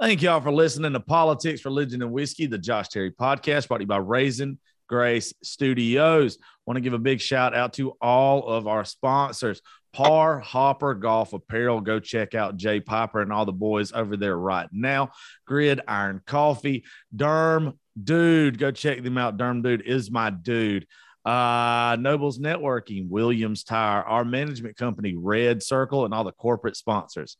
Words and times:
Thank 0.00 0.22
y'all 0.22 0.40
for 0.40 0.50
listening 0.50 0.92
to 0.94 1.00
Politics, 1.00 1.64
Religion, 1.64 2.02
and 2.02 2.10
Whiskey, 2.10 2.46
the 2.46 2.58
Josh 2.58 2.88
Terry 2.88 3.12
podcast 3.12 3.68
brought 3.68 3.78
to 3.78 3.84
you 3.84 3.86
by 3.86 3.98
Raisin 3.98 4.58
Grace 4.88 5.32
Studios. 5.44 6.36
Want 6.66 6.76
to 6.76 6.80
give 6.80 6.94
a 6.94 6.98
big 6.98 7.20
shout 7.20 7.54
out 7.54 7.74
to 7.74 7.92
all 8.00 8.44
of 8.48 8.66
our 8.66 8.84
sponsors. 8.84 9.62
Par 9.92 10.40
Hopper 10.40 10.94
Golf 10.94 11.32
Apparel. 11.32 11.80
Go 11.80 12.00
check 12.00 12.34
out 12.34 12.56
Jay 12.56 12.80
Piper 12.80 13.20
and 13.20 13.32
all 13.32 13.46
the 13.46 13.52
boys 13.52 13.92
over 13.92 14.16
there 14.16 14.36
right 14.36 14.66
now. 14.72 15.12
Grid 15.46 15.80
Iron 15.86 16.20
Coffee. 16.26 16.84
Derm 17.14 17.74
Dude. 18.02 18.58
Go 18.58 18.72
check 18.72 19.00
them 19.04 19.16
out. 19.16 19.36
Derm 19.36 19.62
Dude 19.62 19.82
is 19.82 20.10
my 20.10 20.30
dude. 20.30 20.88
Uh, 21.24 21.96
Nobles 22.00 22.40
Networking, 22.40 23.08
Williams 23.08 23.62
Tire, 23.62 24.02
our 24.02 24.24
management 24.24 24.76
company, 24.76 25.14
Red 25.16 25.62
Circle, 25.62 26.04
and 26.04 26.12
all 26.12 26.24
the 26.24 26.32
corporate 26.32 26.76
sponsors. 26.76 27.36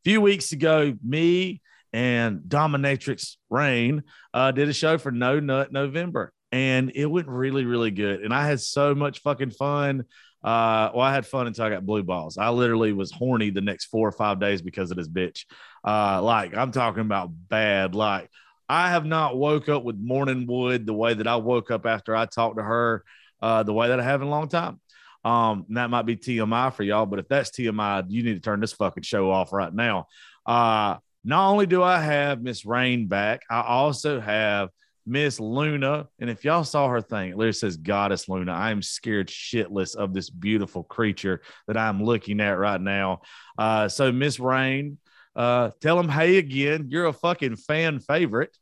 A 0.00 0.08
few 0.08 0.22
weeks 0.22 0.52
ago, 0.52 0.94
me 1.04 1.60
and 1.92 2.40
Dominatrix 2.40 3.36
Rain 3.50 4.02
uh, 4.34 4.52
did 4.52 4.68
a 4.68 4.72
show 4.72 4.98
for 4.98 5.10
No 5.10 5.40
Nut 5.40 5.72
November, 5.72 6.32
and 6.52 6.92
it 6.94 7.06
went 7.06 7.28
really, 7.28 7.64
really 7.64 7.90
good. 7.90 8.22
And 8.22 8.32
I 8.32 8.46
had 8.46 8.60
so 8.60 8.94
much 8.94 9.20
fucking 9.20 9.50
fun. 9.50 10.04
Uh, 10.42 10.90
well, 10.94 11.00
I 11.00 11.12
had 11.12 11.26
fun 11.26 11.46
until 11.46 11.64
I 11.64 11.70
got 11.70 11.84
blue 11.86 12.02
balls. 12.02 12.38
I 12.38 12.50
literally 12.50 12.92
was 12.92 13.10
horny 13.10 13.50
the 13.50 13.60
next 13.60 13.86
four 13.86 14.06
or 14.06 14.12
five 14.12 14.38
days 14.38 14.62
because 14.62 14.90
of 14.90 14.96
this 14.96 15.08
bitch. 15.08 15.44
Uh, 15.84 16.22
like 16.22 16.56
I'm 16.56 16.70
talking 16.70 17.00
about 17.00 17.30
bad. 17.48 17.94
Like 17.94 18.30
I 18.68 18.90
have 18.90 19.04
not 19.04 19.36
woke 19.36 19.68
up 19.68 19.82
with 19.82 19.96
morning 19.96 20.46
wood 20.46 20.86
the 20.86 20.94
way 20.94 21.14
that 21.14 21.26
I 21.26 21.36
woke 21.36 21.70
up 21.70 21.86
after 21.86 22.14
I 22.14 22.26
talked 22.26 22.58
to 22.58 22.62
her, 22.62 23.04
uh, 23.42 23.62
the 23.62 23.72
way 23.72 23.88
that 23.88 23.98
I 23.98 24.04
have 24.04 24.20
in 24.22 24.28
a 24.28 24.30
long 24.30 24.48
time. 24.48 24.80
Um, 25.24 25.66
that 25.70 25.90
might 25.90 26.06
be 26.06 26.16
TMI 26.16 26.72
for 26.72 26.82
y'all, 26.84 27.06
but 27.06 27.18
if 27.18 27.28
that's 27.28 27.50
TMI, 27.50 28.04
you 28.08 28.22
need 28.22 28.34
to 28.34 28.40
turn 28.40 28.60
this 28.60 28.72
fucking 28.72 29.02
show 29.02 29.30
off 29.30 29.52
right 29.52 29.74
now. 29.74 30.06
Uh, 30.46 30.96
not 31.24 31.50
only 31.50 31.66
do 31.66 31.82
I 31.82 32.00
have 32.00 32.42
Miss 32.42 32.64
Rain 32.64 33.08
back, 33.08 33.42
I 33.50 33.62
also 33.62 34.20
have 34.20 34.70
Miss 35.06 35.40
Luna. 35.40 36.06
And 36.18 36.30
if 36.30 36.44
y'all 36.44 36.64
saw 36.64 36.88
her 36.88 37.00
thing, 37.00 37.30
it 37.30 37.36
literally 37.36 37.52
says 37.52 37.76
Goddess 37.76 38.28
Luna. 38.28 38.52
I 38.52 38.70
am 38.70 38.82
scared 38.82 39.28
shitless 39.28 39.96
of 39.96 40.12
this 40.12 40.30
beautiful 40.30 40.84
creature 40.84 41.40
that 41.66 41.76
I'm 41.76 42.02
looking 42.02 42.40
at 42.40 42.58
right 42.58 42.80
now. 42.80 43.22
Uh, 43.56 43.88
so, 43.88 44.12
Miss 44.12 44.38
Rain, 44.38 44.98
uh, 45.34 45.70
tell 45.80 45.96
them 45.96 46.08
hey 46.08 46.36
again. 46.36 46.86
You're 46.90 47.06
a 47.06 47.12
fucking 47.12 47.56
fan 47.56 48.00
favorite. 48.00 48.56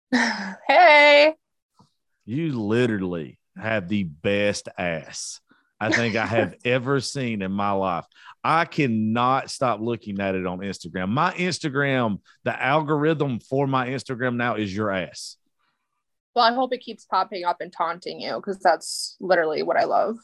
hey. 0.12 1.34
You 2.24 2.58
literally 2.60 3.38
have 3.56 3.88
the 3.88 4.04
best 4.04 4.68
ass 4.76 5.40
I 5.78 5.90
think 5.90 6.16
I 6.16 6.26
have 6.26 6.54
ever 6.64 7.00
seen 7.00 7.42
in 7.42 7.52
my 7.52 7.72
life. 7.72 8.06
I 8.42 8.64
cannot 8.64 9.50
stop 9.50 9.80
looking 9.80 10.20
at 10.20 10.34
it 10.34 10.46
on 10.46 10.60
Instagram. 10.60 11.08
My 11.08 11.32
Instagram, 11.34 12.20
the 12.44 12.62
algorithm 12.62 13.40
for 13.40 13.66
my 13.66 13.88
Instagram 13.88 14.36
now 14.36 14.54
is 14.54 14.74
your 14.74 14.90
ass. 14.90 15.36
Well, 16.34 16.44
I 16.44 16.52
hope 16.52 16.72
it 16.72 16.80
keeps 16.80 17.04
popping 17.04 17.44
up 17.44 17.60
and 17.60 17.72
taunting 17.72 18.20
you 18.20 18.36
because 18.36 18.58
that's 18.58 19.16
literally 19.20 19.62
what 19.62 19.76
I 19.76 19.84
love. 19.84 20.16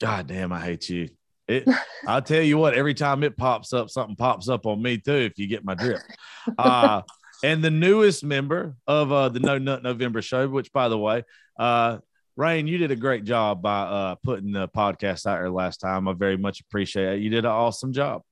God 0.00 0.26
damn, 0.26 0.52
I 0.52 0.60
hate 0.60 0.88
you. 0.88 1.08
It, 1.48 1.68
I'll 2.06 2.22
tell 2.22 2.42
you 2.42 2.58
what, 2.58 2.74
every 2.74 2.94
time 2.94 3.22
it 3.24 3.36
pops 3.36 3.72
up, 3.72 3.90
something 3.90 4.16
pops 4.16 4.48
up 4.48 4.66
on 4.66 4.80
me 4.80 4.98
too, 4.98 5.12
if 5.12 5.38
you 5.38 5.46
get 5.46 5.64
my 5.64 5.74
drift. 5.74 6.04
Uh, 6.58 7.02
and 7.44 7.62
the 7.62 7.70
newest 7.70 8.24
member 8.24 8.74
of 8.86 9.12
uh, 9.12 9.28
the 9.28 9.40
No 9.40 9.58
Nut 9.58 9.82
November 9.82 10.22
show, 10.22 10.48
which 10.48 10.72
by 10.72 10.88
the 10.88 10.98
way, 10.98 11.22
uh, 11.58 11.98
Rain, 12.36 12.66
you 12.66 12.78
did 12.78 12.90
a 12.90 12.96
great 12.96 13.24
job 13.24 13.62
by 13.62 13.80
uh, 13.80 14.14
putting 14.22 14.52
the 14.52 14.68
podcast 14.68 15.26
out 15.26 15.38
there 15.38 15.50
last 15.50 15.78
time. 15.78 16.08
I 16.08 16.12
very 16.12 16.36
much 16.36 16.60
appreciate 16.60 17.14
it. 17.14 17.20
You 17.20 17.30
did 17.30 17.44
an 17.44 17.50
awesome 17.50 17.92
job. 17.92 18.22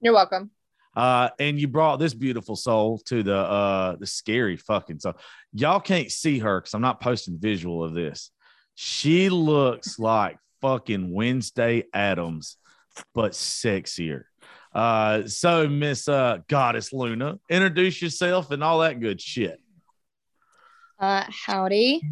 You're 0.00 0.12
welcome. 0.12 0.50
Uh, 0.94 1.28
and 1.38 1.60
you 1.60 1.68
brought 1.68 1.98
this 1.98 2.14
beautiful 2.14 2.56
soul 2.56 2.98
to 2.98 3.22
the 3.22 3.36
uh, 3.36 3.96
the 3.96 4.06
scary 4.06 4.56
fucking 4.56 4.98
so 4.98 5.14
y'all 5.52 5.78
can't 5.78 6.10
see 6.10 6.38
her 6.38 6.60
because 6.60 6.72
I'm 6.72 6.80
not 6.80 7.02
posting 7.02 7.38
visual 7.38 7.84
of 7.84 7.92
this. 7.92 8.30
She 8.74 9.28
looks 9.28 9.98
like 9.98 10.38
fucking 10.62 11.12
Wednesday 11.12 11.84
Addams, 11.92 12.56
but 13.14 13.32
sexier. 13.32 14.24
Uh, 14.74 15.26
so 15.26 15.68
Miss 15.68 16.08
uh, 16.08 16.38
Goddess 16.48 16.92
Luna, 16.92 17.38
introduce 17.48 18.00
yourself 18.00 18.50
and 18.50 18.64
all 18.64 18.80
that 18.80 19.00
good 19.00 19.20
shit. 19.20 19.60
Uh, 20.98 21.24
howdy. 21.28 22.02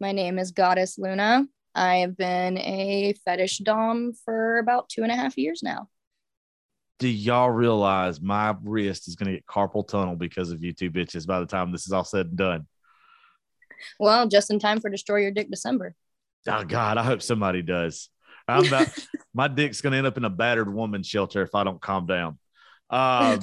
My 0.00 0.12
name 0.12 0.38
is 0.38 0.50
Goddess 0.50 0.98
Luna. 0.98 1.44
I 1.74 1.96
have 1.96 2.16
been 2.16 2.56
a 2.56 3.14
fetish 3.22 3.58
dom 3.58 4.14
for 4.24 4.56
about 4.56 4.88
two 4.88 5.02
and 5.02 5.12
a 5.12 5.14
half 5.14 5.36
years 5.36 5.62
now. 5.62 5.88
Do 6.98 7.06
y'all 7.06 7.50
realize 7.50 8.18
my 8.18 8.54
wrist 8.62 9.08
is 9.08 9.14
going 9.14 9.26
to 9.26 9.36
get 9.36 9.46
carpal 9.46 9.86
tunnel 9.86 10.16
because 10.16 10.52
of 10.52 10.64
you 10.64 10.72
two 10.72 10.90
bitches 10.90 11.26
by 11.26 11.38
the 11.40 11.46
time 11.46 11.70
this 11.70 11.86
is 11.86 11.92
all 11.92 12.04
said 12.04 12.26
and 12.26 12.36
done? 12.36 12.66
Well, 13.98 14.26
just 14.26 14.50
in 14.50 14.58
time 14.58 14.80
for 14.80 14.88
Destroy 14.88 15.18
Your 15.18 15.32
Dick 15.32 15.50
December. 15.50 15.94
Oh 16.48 16.64
God, 16.64 16.96
I 16.96 17.02
hope 17.02 17.20
somebody 17.20 17.60
does. 17.60 18.08
I'm 18.48 18.66
about 18.66 18.88
my 19.34 19.48
dick's 19.48 19.82
gonna 19.82 19.98
end 19.98 20.06
up 20.06 20.16
in 20.16 20.24
a 20.24 20.30
battered 20.30 20.72
woman 20.72 21.02
shelter 21.02 21.42
if 21.42 21.54
I 21.54 21.62
don't 21.64 21.80
calm 21.80 22.06
down. 22.06 22.38
Uh, 22.92 23.38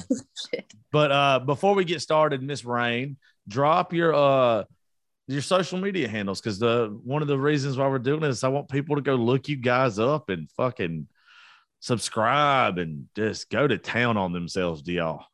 but 0.92 1.10
uh, 1.10 1.40
before 1.40 1.74
we 1.74 1.86
get 1.86 2.02
started, 2.02 2.44
Miss 2.44 2.66
Rain, 2.66 3.16
drop 3.48 3.94
your 3.94 4.14
uh 4.14 4.64
your 5.28 5.42
social 5.42 5.78
media 5.78 6.08
handles 6.08 6.40
because 6.40 6.58
the 6.58 6.98
one 7.04 7.22
of 7.22 7.28
the 7.28 7.38
reasons 7.38 7.78
why 7.78 7.88
we're 7.88 8.00
doing 8.00 8.22
this, 8.22 8.44
I 8.44 8.48
want 8.48 8.70
people 8.70 8.96
to 8.96 9.02
go 9.02 9.16
look 9.16 9.50
you 9.50 9.58
guys 9.58 10.00
up 10.00 10.30
and 10.30 10.50
fucking 10.52 11.08
subscribe 11.80 12.78
and 12.78 13.08
just 13.16 13.50
go 13.50 13.68
to 13.68 13.78
town 13.78 14.18
on 14.18 14.32
themselves, 14.32 14.82
do 14.82 14.94
y'all? 14.94 15.26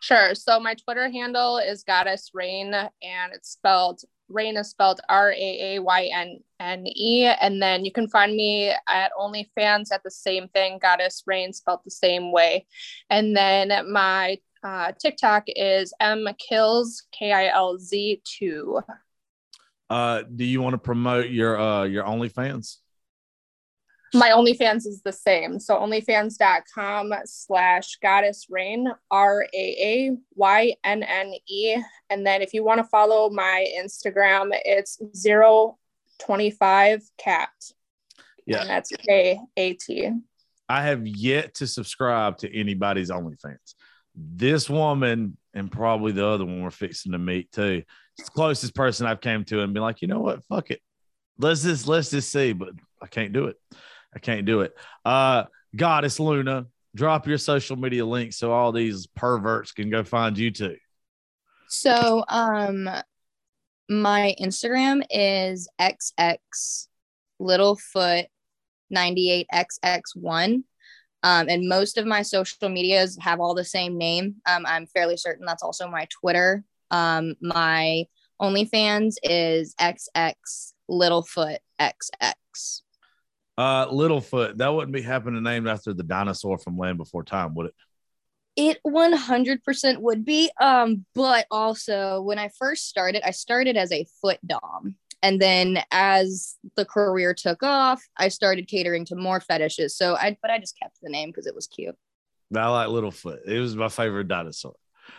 Sure. 0.00 0.34
So 0.34 0.58
my 0.58 0.74
Twitter 0.74 1.08
handle 1.10 1.58
is 1.58 1.84
Goddess 1.84 2.30
Rain, 2.34 2.74
and 2.74 3.32
it's 3.32 3.50
spelled 3.50 4.02
Rain 4.28 4.56
is 4.56 4.70
spelled 4.70 5.00
R 5.08 5.30
A 5.30 5.76
A 5.76 5.78
Y 5.78 6.10
N 6.12 6.40
N 6.58 6.86
E, 6.86 7.26
and 7.26 7.62
then 7.62 7.84
you 7.84 7.92
can 7.92 8.08
find 8.08 8.34
me 8.34 8.72
at 8.88 9.12
OnlyFans 9.20 9.92
at 9.92 10.02
the 10.02 10.10
same 10.10 10.48
thing, 10.48 10.78
Goddess 10.80 11.22
Rain 11.26 11.52
spelled 11.52 11.80
the 11.84 11.90
same 11.90 12.32
way, 12.32 12.66
and 13.10 13.36
then 13.36 13.92
my 13.92 14.38
uh, 14.62 14.92
TikTok 14.98 15.44
is 15.48 15.92
M 16.00 16.28
Kills 16.38 17.04
K 17.12 17.32
I 17.32 17.48
L 17.48 17.78
Z 17.78 18.22
two. 18.24 18.80
Uh, 19.90 20.22
do 20.34 20.44
you 20.44 20.62
want 20.62 20.74
to 20.74 20.78
promote 20.78 21.30
your 21.30 21.60
uh 21.60 21.84
your 21.84 22.04
OnlyFans? 22.04 22.78
My 24.14 24.28
OnlyFans 24.28 24.86
is 24.86 25.00
the 25.02 25.12
same. 25.12 25.58
So 25.58 25.76
onlyfans.com 25.76 27.14
slash 27.24 27.96
goddess 28.02 28.46
rain, 28.50 28.86
R 29.10 29.46
A 29.54 29.56
A 29.56 30.16
Y 30.34 30.74
N 30.84 31.02
N 31.02 31.32
E. 31.48 31.76
And 32.10 32.26
then 32.26 32.42
if 32.42 32.52
you 32.52 32.62
want 32.62 32.78
to 32.78 32.84
follow 32.84 33.30
my 33.30 33.66
Instagram, 33.78 34.50
it's 34.66 35.00
zero 35.16 35.78
twenty 36.18 36.50
five 36.50 37.02
cat. 37.16 37.48
Yeah. 38.46 38.60
And 38.60 38.70
that's 38.70 38.90
K 38.90 39.40
A 39.56 39.72
T. 39.74 40.10
I 40.68 40.82
have 40.82 41.06
yet 41.06 41.54
to 41.54 41.66
subscribe 41.66 42.38
to 42.38 42.54
anybody's 42.54 43.10
OnlyFans 43.10 43.74
this 44.14 44.68
woman 44.68 45.36
and 45.54 45.70
probably 45.70 46.12
the 46.12 46.26
other 46.26 46.44
one 46.44 46.62
we're 46.62 46.70
fixing 46.70 47.12
to 47.12 47.18
meet 47.18 47.52
too. 47.52 47.82
It's 48.18 48.28
the 48.28 48.34
closest 48.34 48.74
person 48.74 49.06
I've 49.06 49.20
came 49.20 49.44
to 49.44 49.60
and 49.62 49.74
be 49.74 49.80
like, 49.80 50.02
you 50.02 50.08
know 50.08 50.20
what? 50.20 50.44
Fuck 50.44 50.70
it. 50.70 50.80
Let's 51.38 51.62
just 51.62 51.86
let's 51.86 52.10
just 52.10 52.30
see. 52.30 52.52
But 52.52 52.70
I 53.00 53.06
can't 53.06 53.32
do 53.32 53.46
it. 53.46 53.56
I 54.14 54.18
can't 54.18 54.46
do 54.46 54.60
it. 54.60 54.74
Uh 55.04 55.44
Goddess 55.74 56.20
Luna, 56.20 56.66
drop 56.94 57.26
your 57.26 57.38
social 57.38 57.76
media 57.76 58.04
links 58.04 58.36
so 58.36 58.52
all 58.52 58.72
these 58.72 59.06
perverts 59.06 59.72
can 59.72 59.90
go 59.90 60.04
find 60.04 60.36
you 60.36 60.50
too. 60.50 60.76
So 61.68 62.24
um 62.28 62.88
my 63.88 64.34
Instagram 64.40 65.02
is 65.10 65.68
XX 65.80 66.88
Littlefoot 67.40 68.26
98XX1. 68.94 70.62
Um, 71.22 71.48
and 71.48 71.68
most 71.68 71.98
of 71.98 72.06
my 72.06 72.22
social 72.22 72.68
medias 72.68 73.16
have 73.20 73.40
all 73.40 73.54
the 73.54 73.64
same 73.64 73.96
name. 73.96 74.36
Um, 74.46 74.66
I'm 74.66 74.86
fairly 74.86 75.16
certain 75.16 75.46
that's 75.46 75.62
also 75.62 75.88
my 75.88 76.06
Twitter. 76.10 76.64
Um, 76.90 77.34
my 77.40 78.06
OnlyFans 78.40 79.14
is 79.22 79.74
XX 79.80 80.34
Littlefoot 80.90 81.58
XX. 81.80 82.82
Uh, 83.56 83.86
Littlefoot, 83.88 84.56
that 84.56 84.68
wouldn't 84.68 84.92
be 84.92 85.02
happening 85.02 85.34
to 85.34 85.40
name 85.48 85.68
after 85.68 85.92
the 85.92 86.02
dinosaur 86.02 86.58
from 86.58 86.76
Land 86.76 86.98
Before 86.98 87.22
Time, 87.22 87.54
would 87.54 87.66
it? 87.66 87.74
It 88.54 88.78
100% 88.86 89.98
would 89.98 90.24
be. 90.24 90.50
Um, 90.60 91.06
but 91.14 91.46
also 91.50 92.20
when 92.22 92.38
I 92.38 92.50
first 92.58 92.88
started, 92.88 93.22
I 93.26 93.30
started 93.30 93.76
as 93.76 93.92
a 93.92 94.06
foot 94.20 94.38
dom. 94.46 94.96
And 95.22 95.40
then 95.40 95.82
as 95.92 96.56
the 96.76 96.84
career 96.84 97.32
took 97.32 97.62
off, 97.62 98.02
I 98.16 98.28
started 98.28 98.66
catering 98.66 99.04
to 99.06 99.16
more 99.16 99.40
fetishes. 99.40 99.96
So 99.96 100.16
I, 100.16 100.36
but 100.42 100.50
I 100.50 100.58
just 100.58 100.78
kept 100.78 100.98
the 101.00 101.10
name 101.10 101.30
because 101.30 101.46
it 101.46 101.54
was 101.54 101.66
cute. 101.66 101.96
I 102.54 102.68
like 102.68 102.88
Littlefoot. 102.88 103.46
It 103.46 103.58
was 103.60 103.76
my 103.76 103.88
favorite 103.88 104.28
dinosaur. 104.28 104.74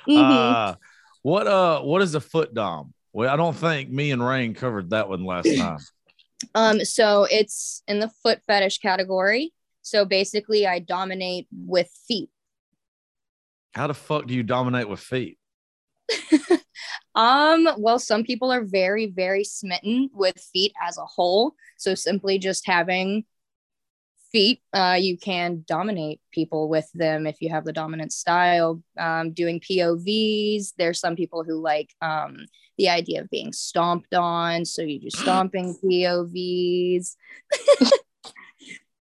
Mhm. 0.07 0.19
Uh, 0.19 0.75
what 1.21 1.47
uh, 1.47 1.81
what 1.81 2.01
is 2.01 2.15
a 2.15 2.21
foot 2.21 2.53
dom? 2.53 2.93
Well, 3.13 3.29
I 3.29 3.35
don't 3.35 3.55
think 3.55 3.89
me 3.89 4.11
and 4.11 4.25
Rain 4.25 4.53
covered 4.53 4.89
that 4.91 5.07
one 5.09 5.23
last 5.23 5.47
time. 5.57 5.79
Um, 6.53 6.83
so 6.83 7.25
it's 7.29 7.81
in 7.87 7.99
the 7.99 8.11
foot 8.21 8.41
fetish 8.45 8.79
category. 8.79 9.53
So 9.81 10.05
basically, 10.05 10.67
I 10.67 10.79
dominate 10.79 11.47
with 11.51 11.89
feet. 12.07 12.29
How 13.73 13.87
the 13.87 13.93
fuck 13.93 14.27
do 14.27 14.33
you 14.33 14.43
dominate 14.43 14.87
with 14.87 14.99
feet? 14.99 15.37
um, 17.15 17.67
well, 17.77 17.99
some 17.99 18.23
people 18.23 18.51
are 18.51 18.63
very, 18.63 19.07
very 19.07 19.43
smitten 19.43 20.09
with 20.13 20.39
feet 20.53 20.73
as 20.81 20.97
a 20.97 21.05
whole. 21.05 21.55
So 21.77 21.95
simply 21.95 22.39
just 22.39 22.65
having 22.65 23.25
feet, 24.31 24.61
uh, 24.73 24.97
you 24.99 25.17
can 25.17 25.63
dominate 25.67 26.19
people 26.31 26.67
with 26.67 26.89
them 26.93 27.27
if 27.27 27.39
you 27.39 27.49
have 27.49 27.65
the 27.65 27.73
dominant 27.73 28.11
style. 28.11 28.81
Um, 28.97 29.31
doing 29.31 29.59
POVs, 29.59 30.73
there's 30.77 30.99
some 30.99 31.15
people 31.15 31.43
who 31.43 31.61
like 31.61 31.93
um, 32.01 32.37
the 32.77 32.89
idea 32.89 33.21
of 33.21 33.29
being 33.29 33.53
stomped 33.53 34.15
on. 34.15 34.65
So 34.65 34.81
you 34.81 34.99
do 34.99 35.09
stomping 35.11 35.77
POVs. 35.83 37.15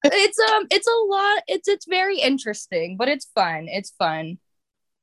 it's 0.04 0.40
um 0.52 0.66
it's 0.72 0.88
a 0.88 1.06
lot 1.06 1.44
it's 1.48 1.68
it's 1.68 1.86
very 1.86 2.20
interesting 2.20 2.98
but 2.98 3.08
it's 3.08 3.26
fun 3.36 3.68
it's 3.68 3.92
fun 3.92 4.40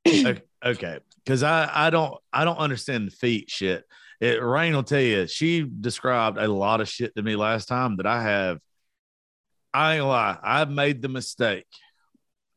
okay 0.05 0.99
because 1.23 1.43
i 1.43 1.69
i 1.73 1.89
don't 1.89 2.15
i 2.33 2.43
don't 2.45 2.57
understand 2.57 3.07
the 3.07 3.11
feet 3.11 3.49
shit. 3.49 3.85
It 4.21 4.41
rain 4.43 4.73
will 4.75 4.83
tell 4.83 4.99
you 4.99 5.27
she 5.27 5.61
described 5.61 6.37
a 6.37 6.47
lot 6.47 6.81
of 6.81 6.89
shit 6.89 7.15
to 7.15 7.21
me 7.23 7.35
last 7.35 7.67
time 7.67 7.97
that 7.97 8.05
i 8.05 8.21
have. 8.21 8.59
I 9.73 9.93
ain't 9.93 10.01
gonna 10.01 10.09
lie 10.11 10.37
i've 10.43 10.69
made 10.69 11.01
the 11.01 11.09
mistake 11.09 11.67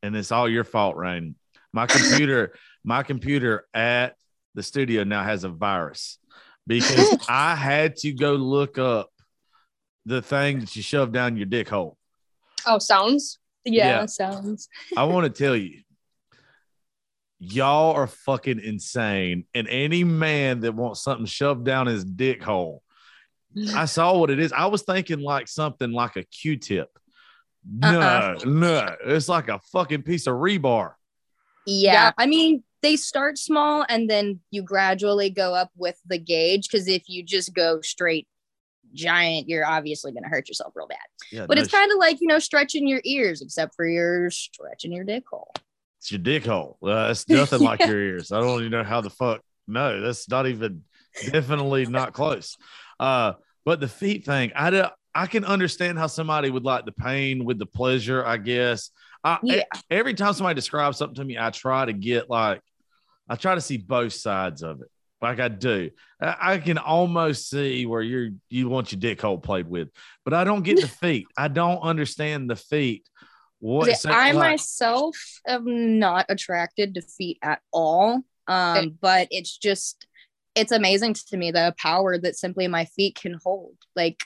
and 0.02 0.16
it's 0.16 0.32
all 0.32 0.48
your 0.48 0.64
fault 0.64 0.96
rain. 0.96 1.36
My 1.72 1.86
computer 1.86 2.54
my 2.84 3.02
computer 3.02 3.66
at 3.72 4.16
the 4.54 4.62
studio 4.62 5.04
now 5.04 5.22
has 5.22 5.44
a 5.44 5.48
virus 5.48 6.18
because 6.66 7.08
i 7.28 7.54
had 7.54 7.96
to 7.96 8.12
go 8.12 8.32
look 8.34 8.76
up 8.78 9.10
the 10.04 10.20
thing 10.20 10.60
that 10.60 10.74
you 10.74 10.82
shove 10.82 11.12
down 11.12 11.36
your 11.36 11.46
dick 11.46 11.68
hole. 11.68 11.96
Oh, 12.66 12.78
sounds. 12.80 13.38
yeah, 13.64 14.00
Yeah. 14.00 14.06
sounds. 14.06 14.68
I 14.96 15.04
want 15.04 15.32
to 15.32 15.42
tell 15.44 15.54
you, 15.54 15.80
y'all 17.44 17.92
are 17.94 18.06
fucking 18.06 18.60
insane. 18.60 19.44
And 19.54 19.66
any 19.68 20.04
man 20.04 20.60
that 20.60 20.74
wants 20.74 21.02
something 21.02 21.26
shoved 21.26 21.64
down 21.64 21.86
his 21.88 22.04
dick 22.04 22.42
hole, 22.42 22.82
I 23.74 23.84
saw 23.86 24.16
what 24.16 24.30
it 24.30 24.38
is. 24.38 24.52
I 24.52 24.66
was 24.66 24.82
thinking 24.82 25.20
like 25.20 25.48
something 25.48 25.90
like 25.92 26.16
a 26.16 26.22
Q-tip. 26.24 26.88
No, 27.68 28.00
Uh-uh. 28.00 28.38
no, 28.46 28.96
it's 29.04 29.28
like 29.28 29.48
a 29.48 29.58
fucking 29.72 30.02
piece 30.02 30.26
of 30.26 30.34
rebar. 30.34 30.92
yeah. 31.66 31.92
Yeah. 31.92 32.12
i 32.18 32.26
mean 32.26 32.62
they 32.82 32.96
start 32.96 33.38
small 33.38 33.84
and 33.88 34.10
then 34.10 34.40
you 34.50 34.62
gradually 34.62 35.30
go 35.30 35.54
up 35.54 35.70
with 35.76 35.96
the 36.06 36.18
gauge 36.18 36.68
because 36.68 36.88
if 36.88 37.04
you 37.08 37.22
just 37.22 37.54
go 37.54 37.80
straight 37.80 38.26
giant 38.94 39.48
you're 39.48 39.64
obviously 39.64 40.10
going 40.12 40.24
to 40.24 40.28
hurt 40.28 40.48
yourself 40.48 40.72
real 40.74 40.88
bad 40.88 40.98
Yeah, 41.30 41.46
but 41.46 41.54
no 41.56 41.62
it's 41.62 41.70
kind 41.70 41.92
of 41.92 41.98
like 41.98 42.20
you 42.20 42.26
know 42.26 42.40
stretching 42.40 42.88
your 42.88 43.00
ears 43.04 43.40
except 43.42 43.76
for 43.76 43.86
you're 43.86 44.30
stretching 44.30 44.92
your 44.92 45.04
dick 45.04 45.22
hole 45.30 45.52
It's 46.02 46.10
your 46.10 46.18
dick 46.18 46.44
hole. 46.46 46.78
Uh, 46.82 47.08
it's 47.12 47.28
nothing 47.28 47.60
like 47.60 47.78
your 47.80 48.00
ears. 48.00 48.32
I 48.32 48.40
don't 48.40 48.58
even 48.58 48.72
know 48.72 48.82
how 48.82 49.00
the 49.00 49.10
fuck. 49.10 49.40
No, 49.68 50.00
that's 50.00 50.28
not 50.28 50.48
even 50.48 50.82
definitely 51.30 51.86
not 51.86 52.12
close. 52.12 52.56
Uh, 52.98 53.34
but 53.64 53.78
the 53.78 53.86
feet 53.86 54.24
thing, 54.24 54.50
I 54.56 54.70
do, 54.70 54.84
I 55.14 55.28
can 55.28 55.44
understand 55.44 56.00
how 56.00 56.08
somebody 56.08 56.50
would 56.50 56.64
like 56.64 56.86
the 56.86 56.92
pain 56.92 57.44
with 57.44 57.60
the 57.60 57.66
pleasure. 57.66 58.24
I 58.26 58.38
guess. 58.38 58.90
I, 59.22 59.38
Yeah. 59.44 59.62
every 59.90 60.14
time 60.14 60.32
somebody 60.32 60.56
describes 60.56 60.98
something 60.98 61.14
to 61.14 61.24
me, 61.24 61.38
I 61.38 61.50
try 61.50 61.84
to 61.84 61.92
get 61.92 62.28
like, 62.28 62.60
I 63.28 63.36
try 63.36 63.54
to 63.54 63.60
see 63.60 63.76
both 63.76 64.12
sides 64.14 64.64
of 64.64 64.80
it. 64.82 64.88
Like 65.20 65.38
I 65.38 65.46
do. 65.46 65.90
I, 66.20 66.36
I 66.54 66.58
can 66.58 66.78
almost 66.78 67.48
see 67.48 67.86
where 67.86 68.02
you're 68.02 68.30
you 68.50 68.68
want 68.68 68.90
your 68.90 68.98
dick 68.98 69.20
hole 69.20 69.38
played 69.38 69.68
with, 69.68 69.88
but 70.24 70.34
I 70.34 70.42
don't 70.42 70.64
get 70.64 70.80
the 70.80 70.88
feet. 71.02 71.28
I 71.38 71.46
don't 71.46 71.78
understand 71.80 72.50
the 72.50 72.56
feet. 72.56 73.06
What 73.62 73.86
See, 73.86 73.94
so- 73.94 74.10
I 74.10 74.32
like- 74.32 74.50
myself 74.50 75.16
am 75.46 76.00
not 76.00 76.26
attracted 76.28 76.94
to 76.94 77.00
feet 77.00 77.38
at 77.42 77.62
all. 77.72 78.22
Um, 78.48 78.98
but 79.00 79.28
it's 79.30 79.56
just 79.56 80.04
it's 80.56 80.72
amazing 80.72 81.14
to 81.14 81.36
me 81.36 81.52
the 81.52 81.72
power 81.78 82.18
that 82.18 82.36
simply 82.36 82.66
my 82.66 82.86
feet 82.86 83.14
can 83.14 83.38
hold. 83.44 83.76
Like 83.94 84.24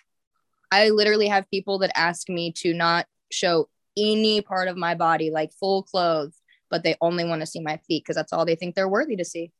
I 0.73 0.89
literally 0.89 1.29
have 1.29 1.51
people 1.51 1.81
that 1.81 1.93
ask 1.95 2.31
me 2.31 2.51
to 2.63 2.73
not 2.73 3.05
show 3.31 3.69
any 3.95 4.41
part 4.41 4.69
of 4.69 4.79
my 4.79 4.95
body, 4.95 5.31
like 5.31 5.53
full 5.53 5.83
clothes, 5.83 6.41
but 6.71 6.83
they 6.83 6.97
only 7.03 7.27
want 7.27 7.43
to 7.43 7.47
see 7.47 7.61
my 7.61 7.77
feet 7.87 8.05
because 8.05 8.17
that's 8.17 8.33
all 8.33 8.47
they 8.47 8.57
think 8.57 8.75
they're 8.75 8.89
worthy 8.89 9.17
to 9.17 9.25
see. 9.25 9.53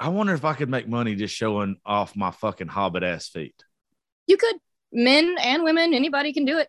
I 0.00 0.08
wonder 0.08 0.34
if 0.34 0.44
I 0.44 0.54
could 0.54 0.68
make 0.68 0.88
money 0.88 1.14
just 1.14 1.34
showing 1.34 1.76
off 1.86 2.16
my 2.16 2.32
fucking 2.32 2.68
hobbit 2.68 3.04
ass 3.04 3.28
feet. 3.28 3.54
You 4.26 4.36
could 4.36 4.56
men 4.92 5.36
and 5.40 5.62
women, 5.62 5.94
anybody 5.94 6.32
can 6.32 6.44
do 6.44 6.58
it. 6.58 6.68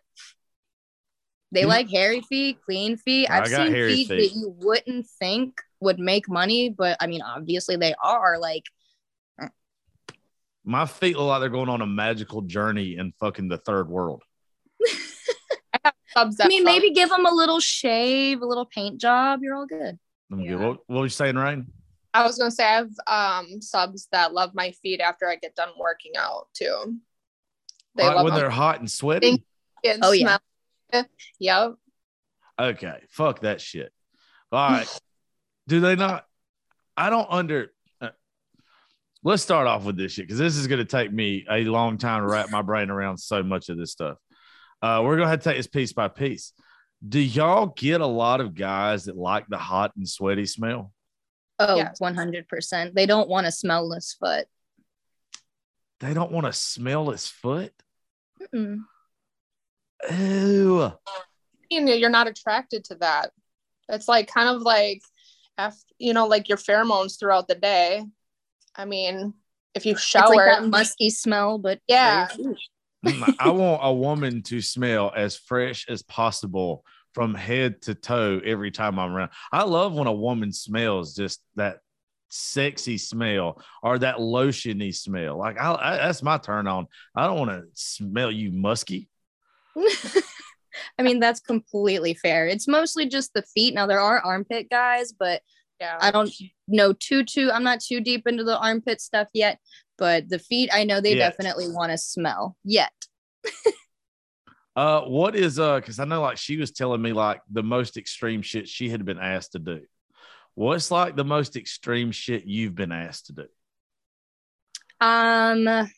They 1.52 1.66
like 1.66 1.90
hairy 1.90 2.22
feet, 2.22 2.58
clean 2.64 2.96
feet. 2.96 3.30
I 3.30 3.40
I've 3.40 3.48
seen 3.48 3.72
feet, 3.72 4.08
feet. 4.08 4.08
that 4.08 4.32
you 4.34 4.54
wouldn't 4.58 5.06
think 5.18 5.60
would 5.80 5.98
make 5.98 6.28
money, 6.28 6.70
but 6.70 6.96
I 7.00 7.06
mean, 7.06 7.20
obviously 7.22 7.76
they 7.76 7.94
are. 8.02 8.38
Like, 8.38 8.64
My 10.64 10.86
feet 10.86 11.16
look 11.16 11.26
like 11.26 11.40
they're 11.40 11.48
going 11.50 11.68
on 11.68 11.82
a 11.82 11.86
magical 11.86 12.40
journey 12.42 12.96
in 12.96 13.12
fucking 13.20 13.48
the 13.48 13.58
third 13.58 13.88
world. 13.88 14.22
I, 15.84 15.92
Subs 16.14 16.40
I 16.40 16.46
mean, 16.48 16.64
love- 16.64 16.74
maybe 16.74 16.90
give 16.92 17.08
them 17.10 17.26
a 17.26 17.30
little 17.30 17.60
shave, 17.60 18.40
a 18.40 18.46
little 18.46 18.66
paint 18.66 19.00
job. 19.00 19.40
You're 19.42 19.56
all 19.56 19.66
good. 19.66 19.98
I'm 20.30 20.38
good. 20.38 20.46
Yeah. 20.50 20.56
What, 20.56 20.78
what 20.86 20.98
were 21.00 21.04
you 21.04 21.08
saying, 21.10 21.36
Ryan? 21.36 21.70
I 22.14 22.24
was 22.26 22.36
gonna 22.38 22.50
say 22.50 22.64
I 22.64 22.72
have 22.76 22.90
um 23.06 23.62
subs 23.62 24.06
that 24.12 24.34
love 24.34 24.50
my 24.54 24.70
feet 24.82 25.00
after 25.00 25.26
I 25.28 25.36
get 25.36 25.54
done 25.54 25.70
working 25.78 26.12
out 26.18 26.48
too. 26.54 26.98
They 27.96 28.04
Like 28.04 28.16
love 28.16 28.24
when 28.24 28.32
them. 28.34 28.40
they're 28.42 28.50
hot 28.50 28.80
and 28.80 28.90
sweaty? 28.90 29.28
Thank- 29.30 29.44
and 29.84 30.04
Oh, 30.04 30.12
yeah. 30.12 30.38
smell- 30.94 31.06
Yep. 31.40 31.74
Okay, 32.60 32.98
fuck 33.10 33.40
that 33.40 33.60
shit. 33.60 33.92
All 34.50 34.70
right. 34.70 35.00
Do 35.68 35.80
they 35.80 35.96
not? 35.96 36.26
I 36.96 37.08
don't 37.10 37.26
under. 37.30 37.72
uh, 38.00 38.10
let's 39.22 39.42
start 39.42 39.66
off 39.66 39.84
with 39.84 39.96
this 39.96 40.12
shit 40.12 40.26
because 40.26 40.38
this 40.38 40.56
is 40.56 40.66
going 40.66 40.78
to 40.80 40.84
take 40.84 41.12
me 41.12 41.46
a 41.50 41.64
long 41.64 41.96
time 41.98 42.22
to 42.22 42.26
wrap 42.28 42.50
my 42.50 42.62
brain 42.62 42.90
around 42.90 43.16
so 43.18 43.42
much 43.42 43.68
of 43.68 43.78
this 43.78 43.92
stuff. 43.92 44.18
Uh, 44.82 45.00
we're 45.04 45.16
going 45.16 45.26
to 45.26 45.30
have 45.30 45.38
to 45.40 45.44
take 45.48 45.56
this 45.56 45.66
piece 45.68 45.92
by 45.92 46.08
piece. 46.08 46.52
Do 47.08 47.18
y'all 47.20 47.66
get 47.68 48.00
a 48.00 48.06
lot 48.06 48.40
of 48.40 48.54
guys 48.54 49.04
that 49.04 49.16
like 49.16 49.46
the 49.48 49.56
hot 49.58 49.92
and 49.96 50.08
sweaty 50.08 50.44
smell? 50.46 50.92
Oh, 51.58 51.76
Yes. 51.76 51.98
100%. 52.00 52.92
They 52.94 53.06
don't 53.06 53.28
want 53.28 53.46
a 53.46 53.50
smellless 53.50 54.16
foot. 54.18 54.46
They 56.00 56.12
don't 56.14 56.32
want 56.32 56.46
to 56.46 56.52
smell 56.52 57.10
his 57.10 57.28
foot. 57.28 57.72
Mm-mm. 58.40 58.78
Ew. 60.10 60.92
You 61.70 61.80
know, 61.80 61.94
you're 61.94 62.10
not 62.10 62.28
attracted 62.28 62.84
to 62.84 62.96
that. 62.96 63.30
It's 63.88 64.08
like 64.08 64.28
kind 64.28 64.48
of 64.48 64.62
like 64.62 65.02
after 65.58 65.80
you 65.98 66.12
know, 66.12 66.26
like 66.26 66.48
your 66.48 66.58
pheromones 66.58 67.18
throughout 67.18 67.48
the 67.48 67.54
day. 67.54 68.04
I 68.74 68.84
mean, 68.84 69.34
if 69.74 69.86
you 69.86 69.92
It's 69.92 70.02
shower, 70.02 70.34
like 70.34 70.46
that 70.46 70.68
musky 70.68 71.10
smell, 71.10 71.58
but 71.58 71.80
Yeah. 71.88 72.28
Mm, 73.04 73.34
I 73.38 73.50
want 73.50 73.80
a 73.82 73.92
woman 73.92 74.42
to 74.44 74.60
smell 74.60 75.12
as 75.14 75.36
fresh 75.36 75.86
as 75.88 76.02
possible 76.02 76.84
from 77.14 77.34
head 77.34 77.82
to 77.82 77.94
toe 77.94 78.40
every 78.44 78.70
time 78.70 78.98
I'm 78.98 79.12
around. 79.12 79.30
I 79.50 79.64
love 79.64 79.92
when 79.92 80.06
a 80.06 80.12
woman 80.12 80.52
smells 80.52 81.14
just 81.14 81.40
that 81.56 81.78
sexy 82.28 82.96
smell 82.98 83.62
or 83.82 83.98
that 83.98 84.16
lotiony 84.16 84.94
smell. 84.94 85.36
Like 85.36 85.60
I, 85.60 85.74
I 85.74 85.96
that's 85.96 86.22
my 86.22 86.38
turn 86.38 86.66
on. 86.66 86.86
I 87.14 87.26
don't 87.26 87.38
want 87.38 87.50
to 87.50 87.64
smell 87.74 88.30
you 88.30 88.52
musky. 88.52 89.08
I 90.98 91.02
mean, 91.02 91.20
that's 91.20 91.40
completely 91.40 92.14
fair. 92.14 92.46
It's 92.46 92.68
mostly 92.68 93.06
just 93.06 93.34
the 93.34 93.42
feet. 93.42 93.74
Now, 93.74 93.86
there 93.86 94.00
are 94.00 94.20
armpit 94.20 94.70
guys, 94.70 95.12
but 95.12 95.42
yeah. 95.80 95.98
I 96.00 96.10
don't 96.10 96.32
know 96.68 96.92
too, 96.92 97.24
too. 97.24 97.50
I'm 97.52 97.64
not 97.64 97.80
too 97.80 98.00
deep 98.00 98.26
into 98.26 98.44
the 98.44 98.58
armpit 98.58 99.00
stuff 99.00 99.28
yet, 99.34 99.58
but 99.98 100.28
the 100.28 100.38
feet, 100.38 100.70
I 100.72 100.84
know 100.84 101.00
they 101.00 101.16
Yet. 101.16 101.30
definitely 101.30 101.68
want 101.68 101.92
to 101.92 101.98
smell. 101.98 102.56
Yet. 102.64 102.92
Uh, 104.74 105.02
what 105.02 105.36
is 105.36 105.58
uh? 105.58 105.76
Because 105.76 105.98
I 105.98 106.06
know 106.06 106.22
like 106.22 106.38
she 106.38 106.56
was 106.56 106.70
telling 106.70 107.02
me 107.02 107.12
like 107.12 107.42
the 107.50 107.62
most 107.62 107.98
extreme 107.98 108.40
shit 108.40 108.66
she 108.66 108.88
had 108.88 109.04
been 109.04 109.18
asked 109.18 109.52
to 109.52 109.58
do. 109.58 109.82
What's 110.54 110.90
like 110.90 111.14
the 111.14 111.24
most 111.24 111.56
extreme 111.56 112.10
shit 112.10 112.46
you've 112.46 112.74
been 112.74 112.92
asked 112.92 113.26
to 113.26 113.32
do? 113.32 113.46
Um, 115.00 115.90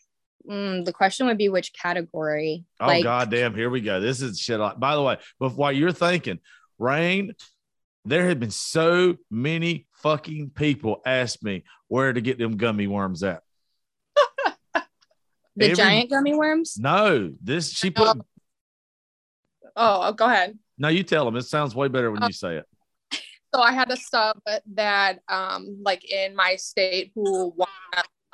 mm, 0.48 0.84
the 0.84 0.92
question 0.92 1.26
would 1.26 1.38
be 1.38 1.48
which 1.48 1.72
category? 1.72 2.64
Oh 2.80 3.02
goddamn! 3.02 3.54
Here 3.54 3.70
we 3.70 3.80
go. 3.80 4.00
This 4.00 4.20
is 4.22 4.38
shit. 4.38 4.60
By 4.78 4.94
the 4.94 5.02
way, 5.02 5.18
but 5.38 5.54
while 5.54 5.72
you're 5.72 5.92
thinking, 5.92 6.40
Rain, 6.78 7.34
there 8.04 8.28
have 8.28 8.40
been 8.40 8.50
so 8.50 9.16
many 9.30 9.86
fucking 10.02 10.50
people 10.50 11.00
ask 11.06 11.42
me 11.42 11.64
where 11.88 12.12
to 12.12 12.20
get 12.20 12.38
them 12.38 12.56
gummy 12.56 12.86
worms 12.86 13.22
at. 13.22 13.42
the 14.74 14.82
every- 15.64 15.74
giant 15.74 16.10
gummy 16.10 16.34
worms. 16.34 16.76
No, 16.78 17.32
this 17.42 17.70
she 17.72 17.90
put. 17.90 18.18
oh, 19.76 20.12
go 20.12 20.26
ahead. 20.26 20.58
No, 20.76 20.88
you 20.88 21.02
tell 21.02 21.24
them. 21.24 21.36
It 21.36 21.42
sounds 21.42 21.74
way 21.74 21.88
better 21.88 22.10
when 22.10 22.22
you 22.22 22.32
say 22.32 22.56
it. 22.56 22.66
So 23.54 23.60
I 23.60 23.70
had 23.70 23.88
a 23.88 23.96
sub 23.96 24.36
that, 24.74 25.20
um, 25.28 25.78
like 25.80 26.04
in 26.10 26.34
my 26.34 26.56
state, 26.56 27.12
who 27.14 27.54
won 27.56 27.68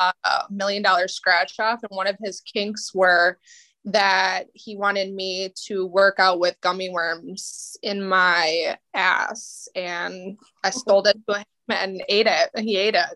a, 0.00 0.12
a 0.24 0.46
million 0.50 0.82
dollar 0.82 1.06
scratch 1.08 1.60
off, 1.60 1.80
and 1.82 1.96
one 1.96 2.06
of 2.08 2.16
his 2.22 2.40
kinks 2.40 2.92
were 2.94 3.38
that 3.84 4.44
he 4.54 4.76
wanted 4.76 5.12
me 5.14 5.52
to 5.66 5.86
work 5.86 6.16
out 6.18 6.38
with 6.40 6.60
gummy 6.60 6.90
worms 6.90 7.76
in 7.82 8.06
my 8.06 8.76
ass, 8.94 9.68
and 9.74 10.36
I 10.64 10.70
stole 10.70 11.06
it 11.06 11.16
to 11.28 11.38
him 11.38 11.44
and 11.70 12.02
ate 12.08 12.26
it, 12.26 12.50
and 12.54 12.64
he 12.64 12.76
ate 12.76 12.94
it. 12.94 13.06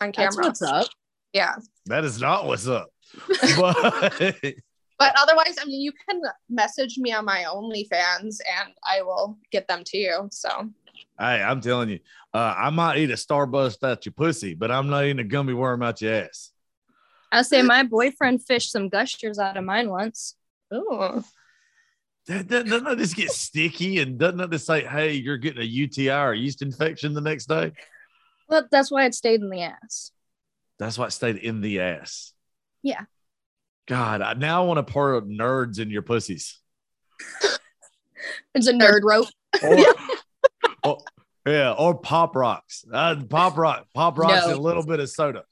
on 0.00 0.12
That's 0.16 0.36
camera. 0.36 0.46
what's 0.46 0.62
up. 0.62 0.86
Yeah. 1.32 1.56
That 1.86 2.04
is 2.04 2.20
not 2.20 2.46
what's 2.46 2.66
up. 2.68 2.90
But 3.58 4.36
But 4.98 5.12
otherwise, 5.16 5.56
I 5.60 5.64
mean, 5.66 5.80
you 5.80 5.92
can 6.08 6.22
message 6.48 6.98
me 6.98 7.12
on 7.12 7.24
my 7.24 7.44
OnlyFans 7.48 8.38
and 8.60 8.72
I 8.88 9.02
will 9.02 9.36
get 9.50 9.66
them 9.66 9.82
to 9.86 9.98
you. 9.98 10.28
So 10.30 10.70
hey, 11.18 11.42
I'm 11.42 11.60
telling 11.60 11.88
you, 11.90 11.98
uh, 12.32 12.54
I 12.56 12.70
might 12.70 12.98
eat 12.98 13.10
a 13.10 13.14
starburst 13.14 13.82
out 13.86 14.04
your 14.06 14.12
pussy, 14.12 14.54
but 14.54 14.70
I'm 14.70 14.88
not 14.88 15.04
eating 15.04 15.20
a 15.20 15.24
gummy 15.24 15.54
worm 15.54 15.82
out 15.82 16.00
your 16.00 16.14
ass. 16.14 16.50
I'll 17.32 17.44
say 17.44 17.62
my 17.62 17.82
boyfriend 17.82 18.44
fished 18.44 18.70
some 18.70 18.88
gushers 18.88 19.38
out 19.38 19.56
of 19.56 19.64
mine 19.64 19.90
once. 19.90 20.36
ooh. 20.72 21.24
Doesn't 22.26 22.48
doesn't 22.48 22.96
this 22.96 23.12
get 23.12 23.30
sticky 23.30 23.98
and 24.00 24.18
doesn't 24.18 24.38
that 24.38 24.50
this 24.50 24.64
say, 24.64 24.82
hey, 24.84 25.12
you're 25.12 25.36
getting 25.36 25.60
a 25.60 25.66
UTI 25.66 26.10
or 26.10 26.32
yeast 26.32 26.62
infection 26.62 27.12
the 27.12 27.20
next 27.20 27.46
day? 27.46 27.72
Well, 28.48 28.66
that's 28.70 28.90
why 28.90 29.04
it 29.04 29.14
stayed 29.14 29.40
in 29.40 29.50
the 29.50 29.62
ass. 29.62 30.10
That's 30.78 30.96
why 30.96 31.06
it 31.06 31.12
stayed 31.12 31.36
in 31.36 31.60
the 31.60 31.80
ass. 31.80 32.32
Yeah. 32.82 33.02
God, 33.86 34.22
I, 34.22 34.34
now 34.34 34.62
I 34.62 34.66
want 34.66 34.86
to 34.86 34.90
pour 34.92 35.20
nerds 35.22 35.78
in 35.78 35.90
your 35.90 36.02
pussies. 36.02 36.58
It's 38.54 38.68
a 38.68 38.72
nerd 38.72 39.02
rope. 39.02 39.28
Or, 39.62 39.78
or- 39.78 39.84
yeah, 41.46 41.72
or 41.72 41.94
pop 41.98 42.34
rocks. 42.36 42.84
Uh, 42.92 43.16
pop 43.28 43.56
rock, 43.56 43.86
pop 43.94 44.18
rocks, 44.18 44.44
No. 44.46 44.50
and 44.50 44.58
a 44.58 44.60
little 44.62 44.84
bit 44.84 45.00
of 45.00 45.08
soda. 45.10 45.44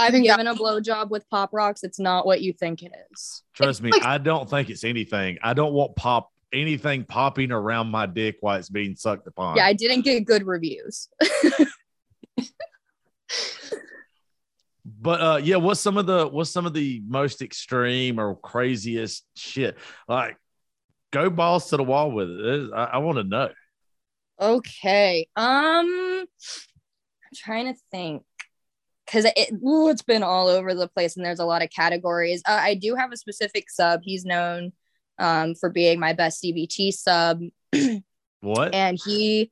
I've 0.00 0.12
been 0.12 0.22
given 0.22 0.46
a 0.46 0.54
blowjob 0.54 1.10
with 1.10 1.28
pop 1.28 1.50
rocks. 1.52 1.82
It's 1.82 1.98
not 1.98 2.24
what 2.24 2.40
you 2.40 2.52
think 2.52 2.82
it 2.82 2.92
is. 3.12 3.42
Trust 3.54 3.82
me, 3.82 3.90
like- 3.90 4.04
I 4.04 4.18
don't 4.18 4.48
think 4.48 4.70
it's 4.70 4.84
anything. 4.84 5.38
I 5.42 5.54
don't 5.54 5.72
want 5.72 5.96
pop 5.96 6.30
anything 6.52 7.04
popping 7.04 7.50
around 7.52 7.88
my 7.88 8.06
dick 8.06 8.36
while 8.40 8.58
it's 8.58 8.70
being 8.70 8.94
sucked 8.96 9.26
upon. 9.26 9.56
Yeah, 9.56 9.66
I 9.66 9.72
didn't 9.72 10.02
get 10.02 10.24
good 10.24 10.46
reviews. 10.46 11.08
But 15.00 15.20
uh 15.20 15.40
yeah, 15.42 15.56
what's 15.56 15.80
some 15.80 15.96
of 15.98 16.06
the 16.06 16.26
what's 16.26 16.50
some 16.50 16.64
of 16.64 16.72
the 16.72 17.02
most 17.06 17.42
extreme 17.42 18.18
or 18.18 18.34
craziest 18.36 19.24
shit? 19.36 19.76
Like 20.08 20.36
go 21.12 21.28
balls 21.28 21.68
to 21.70 21.76
the 21.76 21.84
wall 21.84 22.10
with 22.10 22.30
it. 22.30 22.70
I, 22.74 22.84
I 22.84 22.98
want 22.98 23.18
to 23.18 23.24
know. 23.24 23.50
Okay. 24.40 25.28
Um, 25.36 26.26
I'm 26.26 26.26
trying 27.34 27.72
to 27.72 27.78
think 27.90 28.22
because 29.04 29.24
it, 29.36 29.52
ooh, 29.64 29.88
it's 29.88 30.02
been 30.02 30.22
all 30.22 30.48
over 30.48 30.74
the 30.74 30.88
place 30.88 31.16
and 31.16 31.24
there's 31.24 31.40
a 31.40 31.44
lot 31.44 31.62
of 31.62 31.70
categories. 31.70 32.42
Uh, 32.46 32.58
I 32.60 32.74
do 32.74 32.94
have 32.94 33.12
a 33.12 33.16
specific 33.16 33.70
sub. 33.70 34.00
He's 34.02 34.24
known 34.24 34.72
um, 35.18 35.54
for 35.54 35.70
being 35.70 35.98
my 35.98 36.12
best 36.12 36.42
CBT 36.42 36.92
sub, 36.92 37.40
what? 38.40 38.74
and 38.74 38.98
he. 39.02 39.50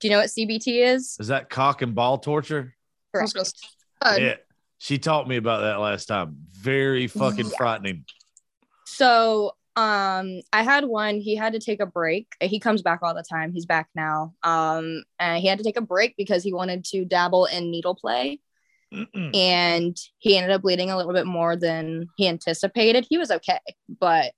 Do 0.00 0.08
you 0.08 0.12
know 0.12 0.18
what 0.18 0.30
CBT 0.30 0.94
is? 0.94 1.16
Is 1.20 1.28
that 1.28 1.48
cock 1.48 1.80
and 1.80 1.94
ball 1.94 2.18
torture? 2.18 2.74
I 3.14 3.22
was 3.22 3.32
gonna 3.32 3.44
say, 3.44 3.52
uh, 4.00 4.16
yeah. 4.18 4.34
She 4.78 4.98
taught 4.98 5.28
me 5.28 5.36
about 5.36 5.60
that 5.60 5.78
last 5.78 6.06
time. 6.06 6.38
Very 6.50 7.06
fucking 7.06 7.46
Yeah. 7.46 7.56
frightening. 7.56 8.04
So 8.84 9.52
um 9.74 10.40
I 10.52 10.62
had 10.62 10.84
one, 10.84 11.20
he 11.20 11.34
had 11.34 11.54
to 11.54 11.58
take 11.58 11.80
a 11.80 11.86
break. 11.86 12.26
He 12.40 12.60
comes 12.60 12.82
back 12.82 13.00
all 13.02 13.14
the 13.14 13.24
time. 13.28 13.52
He's 13.52 13.66
back 13.66 13.88
now. 13.94 14.34
Um 14.42 15.04
and 15.18 15.40
he 15.40 15.48
had 15.48 15.58
to 15.58 15.64
take 15.64 15.78
a 15.78 15.82
break 15.82 16.14
because 16.16 16.42
he 16.42 16.52
wanted 16.52 16.84
to 16.86 17.04
dabble 17.04 17.46
in 17.46 17.70
needle 17.70 17.94
play 17.94 18.40
Mm-mm. 18.92 19.34
and 19.34 19.96
he 20.18 20.36
ended 20.36 20.50
up 20.50 20.62
bleeding 20.62 20.90
a 20.90 20.96
little 20.96 21.14
bit 21.14 21.26
more 21.26 21.56
than 21.56 22.08
he 22.16 22.28
anticipated. 22.28 23.06
He 23.08 23.16
was 23.18 23.30
okay, 23.30 23.58
but 23.88 24.32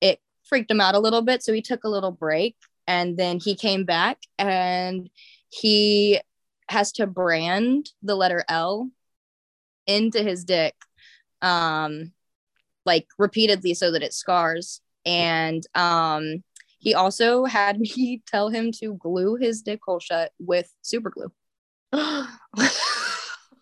it 0.00 0.20
freaked 0.44 0.70
him 0.70 0.80
out 0.80 0.94
a 0.94 1.00
little 1.00 1.22
bit, 1.22 1.42
so 1.42 1.52
he 1.52 1.60
took 1.62 1.84
a 1.84 1.88
little 1.90 2.12
break 2.12 2.56
and 2.86 3.16
then 3.18 3.38
he 3.38 3.54
came 3.54 3.84
back 3.84 4.18
and 4.38 5.10
he 5.50 6.20
has 6.68 6.92
to 6.92 7.06
brand 7.06 7.90
the 8.02 8.14
letter 8.14 8.44
L 8.48 8.90
into 9.86 10.22
his 10.22 10.44
dick 10.44 10.74
um 11.42 12.12
like 12.86 13.06
repeatedly 13.18 13.74
so 13.74 13.90
that 13.90 14.02
it 14.02 14.14
scars 14.14 14.80
and 15.04 15.64
um 15.74 16.42
he 16.78 16.94
also 16.94 17.44
had 17.44 17.78
me 17.80 18.22
tell 18.26 18.48
him 18.48 18.72
to 18.72 18.94
glue 18.94 19.36
his 19.36 19.62
dick 19.62 19.80
hole 19.84 20.00
shut 20.00 20.32
with 20.38 20.72
super 20.82 21.10
glue 21.10 21.32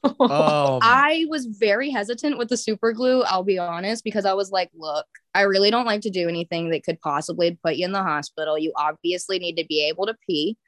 Um, 0.20 0.80
I 0.82 1.24
was 1.28 1.46
very 1.46 1.90
hesitant 1.90 2.36
with 2.36 2.48
the 2.48 2.56
super 2.56 2.92
glue, 2.92 3.22
I'll 3.22 3.42
be 3.42 3.58
honest, 3.58 4.04
because 4.04 4.26
I 4.26 4.34
was 4.34 4.50
like, 4.50 4.70
look, 4.74 5.06
I 5.34 5.42
really 5.42 5.70
don't 5.70 5.86
like 5.86 6.02
to 6.02 6.10
do 6.10 6.28
anything 6.28 6.70
that 6.70 6.84
could 6.84 7.00
possibly 7.00 7.58
put 7.62 7.76
you 7.76 7.86
in 7.86 7.92
the 7.92 8.02
hospital. 8.02 8.58
You 8.58 8.72
obviously 8.76 9.38
need 9.38 9.56
to 9.56 9.64
be 9.66 9.88
able 9.88 10.06
to 10.06 10.16
pee. 10.26 10.58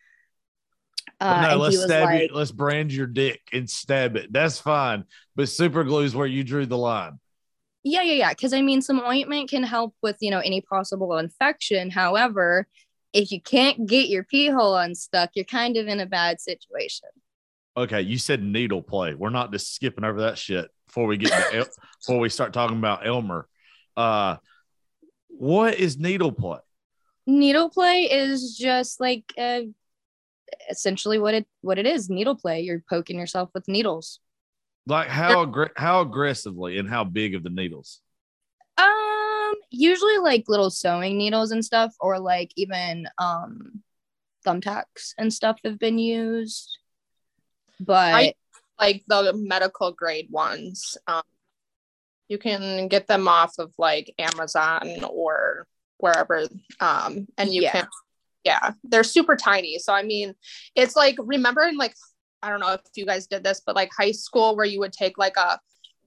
Uh, 1.21 1.49
no, 1.51 1.57
let's 1.59 1.83
stab 1.83 2.05
like, 2.05 2.31
you. 2.31 2.37
Let's 2.37 2.51
brand 2.51 2.93
your 2.93 3.07
dick 3.07 3.43
and 3.53 3.69
stab 3.69 4.17
it. 4.17 4.33
That's 4.33 4.59
fine. 4.59 5.05
But 5.35 5.49
super 5.49 5.85
glue 5.85 6.03
is 6.03 6.17
where 6.17 6.27
you 6.27 6.43
drew 6.43 6.67
the 6.67 6.79
line. 6.79 7.19
Yeah, 7.87 8.03
yeah, 8.03 8.15
yeah. 8.15 8.31
Because 8.31 8.53
I 8.53 8.63
mean, 8.63 8.83
some 8.83 9.01
ointment 9.01 9.49
can 9.49 9.63
help 9.63 9.95
with, 10.03 10.17
you 10.21 10.31
know, 10.31 10.41
any 10.41 10.61
possible 10.61 11.17
infection. 11.19 11.89
However, 11.89 12.67
if 13.13 13.31
you 13.31 13.41
can't 13.41 13.87
get 13.87 14.09
your 14.09 14.25
pee 14.25 14.49
hole 14.49 14.77
unstuck, 14.77 15.31
you're 15.35 15.45
kind 15.45 15.77
of 15.77 15.87
in 15.87 16.01
a 16.01 16.07
bad 16.07 16.41
situation. 16.41 17.09
Okay, 17.77 18.01
you 18.01 18.19
said 18.19 18.43
needle 18.43 18.83
play. 18.83 19.15
We're 19.15 19.31
not 19.31 19.53
just 19.53 19.73
skipping 19.73 20.03
over 20.03 20.23
that 20.23 20.37
shit 20.37 20.69
before 20.87 21.07
we 21.07 21.17
get 21.17 21.31
to 21.31 21.59
El- 21.59 21.67
before 22.01 22.19
we 22.19 22.29
start 22.29 22.53
talking 22.53 22.77
about 22.77 23.07
Elmer. 23.07 23.47
Uh, 23.97 24.37
what 25.29 25.77
is 25.77 25.97
needle 25.97 26.33
play? 26.33 26.59
Needle 27.25 27.71
play 27.71 28.11
is 28.11 28.57
just 28.57 29.01
like 29.01 29.33
uh, 29.39 29.61
essentially 30.69 31.21
what 31.21 31.35
it 31.35 31.47
what 31.61 31.79
it 31.79 31.87
is. 31.87 32.11
Needle 32.11 32.35
play. 32.35 32.63
You're 32.63 32.83
poking 32.91 33.17
yourself 33.17 33.51
with 33.55 33.69
needles. 33.69 34.19
Like 34.87 35.09
how 35.09 35.45
aggr- 35.45 35.77
how 35.77 36.01
aggressively 36.03 36.79
and 36.79 36.89
how 36.89 37.05
big 37.05 37.35
of 37.35 37.43
the 37.43 37.51
needles? 37.51 38.01
Um, 38.79 39.55
usually 39.71 40.19
like 40.19 40.45
little 40.49 40.71
sewing 40.71 41.19
needles 41.19 41.51
and 41.51 41.65
stuff, 41.65 41.95
or 42.01 42.19
like 42.19 42.53
even 42.57 43.09
um 43.19 43.83
thumbtacks 44.47 45.13
and 45.19 45.33
stuff 45.33 45.59
have 45.65 45.79
been 45.79 45.99
used. 45.99 46.79
But 47.81 48.15
I- 48.15 48.35
like 48.79 49.05
the 49.09 49.33
medical 49.35 49.91
grade 49.93 50.29
ones. 50.31 50.99
Um, 51.07 51.23
you 52.29 52.37
can 52.39 52.89
get 52.89 53.07
them 53.07 53.27
off 53.27 53.55
of 53.59 53.73
like 53.79 54.15
Amazon 54.19 55.03
or 55.09 55.67
wherever. 55.97 56.47
Um, 56.79 57.27
and 57.39 57.55
you 57.55 57.63
Yeah. 57.63 57.73
can, 57.73 57.89
yeah, 58.45 58.73
they're 58.85 59.03
super 59.03 59.35
tiny. 59.35 59.79
So, 59.79 59.95
I 59.95 60.03
mean, 60.03 60.35
it's 60.75 60.95
like, 60.95 61.17
remembering 61.19 61.79
like, 61.79 61.95
I 62.47 62.51
don't 62.51 62.61
know 62.61 62.73
if 62.75 62.81
you 62.95 63.05
guys 63.05 63.27
did 63.27 63.43
this, 63.43 63.61
but 63.67 63.75
like 63.75 63.91
high 63.97 64.13
school 64.13 64.55
where 64.55 64.65
you 64.65 64.79
would 64.79 64.93
take 64.93 65.19
like 65.19 65.37
a 65.37 65.59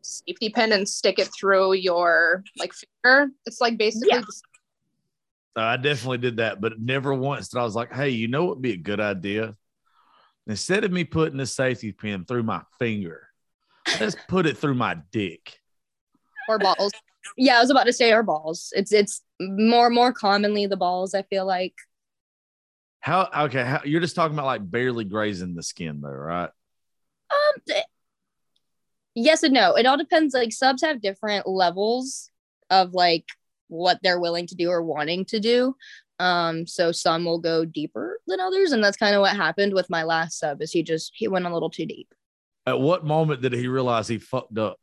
safety 0.02 0.50
pin 0.50 0.72
and 0.72 0.88
stick 0.88 1.20
it 1.20 1.28
through 1.38 1.74
your 1.74 2.46
like 2.58 2.72
finger. 2.74 3.32
It's 3.46 3.60
like 3.60 3.78
basically 3.78 4.08
Yeah. 4.14 4.22
the 4.22 5.62
Uh, 5.62 5.66
I 5.66 5.76
definitely 5.78 6.20
did 6.20 6.38
that, 6.38 6.62
but 6.62 6.80
never 6.80 7.14
once 7.14 7.50
did 7.50 7.60
I 7.60 7.64
was 7.64 7.76
like, 7.76 7.92
hey, 7.92 8.10
you 8.10 8.30
know 8.30 8.46
what 8.46 8.56
would 8.56 8.62
be 8.62 8.72
a 8.72 8.78
good 8.78 9.02
idea? 9.02 9.56
Instead 10.48 10.86
of 10.86 10.94
me 10.94 11.04
putting 11.04 11.38
the 11.38 11.46
safety 11.46 11.92
pin 11.92 12.24
through 12.24 12.44
my 12.44 12.62
finger, 12.80 13.28
let's 14.00 14.16
put 14.30 14.46
it 14.46 14.58
through 14.58 14.76
my 14.76 14.98
dick. 15.12 15.60
or 16.48 16.58
balls. 16.58 16.94
yeah, 17.36 17.58
I 17.58 17.62
was 17.62 17.70
about 17.70 17.84
to 17.84 17.94
say 17.94 18.14
our 18.14 18.24
balls. 18.24 18.72
It's 18.76 18.94
it's 18.94 19.22
more 19.42 19.90
more 19.90 20.14
commonly 20.14 20.68
the 20.68 20.78
balls. 20.78 21.14
I 21.14 21.24
feel 21.24 21.46
like. 21.46 21.76
How 23.00 23.30
okay? 23.46 23.64
How, 23.64 23.82
you're 23.86 24.02
just 24.02 24.16
talking 24.16 24.36
about 24.36 24.46
like 24.46 24.70
barely 24.70 25.06
grazing 25.06 25.56
the 25.56 25.64
skin, 25.64 26.02
though, 26.02 26.10
right? 26.10 26.50
Um, 27.32 27.62
th- 27.68 27.86
yes 29.16 29.44
and 29.44 29.54
no. 29.54 29.76
It 29.76 29.86
all 29.86 29.98
depends. 29.98 30.34
Like 30.34 30.52
subs 30.52 30.82
have 30.82 31.02
different 31.02 31.48
levels 31.48 32.30
of 32.70 32.94
like 32.94 33.26
what 33.68 34.00
they're 34.04 34.20
willing 34.20 34.48
to 34.48 34.56
do 34.56 34.70
or 34.70 34.82
wanting 34.82 35.26
to 35.26 35.40
do. 35.40 35.76
Um, 36.20 36.68
so 36.68 36.92
some 36.92 37.24
will 37.24 37.40
go 37.40 37.64
deeper 37.64 38.20
than 38.28 38.42
others, 38.42 38.74
and 38.74 38.84
that's 38.84 38.98
kind 38.98 39.16
of 39.16 39.22
what 39.22 39.36
happened 39.36 39.74
with 39.74 39.90
my 39.90 40.04
last 40.04 40.38
sub. 40.38 40.62
Is 40.62 40.72
he 40.72 40.84
just 40.84 41.14
he 41.16 41.28
went 41.28 41.46
a 41.46 41.54
little 41.54 41.70
too 41.70 41.86
deep. 41.86 42.14
At 42.66 42.80
what 42.80 43.06
moment 43.06 43.42
did 43.42 43.54
he 43.54 43.68
realize 43.68 44.08
he 44.08 44.18
fucked 44.18 44.58
up? 44.58 44.78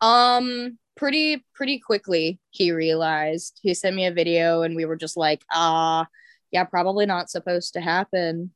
Um, 0.00 0.78
pretty 0.96 1.44
pretty 1.54 1.78
quickly 1.80 2.40
he 2.50 2.72
realized. 2.72 3.60
He 3.62 3.74
sent 3.74 3.94
me 3.94 4.06
a 4.06 4.12
video, 4.12 4.62
and 4.62 4.74
we 4.74 4.86
were 4.86 4.96
just 4.96 5.18
like, 5.18 5.44
ah, 5.52 6.06
yeah, 6.50 6.64
probably 6.64 7.06
not 7.06 7.30
supposed 7.30 7.74
to 7.74 7.80
happen. 7.80 8.52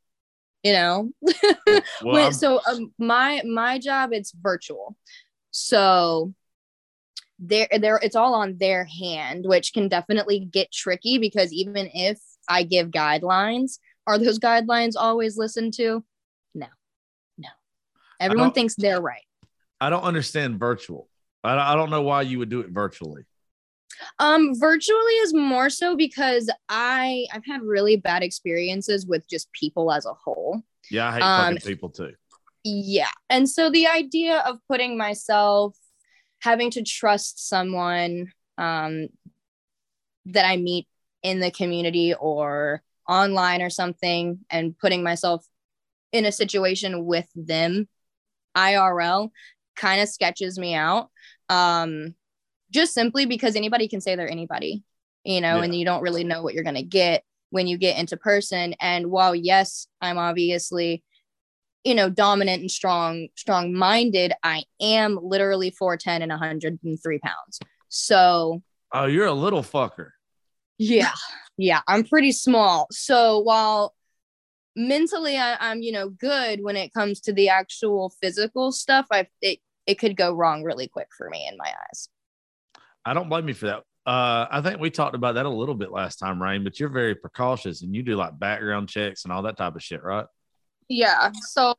You 0.62 0.72
know, 0.74 1.10
Well, 2.04 2.32
so 2.32 2.60
um, 2.68 2.92
my 2.98 3.42
my 3.44 3.78
job 3.78 4.12
it's 4.12 4.32
virtual, 4.32 4.96
so 5.50 6.34
there 7.40 7.66
there 7.76 7.98
it's 8.00 8.14
all 8.14 8.34
on 8.34 8.58
their 8.58 8.84
hand, 8.84 9.44
which 9.44 9.72
can 9.72 9.88
definitely 9.88 10.38
get 10.40 10.70
tricky 10.70 11.18
because 11.18 11.52
even 11.52 11.90
if 11.92 12.20
I 12.48 12.62
give 12.62 12.90
guidelines, 12.90 13.78
are 14.06 14.18
those 14.18 14.38
guidelines 14.38 14.92
always 14.96 15.36
listened 15.36 15.74
to? 15.74 16.04
No, 16.54 16.68
no. 17.38 17.48
Everyone 18.20 18.52
thinks 18.52 18.76
they're 18.76 19.00
right. 19.00 19.26
I 19.80 19.90
don't 19.90 20.04
understand 20.04 20.60
virtual. 20.60 21.08
I 21.42 21.72
I 21.72 21.74
don't 21.74 21.90
know 21.90 22.02
why 22.02 22.22
you 22.22 22.38
would 22.38 22.50
do 22.50 22.60
it 22.60 22.70
virtually. 22.70 23.24
Um, 24.18 24.58
virtually 24.58 25.12
is 25.22 25.34
more 25.34 25.70
so 25.70 25.96
because 25.96 26.50
I 26.68 27.26
I've 27.32 27.46
had 27.46 27.62
really 27.62 27.96
bad 27.96 28.22
experiences 28.22 29.06
with 29.06 29.28
just 29.28 29.52
people 29.52 29.92
as 29.92 30.06
a 30.06 30.14
whole. 30.14 30.62
Yeah, 30.90 31.08
I 31.08 31.12
hate 31.12 31.22
Um, 31.22 31.54
fucking 31.54 31.68
people 31.68 31.90
too. 31.90 32.14
Yeah. 32.64 33.10
And 33.28 33.48
so 33.48 33.70
the 33.70 33.88
idea 33.88 34.38
of 34.38 34.58
putting 34.68 34.96
myself 34.96 35.76
having 36.40 36.70
to 36.72 36.82
trust 36.82 37.48
someone 37.48 38.32
um, 38.58 39.08
that 40.26 40.44
I 40.44 40.56
meet 40.56 40.86
in 41.22 41.40
the 41.40 41.50
community 41.50 42.14
or 42.14 42.82
online 43.08 43.62
or 43.62 43.70
something 43.70 44.40
and 44.50 44.76
putting 44.78 45.02
myself 45.02 45.44
in 46.12 46.24
a 46.24 46.32
situation 46.32 47.04
with 47.04 47.28
them 47.34 47.88
IRL 48.56 49.30
kind 49.76 50.00
of 50.00 50.08
sketches 50.08 50.58
me 50.58 50.74
out. 50.74 51.10
Um, 51.48 52.14
just 52.72 52.94
simply 52.94 53.26
because 53.26 53.54
anybody 53.56 53.86
can 53.88 54.00
say 54.00 54.16
they're 54.16 54.28
anybody, 54.30 54.82
you 55.24 55.40
know, 55.40 55.58
Yeah. 55.58 55.64
and 55.64 55.74
you 55.74 55.84
don't 55.84 56.02
really 56.02 56.24
know 56.24 56.42
what 56.42 56.54
you're 56.54 56.64
going 56.64 56.74
to 56.76 56.82
get 56.82 57.22
when 57.50 57.66
you 57.66 57.76
get 57.78 57.98
into 57.98 58.16
person. 58.16 58.74
And 58.80 59.10
while, 59.10 59.34
yes, 59.34 59.86
I'm 60.00 60.18
obviously, 60.18 61.04
you 61.84 61.94
know, 61.94 62.08
dominant 62.08 62.62
and 62.62 62.70
strong, 62.70 63.28
strong 63.36 63.74
minded, 63.74 64.32
I 64.42 64.64
am 64.80 65.18
literally 65.22 65.70
4'10 65.70 66.22
and 66.22 66.30
103 66.30 67.18
pounds. 67.18 67.58
So, 67.88 68.62
Oh, 68.94 69.06
you're 69.06 69.26
a 69.26 69.32
little 69.32 69.62
fucker. 69.62 70.10
yeah, 70.78 71.12
yeah, 71.56 71.80
I'm 71.86 72.04
pretty 72.04 72.32
small. 72.32 72.86
So 72.90 73.38
while 73.40 73.94
mentally 74.76 75.36
I, 75.36 75.56
I'm, 75.60 75.82
you 75.82 75.92
know, 75.92 76.08
good 76.08 76.62
when 76.62 76.76
it 76.76 76.92
comes 76.94 77.20
to 77.22 77.32
the 77.32 77.48
actual 77.50 78.12
physical 78.22 78.72
stuff, 78.72 79.06
I 79.10 79.26
it 79.42 79.58
it 79.86 79.98
could 79.98 80.16
go 80.16 80.32
wrong 80.32 80.62
really 80.62 80.86
quick 80.88 81.08
for 81.16 81.28
me 81.28 81.46
in 81.50 81.56
my 81.58 81.66
eyes. 81.68 82.08
I 83.04 83.14
don't 83.14 83.28
blame 83.28 83.48
you 83.48 83.54
for 83.54 83.66
that. 83.66 83.82
Uh, 84.04 84.46
I 84.50 84.60
think 84.62 84.80
we 84.80 84.90
talked 84.90 85.14
about 85.14 85.36
that 85.36 85.46
a 85.46 85.50
little 85.50 85.74
bit 85.74 85.92
last 85.92 86.16
time, 86.16 86.42
Rain, 86.42 86.64
but 86.64 86.80
you're 86.80 86.88
very 86.88 87.14
precautious 87.14 87.82
and 87.82 87.94
you 87.94 88.02
do 88.02 88.16
like 88.16 88.38
background 88.38 88.88
checks 88.88 89.24
and 89.24 89.32
all 89.32 89.42
that 89.42 89.56
type 89.56 89.76
of 89.76 89.82
shit, 89.82 90.02
right? 90.02 90.26
Yeah. 90.88 91.30
So 91.48 91.74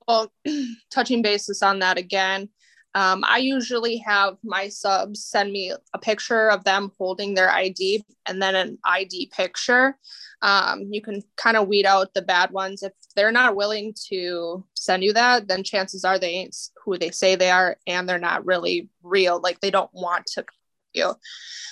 touching 0.92 1.22
basis 1.22 1.62
on 1.62 1.80
that 1.80 1.98
again, 1.98 2.50
um, 2.96 3.24
I 3.28 3.38
usually 3.40 3.98
have 3.98 4.38
my 4.44 4.70
subs 4.70 5.26
send 5.26 5.52
me 5.52 5.74
a 5.94 6.00
picture 6.00 6.50
of 6.50 6.64
them 6.64 6.92
holding 6.98 7.34
their 7.34 7.50
ID 7.50 8.06
and 8.28 8.42
then 8.42 8.56
an 8.56 8.78
ID 8.86 9.32
picture. 9.36 9.98
Um, 10.44 10.88
you 10.92 11.02
can 11.02 11.24
kind 11.36 11.58
of 11.58 11.68
weed 11.68 11.86
out 11.86 12.14
the 12.14 12.22
bad 12.22 12.52
ones. 12.52 12.84
If 12.84 12.94
they're 13.16 13.32
not 13.32 13.56
willing 13.56 13.96
to 14.10 14.64
send 14.76 15.04
you 15.04 15.14
that, 15.14 15.48
then 15.48 15.64
chances 15.64 16.06
are 16.06 16.20
they 16.20 16.30
ain't 16.30 16.56
who 16.86 16.98
they 16.98 17.10
say 17.10 17.36
they 17.36 17.50
are 17.50 17.78
and 17.88 18.08
they're 18.08 18.20
not 18.20 18.46
really 18.46 18.90
real. 19.02 19.42
Like 19.42 19.60
they 19.60 19.72
don't 19.72 19.94
want 19.94 20.28
to 20.28 20.46
you. 20.94 21.14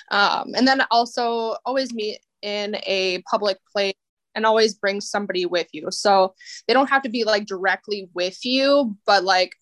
Um, 0.09 0.53
and 0.55 0.67
then 0.67 0.83
also 0.91 1.55
always 1.65 1.93
meet 1.93 2.19
in 2.41 2.75
a 2.85 3.21
public 3.29 3.57
place 3.71 3.93
and 4.35 4.45
always 4.45 4.75
bring 4.75 5.01
somebody 5.01 5.45
with 5.45 5.67
you. 5.73 5.87
So 5.91 6.35
they 6.67 6.73
don't 6.73 6.89
have 6.89 7.03
to 7.03 7.09
be 7.09 7.23
like 7.23 7.45
directly 7.45 8.09
with 8.13 8.43
you, 8.45 8.97
but 9.05 9.23
like 9.23 9.55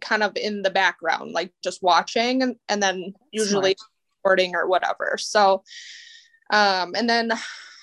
kind 0.00 0.22
of 0.22 0.36
in 0.36 0.62
the 0.62 0.70
background, 0.70 1.32
like 1.32 1.52
just 1.62 1.82
watching 1.82 2.42
and, 2.42 2.56
and 2.68 2.82
then 2.82 3.14
usually 3.30 3.76
recording 4.24 4.54
or 4.54 4.66
whatever. 4.66 5.16
So 5.18 5.62
um 6.50 6.94
and 6.96 7.08
then 7.08 7.32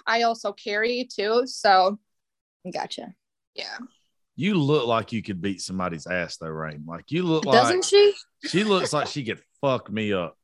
I 0.06 0.24
also 0.24 0.52
carry 0.52 1.08
too. 1.12 1.44
So 1.46 2.00
Gotcha. 2.72 3.14
yeah. 3.56 3.78
You 4.36 4.56
look 4.56 4.88
like 4.88 5.12
you 5.12 5.22
could 5.22 5.42
beat 5.42 5.62
somebody's 5.62 6.08
ass 6.08 6.38
though, 6.38 6.48
Rain. 6.48 6.84
Like 6.88 7.12
you 7.12 7.24
look 7.24 7.46
like 7.46 7.62
Doesn't 7.62 7.86
she? 7.86 8.14
she 8.48 8.64
looks 8.64 8.94
like 8.94 9.08
she 9.08 9.24
could 9.24 9.42
fuck 9.62 9.90
me 9.92 10.14
up. 10.14 10.38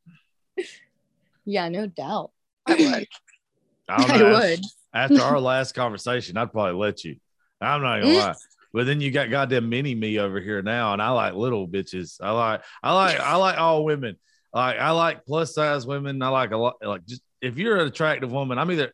Yeah, 1.46 1.70
no 1.70 1.88
doubt. 1.88 2.32
I 2.66 2.76
would. 2.76 3.08
I, 3.90 4.08
don't 4.08 4.12
I 4.12 4.32
would. 4.32 4.60
After 4.94 5.22
our 5.22 5.40
last 5.40 5.76
conversation, 5.76 6.38
I'd 6.38 6.52
probably 6.52 6.74
let 6.74 7.04
you. 7.04 7.18
I'm 7.62 7.82
not 7.82 8.02
gonna 8.02 8.14
lie. 8.14 8.36
But 8.74 8.88
then 8.88 9.00
you 9.00 9.10
got 9.10 9.30
goddamn 9.30 9.70
mini 9.70 9.96
me 9.96 10.20
over 10.20 10.42
here 10.42 10.62
now, 10.62 10.92
and 10.94 11.02
I 11.02 11.12
like 11.12 11.34
little 11.34 11.68
bitches. 11.68 12.18
I 12.22 12.32
like, 12.32 12.62
I 12.84 12.94
like, 12.94 13.20
I 13.20 13.36
like 13.36 13.58
all 13.58 13.86
women. 13.86 14.18
Like 14.54 14.78
I 14.80 14.92
like 14.92 15.26
plus 15.26 15.54
size 15.54 15.86
women. 15.86 16.22
I 16.22 16.30
like 16.30 16.52
a 16.52 16.58
lot. 16.58 16.76
Like 16.82 17.06
just 17.06 17.22
if 17.42 17.58
you're 17.58 17.78
an 17.78 17.88
attractive 17.88 18.32
woman, 18.32 18.58
I'm 18.58 18.72
either 18.72 18.94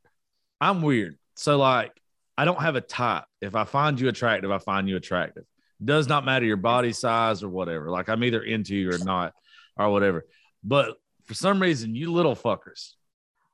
I'm 0.59 0.81
weird. 0.81 1.17
So 1.35 1.57
like 1.57 1.91
I 2.37 2.45
don't 2.45 2.61
have 2.61 2.75
a 2.75 2.81
type. 2.81 3.25
If 3.41 3.55
I 3.55 3.63
find 3.63 3.99
you 3.99 4.07
attractive, 4.07 4.51
I 4.51 4.57
find 4.57 4.89
you 4.89 4.97
attractive. 4.97 5.43
Does 5.83 6.07
not 6.07 6.25
matter 6.25 6.45
your 6.45 6.57
body 6.57 6.93
size 6.93 7.43
or 7.43 7.49
whatever. 7.49 7.91
Like 7.91 8.09
I'm 8.09 8.23
either 8.23 8.41
into 8.41 8.75
you 8.75 8.91
or 8.91 8.97
not, 8.97 9.33
or 9.77 9.91
whatever. 9.91 10.25
But 10.63 10.97
for 11.31 11.35
some 11.35 11.61
reason, 11.61 11.95
you 11.95 12.11
little 12.11 12.35
fuckers. 12.35 12.91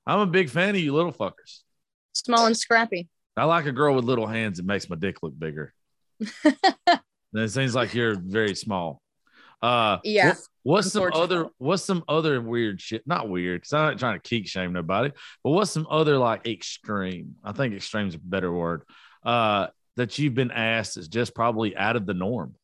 I'm 0.07 0.19
a 0.21 0.25
big 0.25 0.49
fan 0.49 0.69
of 0.69 0.77
you 0.81 0.95
little 0.95 1.11
fuckers. 1.13 1.59
Small 2.13 2.47
and 2.47 2.57
scrappy. 2.57 3.07
I 3.35 3.43
like 3.43 3.67
a 3.67 3.71
girl 3.71 3.93
with 3.93 4.03
little 4.03 4.25
hands. 4.25 4.57
It 4.57 4.65
makes 4.65 4.89
my 4.89 4.95
dick 4.95 5.21
look 5.21 5.37
bigger. 5.37 5.75
it 6.43 7.49
seems 7.49 7.75
like 7.75 7.93
you're 7.93 8.15
very 8.19 8.55
small. 8.55 8.99
Uh, 9.61 9.99
Yeah, 10.03 10.29
what- 10.29 10.37
what's 10.63 10.91
some 10.91 11.11
other? 11.13 11.49
What's 11.59 11.83
some 11.83 12.03
other 12.07 12.41
weird 12.41 12.81
shit? 12.81 13.05
Not 13.05 13.29
weird, 13.29 13.61
because 13.61 13.73
I'm 13.73 13.89
not 13.91 13.99
trying 13.99 14.19
to 14.19 14.27
kink 14.27 14.47
shame 14.47 14.73
nobody. 14.73 15.11
But 15.43 15.51
what's 15.51 15.69
some 15.69 15.85
other 15.87 16.17
like 16.17 16.47
extreme? 16.47 17.35
I 17.43 17.51
think 17.51 17.75
extreme's 17.75 18.15
a 18.15 18.19
better 18.19 18.51
word. 18.51 18.81
Uh, 19.23 19.67
that 19.97 20.17
you've 20.17 20.33
been 20.33 20.49
asked 20.51 20.97
is 20.97 21.07
just 21.07 21.35
probably 21.35 21.77
out 21.77 21.95
of 21.95 22.07
the 22.07 22.15
norm. 22.15 22.55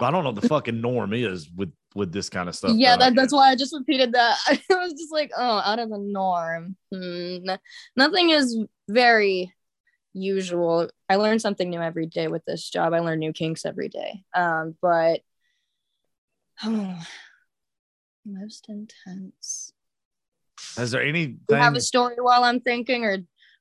I 0.00 0.10
don't 0.10 0.24
know 0.24 0.30
what 0.30 0.40
the 0.40 0.48
fucking 0.48 0.80
norm 0.80 1.12
is 1.12 1.48
with 1.48 1.72
with 1.94 2.12
this 2.12 2.28
kind 2.28 2.48
of 2.48 2.54
stuff. 2.54 2.72
yeah, 2.74 2.96
that, 2.96 3.14
that's 3.14 3.32
why 3.32 3.50
I 3.50 3.56
just 3.56 3.74
repeated 3.74 4.12
that. 4.12 4.36
I 4.48 4.60
was 4.76 4.92
just 4.92 5.12
like, 5.12 5.30
oh, 5.36 5.62
out 5.64 5.78
of 5.78 5.90
the 5.90 5.98
norm. 5.98 6.76
Hmm. 6.92 7.38
Nothing 7.96 8.30
is 8.30 8.58
very 8.88 9.52
usual. 10.12 10.90
I 11.08 11.16
learn 11.16 11.38
something 11.38 11.68
new 11.68 11.80
every 11.80 12.06
day 12.06 12.28
with 12.28 12.44
this 12.44 12.68
job. 12.68 12.92
I 12.92 13.00
learn 13.00 13.18
new 13.18 13.32
kinks 13.32 13.64
every 13.64 13.88
day. 13.88 14.24
Um, 14.34 14.76
but 14.80 15.20
most 18.24 18.68
intense. 18.68 19.72
Is 20.78 20.90
there 20.90 21.02
anything? 21.02 21.40
Do 21.48 21.56
you 21.56 21.60
have 21.60 21.74
a 21.74 21.80
story 21.80 22.16
while 22.18 22.44
I'm 22.44 22.60
thinking, 22.60 23.04
or 23.04 23.18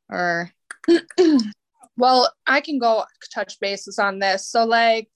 or 0.10 0.52
well, 1.98 2.32
I 2.48 2.62
can 2.62 2.80
go 2.80 3.06
touch 3.34 3.60
bases 3.60 4.00
on 4.00 4.20
this. 4.20 4.48
So, 4.48 4.66
like, 4.66 5.10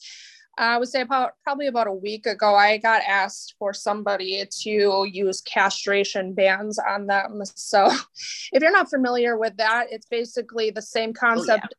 I 0.58 0.78
would 0.78 0.88
say 0.88 1.02
about 1.02 1.34
probably 1.44 1.68
about 1.68 1.88
a 1.88 1.94
week 1.94 2.26
ago, 2.26 2.56
I 2.56 2.78
got 2.78 3.02
asked 3.08 3.56
for 3.60 3.74
somebody 3.74 4.46
to 4.62 5.06
use 5.12 5.41
castration 5.41 6.34
bands 6.34 6.80
on 6.80 7.08
them. 7.08 7.41
So, 7.56 7.89
if 8.54 8.62
you're 8.62 8.72
not 8.72 8.89
familiar 8.89 9.38
with 9.38 9.58
that, 9.58 9.88
it's 9.91 10.08
basically 10.08 10.70
the 10.70 10.82
same 10.82 11.13
concept. 11.13 11.76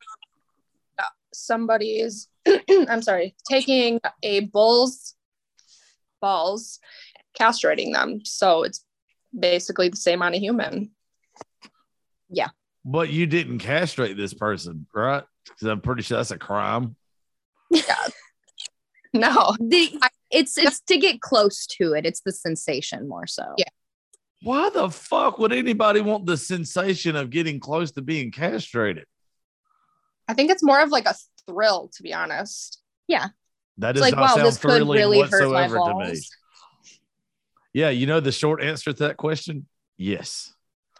Uh, 0.99 1.05
Somebody 1.33 2.01
is, 2.01 2.29
I'm 2.89 3.03
sorry, 3.03 3.35
taking 3.49 4.01
a 4.23 4.41
bull's 4.41 5.15
balls, 6.21 6.79
castrating 7.39 7.95
them. 7.95 8.21
So, 8.25 8.62
it's 8.62 8.85
basically 9.39 9.89
the 9.89 9.97
same 9.97 10.21
on 10.21 10.35
a 10.35 10.39
human. 10.39 10.91
Yeah. 12.29 12.49
But 12.85 13.09
you 13.09 13.27
didn't 13.27 13.61
castrate 13.61 14.17
this 14.17 14.35
person, 14.35 14.87
right? 14.95 15.25
Because 15.45 15.69
I'm 15.69 15.81
pretty 15.81 16.03
sure 16.03 16.19
that's 16.19 16.31
a 16.31 16.39
crime. 16.39 16.95
No, 19.20 19.55
the 19.61 19.98
it's 20.31 20.59
it's 20.59 20.81
to 20.81 20.98
get 20.98 21.20
close 21.20 21.66
to 21.79 21.92
it. 21.94 22.05
It's 22.05 22.20
the 22.20 22.33
sensation 22.33 23.09
more 23.09 23.26
so. 23.26 23.55
Yeah. 23.57 23.64
Why 24.42 24.68
the 24.70 24.90
fuck 24.90 25.38
would 25.38 25.52
anybody 25.52 26.00
want 26.00 26.26
the 26.26 26.37
sensation 26.37 27.16
of 27.16 27.31
getting 27.31 27.59
close 27.59 27.92
to 27.92 28.02
being 28.02 28.31
castrated? 28.31 29.07
I 30.29 30.35
think 30.35 30.50
it's 30.50 30.62
more 30.62 30.81
of 30.81 30.90
like 30.90 31.07
a 31.07 31.14
thrill, 31.48 31.90
to 31.96 32.02
be 32.02 32.12
honest. 32.12 32.81
That 33.79 33.90
It's 33.90 34.00
does 34.00 34.12
like, 34.12 34.14
not 34.14 34.20
wow, 34.22 34.35
sound 34.35 34.46
this 34.46 34.59
could 34.59 34.70
thrilling 34.70 34.98
really 34.98 35.20
hurt 35.20 35.50
my 35.50 35.66
whatsoever 35.66 35.76
to 35.76 35.94
me. 35.94 36.05
balls. 36.07 36.31
Yeah, 37.72 37.90
you 37.90 38.07
know 38.07 38.20
the 38.20 38.33
short 38.33 38.62
answer 38.62 38.92
to 38.92 39.05
that 39.05 39.16
question? 39.16 39.66
Yes. 39.98 40.52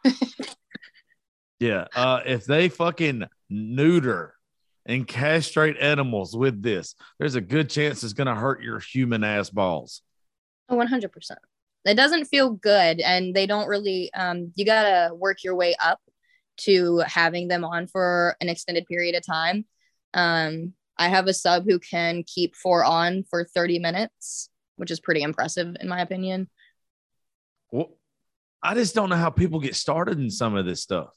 yeah. 1.59 1.87
Uh, 1.95 2.21
if 2.27 2.45
they 2.45 2.69
fucking 2.69 3.25
neuter 3.49 4.35
and 4.87 5.07
castrate 5.07 5.77
animals 5.79 6.37
with 6.37 6.63
this, 6.63 6.95
there's 7.19 7.35
a 7.35 7.41
good 7.41 7.69
chance 7.69 8.03
it's 8.03 8.13
gonna 8.13 8.35
hurt 8.35 8.63
your 8.63 8.79
human 8.79 9.25
ass 9.25 9.51
balls. 9.51 10.03
Oh, 10.69 10.77
100%. 10.77 11.37
It 11.85 11.95
doesn't 11.95 12.25
feel 12.25 12.51
good. 12.51 13.01
And 13.01 13.35
they 13.35 13.47
don't 13.47 13.69
really, 13.69 14.13
um, 14.13 14.53
you 14.57 14.65
got 14.65 14.83
to 14.83 15.15
work 15.15 15.45
your 15.45 15.55
way 15.55 15.77
up 15.83 16.01
to 16.59 16.99
having 17.07 17.49
them 17.49 17.65
on 17.65 17.87
for 17.87 18.37
an 18.41 18.49
extended 18.49 18.87
period 18.87 19.15
of 19.15 19.25
time. 19.25 19.65
Um, 20.13 20.73
I 20.99 21.09
have 21.09 21.29
a 21.29 21.35
sub 21.35 21.65
who 21.65 21.79
can 21.79 22.25
keep 22.27 22.57
four 22.57 22.85
on 22.85 23.25
for 23.31 23.45
30 23.45 23.79
minutes, 23.79 24.51
which 24.77 24.91
is 24.91 24.99
pretty 24.99 25.23
impressive, 25.23 25.77
in 25.81 25.89
my 25.89 26.01
opinion. 26.01 26.49
Well, 27.71 27.91
I 28.63 28.75
just 28.75 28.95
don't 28.95 29.11
know 29.11 29.17
how 29.17 29.31
people 29.31 29.61
get 29.61 29.77
started 29.77 30.19
in 30.19 30.31
some 30.31 30.57
of 30.57 30.65
this 30.65 30.83
stuff. 30.83 31.11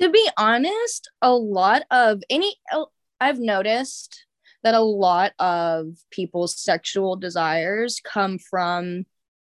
To 0.00 0.10
be 0.10 0.28
honest, 0.36 1.10
a 1.22 1.32
lot 1.32 1.82
of 1.90 2.22
any, 2.28 2.54
I've 3.20 3.38
noticed 3.38 4.24
that 4.62 4.74
a 4.74 4.80
lot 4.80 5.32
of 5.38 5.96
people's 6.10 6.58
sexual 6.60 7.16
desires 7.16 8.00
come 8.04 8.38
from 8.38 9.06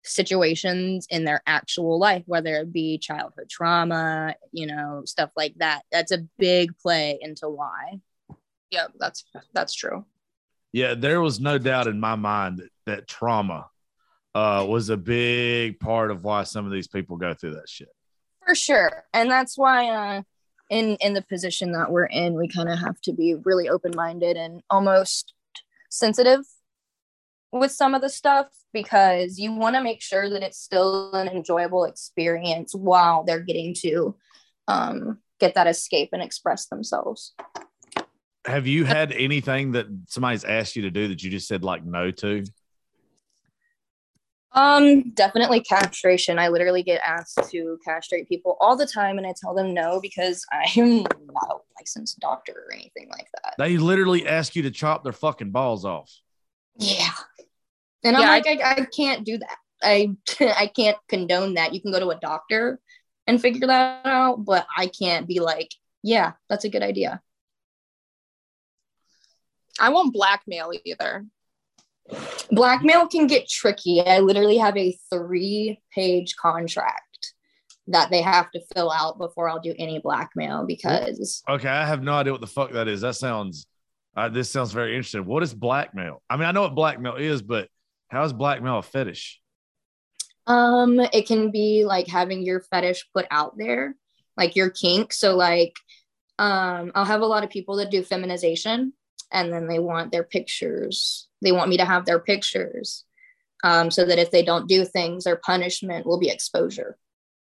situations 0.04 1.08
in 1.10 1.26
their 1.26 1.42
actual 1.46 2.00
life, 2.00 2.24
whether 2.26 2.56
it 2.56 2.72
be 2.72 2.98
childhood 2.98 3.50
trauma, 3.50 4.36
you 4.52 4.66
know, 4.66 5.04
stuff 5.06 5.32
like 5.36 5.56
that. 5.58 5.84
That's 5.92 6.12
a 6.12 6.26
big 6.38 6.78
play 6.78 7.18
into 7.22 7.50
why. 7.50 8.00
Yeah, 8.72 8.88
that's 9.00 9.26
that's 9.54 9.74
true. 9.74 10.06
Yeah, 10.72 10.94
there 10.94 11.22
was 11.22 11.40
no 11.40 11.58
doubt 11.58 11.88
in 11.88 12.00
my 12.00 12.16
mind 12.16 12.60
that, 12.60 12.70
that 12.86 13.08
trauma 13.08 13.68
uh, 14.36 14.66
was 14.70 14.90
a 14.90 14.98
big 14.98 15.80
part 15.80 16.12
of 16.12 16.24
why 16.24 16.44
some 16.44 16.66
of 16.66 16.72
these 16.72 16.88
people 16.88 17.18
go 17.18 17.34
through 17.34 17.56
that 17.56 17.68
shit. 17.68 17.90
For 18.50 18.56
sure. 18.56 19.04
And 19.14 19.30
that's 19.30 19.60
why 19.60 19.90
uh 19.90 20.22
in 20.72 20.96
in 21.02 21.14
the 21.14 21.22
position 21.22 21.72
that 21.74 21.92
we're 21.92 22.08
in, 22.08 22.34
we 22.34 22.48
kind 22.48 22.68
of 22.68 22.80
have 22.80 23.00
to 23.02 23.14
be 23.14 23.36
really 23.36 23.70
open-minded 23.70 24.38
and 24.38 24.64
almost 24.72 25.36
sensitive 25.92 26.40
with 27.52 27.72
some 27.72 27.94
of 27.94 28.02
the 28.02 28.10
stuff 28.10 28.48
because 28.74 29.38
you 29.38 29.54
want 29.54 29.76
to 29.76 29.84
make 29.84 30.02
sure 30.02 30.32
that 30.32 30.42
it's 30.42 30.58
still 30.58 31.14
an 31.14 31.28
enjoyable 31.28 31.84
experience 31.84 32.74
while 32.74 33.24
they're 33.24 33.40
getting 33.40 33.76
to 33.82 34.16
um, 34.68 35.20
get 35.40 35.54
that 35.54 35.68
escape 35.68 36.10
and 36.12 36.24
express 36.24 36.66
themselves. 36.70 37.36
Have 38.46 38.66
you 38.66 38.84
had 38.84 39.12
anything 39.12 39.74
that 39.74 39.86
somebody's 40.08 40.44
asked 40.44 40.76
you 40.76 40.82
to 40.82 40.92
do 40.92 41.08
that 41.10 41.22
you 41.22 41.30
just 41.30 41.48
said 41.48 41.64
like 41.64 41.86
no 41.86 42.10
to? 42.10 42.44
Um, 44.54 45.12
definitely 45.12 45.62
castration. 45.62 46.40
I 46.40 46.48
literally 46.48 46.82
get 46.82 47.02
asked 47.06 47.40
to 47.52 47.78
castrate 47.86 48.28
people 48.28 48.58
all 48.60 48.76
the 48.76 48.88
time, 48.88 49.18
and 49.18 49.28
I 49.28 49.34
tell 49.40 49.54
them 49.54 49.74
no 49.74 50.00
because 50.02 50.44
I'm 50.52 51.04
not 51.04 51.50
a 51.52 51.58
licensed 51.80 52.20
doctor 52.20 52.54
or 52.68 52.74
anything 52.74 53.10
like 53.12 53.28
that. 53.44 53.58
They 53.58 53.78
literally 53.78 54.26
ask 54.28 54.56
you 54.56 54.64
to 54.64 54.72
chop 54.72 55.04
their 55.04 55.14
fucking 55.14 55.52
balls 55.52 55.86
off. 55.86 56.12
Yeah, 56.80 57.12
and 58.04 58.18
I'm 58.18 58.26
Yeah, 58.26 58.30
like, 58.30 58.48
I, 58.48 58.60
I 58.82 58.86
can't 58.86 59.26
do 59.26 59.38
that. 59.40 59.58
I 59.84 60.16
I 60.42 60.68
can't 60.68 60.98
condone 61.10 61.56
that. 61.56 61.74
You 61.74 61.82
can 61.82 61.92
go 61.92 62.00
to 62.02 62.10
a 62.12 62.20
doctor 62.20 62.80
and 63.28 63.42
figure 63.42 63.68
that 63.68 64.06
out, 64.06 64.46
but 64.46 64.68
I 64.78 64.88
can't 64.88 65.28
be 65.28 65.40
like, 65.42 65.70
yeah, 66.04 66.34
that's 66.50 66.66
a 66.66 66.70
good 66.70 66.84
idea. 66.84 67.22
I 69.80 69.90
won't 69.90 70.14
blackmail 70.14 70.72
either. 70.86 71.26
Blackmail 72.52 73.08
can 73.08 73.28
get 73.28 73.48
tricky. 73.48 74.02
I 74.02 74.20
literally 74.20 74.58
have 74.58 74.76
a 74.78 74.98
three 75.12 75.82
page 75.94 76.36
contract 76.36 77.34
that 77.88 78.10
they 78.12 78.22
have 78.22 78.52
to 78.52 78.62
fill 78.76 78.92
out 78.92 79.18
before 79.18 79.50
I'll 79.50 79.60
do 79.60 79.74
any 79.80 80.00
blackmail 80.00 80.66
because 80.66 81.42
Okay, 81.50 81.68
I 81.68 81.86
have 81.86 82.04
no 82.04 82.14
idea 82.14 82.32
what 82.32 82.42
the 82.42 82.48
fuck 82.48 82.72
that 82.74 82.88
is. 82.88 83.02
That 83.02 83.16
sounds, 83.16 83.66
uh, 84.16 84.30
this 84.30 84.50
sounds 84.50 84.72
very 84.72 84.96
interesting. 84.96 85.26
What 85.26 85.44
is 85.44 85.54
blackmail? 85.54 86.22
I 86.30 86.38
mean, 86.38 86.46
I 86.46 86.52
know 86.52 86.62
what 86.62 86.76
blackmail 86.76 87.16
is, 87.16 87.42
but 87.42 87.68
how 88.10 88.24
is 88.24 88.34
blackmail 88.34 88.80
a 88.80 88.84
fetish? 88.84 89.40
um 90.48 91.00
it 91.14 91.28
can 91.28 91.52
be 91.52 91.86
like 91.86 92.08
having 92.08 92.42
your 92.42 92.60
fetish 92.60 93.08
put 93.14 93.28
out 93.32 93.58
there, 93.58 93.96
like 94.36 94.56
your 94.56 94.70
kink. 94.70 95.14
So 95.14 95.36
like 95.36 95.74
um 96.40 96.92
I'll 96.96 97.06
have 97.06 97.22
a 97.22 97.28
lot 97.28 97.44
of 97.44 97.50
people 97.50 97.76
that 97.78 97.92
do 97.92 98.04
feminization 98.04 98.94
and 99.32 99.52
then 99.54 99.68
they 99.68 99.80
want 99.80 100.12
their 100.12 100.24
pictures. 100.24 101.28
They 101.42 101.52
want 101.52 101.70
me 101.70 101.78
to 101.78 101.86
have 101.86 102.06
their 102.06 102.20
pictures. 102.20 103.06
Um, 103.64 103.92
so 103.92 104.06
that 104.06 104.20
if 104.20 104.32
they 104.32 104.44
don't 104.44 104.70
do 104.70 104.86
things, 104.86 105.26
their 105.26 105.36
punishment 105.36 106.06
will 106.06 106.20
be 106.20 106.30
exposure. 106.30 106.98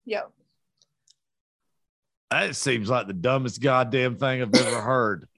Yeah. 0.04 0.22
That 2.30 2.56
seems 2.56 2.88
like 2.88 3.06
the 3.06 3.12
dumbest 3.12 3.60
goddamn 3.60 4.16
thing 4.16 4.42
I've 4.42 4.54
ever 4.54 4.80
heard. 4.82 5.28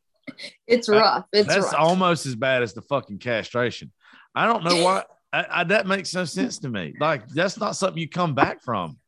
It's 0.66 0.87
That- 0.88 0.96
rough. 0.98 1.26
It's 1.33 1.48
That's 1.48 1.66
rough. 1.66 1.74
almost 1.78 2.26
as 2.26 2.35
bad 2.35 2.62
as 2.62 2.74
the 2.74 2.83
fucking 2.83 3.18
castration. 3.18 3.92
I 4.35 4.46
don't 4.46 4.64
know 4.64 4.83
why. 4.83 5.04
I, 5.33 5.46
I, 5.50 5.64
that 5.64 5.87
makes 5.88 6.14
no 6.14 6.24
sense 6.24 6.59
to 6.61 6.68
me. 6.68 6.94
Like 7.00 7.26
that's 7.28 7.59
not 7.59 7.74
something 7.74 8.00
you 8.00 8.09
come 8.09 8.35
back 8.37 8.62
from. 8.62 8.98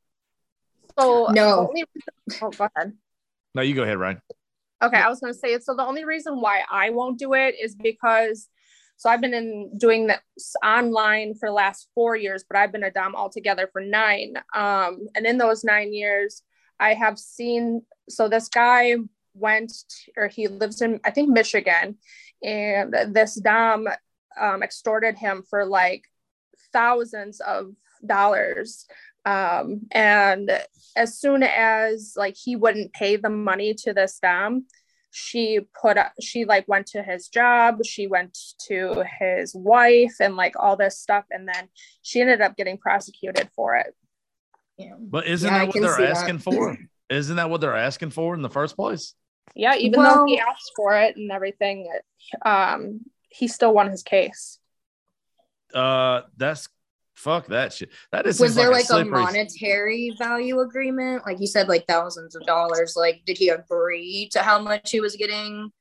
So 0.98 1.26
No. 1.30 1.32
the 1.32 1.68
only 1.68 1.84
reason- 1.94 2.42
oh, 2.42 2.50
go 2.50 2.68
ahead. 2.76 2.92
No, 3.54 3.62
you 3.62 3.74
go 3.74 3.84
ahead, 3.84 3.96
Ryan. 3.98 4.20
Okay, 4.82 4.98
I 4.98 5.08
was 5.08 5.20
going 5.20 5.32
to 5.32 5.38
say 5.38 5.54
it. 5.54 5.64
so. 5.64 5.74
The 5.74 5.84
only 5.84 6.04
reason 6.04 6.40
why 6.40 6.60
I 6.70 6.90
won't 6.90 7.18
do 7.18 7.32
it 7.32 7.54
is 7.60 7.74
because 7.74 8.48
so 8.98 9.10
I've 9.10 9.20
been 9.20 9.34
in 9.34 9.76
doing 9.76 10.06
this 10.06 10.56
online 10.64 11.34
for 11.34 11.48
the 11.48 11.54
last 11.54 11.88
four 11.94 12.16
years, 12.16 12.44
but 12.48 12.58
I've 12.58 12.72
been 12.72 12.82
a 12.82 12.90
dom 12.90 13.14
altogether 13.14 13.68
for 13.70 13.82
nine. 13.82 14.34
Um, 14.54 15.08
and 15.14 15.26
in 15.26 15.36
those 15.36 15.64
nine 15.64 15.92
years, 15.92 16.42
I 16.80 16.94
have 16.94 17.18
seen 17.18 17.82
so 18.08 18.28
this 18.28 18.48
guy 18.48 18.96
went 19.34 19.72
or 20.16 20.28
he 20.28 20.48
lives 20.48 20.80
in 20.80 21.00
I 21.04 21.10
think 21.10 21.28
Michigan, 21.30 21.96
and 22.42 22.94
this 23.08 23.34
dom 23.34 23.86
um, 24.40 24.62
extorted 24.62 25.16
him 25.16 25.42
for 25.48 25.64
like 25.66 26.04
thousands 26.72 27.40
of 27.40 27.74
dollars. 28.04 28.86
Um, 29.26 29.82
and 29.90 30.50
as 30.96 31.18
soon 31.18 31.42
as 31.42 32.14
like 32.16 32.36
he 32.36 32.56
wouldn't 32.56 32.92
pay 32.94 33.16
the 33.16 33.28
money 33.28 33.74
to 33.74 33.92
this 33.92 34.18
dom, 34.20 34.66
she 35.10 35.60
put 35.80 35.96
up 35.98 36.12
she 36.20 36.44
like 36.44 36.68
went 36.68 36.86
to 36.88 37.02
his 37.02 37.28
job 37.28 37.78
she 37.86 38.06
went 38.06 38.36
to 38.68 39.02
his 39.18 39.54
wife 39.54 40.12
and 40.20 40.36
like 40.36 40.52
all 40.58 40.76
this 40.76 40.98
stuff 40.98 41.24
and 41.30 41.48
then 41.48 41.68
she 42.02 42.20
ended 42.20 42.42
up 42.42 42.54
getting 42.54 42.76
prosecuted 42.76 43.48
for 43.56 43.76
it 43.76 43.94
Yeah. 44.76 44.92
But 44.98 45.26
isn't 45.26 45.48
Yeah, 45.50 45.60
that 45.60 45.68
what 45.68 45.80
they're 45.80 45.96
see 45.96 46.02
that. 46.02 46.10
asking 46.18 46.40
for? 46.40 46.76
Isn't 47.08 47.36
that 47.36 47.48
what 47.48 47.62
they're 47.62 47.74
asking 47.76 48.10
for 48.10 48.34
in 48.34 48.42
the 48.42 48.50
first 48.50 48.76
place? 48.76 49.14
yeah 49.54 49.74
even 49.76 50.02
though 50.02 50.26
he 50.26 50.38
asked 50.38 50.72
for 50.76 50.92
it 50.94 51.16
and 51.16 51.32
everything 51.32 51.88
um 52.44 53.00
he 53.30 53.48
still 53.48 53.72
won 53.72 53.90
his 53.90 54.02
case 54.02 54.58
Uh, 55.72 56.22
that's 56.36 56.68
fuck 57.16 57.46
that 57.48 57.72
shit. 57.72 57.90
That 58.12 58.26
is 58.26 58.38
was 58.38 58.54
there 58.54 58.70
like, 58.70 58.84
a, 58.84 58.86
slippery- 58.86 59.10
monetary 59.10 60.14
value 60.18 60.60
agreement? 60.60 61.26
Like 61.26 61.40
you 61.40 61.46
said 61.46 61.66
like 61.66 61.86
thousands 61.88 62.36
of 62.36 62.42
dollars. 62.46 62.94
Like 62.94 63.22
did 63.26 63.38
he 63.38 63.48
agree 63.48 64.28
to 64.32 64.40
how 64.40 64.60
much 64.60 64.90
he 64.92 65.00
was 65.00 65.16
getting? 65.16 65.72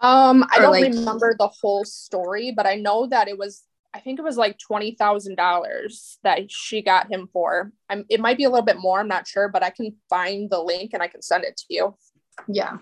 Um 0.00 0.44
i 0.50 0.58
Or, 0.58 0.62
don't 0.62 0.70
like- 0.72 0.92
remember 0.92 1.34
the 1.36 1.48
whole 1.48 1.84
story 1.84 2.52
but 2.56 2.66
i 2.66 2.76
know 2.76 3.08
that 3.08 3.26
it 3.26 3.36
was 3.36 3.64
i 3.92 3.98
think 3.98 4.20
it 4.20 4.22
was 4.22 4.36
like 4.36 4.56
$20000 4.70 6.16
that 6.22 6.52
she 6.52 6.82
got 6.82 7.10
him 7.10 7.28
for. 7.32 7.72
I'm, 7.90 8.04
it 8.08 8.20
might 8.20 8.36
be 8.36 8.44
a 8.44 8.48
little 8.48 8.64
bit 8.64 8.78
more 8.78 9.00
i'm 9.00 9.08
not 9.08 9.26
sure 9.26 9.48
but 9.48 9.64
i 9.64 9.70
can 9.70 9.96
find 10.08 10.48
the 10.48 10.60
link 10.60 10.92
and 10.94 11.02
i 11.02 11.08
can 11.08 11.20
send 11.20 11.42
it 11.44 11.56
to 11.56 11.64
you. 11.68 11.96
Yeah. 12.46 12.78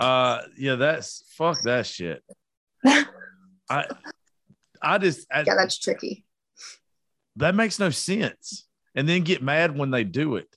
Uh, 0.00 0.42
yeah, 0.56 0.76
that's 0.76 1.24
fuck 1.36 1.60
that 1.62 1.84
shit. 1.84 2.22
I, 2.86 3.84
I 4.80 4.98
just 4.98 5.26
I, 5.32 5.40
yeah 5.40 5.56
that's 5.56 5.76
tricky 5.76 6.24
that 7.38 7.54
makes 7.54 7.78
no 7.78 7.90
sense. 7.90 8.66
And 8.94 9.08
then 9.08 9.22
get 9.22 9.42
mad 9.42 9.76
when 9.76 9.90
they 9.90 10.04
do 10.04 10.36
it. 10.36 10.48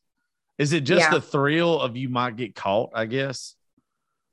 Is 0.58 0.74
it 0.74 0.82
just 0.82 1.02
Yeah. 1.02 1.12
the 1.12 1.22
thrill 1.22 1.80
of 1.80 1.96
you 1.98 2.10
might 2.10 2.36
get 2.36 2.56
caught? 2.56 2.92
I 2.94 3.06
guess. 3.06 3.56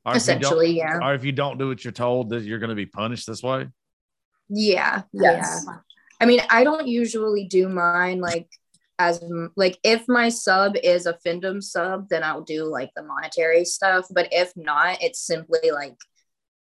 Or 0.05 0.17
if 0.17 0.23
you 0.27 0.35
don't- 0.35 0.39
essentially 0.43 0.71
yeah 0.77 0.99
or 1.03 1.15
if 1.15 1.25
you 1.25 1.33
don't 1.33 1.59
do 1.59 1.69
what 1.69 1.85
you're 1.85 1.93
told, 1.93 2.31
that 2.31 2.43
you're 2.43 2.59
going 2.59 2.71
to 2.71 2.75
be 2.77 2.87
punished 2.87 3.27
this 3.27 3.43
way. 3.43 3.69
yeah 4.49 5.03
Yes. 5.13 5.65
yeah 5.67 5.75
i 6.21 6.25
mean 6.25 6.41
i 6.49 6.65
don't 6.65 6.89
usually 6.89 7.45
do 7.45 7.69
mine 7.69 8.19
like 8.19 8.49
as 8.99 9.23
like 9.57 9.79
if 9.85 10.09
my 10.09 10.31
sub 10.31 10.75
is 10.83 11.05
a 11.05 11.13
findom 11.25 11.63
sub 11.63 12.09
then 12.09 12.23
i'll 12.25 12.41
do 12.41 12.65
like 12.65 12.91
the 12.97 13.03
monetary 13.03 13.67
stuff 13.67 14.07
but 14.11 14.27
if 14.33 14.51
not 14.57 15.03
it's 15.03 15.21
simply 15.21 15.71
like 15.71 15.95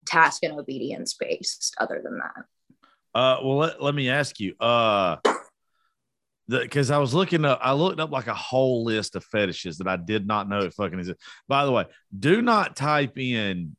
task 0.06 0.42
and 0.42 0.52
obedience 0.60 1.14
based 1.14 1.74
other 1.80 2.02
than 2.04 2.18
that 2.18 2.44
Uh, 3.14 3.36
well, 3.42 3.56
let, 3.56 3.82
let 3.82 3.94
me 3.94 4.08
ask 4.10 4.38
you. 4.40 4.54
Uh, 4.60 5.16
because 6.48 6.90
I 6.90 6.98
was 6.98 7.14
looking 7.14 7.44
up, 7.44 7.60
I 7.62 7.72
looked 7.72 8.00
up 8.00 8.10
like 8.10 8.26
a 8.26 8.34
whole 8.34 8.84
list 8.84 9.16
of 9.16 9.24
fetishes 9.24 9.78
that 9.78 9.88
I 9.88 9.96
did 9.96 10.26
not 10.26 10.48
know 10.48 10.60
it 10.60 10.74
fucking 10.74 10.98
is. 10.98 11.12
By 11.48 11.64
the 11.64 11.72
way, 11.72 11.86
do 12.16 12.42
not 12.42 12.76
type 12.76 13.18
in 13.18 13.76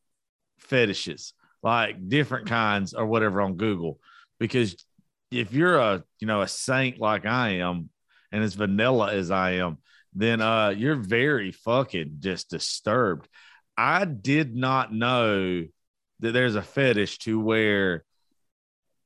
fetishes 0.59 1.33
like 1.61 2.09
different 2.09 2.47
kinds 2.47 2.93
or 2.93 3.05
whatever 3.05 3.41
on 3.41 3.55
Google 3.55 3.99
because 4.39 4.75
if 5.31 5.53
you're 5.53 5.77
a 5.77 6.03
you 6.19 6.27
know 6.27 6.41
a 6.41 6.47
saint 6.47 6.99
like 6.99 7.25
I 7.25 7.57
am 7.57 7.89
and 8.31 8.43
as 8.43 8.53
vanilla 8.53 9.13
as 9.13 9.31
I 9.31 9.51
am, 9.53 9.77
then 10.13 10.41
uh 10.41 10.69
you're 10.69 10.95
very 10.95 11.51
fucking 11.51 12.17
just 12.19 12.49
disturbed. 12.49 13.27
I 13.77 14.05
did 14.05 14.55
not 14.55 14.93
know 14.93 15.65
that 16.19 16.31
there's 16.31 16.55
a 16.55 16.61
fetish 16.61 17.19
to 17.19 17.39
where 17.39 18.03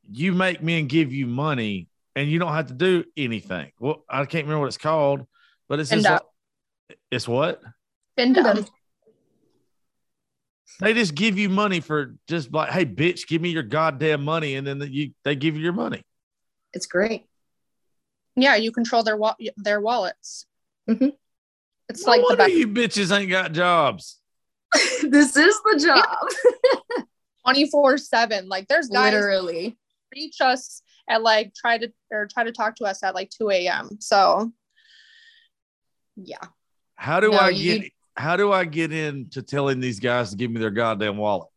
you 0.09 0.33
make 0.33 0.61
men 0.61 0.87
give 0.87 1.13
you 1.13 1.27
money 1.27 1.87
and 2.17 2.29
you 2.31 2.39
don't 2.39 2.51
have 2.53 2.65
to 2.67 2.73
do 2.73 3.03
anything. 3.15 3.71
Well, 3.79 4.03
I 4.09 4.25
can't 4.25 4.45
remember 4.45 4.61
what 4.61 4.67
it's 4.67 4.77
called, 4.77 5.27
but 5.69 5.79
it's 5.79 5.91
just 5.91 6.03
like- 6.03 6.21
it's 7.11 7.27
what 7.27 7.61
Findom. 8.17 8.67
they 10.79 10.93
just 10.93 11.13
give 11.13 11.37
you 11.37 11.47
money 11.49 11.79
for 11.79 12.15
just 12.27 12.51
like, 12.51 12.71
hey, 12.71 12.85
bitch, 12.85 13.27
give 13.27 13.39
me 13.41 13.49
your 13.49 13.61
goddamn 13.63 14.23
money, 14.23 14.55
and 14.55 14.65
then 14.65 14.81
you 14.91 15.11
they 15.23 15.35
give 15.35 15.55
you 15.55 15.61
your 15.61 15.73
money. 15.73 16.01
it's 16.73 16.87
great 16.87 17.25
Yeah, 18.35 18.55
you 18.55 18.71
control 18.71 19.03
their 19.03 19.17
wa- 19.17 19.35
their 19.57 19.79
wallets. 19.79 20.45
Mhm. 20.89 21.13
It's 21.89 22.03
No 22.05 22.11
like 22.11 22.19
the 22.21 22.23
wonder 22.23 22.37
best 22.37 22.53
you 22.53 22.67
bitches 22.67 23.15
ain't 23.17 23.29
got 23.29 23.51
jobs. 23.51 24.19
this 25.03 25.35
is 25.37 25.55
the 25.65 25.79
job 25.85 27.05
twenty 27.43 27.69
four 27.69 27.97
seven. 27.99 28.47
Like 28.47 28.67
there's 28.67 28.87
guys 28.87 29.13
literally 29.13 29.77
reach 30.15 30.41
us 30.41 30.81
at 31.09 31.21
like 31.23 31.53
try 31.55 31.77
to 31.77 31.91
or 32.11 32.27
try 32.27 32.43
to 32.43 32.51
talk 32.51 32.75
to 32.77 32.85
us 32.85 33.03
at 33.03 33.15
like 33.15 33.29
2 33.29 33.49
a.m. 33.51 33.89
So 33.99 34.51
yeah. 36.15 36.37
How 36.95 37.19
do 37.19 37.31
No, 37.31 37.37
I 37.37 37.49
you- 37.49 37.79
get 37.79 37.91
how 38.15 38.35
do 38.35 38.51
I 38.51 38.65
get 38.65 38.91
into 38.91 39.43
telling 39.43 39.79
these 39.79 39.99
guys 39.99 40.31
to 40.31 40.35
give 40.35 40.49
me 40.49 40.59
their 40.59 40.71
goddamn 40.71 41.17
wallet? 41.17 41.49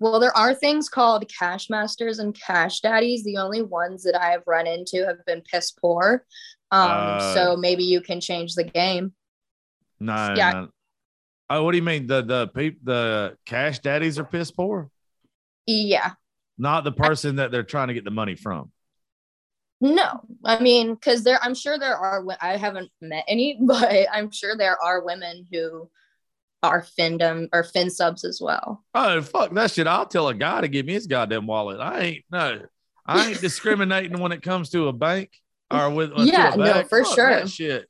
Well, 0.00 0.18
there 0.18 0.36
are 0.36 0.52
things 0.52 0.88
called 0.88 1.24
cash 1.32 1.70
masters 1.70 2.18
and 2.18 2.34
cash 2.38 2.80
daddies. 2.80 3.22
The 3.22 3.36
only 3.36 3.62
ones 3.62 4.02
that 4.02 4.20
I 4.20 4.32
have 4.32 4.42
run 4.46 4.66
into 4.66 5.06
have 5.06 5.24
been 5.24 5.42
piss 5.42 5.70
poor. 5.70 6.26
Um, 6.72 6.90
Uh. 6.90 7.34
so 7.34 7.56
maybe 7.56 7.84
you 7.84 8.00
can 8.00 8.20
change 8.20 8.54
the 8.54 8.64
game. 8.64 9.14
No, 10.00 10.34
Yeah. 10.36 10.50
no. 10.52 10.68
Oh, 11.48 11.62
what 11.62 11.70
do 11.70 11.78
you 11.78 11.84
mean? 11.84 12.08
The 12.08 12.22
the 12.22 12.48
peop, 12.48 12.80
the 12.84 13.38
cash 13.46 13.78
daddies 13.78 14.18
are 14.18 14.24
piss 14.24 14.50
poor? 14.50 14.90
Yeah. 15.64 16.14
Not 16.58 16.84
the 16.84 16.92
person 16.92 17.36
that 17.36 17.50
they're 17.50 17.62
trying 17.62 17.88
to 17.88 17.94
get 17.94 18.04
the 18.04 18.10
money 18.10 18.34
from. 18.34 18.72
No, 19.80 20.20
I 20.44 20.58
mean, 20.58 20.94
because 20.94 21.22
there, 21.22 21.38
I'm 21.42 21.54
sure 21.54 21.78
there 21.78 21.96
are. 21.96 22.24
I 22.40 22.56
haven't 22.56 22.90
met 23.00 23.24
any, 23.28 23.58
but 23.62 24.06
I'm 24.12 24.30
sure 24.30 24.56
there 24.56 24.82
are 24.82 25.04
women 25.04 25.46
who 25.52 25.90
are 26.62 26.86
findom 26.98 27.48
or 27.52 27.62
fin 27.62 27.90
subs 27.90 28.24
as 28.24 28.40
well. 28.40 28.84
Oh 28.94 29.20
fuck 29.20 29.52
that 29.52 29.70
shit! 29.70 29.86
I'll 29.86 30.06
tell 30.06 30.28
a 30.28 30.34
guy 30.34 30.62
to 30.62 30.68
give 30.68 30.86
me 30.86 30.94
his 30.94 31.06
goddamn 31.06 31.46
wallet. 31.46 31.80
I 31.80 32.00
ain't 32.00 32.24
no, 32.30 32.62
I 33.04 33.28
ain't 33.28 33.40
discriminating 33.42 34.18
when 34.18 34.32
it 34.32 34.42
comes 34.42 34.70
to 34.70 34.88
a 34.88 34.92
bank 34.92 35.30
or 35.70 35.90
with 35.90 36.12
uh, 36.12 36.22
Yeah, 36.22 36.54
no, 36.56 36.82
for 36.84 37.04
Fuck 37.04 37.14
sure. 37.14 37.30
that 37.30 37.48
shit. 37.50 37.88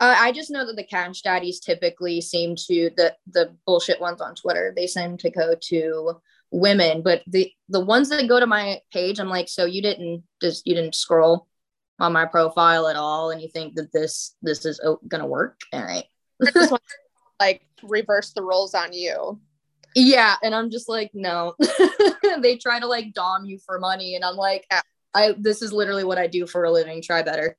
Uh, 0.00 0.16
I 0.18 0.32
just 0.32 0.50
know 0.50 0.66
that 0.66 0.76
the 0.76 0.84
cash 0.84 1.22
daddies 1.22 1.60
typically 1.60 2.20
seem 2.20 2.56
to 2.56 2.90
the 2.96 3.14
the 3.30 3.54
bullshit 3.66 4.00
ones 4.00 4.20
on 4.20 4.34
Twitter. 4.34 4.72
They 4.74 4.86
seem 4.86 5.16
to 5.18 5.30
go 5.30 5.54
to 5.68 6.20
women, 6.50 7.02
but 7.02 7.22
the 7.26 7.50
the 7.68 7.80
ones 7.80 8.08
that 8.10 8.28
go 8.28 8.38
to 8.40 8.46
my 8.46 8.80
page, 8.92 9.18
I'm 9.18 9.28
like, 9.28 9.48
so 9.48 9.64
you 9.64 9.82
didn't 9.82 10.24
just 10.40 10.66
you 10.66 10.74
didn't 10.74 10.94
scroll 10.94 11.48
on 11.98 12.12
my 12.12 12.26
profile 12.26 12.88
at 12.88 12.96
all, 12.96 13.30
and 13.30 13.40
you 13.40 13.48
think 13.48 13.74
that 13.74 13.92
this 13.92 14.34
this 14.42 14.64
is 14.64 14.80
oh, 14.84 15.00
gonna 15.08 15.26
work? 15.26 15.58
All 15.72 15.82
right. 15.82 16.04
just 16.52 16.70
want 16.70 16.82
to, 16.82 16.94
like 17.40 17.62
reverse 17.82 18.32
the 18.32 18.42
roles 18.42 18.74
on 18.74 18.92
you. 18.92 19.40
Yeah, 19.96 20.34
and 20.42 20.54
I'm 20.54 20.70
just 20.70 20.88
like, 20.88 21.10
no. 21.14 21.54
they 22.40 22.56
try 22.56 22.80
to 22.80 22.86
like 22.86 23.12
dom 23.12 23.44
you 23.44 23.58
for 23.64 23.78
money, 23.78 24.14
and 24.16 24.24
I'm 24.24 24.36
like, 24.36 24.66
I 25.14 25.34
this 25.38 25.62
is 25.62 25.72
literally 25.72 26.04
what 26.04 26.18
I 26.18 26.26
do 26.26 26.46
for 26.46 26.64
a 26.64 26.70
living. 26.70 27.02
Try 27.02 27.22
better. 27.22 27.56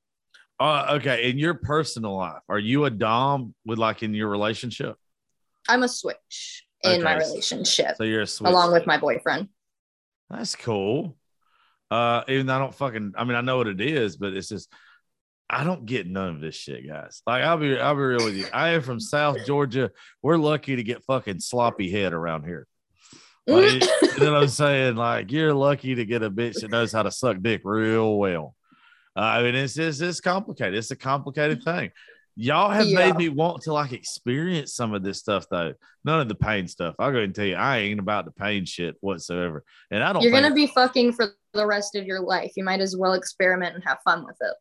Uh, 0.58 0.88
okay, 0.91 1.30
in 1.30 1.38
your 1.38 1.54
personal 1.54 2.15
life, 2.15 2.41
are 2.48 2.60
you 2.60 2.86
a 2.86 2.89
dom 2.89 3.54
with 3.65 3.78
like 3.78 4.04
in 4.04 4.13
your 4.13 4.30
relationship? 4.30 4.95
I'm 5.67 5.84
a 5.84 5.89
switch 5.89 6.64
in 6.93 7.04
my 7.04 7.15
relationship, 7.15 7.95
So 7.98 8.04
you're 8.04 8.21
a 8.21 8.28
switch. 8.28 8.50
along 8.50 8.74
with 8.74 8.86
my 8.86 8.98
boyfriend. 8.98 9.50
That's 10.30 10.56
cool. 10.56 11.17
Uh, 11.91 12.24
even 12.28 12.48
though 12.48 12.56
I 12.56 12.60
don't 12.60 12.74
fucking, 12.74 13.13
I 13.17 13.24
mean, 13.24 13.36
I 13.36 13.41
know 13.41 13.58
what 13.58 13.67
it 13.67 13.80
is, 13.82 14.17
but 14.17 14.34
it's 14.34 14.50
just, 14.50 14.71
I 15.50 15.63
don't 15.63 15.86
get 15.86 16.08
none 16.08 16.30
of 16.30 16.41
this 16.41 16.56
shit, 16.56 16.88
guys. 16.88 17.21
Like, 17.28 17.43
I'll 17.43 17.58
be, 17.58 17.80
I'll 17.80 17.93
be 17.93 18.02
real 18.02 18.26
with 18.26 18.36
you. 18.36 18.48
I 18.52 18.69
am 18.69 18.82
from 18.82 19.00
South 19.00 19.38
Georgia. 19.45 19.91
We're 20.24 20.38
lucky 20.38 20.76
to 20.76 20.84
get 20.84 21.04
fucking 21.04 21.39
sloppy 21.39 21.91
head 21.91 22.13
around 22.13 22.45
here. 22.45 22.67
Like, 23.45 23.74
you 24.02 24.19
know 24.19 24.34
what 24.34 24.41
I'm 24.43 24.48
saying? 24.48 24.95
Like, 24.95 25.32
you're 25.32 25.54
lucky 25.54 25.93
to 25.95 26.06
get 26.06 26.24
a 26.24 26.32
bitch 26.32 26.62
that 26.62 26.71
knows 26.71 26.91
how 26.91 27.04
to 27.04 27.12
suck 27.12 27.38
dick 27.41 27.62
real 27.63 28.17
well. 28.17 28.56
Uh, 29.15 29.21
I 29.21 29.43
mean, 29.43 29.54
it's 29.56 29.76
just, 29.76 30.02
it's 30.02 30.19
complicated. 30.19 30.74
It's 30.76 30.89
a 30.91 30.95
complicated 30.95 31.62
thing. 31.63 31.91
Y'all 32.38 32.69
have 32.71 32.86
Yeah. 32.88 32.98
made 33.00 33.15
me 33.15 33.30
want 33.30 33.63
to 33.63 33.74
like 33.74 33.93
experience 33.93 34.74
some 34.74 34.93
of 34.93 35.04
this 35.04 35.19
stuff 35.19 35.45
though. 35.50 35.74
None 36.04 36.19
of 36.19 36.28
the 36.28 36.36
pain 36.36 36.67
stuff. 36.67 36.95
I'll 37.00 37.12
go 37.12 37.17
ahead 37.17 37.26
and 37.30 37.36
tell 37.36 37.45
you, 37.45 37.56
I 37.56 37.78
ain't 37.78 38.00
about 38.00 38.26
the 38.26 38.32
pain 38.32 38.65
shit 38.65 38.95
whatsoever. 39.00 39.63
And 39.89 40.04
I 40.04 40.12
don't 40.12 40.21
You're 40.21 40.32
think, 40.34 40.43
gonna 40.43 40.56
be 40.56 40.67
fucking 40.67 41.13
for 41.13 41.34
the 41.54 41.65
rest 41.65 41.95
of 41.95 42.06
your 42.06 42.19
life. 42.19 42.52
You 42.58 42.63
might 42.65 42.82
as 42.82 42.95
well 42.98 43.13
experiment 43.13 43.76
and 43.76 43.84
have 43.86 44.00
fun 44.04 44.26
with 44.26 44.36
it. 44.41 44.54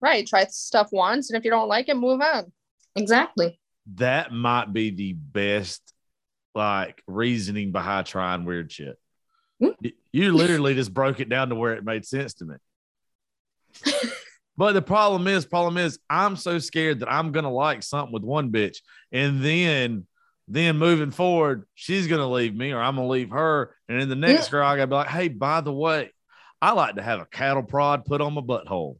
Right. 0.00 0.26
Try 0.26 0.44
stuff 0.46 0.88
once. 0.92 1.30
And 1.30 1.38
if 1.38 1.44
you 1.44 1.50
don't 1.50 1.68
like 1.68 1.88
it, 1.88 1.96
move 1.96 2.20
on. 2.20 2.52
Exactly. 2.96 3.58
that 3.96 4.32
might 4.32 4.72
be 4.72 4.90
the 4.90 5.12
best 5.12 5.92
like 6.54 7.02
reasoning 7.06 7.70
behind 7.72 8.06
trying 8.06 8.44
weird 8.44 8.72
shit. 8.72 8.98
Hmm. 9.60 9.70
You 10.12 10.32
literally 10.32 10.74
just 10.74 10.92
broke 10.94 11.20
it 11.20 11.28
down 11.28 11.48
to 11.50 11.54
where 11.54 11.74
it 11.74 11.84
made 11.84 12.04
sense 12.06 12.34
to 12.34 12.44
me. 12.44 12.54
but 14.56 14.72
the 14.72 14.82
problem 14.82 15.26
is, 15.26 15.44
problem 15.46 15.76
is, 15.78 15.98
I'm 16.08 16.36
so 16.36 16.58
scared 16.58 17.00
that 17.00 17.12
I'm 17.12 17.32
gonna 17.32 17.52
like 17.52 17.82
something 17.82 18.12
with 18.12 18.22
one 18.22 18.50
bitch, 18.52 18.78
and 19.12 19.42
then, 19.44 20.06
then 20.48 20.78
moving 20.78 21.10
forward, 21.10 21.66
she's 21.74 22.06
gonna 22.06 22.30
leave 22.30 22.54
me, 22.54 22.72
or 22.72 22.80
I'm 22.80 22.96
gonna 22.96 23.08
leave 23.08 23.30
her, 23.30 23.74
and 23.88 24.00
then 24.00 24.08
the 24.08 24.16
next 24.16 24.50
girl, 24.50 24.66
I 24.66 24.76
gotta 24.76 24.86
be 24.86 24.94
like, 24.94 25.08
hey, 25.08 25.28
by 25.28 25.60
the 25.60 25.72
way, 25.72 26.10
I 26.62 26.72
like 26.72 26.96
to 26.96 27.02
have 27.02 27.20
a 27.20 27.26
cattle 27.26 27.62
prod 27.62 28.04
put 28.04 28.20
on 28.20 28.34
my 28.34 28.40
butthole, 28.40 28.96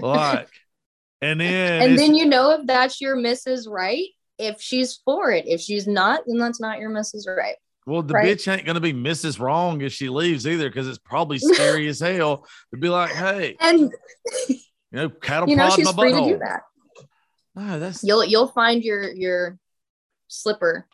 like, 0.00 0.48
and 1.22 1.40
then, 1.40 1.82
And 1.82 1.98
then 1.98 2.14
you 2.14 2.26
know 2.26 2.50
if 2.50 2.66
that's 2.66 3.00
your 3.00 3.16
Mrs. 3.16 3.68
Right, 3.68 4.08
if 4.38 4.60
she's 4.60 5.00
for 5.04 5.30
it. 5.30 5.46
If 5.46 5.60
she's 5.60 5.86
not, 5.86 6.22
then 6.26 6.38
that's 6.38 6.60
not 6.60 6.78
your 6.78 6.90
Mrs. 6.90 7.26
Right. 7.26 7.56
Well, 7.86 8.02
the 8.02 8.14
Right. 8.14 8.36
bitch 8.36 8.50
ain't 8.50 8.66
gonna 8.66 8.80
be 8.80 8.92
Mrs. 8.92 9.38
Wrong 9.38 9.80
if 9.82 9.92
she 9.92 10.08
leaves 10.08 10.46
either, 10.46 10.68
because 10.68 10.88
it's 10.88 10.98
probably 10.98 11.38
scary 11.54 11.86
as 11.88 12.00
hell 12.00 12.46
to 12.72 12.78
be 12.78 12.88
like, 12.88 13.10
hey, 13.10 13.56
And 13.60 13.92
you 14.94 15.00
know, 15.00 15.08
cattle 15.08 15.48
you 15.48 15.56
know 15.56 15.70
she's 15.70 15.86
my 15.86 15.92
free 15.92 16.12
to 16.12 16.24
do 16.24 16.38
that. 16.38 16.60
No, 17.56 17.80
that's 17.80 18.04
You'll 18.04 18.24
you'll 18.24 18.46
find 18.46 18.84
your 18.84 19.12
your 19.12 19.58
slipper. 20.28 20.86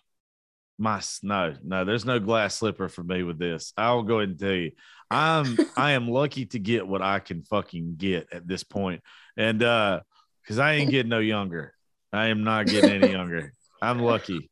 my 0.79 1.03
no, 1.23 1.55
no. 1.63 1.85
There's 1.85 2.07
no 2.07 2.19
glass 2.19 2.55
slipper 2.55 2.89
for 2.89 3.03
me 3.03 3.25
with 3.25 3.39
this. 3.39 3.75
I'll 3.77 4.03
go 4.03 4.21
ahead 4.21 4.31
and 4.31 4.39
tell 4.39 4.53
you, 4.53 4.73
I'm 5.11 5.59
I 5.77 5.93
am 5.93 6.09
lucky 6.09 6.47
to 6.47 6.59
get 6.59 6.89
what 6.89 7.03
I 7.03 7.19
can 7.19 7.43
fucking 7.43 7.97
get 7.99 8.29
at 8.33 8.49
this 8.49 8.65
point, 8.65 9.03
and 9.37 9.63
uh, 9.63 10.01
because 10.43 10.59
I 10.59 10.75
ain't 10.75 10.91
getting 10.91 11.11
no 11.11 11.19
younger. 11.19 11.75
I 12.11 12.29
am 12.29 12.43
not 12.43 12.67
getting 12.67 13.03
any 13.03 13.13
younger. 13.13 13.53
I'm 13.83 13.99
lucky. 13.99 14.51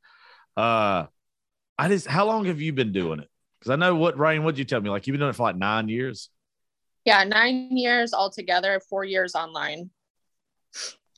Uh, 0.58 1.06
I 1.78 1.88
just 1.88 2.06
how 2.06 2.26
long 2.26 2.44
have 2.44 2.61
you 2.61 2.74
been 2.74 2.92
doing 2.92 3.20
it? 3.20 3.28
Because 3.58 3.70
I 3.70 3.76
know 3.76 3.94
what 3.94 4.18
Rain. 4.18 4.44
What'd 4.44 4.58
you 4.58 4.66
tell 4.66 4.82
me? 4.82 4.90
Like 4.90 5.06
you've 5.06 5.14
been 5.14 5.20
doing 5.20 5.30
it 5.30 5.37
for 5.37 5.44
like 5.44 5.56
nine 5.56 5.88
years. 5.88 6.28
Yeah. 7.04 7.24
Nine 7.24 7.76
years 7.76 8.12
altogether, 8.12 8.80
four 8.88 9.04
years 9.04 9.34
online. 9.34 9.90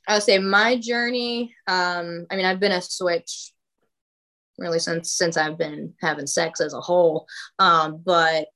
I 0.07 0.15
would 0.15 0.23
say 0.23 0.39
my 0.39 0.77
journey. 0.77 1.55
Um, 1.67 2.25
I 2.31 2.35
mean, 2.35 2.45
I've 2.45 2.59
been 2.59 2.71
a 2.71 2.81
switch 2.81 3.51
really 4.57 4.79
since 4.79 5.13
since 5.13 5.37
I've 5.37 5.57
been 5.57 5.93
having 6.01 6.27
sex 6.27 6.61
as 6.61 6.73
a 6.73 6.81
whole. 6.81 7.27
Um, 7.59 8.01
but 8.03 8.47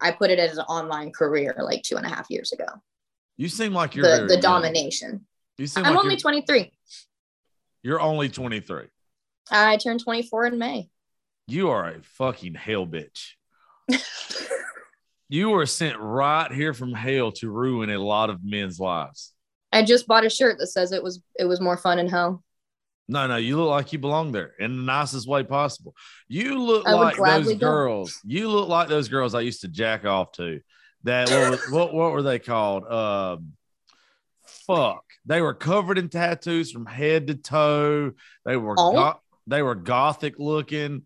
I 0.00 0.10
put 0.12 0.30
it 0.30 0.38
as 0.38 0.58
an 0.58 0.64
online 0.64 1.12
career 1.12 1.54
like 1.58 1.82
two 1.82 1.96
and 1.96 2.06
a 2.06 2.08
half 2.08 2.26
years 2.28 2.52
ago. 2.52 2.66
You 3.36 3.48
seem 3.48 3.72
like 3.72 3.94
you're 3.94 4.20
The 4.20 4.26
the 4.26 4.40
domination. 4.40 5.26
You 5.58 5.66
seem 5.66 5.84
I'm 5.84 5.94
like 5.94 6.04
only 6.04 6.16
23. 6.16 6.72
you're 7.82 8.00
only 8.00 8.28
23. 8.28 8.84
I 9.50 9.76
turned 9.76 10.00
24 10.00 10.46
in 10.46 10.58
May. 10.58 10.88
You 11.46 11.70
are 11.70 11.88
a 11.88 12.02
fucking 12.02 12.54
hell 12.54 12.86
bitch. 12.86 13.32
you 15.32 15.48
were 15.48 15.64
sent 15.64 15.98
right 15.98 16.52
here 16.52 16.74
from 16.74 16.92
hell 16.92 17.32
to 17.32 17.50
ruin 17.50 17.88
a 17.88 17.98
lot 17.98 18.28
of 18.28 18.44
men's 18.44 18.78
lives. 18.78 19.32
I 19.72 19.82
just 19.82 20.06
bought 20.06 20.26
a 20.26 20.30
shirt 20.30 20.58
that 20.58 20.66
says 20.66 20.92
it 20.92 21.02
was 21.02 21.22
it 21.38 21.46
was 21.46 21.58
more 21.58 21.78
fun 21.78 21.98
in 21.98 22.06
hell. 22.06 22.44
No, 23.08 23.26
no, 23.26 23.36
you 23.36 23.56
look 23.56 23.70
like 23.70 23.92
you 23.94 23.98
belong 23.98 24.30
there 24.32 24.52
in 24.58 24.76
the 24.76 24.82
nicest 24.82 25.26
way 25.26 25.42
possible. 25.42 25.94
You 26.28 26.62
look 26.62 26.84
like 26.86 27.14
those 27.14 27.18
gladly 27.18 27.54
go. 27.54 27.66
girls. 27.70 28.20
You 28.24 28.48
look 28.50 28.68
like 28.68 28.88
those 28.88 29.08
girls 29.08 29.34
I 29.34 29.40
used 29.40 29.62
to 29.62 29.68
jack 29.68 30.04
off 30.04 30.32
to. 30.32 30.60
That 31.04 31.30
what, 31.30 31.50
was- 31.50 31.70
what 31.70 31.94
what 31.94 32.12
were 32.12 32.22
they 32.22 32.38
called? 32.38 32.84
Um, 32.84 33.52
fuck. 34.44 35.04
They 35.24 35.40
were 35.40 35.54
covered 35.54 35.96
in 35.98 36.10
tattoos 36.10 36.72
from 36.72 36.84
head 36.84 37.28
to 37.28 37.34
toe. 37.36 38.12
They 38.44 38.56
were 38.58 38.74
Oh. 38.76 38.92
go- 38.92 39.20
they 39.46 39.62
were 39.62 39.74
gothic 39.76 40.34
looking. 40.38 41.02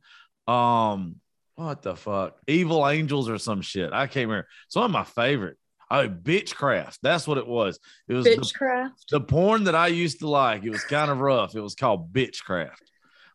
Um, 0.49 1.17
what 1.57 1.83
the 1.83 1.97
fuck? 1.97 2.37
Evil 2.47 2.89
angels 2.89 3.29
or 3.29 3.39
some 3.39 3.63
shit. 3.63 3.93
I 3.93 4.07
can't 4.07 4.29
remember. 4.29 4.49
Some 4.69 4.83
of 4.85 4.91
my 4.91 5.05
favorite. 5.05 5.57
Oh, 5.91 6.09
bitchcraft. 6.09 6.99
That's 7.03 7.27
what 7.29 7.39
it 7.39 7.47
was. 7.47 7.79
It 8.09 8.15
was 8.15 8.25
the 8.25 8.37
Bitchcraft. 8.37 8.91
the 9.11 9.21
porn 9.21 9.65
that 9.65 9.75
I 9.77 9.87
used 9.87 10.19
to 10.19 10.29
like, 10.29 10.65
it 10.65 10.71
was 10.71 10.83
kind 10.85 11.11
of 11.11 11.19
rough. 11.21 11.55
It 11.55 11.61
was 11.61 11.75
called 11.77 12.13
Bitchcraft. 12.13 12.73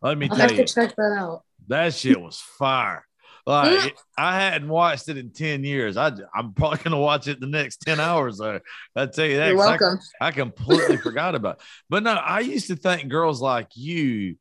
Let 0.02 0.18
me 0.18 0.28
I'll 0.30 0.36
tell 0.36 0.50
have 0.50 0.58
you, 0.58 0.66
to 0.66 0.74
check 0.74 0.96
that 0.98 1.16
out. 1.18 1.44
that 1.70 1.94
shit 1.94 2.20
was 2.20 2.40
fire. 2.40 3.06
Like 3.46 3.88
it- 3.88 3.94
I 4.18 4.38
hadn't 4.40 4.68
watched 4.68 5.08
it 5.08 5.18
in 5.18 5.32
10 5.32 5.64
years. 5.64 5.96
I, 5.96 6.12
I'm 6.36 6.54
probably 6.54 6.80
gonna 6.80 7.00
watch 7.00 7.28
it 7.30 7.40
the 7.40 7.48
next 7.48 7.78
10 7.86 8.00
hours. 8.02 8.38
Though. 8.38 8.60
I 8.98 9.06
tell 9.06 9.26
you 9.26 9.38
that. 9.38 9.48
You're 9.48 9.56
'cause 9.58 9.66
I- 9.66 9.70
welcome. 9.70 10.00
I 10.20 10.32
completely 10.32 10.98
forgot 11.02 11.34
about. 11.36 11.56
It. 11.56 11.62
But 11.90 12.04
no, 12.04 12.12
I 12.12 12.42
used 12.42 12.68
to 12.68 12.76
think 12.76 13.08
girls 13.10 13.42
like 13.42 13.70
you, 13.76 14.36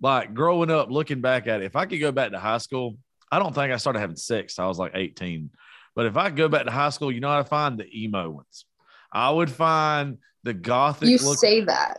like 0.00 0.32
growing 0.32 0.70
up, 0.70 0.90
looking 0.90 1.20
back 1.20 1.46
at 1.46 1.60
it, 1.60 1.66
if 1.66 1.76
I 1.76 1.84
could 1.86 2.00
go 2.00 2.10
back 2.10 2.30
to 2.32 2.38
high 2.40 2.58
school, 2.58 2.96
I 3.30 3.38
don't 3.38 3.54
think 3.54 3.72
I 3.72 3.76
started 3.76 4.00
having 4.00 4.16
sex. 4.16 4.58
I 4.58 4.66
was 4.66 4.78
like 4.78 4.92
18. 4.94 5.50
But 5.94 6.06
if 6.06 6.16
I 6.16 6.30
go 6.30 6.48
back 6.48 6.64
to 6.66 6.70
high 6.70 6.90
school, 6.90 7.12
you 7.12 7.20
know 7.20 7.28
what 7.28 7.38
I 7.38 7.42
find? 7.42 7.78
The 7.78 7.86
emo 7.92 8.30
ones. 8.30 8.64
I 9.12 9.30
would 9.30 9.50
find 9.50 10.18
the 10.44 10.52
gothic 10.54 11.08
You 11.08 11.18
look. 11.18 11.38
say 11.38 11.62
that, 11.64 11.98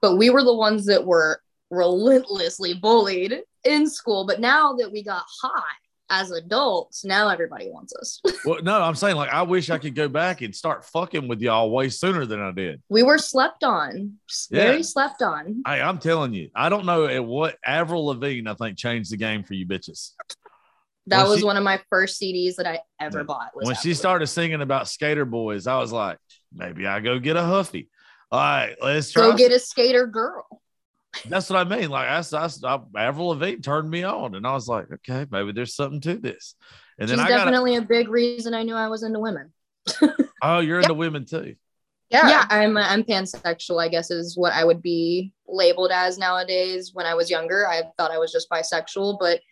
but 0.00 0.16
we 0.16 0.30
were 0.30 0.42
the 0.44 0.54
ones 0.54 0.86
that 0.86 1.04
were 1.04 1.40
relentlessly 1.70 2.74
bullied 2.74 3.40
in 3.64 3.88
school. 3.88 4.26
But 4.26 4.40
now 4.40 4.74
that 4.74 4.90
we 4.92 5.02
got 5.02 5.24
hot, 5.42 5.62
as 6.10 6.30
adults, 6.30 7.04
now 7.04 7.28
everybody 7.28 7.70
wants 7.70 7.94
us. 7.96 8.20
Well, 8.44 8.62
no, 8.62 8.78
I'm 8.82 8.94
saying 8.94 9.16
like 9.16 9.30
I 9.30 9.40
wish 9.40 9.70
I 9.70 9.78
could 9.78 9.94
go 9.94 10.06
back 10.06 10.42
and 10.42 10.54
start 10.54 10.84
fucking 10.84 11.26
with 11.28 11.40
y'all 11.40 11.70
way 11.70 11.88
sooner 11.88 12.26
than 12.26 12.40
I 12.40 12.52
did. 12.52 12.82
we 12.90 13.02
were 13.02 13.16
slept 13.16 13.64
on, 13.64 14.18
very 14.50 14.76
Yeah. 14.76 14.82
slept 14.82 15.22
on. 15.22 15.62
I, 15.64 15.80
I'm 15.80 15.96
telling 15.98 16.34
you, 16.34 16.50
I 16.54 16.68
don't 16.68 16.84
know 16.84 17.06
at 17.06 17.24
what 17.24 17.56
Avril 17.64 18.04
Lavigne 18.04 18.48
I 18.50 18.52
think 18.54 18.76
changed 18.76 19.10
the 19.10 19.16
game 19.16 19.42
for 19.44 19.54
you 19.54 19.66
bitches. 19.66 20.10
That 21.06 21.22
When 21.22 21.30
was 21.30 21.38
she- 21.40 21.44
one 21.44 21.56
of 21.56 21.62
my 21.62 21.80
first 21.90 22.20
CDs 22.20 22.56
that 22.56 22.66
I 22.66 22.80
ever 22.98 23.18
Yeah. 23.18 23.24
bought. 23.24 23.50
When 23.54 23.74
she 23.76 23.94
started 23.94 24.26
singing 24.26 24.62
about 24.62 24.88
skater 24.88 25.24
boys, 25.24 25.66
I 25.66 25.78
was 25.78 25.92
like, 25.92 26.18
maybe 26.52 26.86
I 26.86 27.00
go 27.00 27.18
get 27.18 27.36
a 27.36 27.42
Huffy. 27.42 27.90
All 28.32 28.40
right, 28.40 28.74
let's 28.82 29.12
try. 29.12 29.30
go 29.30 29.36
get 29.36 29.52
a 29.52 29.58
skater 29.58 30.06
girl. 30.06 30.46
That's 31.26 31.48
what 31.48 31.58
I 31.58 31.64
mean. 31.64 31.90
Like 31.90 32.08
I, 32.08 32.22
I, 32.36 32.48
I 32.64 32.80
Avril 33.06 33.28
Lavigne 33.28 33.60
turned 33.60 33.88
me 33.88 34.02
on, 34.02 34.34
and 34.34 34.46
I 34.46 34.52
was 34.54 34.66
like, 34.66 34.86
okay, 34.90 35.26
maybe 35.30 35.52
there's 35.52 35.74
something 35.76 36.00
to 36.00 36.16
this. 36.16 36.54
And 36.98 37.08
She's 37.08 37.16
then 37.16 37.24
I 37.24 37.28
got, 37.28 37.38
definitely 37.44 37.76
a 37.76 37.82
big 37.82 38.08
reason 38.08 38.54
I 38.54 38.62
knew 38.62 38.74
I 38.74 38.88
was 38.88 39.02
into 39.02 39.20
women. 39.20 39.52
oh, 40.42 40.58
you're 40.60 40.80
into 40.80 40.94
women 40.94 41.24
too. 41.26 41.54
Yeah. 42.10 42.28
yeah, 42.28 42.46
I'm 42.50 42.76
I'm 42.76 43.04
pansexual. 43.04 43.80
I 43.82 43.88
guess 43.88 44.10
is 44.10 44.36
what 44.36 44.52
I 44.52 44.64
would 44.64 44.82
be 44.82 45.32
labeled 45.46 45.90
as 45.92 46.18
nowadays. 46.18 46.90
When 46.94 47.06
I 47.06 47.14
was 47.14 47.30
younger, 47.30 47.66
I 47.68 47.82
thought 47.96 48.10
I 48.10 48.18
was 48.18 48.32
just 48.32 48.50
bisexual, 48.50 49.18
but 49.20 49.34
it, 49.34 49.42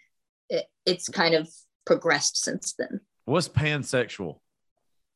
it's 0.87 1.09
kind 1.09 1.35
of 1.35 1.49
progressed 1.87 2.42
since 2.42 2.75
then. 2.79 3.01
What's 3.25 3.49
pansexual? 3.49 4.40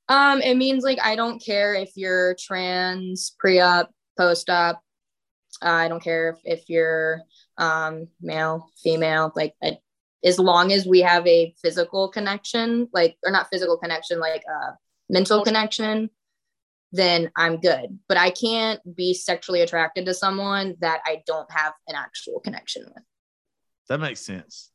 Um, 0.09 0.41
it 0.41 0.57
means 0.57 0.85
like 0.85 0.99
I 1.03 1.17
don't 1.17 1.45
care 1.45 1.75
if 1.75 1.91
you're 1.97 2.37
trans, 2.39 3.35
pre-op, 3.39 3.91
post-op. 4.17 4.81
I 5.63 5.89
don't 5.89 6.03
care 6.03 6.31
if, 6.45 6.61
if 6.61 6.69
you're 6.69 7.23
um 7.59 8.09
male, 8.21 8.71
female. 8.83 9.33
Like 9.35 9.55
I, 9.63 9.79
as 10.25 10.39
long 10.39 10.73
as 10.73 10.87
we 10.87 11.01
have 11.01 11.27
a 11.27 11.55
physical 11.63 12.09
connection, 12.09 12.89
like 12.93 13.17
or 13.25 13.33
not 13.33 13.49
physical 13.51 13.79
connection, 13.79 14.21
like 14.21 14.45
uh 14.49 14.73
mental 15.09 15.43
connection, 15.43 16.11
then 16.93 17.31
I'm 17.37 17.59
good. 17.59 17.99
But 18.09 18.17
I 18.17 18.31
can't 18.31 18.81
be 18.97 19.15
sexually 19.15 19.63
attracted 19.63 20.07
to 20.07 20.15
someone 20.15 20.77
that 20.81 21.01
I 21.05 21.23
don't 21.27 21.51
have 21.51 21.73
an 21.89 21.95
actual 21.97 22.41
connection 22.41 22.85
with. 22.87 23.05
That 23.89 23.99
makes 23.99 24.21
sense. 24.21 24.71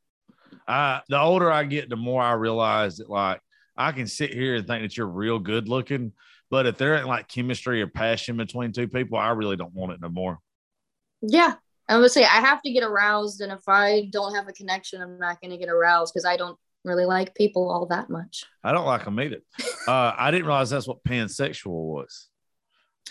Uh, 0.72 1.02
the 1.10 1.20
older 1.20 1.52
I 1.52 1.66
get, 1.66 1.90
the 1.90 1.98
more 1.98 2.22
I 2.22 2.32
realize 2.32 2.98
that 2.98 3.10
like 3.10 3.42
I 3.76 3.92
can 3.92 4.08
sit 4.08 4.34
here 4.34 4.56
and 4.56 4.66
think 4.66 4.84
that 4.84 4.96
you're 4.96 5.06
real 5.06 5.38
good 5.38 5.68
looking, 5.68 6.14
but 6.50 6.66
if 6.66 6.78
there 6.78 6.96
ain't 6.96 7.08
like 7.08 7.28
chemistry 7.28 7.82
or 7.82 7.88
passion 7.88 8.38
between 8.38 8.72
two 8.72 8.88
people, 8.88 9.18
I 9.18 9.32
really 9.32 9.58
don't 9.58 9.74
want 9.74 9.92
it 9.92 10.00
no 10.00 10.08
more. 10.08 10.40
Yeah. 11.22 11.56
I 11.90 11.98
would 11.98 12.12
say 12.12 12.24
I 12.24 12.40
have 12.40 12.62
to 12.62 12.72
get 12.72 12.84
aroused, 12.84 13.42
and 13.42 13.52
if 13.52 13.68
I 13.68 14.08
don't 14.14 14.34
have 14.34 14.48
a 14.48 14.54
connection, 14.54 15.02
I'm 15.02 15.20
not 15.20 15.42
going 15.42 15.52
to 15.52 15.58
get 15.58 15.68
aroused 15.68 16.14
because 16.14 16.24
I 16.24 16.38
don't 16.38 16.58
really 16.86 17.04
like 17.04 17.36
people 17.36 17.70
all 17.70 17.86
that 17.88 18.10
much. 18.10 18.46
I 18.64 18.72
don't 18.72 18.86
like 18.86 19.04
them 19.04 19.20
either. 19.20 19.42
Uh, 19.86 20.14
I 20.18 20.32
didn't 20.32 20.46
realize 20.46 20.70
that's 20.70 20.88
what 20.88 21.04
pansexual 21.04 21.72
was. 21.72 22.30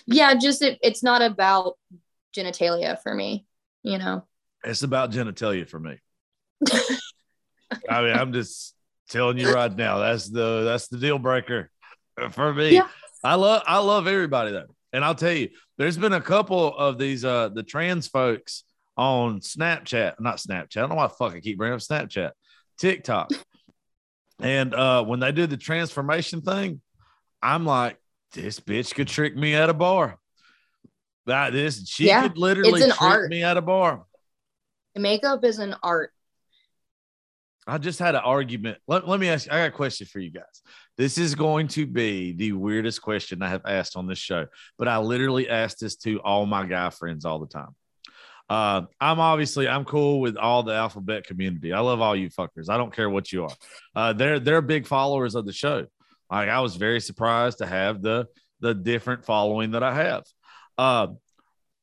Yeah, 0.06 0.32
just 0.34 0.62
it, 0.62 0.78
it's 0.82 1.02
not 1.02 1.20
about 1.20 1.74
genitalia 2.34 2.98
for 3.02 3.14
me, 3.14 3.44
you 3.82 3.98
know. 3.98 4.24
It's 4.64 4.82
about 4.82 5.10
genitalia 5.10 5.68
for 5.68 5.78
me. 5.78 5.98
I 7.88 8.02
mean, 8.02 8.12
I'm 8.16 8.32
just 8.32 8.74
telling 9.08 9.38
you 9.38 9.52
right 9.52 9.74
now. 9.74 9.98
That's 9.98 10.28
the 10.28 10.64
that's 10.64 10.88
the 10.88 10.98
deal 10.98 11.18
breaker 11.18 11.70
for 12.30 12.52
me. 12.54 12.74
Yeah. 12.74 12.88
I 13.22 13.34
love 13.34 13.62
I 13.66 13.78
love 13.78 14.06
everybody 14.06 14.52
though, 14.52 14.74
and 14.92 15.04
I'll 15.04 15.14
tell 15.14 15.32
you, 15.32 15.50
there's 15.78 15.98
been 15.98 16.12
a 16.14 16.20
couple 16.20 16.76
of 16.76 16.98
these 16.98 17.24
uh 17.24 17.50
the 17.50 17.62
trans 17.62 18.08
folks 18.08 18.64
on 18.96 19.40
Snapchat, 19.40 20.14
not 20.20 20.36
Snapchat. 20.36 20.76
I 20.76 20.80
don't 20.80 20.90
know 20.90 20.94
why 20.96 21.06
the 21.06 21.14
fuck 21.14 21.34
I 21.34 21.40
keep 21.40 21.58
bringing 21.58 21.74
up 21.74 21.80
Snapchat, 21.80 22.30
TikTok, 22.78 23.32
and 24.40 24.74
uh 24.74 25.04
when 25.04 25.20
they 25.20 25.32
do 25.32 25.46
the 25.46 25.56
transformation 25.56 26.40
thing, 26.40 26.80
I'm 27.42 27.66
like, 27.66 27.98
this 28.32 28.58
bitch 28.60 28.94
could 28.94 29.08
trick 29.08 29.36
me 29.36 29.54
at 29.54 29.68
a 29.70 29.74
bar. 29.74 30.18
That 31.26 31.52
this 31.52 31.86
she 31.86 32.06
Yeah, 32.06 32.22
could 32.22 32.38
literally 32.38 32.80
trick 32.80 33.00
art. 33.00 33.30
me 33.30 33.42
at 33.42 33.56
a 33.56 33.62
bar. 33.62 34.04
Makeup 34.96 35.44
is 35.44 35.58
an 35.58 35.76
art. 35.82 36.12
I 37.70 37.78
just 37.78 38.00
had 38.00 38.16
an 38.16 38.22
argument. 38.24 38.78
Let, 38.88 39.06
let 39.06 39.20
me 39.20 39.28
ask 39.28 39.46
you, 39.46 39.52
I 39.52 39.58
got 39.58 39.68
a 39.68 39.70
question 39.70 40.06
for 40.06 40.18
you 40.18 40.30
guys. 40.30 40.62
This 40.96 41.18
is 41.18 41.36
going 41.36 41.68
to 41.68 41.86
be 41.86 42.32
the 42.32 42.52
weirdest 42.52 43.00
question 43.00 43.42
I 43.42 43.48
have 43.48 43.62
asked 43.64 43.96
on 43.96 44.08
this 44.08 44.18
show, 44.18 44.46
but 44.76 44.88
I 44.88 44.98
literally 44.98 45.48
ask 45.48 45.78
this 45.78 45.94
to 45.98 46.18
all 46.20 46.46
my 46.46 46.66
guy 46.66 46.90
friends 46.90 47.24
all 47.24 47.38
the 47.38 47.46
time. 47.46 47.74
Uh, 48.48 48.82
I'm 49.00 49.20
obviously 49.20 49.68
I'm 49.68 49.84
cool 49.84 50.20
with 50.20 50.36
all 50.36 50.64
the 50.64 50.74
alphabet 50.74 51.24
community. 51.24 51.72
I 51.72 51.78
love 51.78 52.00
all 52.00 52.16
you 52.16 52.28
fuckers. 52.28 52.68
I 52.68 52.76
don't 52.76 52.92
care 52.92 53.08
what 53.08 53.30
you 53.30 53.44
are. 53.44 53.56
Uh, 53.94 54.12
they're 54.12 54.40
they're 54.40 54.60
big 54.60 54.88
followers 54.88 55.36
of 55.36 55.46
the 55.46 55.52
show. 55.52 55.86
Like 56.28 56.48
I 56.48 56.58
was 56.58 56.74
very 56.74 57.00
surprised 57.00 57.58
to 57.58 57.66
have 57.66 58.02
the 58.02 58.26
the 58.58 58.74
different 58.74 59.24
following 59.24 59.70
that 59.70 59.84
I 59.84 59.94
have. 59.94 60.24
Uh, 60.76 61.06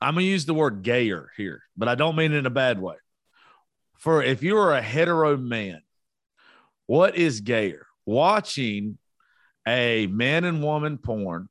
I'm 0.02 0.16
gonna 0.16 0.26
use 0.26 0.46
the 0.46 0.54
word 0.54 0.84
gayer 0.84 1.32
here, 1.38 1.64
but 1.78 1.88
I 1.88 1.96
don't 1.96 2.18
mean 2.18 2.34
it 2.34 2.38
in 2.38 2.46
a 2.46 2.50
bad 2.50 2.82
way. 2.82 2.96
For 3.98 4.24
if 4.24 4.44
you 4.44 4.58
are 4.58 4.74
a 4.74 4.82
hetero 4.82 5.38
man, 5.38 5.82
what 6.86 7.16
is 7.16 7.42
gayer? 7.42 7.88
Watching 8.06 8.98
a 9.68 10.08
man 10.08 10.46
and 10.46 10.64
woman 10.64 10.98
porn 10.98 11.50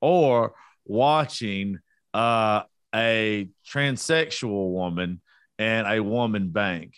or 0.00 0.54
watching 0.84 1.78
uh, 2.12 2.62
a 2.94 3.48
transsexual 3.66 4.72
woman 4.72 5.20
and 5.58 5.86
a 5.86 6.02
woman 6.02 6.50
bang. 6.50 6.92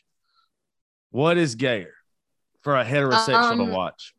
What 1.11 1.39
is 1.39 1.55
gayer 1.55 1.95
for 2.63 2.77
a 2.77 2.85
heterosexual 2.85 3.53
Um, 3.53 3.59
to 3.59 3.73
watch? 3.73 4.15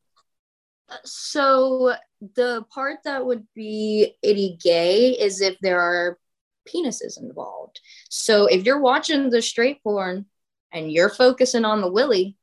So 1.03 1.95
the 2.35 2.65
part 2.73 2.99
that 3.05 3.25
would 3.25 3.47
be 3.55 4.15
itty 4.21 4.57
gay 4.61 5.11
is 5.11 5.41
if 5.41 5.57
there 5.61 5.79
are 5.79 6.17
penises 6.67 7.19
involved. 7.19 7.79
So 8.09 8.45
if 8.45 8.65
you're 8.65 8.81
watching 8.81 9.29
the 9.29 9.41
straight 9.41 9.81
porn 9.83 10.25
and 10.71 10.91
you're 10.91 11.09
focusing 11.09 11.65
on 11.65 11.81
the 11.81 11.91
willy, 11.91 12.37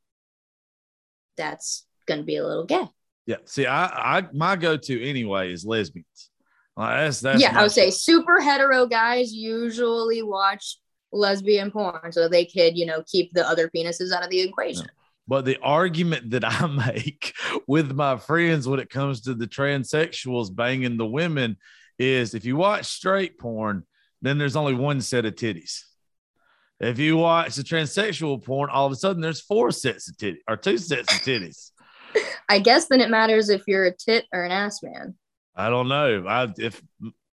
that's 1.36 1.86
gonna 2.06 2.22
be 2.22 2.36
a 2.36 2.46
little 2.46 2.64
gay. 2.66 2.86
Yeah. 3.26 3.36
See, 3.44 3.66
I, 3.66 4.18
I 4.18 4.28
my 4.32 4.56
go-to 4.56 5.02
anyway 5.02 5.52
is 5.52 5.64
lesbians. 5.64 6.30
Like, 6.76 6.96
that's 6.96 7.20
that's 7.20 7.42
yeah, 7.42 7.58
I 7.58 7.62
would 7.62 7.72
say 7.72 7.90
super 7.90 8.40
hetero 8.40 8.86
guys 8.86 9.32
usually 9.32 10.22
watch 10.22 10.78
lesbian 11.12 11.70
porn 11.70 12.12
so 12.12 12.28
they 12.28 12.44
could, 12.44 12.76
you 12.76 12.86
know, 12.86 13.02
keep 13.06 13.32
the 13.32 13.46
other 13.46 13.70
penises 13.74 14.12
out 14.12 14.24
of 14.24 14.30
the 14.30 14.40
equation. 14.40 14.86
But 15.26 15.44
the 15.44 15.58
argument 15.62 16.30
that 16.30 16.44
I 16.44 16.66
make 16.94 17.34
with 17.66 17.92
my 17.92 18.16
friends 18.16 18.66
when 18.66 18.80
it 18.80 18.90
comes 18.90 19.22
to 19.22 19.34
the 19.34 19.46
transsexuals 19.46 20.54
banging 20.54 20.96
the 20.96 21.06
women 21.06 21.58
is 21.98 22.34
if 22.34 22.44
you 22.44 22.56
watch 22.56 22.86
straight 22.86 23.38
porn, 23.38 23.84
then 24.22 24.38
there's 24.38 24.56
only 24.56 24.74
one 24.74 25.00
set 25.00 25.26
of 25.26 25.34
titties. 25.34 25.82
If 26.80 26.98
you 26.98 27.16
watch 27.16 27.56
the 27.56 27.62
transsexual 27.62 28.44
porn, 28.44 28.70
all 28.70 28.86
of 28.86 28.92
a 28.92 28.96
sudden 28.96 29.20
there's 29.20 29.40
four 29.40 29.72
sets 29.72 30.08
of 30.08 30.16
titties 30.16 30.38
or 30.48 30.56
two 30.56 30.78
sets 30.78 31.12
of 31.12 31.20
titties. 31.22 31.72
I 32.48 32.60
guess 32.60 32.86
then 32.86 33.00
it 33.00 33.10
matters 33.10 33.50
if 33.50 33.62
you're 33.66 33.86
a 33.86 33.94
tit 33.94 34.26
or 34.32 34.44
an 34.44 34.52
ass 34.52 34.82
man. 34.82 35.16
I 35.56 35.70
don't 35.70 35.88
know. 35.88 36.24
I, 36.26 36.52
if 36.56 36.80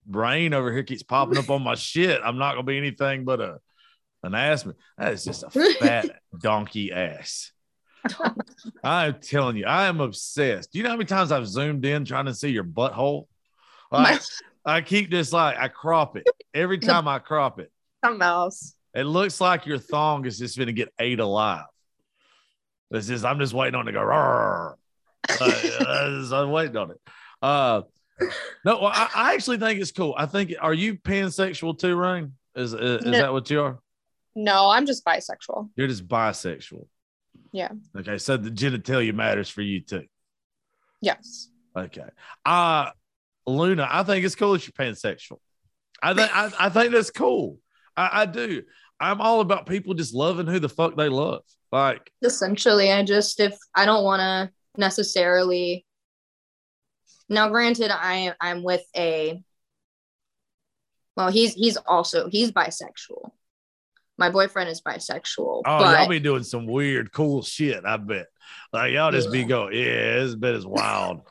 brain 0.06 0.54
over 0.54 0.72
here 0.72 0.84
keeps 0.84 1.04
popping 1.04 1.38
up 1.38 1.50
on 1.50 1.62
my 1.62 1.76
shit, 1.76 2.20
I'm 2.24 2.38
not 2.38 2.54
gonna 2.54 2.64
be 2.64 2.78
anything 2.78 3.24
but 3.24 3.40
a 3.40 3.60
an 4.24 4.34
ass 4.34 4.66
man. 4.66 4.76
That 4.98 5.14
is 5.14 5.24
just 5.24 5.44
a 5.44 5.50
fat 5.80 6.10
donkey 6.40 6.92
ass. 6.92 7.52
I'm 8.84 9.20
telling 9.20 9.58
you, 9.58 9.66
I 9.66 9.88
am 9.88 10.00
obsessed. 10.00 10.72
Do 10.72 10.80
you 10.80 10.84
know 10.84 10.92
how 10.92 10.96
many 10.96 11.06
times 11.06 11.32
I've 11.32 11.48
zoomed 11.48 11.86
in 11.86 12.06
trying 12.06 12.26
to 12.26 12.34
see 12.34 12.50
your 12.50 12.64
butthole? 12.64 13.26
Like, 13.92 14.22
I 14.66 14.82
keep 14.82 15.10
this 15.10 15.32
like 15.32 15.58
I 15.58 15.68
crop 15.68 16.18
it 16.18 16.28
every 16.54 16.80
time 16.80 17.08
I 17.08 17.20
crop 17.20 17.60
it. 17.60 17.72
Something 18.04 18.22
else. 18.22 18.75
It 18.96 19.04
looks 19.04 19.42
like 19.42 19.66
your 19.66 19.78
thong 19.78 20.26
is 20.26 20.40
just 20.40 20.58
going 20.58 20.68
to 20.68 20.74
get 20.74 20.94
ate 21.00 21.20
alive. 21.20 21.66
It's 22.92 23.08
just 23.08 23.26
I'm 23.26 23.40
just 23.40 23.54
waiting 23.54 23.76
on 23.76 23.88
it 23.88 23.92
to 23.92 23.98
go. 23.98 24.10
Uh, 24.10 24.76
I'm 26.36 26.52
waiting 26.52 26.78
on 26.78 26.92
it. 26.92 27.02
Uh, 27.42 27.82
no, 28.64 28.80
I, 28.86 29.10
I 29.14 29.34
actually 29.34 29.58
think 29.58 29.82
it's 29.82 29.92
cool. 29.92 30.16
I 30.18 30.26
think. 30.26 30.54
Are 30.62 30.74
you 30.74 30.96
pansexual 30.96 31.78
too, 31.78 31.96
Rain? 31.96 32.34
Is 32.56 32.74
is, 32.74 32.80
is 33.02 33.06
No. 33.06 33.12
that 33.12 33.34
what 33.34 33.50
you 33.50 33.62
are? 33.62 33.80
No, 34.36 34.70
I'm 34.70 34.86
just 34.86 35.04
bisexual. 35.04 35.70
You're 35.76 35.88
just 35.88 36.08
bisexual. 36.08 36.88
Yeah. 37.52 37.72
Okay, 37.98 38.18
so 38.18 38.38
the 38.38 38.50
genitalia 38.52 39.14
matters 39.14 39.50
for 39.50 39.62
you 39.62 39.82
too. 39.82 40.06
Yes. 41.02 41.50
Okay. 41.76 42.06
Uh 42.46 42.92
Luna, 43.48 43.88
I 43.90 44.04
think 44.04 44.26
it's 44.26 44.36
cool 44.36 44.54
that 44.54 44.66
you're 44.66 44.74
pansexual. 44.74 45.40
I 46.02 46.14
think 46.14 46.36
I, 46.36 46.52
I 46.60 46.70
think 46.70 46.92
that's 46.94 47.12
cool. 47.12 47.60
I, 47.98 48.22
I 48.22 48.26
do. 48.26 48.64
I'm 49.00 49.22
all 49.22 49.42
about 49.42 49.68
people 49.68 49.94
just 49.94 50.14
loving 50.14 50.48
who 50.48 50.60
the 50.60 50.70
fuck 50.70 50.96
they 50.96 51.10
love. 51.10 51.42
Like, 51.72 52.10
essentially 52.24 52.92
i 52.92 53.04
just 53.04 53.40
if 53.42 53.58
i 53.76 53.86
don't 53.86 54.06
want 54.06 54.22
to 54.22 54.50
necessarily 54.80 55.86
now 57.28 57.50
granted 57.50 57.92
i 57.92 58.34
i'm 58.40 58.64
with 58.64 58.84
a 58.96 59.42
well 61.18 61.30
he's 61.30 61.54
he's 61.54 61.76
also 61.76 62.30
he's 62.30 62.52
bisexual 62.52 63.32
My 64.18 64.30
boyfriend 64.30 64.70
is 64.70 64.82
bisexual. 64.82 65.64
Oh, 65.66 65.80
but 65.80 66.00
y'all 66.00 66.08
be 66.08 66.20
doing 66.22 66.44
some 66.44 66.66
weird, 66.66 67.12
cool 67.12 67.42
shit. 67.42 67.84
I 67.86 67.98
bet. 67.98 68.28
Like 68.72 68.94
y'all 68.94 69.12
just 69.12 69.30
be 69.32 69.40
Yeah. 69.40 69.48
going, 69.48 69.76
yeah, 69.76 70.20
this 70.20 70.36
bit 70.36 70.56
is 70.56 70.66
wild. 70.66 71.22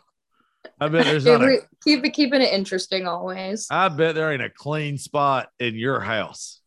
I 0.79 0.89
bet 0.89 1.07
there's 1.07 1.25
not. 1.41 1.43
A, 1.43 1.61
keep 1.83 2.03
keeping 2.13 2.43
it 2.43 2.53
interesting 2.53 3.07
always. 3.07 3.67
I 3.71 3.89
bet 3.89 4.15
there 4.15 4.31
ain't 4.33 4.43
a 4.43 4.51
clean 4.51 4.99
spot 4.99 5.49
in 5.59 5.77
your 5.77 6.01
house. 6.01 6.61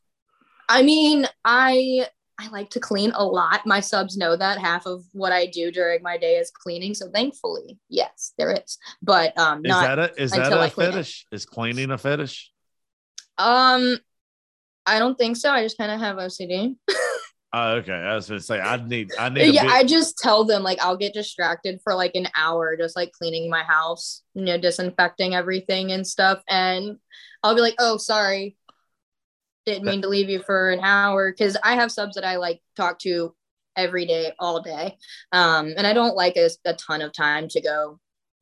I 0.69 0.83
mean, 0.83 1.25
I 1.45 2.07
I 2.39 2.49
like 2.49 2.69
to 2.71 2.79
clean 2.79 3.11
a 3.15 3.25
lot. 3.25 3.65
My 3.65 3.79
subs 3.79 4.15
know 4.15 4.35
that 4.35 4.59
half 4.59 4.85
of 4.85 5.03
what 5.11 5.31
I 5.31 5.47
do 5.47 5.71
during 5.71 6.03
my 6.03 6.17
day 6.17 6.35
is 6.35 6.51
cleaning. 6.51 6.93
So 6.93 7.09
thankfully, 7.09 7.79
yes, 7.89 8.33
there 8.37 8.51
is. 8.51 8.77
But 9.01 9.37
um 9.37 9.65
Is 9.65 9.69
not 9.69 9.81
that 9.81 9.99
a 9.99 10.21
is 10.21 10.31
that 10.31 10.53
a 10.53 10.69
clean 10.69 10.91
fetish? 10.91 11.25
Is 11.31 11.45
cleaning 11.45 11.91
a 11.91 11.97
fetish? 11.97 12.51
um 13.37 13.97
I 14.85 14.99
don't 14.99 15.17
think 15.17 15.35
so. 15.35 15.51
I 15.51 15.63
just 15.63 15.77
kind 15.77 15.91
of 15.91 15.99
have 15.99 16.17
OCD. 16.17 16.75
Oh, 17.53 17.75
okay. 17.75 17.93
I 17.93 18.13
was 18.13 18.27
gonna 18.27 18.41
say 18.41 18.59
I 18.59 18.75
need 18.85 19.11
I 19.17 19.29
need. 19.29 19.53
yeah, 19.53 19.63
bit, 19.63 19.71
I 19.71 19.83
just 19.83 20.17
tell 20.17 20.43
them 20.43 20.63
like 20.63 20.79
I'll 20.81 20.97
get 20.97 21.13
distracted 21.13 21.79
for 21.81 21.95
like 21.95 22.11
an 22.13 22.27
hour 22.35 22.75
just 22.75 22.95
like 22.95 23.13
cleaning 23.13 23.49
my 23.49 23.63
house, 23.63 24.21
you 24.33 24.43
know, 24.43 24.57
disinfecting 24.57 25.33
everything 25.33 25.91
and 25.93 26.05
stuff. 26.05 26.43
And 26.49 26.97
I'll 27.43 27.55
be 27.55 27.61
like, 27.61 27.75
oh, 27.79 27.97
sorry. 27.97 28.57
Didn't 29.67 29.83
mean 29.83 30.01
to 30.01 30.07
leave 30.07 30.29
you 30.29 30.41
for 30.41 30.71
an 30.71 30.79
hour. 30.79 31.33
Cause 31.33 31.57
I 31.61 31.75
have 31.75 31.91
subs 31.91 32.15
that 32.15 32.23
I 32.23 32.37
like 32.37 32.61
talk 32.77 32.99
to 32.99 33.35
every 33.75 34.05
day, 34.05 34.31
all 34.39 34.61
day. 34.61 34.97
Um, 35.33 35.73
and 35.75 35.85
I 35.85 35.91
don't 35.91 36.15
like 36.15 36.37
a, 36.37 36.49
a 36.63 36.73
ton 36.75 37.01
of 37.01 37.11
time 37.11 37.49
to 37.49 37.59
go 37.59 37.99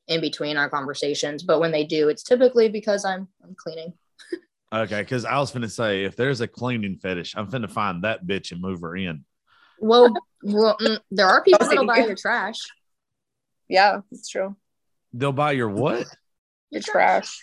in 0.07 0.21
between 0.21 0.55
our 0.55 0.69
conversations. 0.69 1.41
But 1.41 1.59
when 1.59 1.71
they 1.71 1.83
do, 1.83 2.09
it's 2.09 2.21
typically 2.21 2.69
because 2.69 3.05
I'm 3.05 3.27
I'm 3.43 3.55
cleaning. 3.55 3.93
okay, 4.71 5.01
because 5.01 5.25
I 5.25 5.39
was 5.39 5.49
gonna 5.49 5.67
say 5.67 6.03
if 6.03 6.15
there's 6.15 6.41
a 6.41 6.47
cleaning 6.47 6.97
fetish, 6.97 7.33
I'm 7.35 7.49
finna 7.49 7.71
find 7.71 8.03
that 8.03 8.27
bitch 8.27 8.51
and 8.51 8.61
move 8.61 8.81
her 8.81 8.95
in. 8.95 9.25
Well, 9.79 10.13
well 10.43 10.77
mm, 10.79 10.99
there 11.09 11.25
are 11.25 11.43
people 11.43 11.67
that'll 11.67 11.87
buy 11.87 12.05
your 12.05 12.15
trash. 12.15 12.59
Yeah, 13.67 14.01
it's 14.11 14.29
true. 14.29 14.55
They'll 15.11 15.31
buy 15.31 15.53
your 15.53 15.69
what? 15.69 16.05
You're 16.69 16.83
trash. 16.83 17.41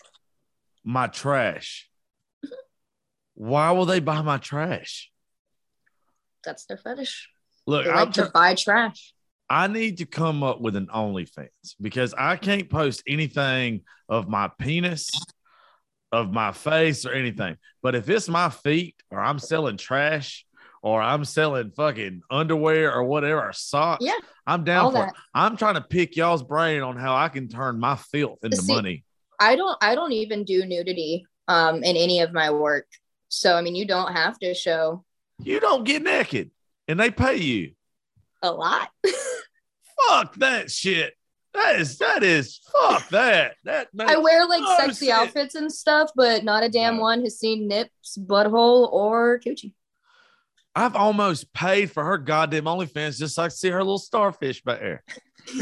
My 0.84 1.08
trash. 1.08 1.88
Why 3.42 3.72
will 3.72 3.86
they 3.86 3.98
buy 3.98 4.22
my 4.22 4.38
trash? 4.38 5.10
That's 6.44 6.64
their 6.66 6.76
fetish. 6.76 7.28
Look, 7.66 7.86
They 7.86 7.90
I'm 7.90 7.96
like 7.96 8.12
to 8.12 8.26
tr- 8.26 8.30
buy 8.30 8.54
trash. 8.54 9.14
I 9.50 9.66
need 9.66 9.98
to 9.98 10.06
come 10.06 10.44
up 10.44 10.60
with 10.60 10.76
an 10.76 10.86
OnlyFans 10.86 11.48
because 11.80 12.14
I 12.16 12.36
can't 12.36 12.70
post 12.70 13.02
anything 13.04 13.80
of 14.08 14.28
my 14.28 14.48
penis, 14.60 15.10
of 16.12 16.32
my 16.32 16.52
face, 16.52 17.04
or 17.04 17.14
anything. 17.14 17.56
But 17.82 17.96
if 17.96 18.08
it's 18.08 18.28
my 18.28 18.48
feet, 18.48 18.94
or 19.10 19.18
I'm 19.18 19.40
selling 19.40 19.76
trash, 19.76 20.46
or 20.80 21.02
I'm 21.02 21.24
selling 21.24 21.72
fucking 21.72 22.22
underwear 22.30 22.94
or 22.94 23.02
whatever, 23.02 23.48
or 23.48 23.52
socks, 23.52 24.04
Yeah, 24.06 24.18
I'm 24.46 24.62
down 24.62 24.92
for 24.92 25.08
it. 25.08 25.14
I'm 25.34 25.56
trying 25.56 25.74
to 25.74 25.80
pick 25.80 26.14
y'all's 26.14 26.44
brain 26.44 26.82
on 26.82 26.96
how 26.96 27.16
I 27.16 27.28
can 27.28 27.48
turn 27.48 27.80
my 27.80 27.96
filth 27.96 28.38
into 28.44 28.62
See, 28.62 28.72
money. 28.72 29.04
I 29.40 29.56
don't 29.56 29.76
I 29.82 29.96
don't 29.96 30.12
even 30.12 30.44
do 30.44 30.64
nudity 30.64 31.26
um 31.48 31.82
in 31.82 31.96
any 31.96 32.20
of 32.20 32.32
my 32.32 32.52
work. 32.52 32.86
So 33.34 33.56
I 33.56 33.62
mean 33.62 33.74
you 33.74 33.86
don't 33.86 34.12
have 34.12 34.38
to 34.40 34.52
show 34.54 35.04
You 35.42 35.58
don't 35.58 35.84
get 35.84 36.02
naked 36.02 36.50
and 36.86 37.00
they 37.00 37.10
pay 37.10 37.36
you. 37.36 37.72
a 38.42 38.50
lot. 38.52 38.90
Fuck 40.08 40.34
that 40.36 40.70
shit. 40.70 41.14
That 41.54 41.76
is 41.80 41.98
that 41.98 42.22
is 42.22 42.60
fuck 42.72 43.08
that. 43.10 43.56
That 43.64 43.88
I 43.98 44.16
wear 44.18 44.46
like 44.46 44.62
Oh, 44.64 44.76
sexy 44.80 45.06
shit. 45.06 45.14
outfits 45.14 45.54
and 45.54 45.70
stuff, 45.72 46.10
but 46.16 46.44
not 46.44 46.62
a 46.62 46.68
damn 46.68 46.96
No. 46.96 47.02
one 47.02 47.22
has 47.22 47.38
seen 47.38 47.68
nips, 47.68 48.16
butthole, 48.18 48.90
or 48.92 49.38
coochie. 49.44 49.74
I've 50.74 50.96
almost 50.96 51.52
paid 51.52 51.90
for 51.90 52.04
her 52.04 52.16
goddamn 52.18 52.64
OnlyFans 52.64 53.18
just 53.18 53.34
so 53.34 53.42
I 53.42 53.46
can 53.48 53.56
see 53.56 53.68
her 53.68 53.78
little 53.78 53.98
starfish 53.98 54.62
back 54.62 54.80
there. 54.80 55.04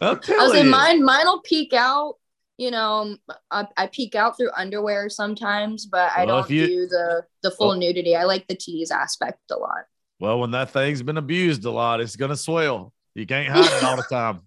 I'm 0.00 0.20
I 0.28 0.46
was 0.46 0.62
you. 0.62 0.70
mine 0.70 1.02
mine 1.02 1.26
will 1.26 1.40
peek 1.40 1.72
out. 1.72 2.16
You 2.58 2.70
know, 2.72 3.16
I, 3.52 3.66
I 3.76 3.86
peek 3.86 4.14
out 4.16 4.36
through 4.36 4.50
underwear 4.56 5.08
sometimes, 5.08 5.86
but 5.86 6.10
I 6.16 6.24
Well, 6.24 6.36
don't 6.38 6.44
if 6.46 6.50
you- 6.50 6.66
do 6.66 6.86
the 6.88 7.22
the 7.42 7.50
full 7.52 7.68
Well- 7.68 7.78
nudity. 7.78 8.16
I 8.16 8.24
like 8.24 8.46
the 8.48 8.56
tease 8.56 8.90
aspect 8.90 9.38
a 9.50 9.56
lot. 9.56 9.84
well, 10.20 10.40
when 10.40 10.50
that 10.50 10.70
thing's 10.70 11.02
been 11.02 11.18
abused 11.18 11.64
a 11.64 11.70
lot, 11.70 12.00
it's 12.00 12.16
gonna 12.16 12.36
swell. 12.36 12.92
You 13.14 13.26
can't 13.26 13.48
hide 13.48 13.64
it 13.64 13.84
all 13.84 13.96
the 13.96 14.02
time. 14.02 14.40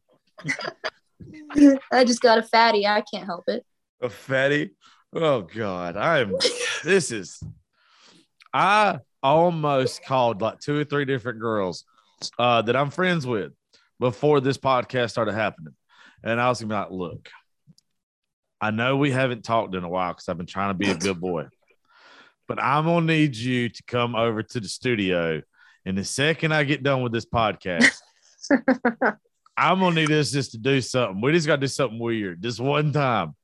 I 1.91 2.03
just 2.03 2.21
got 2.21 2.37
a 2.39 2.43
fatty. 2.43 2.85
I 2.85 3.01
can't 3.01 3.25
help 3.25 3.45
it. 3.47 3.65
A 4.01 4.09
fatty. 4.09 4.71
Oh 5.13 5.41
God, 5.41 5.95
I 5.97 6.19
am. 6.19 6.35
This 6.83 7.11
is. 7.11 7.41
I 8.53 8.99
almost 9.23 10.03
called 10.03 10.41
like 10.41 10.59
two 10.59 10.79
or 10.79 10.83
three 10.83 11.05
different 11.05 11.39
girls 11.39 11.85
uh, 12.39 12.61
that 12.63 12.75
I'm 12.75 12.89
friends 12.89 13.25
with 13.25 13.53
before 13.99 14.39
this 14.41 14.57
podcast 14.57 15.11
started 15.11 15.33
happening, 15.33 15.75
and 16.23 16.39
I 16.41 16.49
was 16.49 16.61
gonna 16.61 16.73
be 16.73 16.77
like, 16.79 16.91
"Look, 16.91 17.29
I 18.61 18.71
know 18.71 18.95
we 18.97 19.11
haven't 19.11 19.43
talked 19.43 19.73
in 19.73 19.83
a 19.83 19.89
while 19.89 20.13
because 20.13 20.29
I've 20.29 20.37
been 20.37 20.45
trying 20.45 20.69
to 20.69 20.77
be 20.77 20.89
a 20.91 20.95
good 20.95 21.19
boy, 21.19 21.47
but 22.47 22.61
I'm 22.61 22.85
gonna 22.85 23.05
need 23.05 23.35
you 23.35 23.69
to 23.69 23.83
come 23.83 24.15
over 24.15 24.43
to 24.43 24.59
the 24.59 24.67
studio, 24.67 25.41
and 25.85 25.97
the 25.97 26.03
second 26.03 26.53
I 26.53 26.63
get 26.63 26.83
done 26.83 27.01
with 27.01 27.11
this 27.11 27.25
podcast." 27.25 27.97
I'm 29.57 29.79
gonna 29.79 29.95
need 29.95 30.11
us 30.11 30.31
just 30.31 30.51
to 30.51 30.57
do 30.57 30.81
something. 30.81 31.21
We 31.21 31.31
just 31.33 31.47
gotta 31.47 31.61
do 31.61 31.67
something 31.67 31.99
weird 31.99 32.41
this 32.41 32.59
one 32.59 32.91
time. 32.91 33.35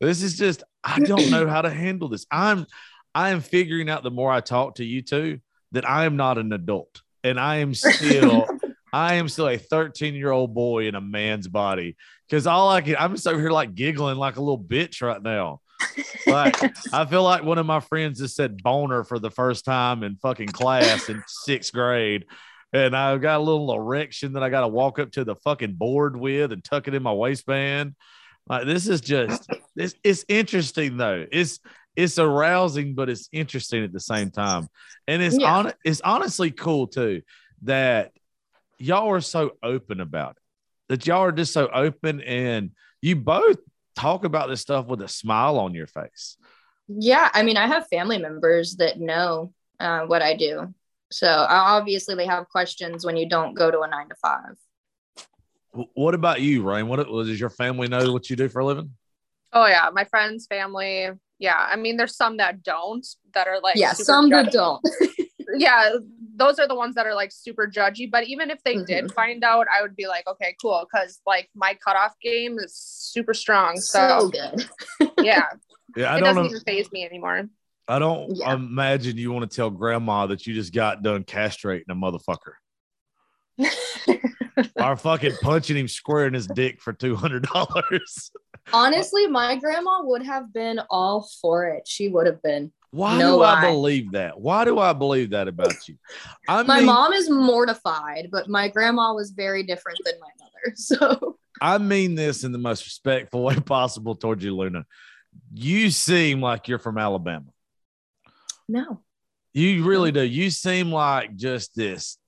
This 0.00 0.22
is 0.22 0.36
just 0.36 0.62
I 0.82 0.98
don't 0.98 1.30
know 1.30 1.46
how 1.46 1.62
to 1.62 1.70
handle 1.70 2.08
this. 2.08 2.26
I'm 2.30 2.66
I 3.14 3.30
am 3.30 3.40
figuring 3.40 3.90
out 3.90 4.02
the 4.02 4.10
more 4.10 4.32
I 4.32 4.40
talk 4.40 4.76
to 4.76 4.84
you 4.84 5.02
two 5.02 5.40
that 5.72 5.88
I 5.88 6.06
am 6.06 6.16
not 6.16 6.38
an 6.38 6.52
adult 6.52 7.02
and 7.22 7.38
I 7.38 7.56
am 7.56 7.74
still 7.74 8.46
I 8.92 9.14
am 9.14 9.28
still 9.28 9.48
a 9.48 9.56
13 9.58 10.14
year 10.14 10.30
old 10.30 10.54
boy 10.54 10.86
in 10.86 10.94
a 10.94 11.00
man's 11.00 11.48
body 11.48 11.96
because 12.28 12.46
all 12.46 12.68
I 12.68 12.80
can 12.80 12.96
I'm 12.98 13.14
just 13.14 13.26
over 13.26 13.40
here 13.40 13.50
like 13.50 13.74
giggling 13.74 14.16
like 14.16 14.36
a 14.36 14.40
little 14.40 14.58
bitch 14.62 15.02
right 15.02 15.22
now. 15.22 15.60
Like 16.26 16.56
I 16.92 17.04
feel 17.06 17.22
like 17.22 17.42
one 17.44 17.58
of 17.58 17.66
my 17.66 17.80
friends 17.80 18.18
just 18.18 18.36
said 18.36 18.62
boner 18.62 19.04
for 19.04 19.18
the 19.18 19.30
first 19.30 19.64
time 19.64 20.02
in 20.02 20.16
fucking 20.16 20.48
class 20.48 21.08
in 21.08 21.22
sixth 21.26 21.72
grade. 21.72 22.26
And 22.72 22.94
I've 22.96 23.20
got 23.20 23.38
a 23.40 23.42
little 23.42 23.72
erection 23.72 24.34
that 24.34 24.44
I 24.44 24.50
got 24.50 24.60
to 24.60 24.68
walk 24.68 24.98
up 25.00 25.10
to 25.12 25.24
the 25.24 25.34
fucking 25.36 25.74
board 25.74 26.16
with 26.16 26.52
and 26.52 26.62
tuck 26.62 26.86
it 26.86 26.94
in 26.94 27.02
my 27.02 27.12
waistband. 27.12 27.96
Like 28.48 28.66
this 28.66 28.88
is 28.88 29.00
just 29.00 29.48
this 29.74 29.94
it's 30.04 30.24
interesting 30.28 30.96
though. 30.96 31.26
It's 31.30 31.58
it's 31.96 32.18
arousing, 32.18 32.94
but 32.94 33.08
it's 33.10 33.28
interesting 33.32 33.82
at 33.84 33.92
the 33.92 34.00
same 34.00 34.30
time. 34.30 34.68
And 35.08 35.20
it's 35.22 35.36
Yeah. 35.38 35.52
on 35.52 35.72
it's 35.84 36.00
honestly 36.02 36.50
cool 36.52 36.86
too 36.86 37.22
that 37.62 38.12
y'all 38.80 39.10
are 39.10 39.20
so 39.20 39.52
open 39.62 40.00
about 40.00 40.32
it. 40.32 40.42
That 40.88 41.06
y'all 41.06 41.22
are 41.22 41.32
just 41.32 41.52
so 41.52 41.68
open 41.68 42.20
and 42.22 42.72
you 43.00 43.14
both 43.14 43.58
talk 43.94 44.24
about 44.24 44.48
this 44.48 44.60
stuff 44.60 44.86
with 44.86 45.00
a 45.02 45.08
smile 45.08 45.58
on 45.58 45.74
your 45.74 45.86
face. 45.86 46.36
Yeah, 46.88 47.30
I 47.32 47.42
mean, 47.42 47.56
I 47.56 47.68
have 47.68 47.86
family 47.86 48.18
members 48.18 48.76
that 48.76 48.98
know 48.98 49.52
uh, 49.78 50.06
what 50.06 50.22
I 50.22 50.34
do. 50.34 50.74
So 51.12 51.28
obviously, 51.28 52.14
they 52.14 52.26
have 52.26 52.48
questions 52.48 53.04
when 53.04 53.16
you 53.16 53.28
don't 53.28 53.54
go 53.54 53.70
to 53.70 53.80
a 53.80 53.88
nine 53.88 54.08
to 54.08 54.14
five. 54.16 54.56
What 55.94 56.14
about 56.14 56.40
you, 56.40 56.62
Rain? 56.62 56.88
What 56.88 57.06
does 57.06 57.38
your 57.38 57.50
family 57.50 57.86
know 57.86 58.12
what 58.12 58.28
you 58.28 58.34
do 58.34 58.48
for 58.48 58.60
a 58.60 58.66
living? 58.66 58.90
Oh 59.52 59.66
yeah, 59.66 59.90
my 59.92 60.04
friends, 60.04 60.46
family. 60.46 61.10
Yeah, 61.38 61.56
I 61.56 61.76
mean, 61.76 61.96
there's 61.96 62.16
some 62.16 62.36
that 62.38 62.62
don't 62.62 63.06
that 63.34 63.46
are 63.46 63.60
like 63.60 63.76
yeah, 63.76 63.92
super 63.92 64.04
some 64.04 64.30
that 64.30 64.50
don't. 64.50 64.84
Yeah, 65.56 65.94
those 66.40 66.58
are 66.58 66.66
the 66.66 66.74
ones 66.74 66.94
that 66.94 67.06
are 67.06 67.14
like 67.14 67.30
super 67.32 67.66
judgy. 67.66 68.10
But 68.10 68.26
even 68.26 68.50
if 68.50 68.62
they 68.64 68.76
Mhm. 68.76 68.86
did 68.86 69.12
find 69.12 69.44
out, 69.44 69.66
I 69.72 69.82
would 69.82 69.94
be 69.94 70.06
like, 70.08 70.26
okay, 70.26 70.56
cool, 70.60 70.86
because 70.90 71.20
like 71.26 71.48
my 71.54 71.74
cutoff 71.74 72.14
game 72.22 72.58
is 72.58 72.74
super 72.74 73.34
strong. 73.34 73.76
so 73.76 74.08
So, 74.08 74.28
good. 74.30 74.68
yeah, 75.22 75.46
Yeah, 75.96 76.12
I 76.12 76.16
it 76.16 76.20
don't 76.20 76.28
doesn't 76.28 76.42
know. 76.44 76.48
even 76.50 76.60
phase 76.60 76.90
me 76.92 77.04
anymore. 77.04 77.48
I 77.88 77.98
don't 77.98 78.36
Yeah. 78.36 78.54
imagine 78.54 79.18
you 79.18 79.32
want 79.32 79.50
to 79.50 79.54
tell 79.54 79.68
grandma 79.70 80.26
that 80.26 80.46
you 80.46 80.54
just 80.54 80.72
got 80.72 81.02
done 81.02 81.24
castrating 81.24 81.90
a 81.90 81.94
motherfucker 81.94 82.54
or 84.76 84.96
fucking 84.96 85.36
punching 85.42 85.76
him 85.76 85.88
square 85.88 86.26
in 86.26 86.34
his 86.34 86.46
dick 86.46 86.80
for 86.80 86.92
two 86.92 87.16
hundred 87.16 87.44
dollars. 87.52 88.30
Honestly, 88.72 89.26
my 89.26 89.56
grandma 89.56 90.02
would 90.04 90.22
have 90.22 90.52
been 90.52 90.80
all 90.88 91.28
for 91.42 91.66
it. 91.68 91.88
She 91.88 92.08
would 92.08 92.26
have 92.26 92.40
been. 92.42 92.72
Why 92.92 93.18
No 93.18 93.36
do 93.38 93.42
I 93.44 93.60
believe 93.70 94.12
that? 94.12 94.40
Why 94.40 94.64
do 94.64 94.78
I 94.78 94.92
believe 94.92 95.30
that 95.30 95.46
about 95.46 95.88
you? 95.88 95.96
I 96.48 96.62
My 96.64 96.78
mean, 96.78 96.86
mom 96.86 97.12
is 97.12 97.30
mortified, 97.30 98.28
but 98.32 98.48
my 98.48 98.68
grandma 98.68 99.14
was 99.14 99.30
very 99.30 99.62
different 99.62 99.98
than 100.04 100.14
my 100.20 100.28
mother. 100.38 100.50
So 100.74 101.38
I 101.62 101.78
mean 101.78 102.14
this 102.14 102.44
in 102.44 102.52
the 102.52 102.58
most 102.58 102.84
respectful 102.84 103.42
way 103.44 103.54
possible 103.56 104.14
towards 104.14 104.44
you, 104.44 104.54
Luna. 104.56 104.84
You 105.54 105.90
seem 105.90 106.40
like 106.42 106.68
you're 106.68 106.78
from 106.78 106.98
Alabama. 106.98 107.46
no. 108.68 109.00
You 109.52 109.84
really 109.84 110.12
do. 110.12 110.22
You 110.22 110.48
seem 110.50 110.92
like 110.92 111.34
just 111.34 111.74
this 111.74 112.18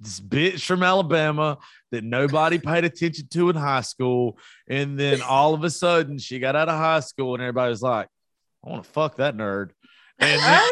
this 0.00 0.18
bitch 0.18 0.64
from 0.64 0.82
Alabama 0.82 1.58
that 1.92 2.02
nobody 2.02 2.58
paid 2.70 2.84
attention 2.84 3.28
to 3.32 3.50
in 3.50 3.56
high 3.56 3.82
school, 3.82 4.36
and 4.68 4.98
then 4.98 5.20
all 5.28 5.54
of 5.54 5.62
a 5.62 5.70
sudden 5.70 6.18
she 6.18 6.38
got 6.40 6.56
out 6.56 6.68
of 6.68 6.76
high 6.76 7.00
school 7.00 7.34
and 7.34 7.42
everybody 7.42 7.70
was 7.70 7.82
like, 7.82 8.08
"I 8.66 8.70
want 8.70 8.82
to 8.84 8.90
fuck 8.90 9.16
that 9.16 9.36
nerd," 9.36 9.70
and 10.20 10.40
then, 10.40 10.70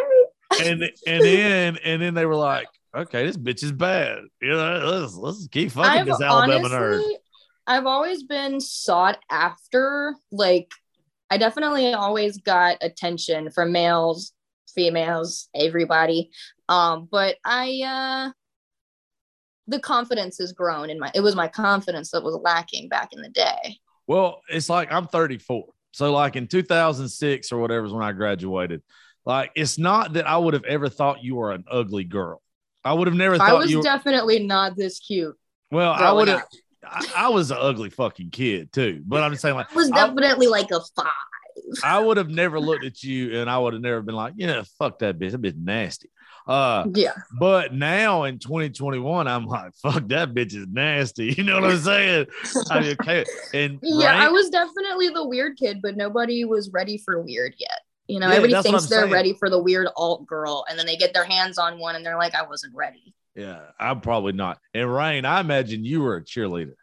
and 0.60 0.92
and 1.06 1.24
then 1.24 1.78
and 1.84 2.02
then 2.02 2.14
they 2.14 2.26
were 2.26 2.36
like, 2.36 2.68
okay, 2.94 3.26
this 3.26 3.36
bitch 3.36 3.62
is 3.62 3.72
bad. 3.72 4.20
You 4.40 4.50
know, 4.50 5.00
let's 5.00 5.14
let's 5.14 5.48
keep 5.48 5.72
fucking 5.72 6.00
I've 6.00 6.06
this 6.06 6.20
Alabama 6.20 6.68
nerd. 6.68 7.02
I've 7.66 7.86
always 7.86 8.22
been 8.22 8.60
sought 8.60 9.18
after. 9.30 10.14
Like, 10.32 10.72
I 11.30 11.36
definitely 11.36 11.92
always 11.92 12.38
got 12.38 12.78
attention 12.80 13.50
from 13.50 13.72
males, 13.72 14.32
females, 14.74 15.48
everybody. 15.54 16.30
Um, 16.70 17.08
but 17.10 17.36
I, 17.44 17.82
uh, 17.84 18.32
the 19.66 19.80
confidence 19.80 20.38
has 20.38 20.52
grown 20.52 20.88
in 20.88 20.98
my. 20.98 21.10
It 21.14 21.20
was 21.20 21.36
my 21.36 21.48
confidence 21.48 22.10
that 22.12 22.24
was 22.24 22.38
lacking 22.42 22.88
back 22.88 23.12
in 23.12 23.20
the 23.20 23.28
day. 23.28 23.78
Well, 24.06 24.40
it's 24.48 24.70
like 24.70 24.90
I'm 24.90 25.06
34. 25.06 25.64
So 25.92 26.12
like 26.12 26.36
in 26.36 26.46
2006 26.46 27.52
or 27.52 27.58
whatever 27.58 27.84
is 27.84 27.92
when 27.92 28.02
I 28.02 28.12
graduated. 28.12 28.82
Like 29.28 29.52
it's 29.54 29.78
not 29.78 30.14
that 30.14 30.26
I 30.26 30.38
would 30.38 30.54
have 30.54 30.64
ever 30.64 30.88
thought 30.88 31.22
you 31.22 31.36
were 31.36 31.52
an 31.52 31.64
ugly 31.70 32.04
girl. 32.04 32.40
I 32.82 32.94
would 32.94 33.06
have 33.06 33.16
never 33.16 33.36
thought 33.36 33.50
I 33.50 33.52
was 33.54 33.76
were, 33.76 33.82
definitely 33.82 34.38
not 34.38 34.74
this 34.74 34.98
cute. 34.98 35.36
well, 35.70 35.92
I 35.92 36.10
would 36.10 36.28
have. 36.28 36.44
I, 36.82 37.06
I 37.14 37.28
was 37.28 37.50
an 37.50 37.58
ugly 37.60 37.90
fucking 37.90 38.30
kid 38.30 38.72
too. 38.72 39.02
But 39.04 39.22
I'm 39.22 39.32
just 39.32 39.42
saying 39.42 39.54
like 39.54 39.70
I 39.70 39.74
was 39.74 39.92
I- 39.92 40.06
definitely 40.06 40.46
like 40.46 40.70
a 40.70 40.80
five. 40.96 41.06
I 41.84 41.98
would 41.98 42.16
have 42.16 42.30
never 42.30 42.58
looked 42.58 42.86
at 42.86 43.02
you 43.02 43.38
and 43.38 43.50
I 43.50 43.58
would 43.58 43.74
have 43.74 43.82
never 43.82 44.00
been 44.00 44.14
like, 44.14 44.32
yeah, 44.36 44.62
fuck 44.78 45.00
that 45.00 45.18
bitch. 45.18 45.32
That 45.32 45.42
bitch 45.42 45.56
nasty. 45.62 46.08
Uh, 46.46 46.86
Yeah. 46.94 47.12
but 47.38 47.74
now 47.74 48.22
in 48.24 48.38
2021, 48.38 49.28
I'm 49.28 49.44
like, 49.44 49.74
fuck 49.82 50.08
that 50.08 50.32
bitch 50.32 50.54
is 50.54 50.66
nasty. 50.72 51.34
You 51.36 51.44
know 51.44 51.60
what 51.60 51.70
I'm 51.70 51.78
saying? 51.78 52.26
I 52.70 52.80
mean, 52.80 52.96
okay. 52.98 53.26
And 53.52 53.78
Yeah, 53.82 54.14
I 54.14 54.30
was 54.30 54.48
definitely 54.48 55.10
the 55.10 55.26
weird 55.28 55.58
kid, 55.58 55.80
but 55.82 55.98
nobody 55.98 56.46
was 56.46 56.70
ready 56.70 56.96
for 56.96 57.20
weird 57.20 57.54
yet. 57.58 57.80
You 58.08 58.18
know, 58.20 58.28
Yeah, 58.28 58.36
everybody 58.36 58.62
thinks 58.62 58.86
they're 58.86 59.02
saying. 59.02 59.12
ready 59.12 59.34
for 59.34 59.48
the 59.50 59.62
weird 59.62 59.86
alt 59.96 60.26
girl, 60.26 60.64
and 60.68 60.78
then 60.78 60.86
they 60.86 60.96
get 60.96 61.12
their 61.14 61.24
hands 61.24 61.58
on 61.58 61.78
one 61.78 61.94
and 61.94 62.04
they're 62.04 62.16
like, 62.18 62.34
I 62.34 62.42
wasn't 62.46 62.74
ready. 62.74 63.14
yeah, 63.36 63.60
I'm 63.78 64.00
probably 64.00 64.32
not. 64.32 64.58
And 64.74 64.92
Ryan, 64.92 65.24
I 65.24 65.40
imagine 65.40 65.84
you 65.84 66.00
were 66.02 66.16
a 66.16 66.24
cheerleader. 66.24 66.74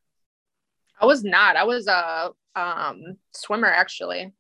I 1.01 1.05
was 1.05 1.23
not. 1.23 1.55
I 1.57 1.63
was 1.65 1.88
a 1.88 2.32
um 2.55 3.17
swimmer 3.34 3.67
actually. 3.67 4.34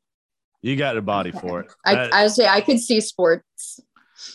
You 0.61 0.75
got 0.77 0.95
a 0.97 1.01
body 1.01 1.31
Okay. 1.31 1.39
for 1.39 1.59
it. 1.61 1.71
I, 1.85 1.95
Uh, 1.95 2.09
I 2.13 2.27
say 2.27 2.47
I 2.47 2.61
could 2.61 2.79
see 2.79 3.01
sports. 3.01 3.79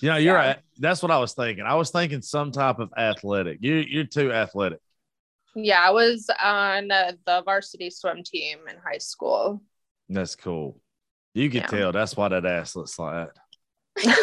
you 0.01 0.11
know, 0.11 0.17
you're 0.17 0.35
yeah. 0.37 0.47
right. 0.49 0.59
That's 0.79 1.03
what 1.03 1.11
I 1.11 1.19
was 1.19 1.33
thinking. 1.35 1.65
I 1.65 1.75
was 1.77 1.91
thinking 1.91 2.21
some 2.23 2.53
type 2.53 2.79
of 2.79 2.91
athletic. 2.99 3.59
You, 3.63 3.77
you're 3.77 4.05
too 4.05 4.33
athletic. 4.33 4.81
Yeah, 5.55 5.81
I 5.81 5.91
was 5.91 6.29
on 6.43 6.91
uh, 6.93 7.13
the 7.27 7.43
varsity 7.43 7.91
swim 7.91 8.23
team 8.23 8.59
in 8.69 8.77
high 8.85 8.99
school. 8.99 9.63
That's 10.09 10.37
cool. 10.37 10.79
You 11.35 11.49
can 11.51 11.61
Yeah. 11.63 11.67
tell. 11.67 11.93
That's 11.93 12.17
why 12.17 12.29
that 12.29 12.45
ass 12.45 12.75
looks 12.77 12.99
like 12.99 13.29
that. 13.97 14.17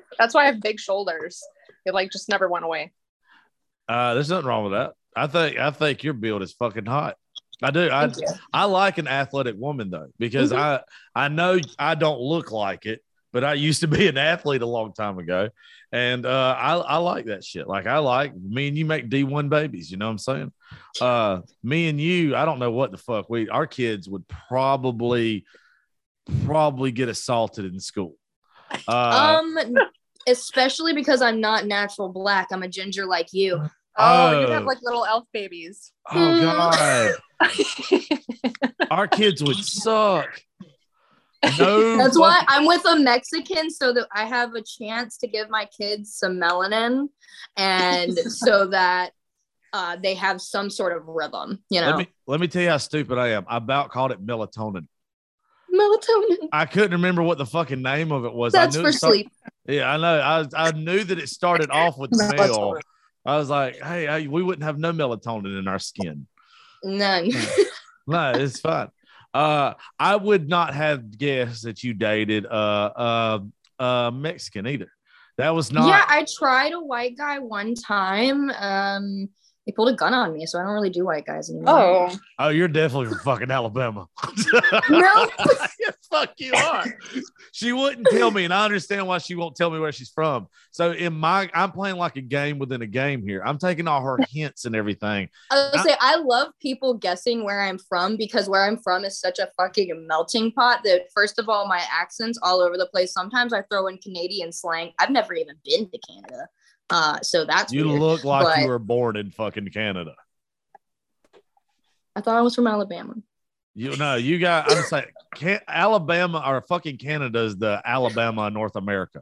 That's 0.18 0.34
why 0.34 0.44
I 0.44 0.46
have 0.46 0.60
big 0.60 0.80
shoulders. 0.80 1.42
It 1.84 1.94
like 1.94 2.10
just 2.10 2.28
never 2.28 2.48
went 2.48 2.64
away. 2.64 2.92
Uh, 3.88 4.14
there's 4.14 4.30
nothing 4.30 4.46
wrong 4.46 4.64
with 4.64 4.72
that. 4.72 4.92
I 5.14 5.26
think 5.26 5.58
I 5.58 5.70
think 5.70 6.02
your 6.02 6.14
build 6.14 6.42
is 6.42 6.52
fucking 6.52 6.86
hot. 6.86 7.16
I 7.62 7.70
do. 7.70 7.88
I 7.90 8.10
I 8.52 8.64
like 8.64 8.98
an 8.98 9.08
athletic 9.08 9.56
woman 9.58 9.90
though 9.90 10.08
because 10.18 10.52
Mhm. 10.52 10.56
I 10.58 10.80
I 11.14 11.28
know 11.28 11.58
I 11.78 11.94
don't 11.94 12.20
look 12.20 12.50
like 12.52 12.84
it, 12.86 13.02
but 13.32 13.44
I 13.44 13.54
used 13.54 13.80
to 13.80 13.88
be 13.88 14.08
an 14.08 14.18
athlete 14.18 14.62
a 14.62 14.66
long 14.66 14.92
time 14.92 15.18
ago, 15.18 15.48
and 15.92 16.26
uh, 16.26 16.56
I 16.58 16.74
I 16.76 16.96
like 16.98 17.26
that 17.26 17.44
shit. 17.44 17.66
Like 17.66 17.86
I 17.86 17.98
like 17.98 18.34
me 18.36 18.68
and 18.68 18.76
you 18.76 18.84
make 18.84 19.08
D 19.08 19.24
one 19.24 19.48
babies. 19.48 19.90
You 19.90 19.96
know 19.96 20.06
what 20.06 20.12
I'm 20.12 20.18
saying? 20.18 20.52
Uh, 21.00 21.40
me 21.62 21.88
and 21.88 22.00
you, 22.00 22.34
I 22.36 22.44
don't 22.44 22.58
know 22.58 22.70
what 22.72 22.90
the 22.90 22.98
fuck 22.98 23.30
we 23.30 23.48
our 23.48 23.66
kids 23.66 24.08
would 24.08 24.26
probably 24.28 25.44
probably 26.44 26.92
get 26.92 27.08
assaulted 27.08 27.64
in 27.64 27.80
school. 27.80 28.14
Uh, 28.88 29.40
um, 29.44 29.58
especially 30.28 30.92
because 30.92 31.22
I'm 31.22 31.40
not 31.40 31.66
natural 31.66 32.08
black. 32.08 32.48
I'm 32.50 32.64
a 32.64 32.68
ginger 32.68 33.06
like 33.06 33.28
you. 33.32 33.60
Oh, 33.96 34.40
you'd 34.40 34.50
have 34.50 34.64
Oh. 34.64 34.66
like 34.66 34.78
little 34.82 35.06
elf 35.06 35.24
babies. 35.32 35.92
oh 36.12 36.40
god, 36.40 37.14
our 38.90 39.06
kids 39.06 39.42
would 39.42 39.56
suck. 39.56 40.28
No, 41.58 41.96
That's 41.96 42.18
why 42.18 42.42
I'm 42.48 42.66
with 42.66 42.84
a 42.86 42.98
Mexican 42.98 43.70
so 43.70 43.92
that 43.92 44.08
I 44.12 44.24
have 44.24 44.54
a 44.54 44.62
chance 44.62 45.16
to 45.18 45.28
give 45.28 45.48
my 45.48 45.66
kids 45.66 46.14
some 46.14 46.40
melanin 46.40 47.08
and 47.56 48.18
so 48.18 48.66
that 48.68 49.12
uh, 49.72 49.96
they 50.02 50.14
have 50.14 50.40
some 50.40 50.70
sort 50.70 50.96
of 50.96 51.06
rhythm, 51.06 51.62
you 51.70 51.80
know. 51.80 51.90
Let 51.90 51.98
me 51.98 52.08
let 52.26 52.40
me 52.40 52.48
tell 52.48 52.62
you 52.62 52.70
how 52.70 52.78
stupid 52.78 53.16
I 53.16 53.28
am. 53.28 53.44
I 53.48 53.58
about 53.58 53.90
called 53.90 54.10
it 54.12 54.24
melatonin. 54.24 54.88
Melatonin. 55.78 56.48
I 56.52 56.66
couldn't 56.66 56.92
remember 56.92 57.22
what 57.22 57.38
the 57.38 57.46
fucking 57.46 57.82
name 57.82 58.12
of 58.12 58.24
it 58.24 58.32
was. 58.32 58.52
That's 58.52 58.76
I 58.76 58.78
knew 58.78 58.84
for 58.84 58.88
it 58.90 58.92
start- 58.94 59.12
sleep. 59.12 59.30
Yeah, 59.66 59.92
I 59.92 59.96
know. 59.96 60.20
I 60.54 60.68
I 60.68 60.72
knew 60.72 61.04
that 61.04 61.18
it 61.18 61.28
started 61.28 61.70
off 61.70 61.98
with 61.98 62.10
male. 62.12 62.30
Melatonin. 62.32 62.80
I 63.24 63.36
was 63.36 63.50
like, 63.50 63.82
hey, 63.82 64.06
I, 64.06 64.26
we 64.28 64.42
wouldn't 64.42 64.62
have 64.62 64.78
no 64.78 64.92
melatonin 64.92 65.58
in 65.58 65.66
our 65.66 65.78
skin. 65.80 66.26
None. 66.84 67.30
No, 68.08 68.30
it's 68.36 68.60
fine. 68.60 68.88
Uh, 69.34 69.74
I 69.98 70.14
would 70.14 70.48
not 70.48 70.74
have 70.74 71.18
guessed 71.18 71.64
that 71.64 71.82
you 71.82 71.92
dated 71.92 72.46
uh 72.46 72.48
uh 72.96 73.38
uh 73.80 74.10
Mexican 74.12 74.66
either. 74.68 74.92
That 75.38 75.56
was 75.56 75.72
not. 75.72 75.88
yeah, 75.88 76.04
I 76.06 76.24
tried 76.38 76.72
a 76.72 76.80
white 76.80 77.18
guy 77.18 77.40
one 77.40 77.74
time. 77.74 78.48
Um, 78.50 79.28
he 79.66 79.72
pulled 79.72 79.88
a 79.88 79.94
gun 79.94 80.14
on 80.14 80.32
me, 80.32 80.46
so 80.46 80.58
I 80.58 80.62
don't 80.62 80.72
really 80.72 80.90
do 80.90 81.04
white 81.04 81.26
guys 81.26 81.50
anymore. 81.50 81.74
Oh, 82.10 82.16
Oh, 82.38 82.48
you're 82.48 82.68
definitely 82.68 83.08
from 83.08 83.18
fucking 83.18 83.50
Alabama. 83.50 84.06
No. 84.88 85.28
fuck 86.10 86.32
you 86.36 86.54
are. 86.54 86.84
She 87.52 87.72
wouldn't 87.72 88.06
tell 88.10 88.30
me, 88.30 88.44
and 88.44 88.54
I 88.54 88.64
understand 88.64 89.06
why 89.06 89.18
she 89.18 89.34
won't 89.34 89.56
tell 89.56 89.70
me 89.70 89.78
where 89.80 89.90
she's 89.90 90.10
from. 90.10 90.46
So 90.70 90.92
in 90.92 91.14
my, 91.14 91.50
I'm 91.52 91.72
playing 91.72 91.96
like 91.96 92.16
a 92.16 92.20
game 92.20 92.58
within 92.58 92.82
a 92.82 92.86
game 92.86 93.22
here. 93.26 93.42
I'm 93.44 93.58
taking 93.58 93.88
all 93.88 94.02
her 94.02 94.18
hints 94.30 94.66
and 94.66 94.76
everything. 94.76 95.28
I 95.50 95.54
was 95.56 95.70
gonna 95.72 95.88
say 95.90 95.96
I 96.00 96.16
love 96.16 96.52
people 96.60 96.94
guessing 96.94 97.42
where 97.44 97.60
I'm 97.62 97.78
from 97.78 98.16
because 98.16 98.48
where 98.48 98.64
I'm 98.64 98.76
from 98.78 99.04
is 99.04 99.18
such 99.18 99.38
a 99.40 99.48
fucking 99.56 100.06
melting 100.06 100.52
pot 100.52 100.82
that 100.84 101.06
first 101.14 101.38
of 101.40 101.48
all 101.48 101.66
my 101.66 101.82
accents 101.90 102.38
all 102.42 102.60
over 102.60 102.76
the 102.76 102.86
place. 102.86 103.12
Sometimes 103.12 103.52
I 103.52 103.62
throw 103.62 103.88
in 103.88 103.98
Canadian 103.98 104.52
slang. 104.52 104.92
I've 105.00 105.10
never 105.10 105.34
even 105.34 105.56
been 105.64 105.90
to 105.90 105.98
Canada, 106.08 106.48
uh, 106.90 107.20
so 107.20 107.44
that's 107.44 107.72
You 107.72 107.88
weird. 107.88 108.00
look 108.00 108.24
like 108.24 108.60
you 108.62 108.68
were 108.68 108.78
born 108.78 109.16
in 109.16 109.30
fucking 109.30 109.68
Canada. 109.68 110.14
I 112.14 112.20
thought 112.20 112.36
I 112.36 112.40
was 112.42 112.54
from 112.54 112.66
Alabama. 112.66 113.14
You 113.74 113.96
know, 113.96 114.14
you 114.14 114.38
got. 114.38 114.70
I'm 114.72 114.82
saying, 114.84 115.06
can, 115.34 115.60
Alabama 115.68 116.42
or 116.46 116.62
fucking 116.62 116.96
Canada 116.96 117.40
is 117.40 117.56
the 117.58 117.82
Alabama 117.84 118.48
North 118.50 118.74
America. 118.76 119.20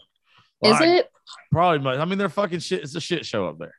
Is 0.62 0.80
it? 0.80 1.10
Probably. 1.50 1.80
much- 1.80 1.98
I 1.98 2.04
mean, 2.04 2.18
they're 2.18 2.28
fucking 2.28 2.60
shit. 2.60 2.82
It's 2.82 2.94
a 2.94 3.00
shit 3.00 3.26
show 3.26 3.48
up 3.48 3.58
there. 3.58 3.74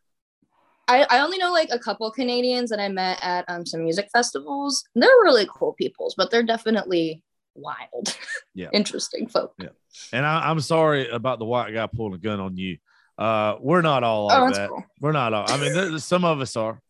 I, 0.87 1.03
I 1.09 1.19
only 1.21 1.37
know 1.37 1.51
like 1.51 1.69
a 1.71 1.79
couple 1.79 2.11
Canadians 2.11 2.69
that 2.69 2.79
I 2.79 2.89
met 2.89 3.17
at 3.23 3.45
um, 3.47 3.65
some 3.65 3.83
music 3.83 4.09
festivals. 4.13 4.83
They're 4.93 5.09
really 5.23 5.47
cool 5.49 5.73
peoples, 5.73 6.13
but 6.15 6.29
they're 6.29 6.43
definitely 6.43 7.23
wild. 7.55 8.17
Yeah. 8.57 8.69
Interesting 8.71 9.27
folk. 9.27 9.53
Yeah, 9.61 9.69
And 10.13 10.25
I, 10.25 10.49
I'm 10.49 10.61
sorry 10.61 11.09
about 11.09 11.39
the 11.39 11.45
white 11.45 11.73
guy 11.73 11.85
pulling 11.87 12.13
a 12.13 12.17
gun 12.17 12.39
on 12.39 12.55
you. 12.55 12.77
Uh, 13.17 13.55
we're 13.59 13.81
not 13.81 14.03
all 14.03 14.27
like 14.27 14.41
oh, 14.41 14.53
that. 14.53 14.69
cool. 14.69 14.83
We're 14.99 15.11
not 15.11 15.33
all. 15.33 15.45
I 15.47 15.57
mean, 15.57 15.73
there, 15.73 15.97
some 15.99 16.25
of 16.25 16.41
us 16.41 16.55
are. 16.55 16.81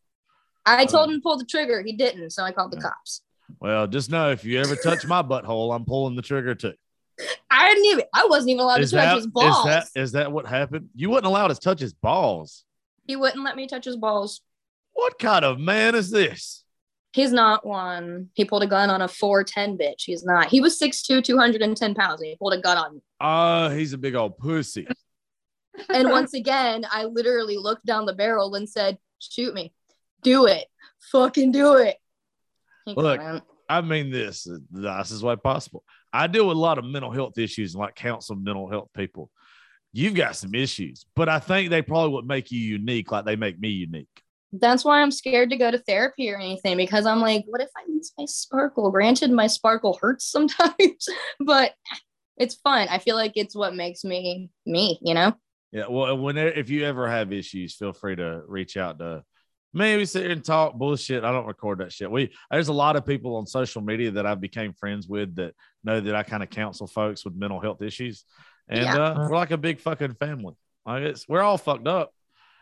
I 0.65 0.85
told 0.85 1.09
him 1.09 1.17
to 1.17 1.21
pull 1.21 1.37
the 1.37 1.45
trigger. 1.45 1.83
He 1.83 1.93
didn't, 1.93 2.31
so 2.31 2.43
I 2.43 2.51
called 2.51 2.71
the 2.71 2.81
cops. 2.81 3.21
Well, 3.59 3.85
just 3.85 4.09
know 4.09 4.31
if 4.31 4.43
you 4.43 4.59
ever 4.59 4.75
touch 4.75 5.05
my 5.05 5.21
butthole, 5.21 5.75
I'm 5.75 5.85
pulling 5.85 6.15
the 6.15 6.23
trigger 6.23 6.55
too. 6.55 6.73
I 7.49 7.69
didn't 7.69 7.85
even. 7.85 8.05
I 8.13 8.25
wasn't 8.27 8.49
even 8.51 8.61
allowed 8.61 8.81
Is 8.81 8.89
to 8.89 8.97
touch 8.97 9.05
that, 9.05 9.15
his 9.17 9.27
balls. 9.27 9.57
is 9.57 9.63
that 9.65 9.87
is 9.95 10.11
that 10.13 10.31
what 10.31 10.45
happened? 10.45 10.89
You 10.95 11.09
wasn't 11.09 11.27
allowed 11.27 11.49
to 11.49 11.55
touch 11.55 11.79
his 11.79 11.93
balls. 11.93 12.65
He 13.07 13.15
wouldn't 13.15 13.43
let 13.43 13.55
me 13.55 13.67
touch 13.67 13.85
his 13.85 13.95
balls. 13.95 14.41
What 14.93 15.19
kind 15.19 15.45
of 15.45 15.59
man 15.59 15.93
is 15.93 16.09
this? 16.09 16.63
He's 17.13 17.31
not 17.31 17.65
one. 17.65 18.29
He 18.33 18.43
pulled 18.43 18.63
a 18.63 18.67
gun 18.67 18.89
on 18.89 19.01
a 19.01 19.07
410 19.07 19.77
bitch. 19.77 20.03
He's 20.03 20.25
not. 20.25 20.47
He 20.47 20.59
was 20.59 20.77
6'2, 20.77 21.23
210 21.23 21.95
pounds, 21.95 22.19
and 22.19 22.29
he 22.29 22.35
pulled 22.35 22.53
a 22.53 22.59
gun 22.59 22.77
on 22.77 22.95
me. 22.95 23.01
Oh, 23.21 23.69
he's 23.69 23.93
a 23.93 23.97
big 23.97 24.15
old 24.15 24.37
pussy. 24.37 24.85
And 25.89 26.09
once 26.11 26.33
again, 26.33 26.85
I 26.89 27.05
literally 27.05 27.57
looked 27.57 27.85
down 27.85 28.05
the 28.05 28.13
barrel 28.13 28.55
and 28.55 28.69
said, 28.69 28.97
Shoot 29.19 29.53
me. 29.53 29.73
Do 30.23 30.45
it. 30.45 30.67
Fucking 31.11 31.51
do 31.51 31.75
it. 31.75 31.97
He 32.85 32.93
Look, 32.95 33.19
couldn't. 33.19 33.43
I 33.67 33.81
mean 33.81 34.11
this 34.11 34.43
the 34.43 34.61
nicest 34.71 35.23
way 35.23 35.35
possible. 35.35 35.83
I 36.13 36.27
deal 36.27 36.47
with 36.47 36.57
a 36.57 36.59
lot 36.59 36.77
of 36.77 36.85
mental 36.85 37.11
health 37.11 37.37
issues 37.37 37.73
and 37.73 37.81
like 37.81 37.95
counsel 37.95 38.35
mental 38.35 38.69
health 38.69 38.89
people. 38.95 39.31
You've 39.91 40.13
got 40.13 40.35
some 40.35 40.53
issues, 40.53 41.05
but 41.15 41.29
I 41.29 41.39
think 41.39 41.69
they 41.69 41.81
probably 41.81 42.13
would 42.13 42.27
make 42.27 42.51
you 42.51 42.59
unique, 42.59 43.11
like 43.11 43.25
they 43.25 43.35
make 43.35 43.59
me 43.59 43.69
unique. 43.69 44.07
That's 44.51 44.85
why 44.85 45.01
I'm 45.01 45.11
scared 45.11 45.49
to 45.49 45.57
go 45.57 45.71
to 45.71 45.77
therapy 45.79 46.29
or 46.29 46.37
anything 46.37 46.77
because 46.77 47.05
I'm 47.05 47.21
like, 47.21 47.45
what 47.47 47.61
if 47.61 47.69
I 47.75 47.89
lose 47.89 48.13
my 48.17 48.25
sparkle? 48.25 48.91
Granted, 48.91 49.31
my 49.31 49.47
sparkle 49.47 49.97
hurts 49.99 50.25
sometimes, 50.31 51.07
but 51.39 51.73
it's 52.37 52.55
fun. 52.55 52.87
I 52.89 52.99
feel 52.99 53.15
like 53.15 53.33
it's 53.35 53.55
what 53.55 53.75
makes 53.75 54.03
me 54.03 54.49
me, 54.65 54.99
you 55.01 55.13
know? 55.13 55.33
Yeah. 55.75 55.87
Well, 55.89 56.17
when 56.17 56.37
if 56.37 56.69
you 56.69 56.85
ever 56.85 57.05
have 57.09 57.33
issues, 57.33 57.75
feel 57.75 57.91
free 57.91 58.15
to 58.15 58.43
reach 58.47 58.77
out 58.77 58.99
to 58.99 59.23
maybe 59.73 60.05
sit 60.05 60.23
here 60.23 60.31
and 60.31 60.43
talk 60.43 60.75
bullshit. 60.75 61.25
I 61.25 61.33
don't 61.33 61.45
record 61.45 61.79
that 61.79 61.91
shit. 61.91 62.09
We 62.09 62.33
there's 62.49 62.69
a 62.69 62.73
lot 62.73 62.95
of 62.95 63.05
people 63.05 63.35
on 63.35 63.45
social 63.45 63.81
media 63.81 64.11
that 64.11 64.25
I 64.25 64.35
became 64.35 64.71
friends 64.71 65.09
with 65.09 65.35
that 65.35 65.53
know 65.83 65.99
that 65.99 66.15
I 66.15 66.23
kind 66.23 66.41
of 66.43 66.49
counsel 66.49 66.87
folks 66.87 67.25
with 67.25 67.35
mental 67.35 67.59
health 67.59 67.81
issues. 67.81 68.23
and 68.69 68.83
Yeah. 68.85 68.95
uh, 68.95 69.27
we're 69.29 69.35
like 69.35 69.51
a 69.51 69.57
big 69.57 69.81
fucking 69.81 70.13
family. 70.13 70.53
Like 70.85 71.03
it's 71.03 71.27
we're 71.27 71.41
all 71.41 71.57
fucked 71.57 71.87
up. 71.87 72.11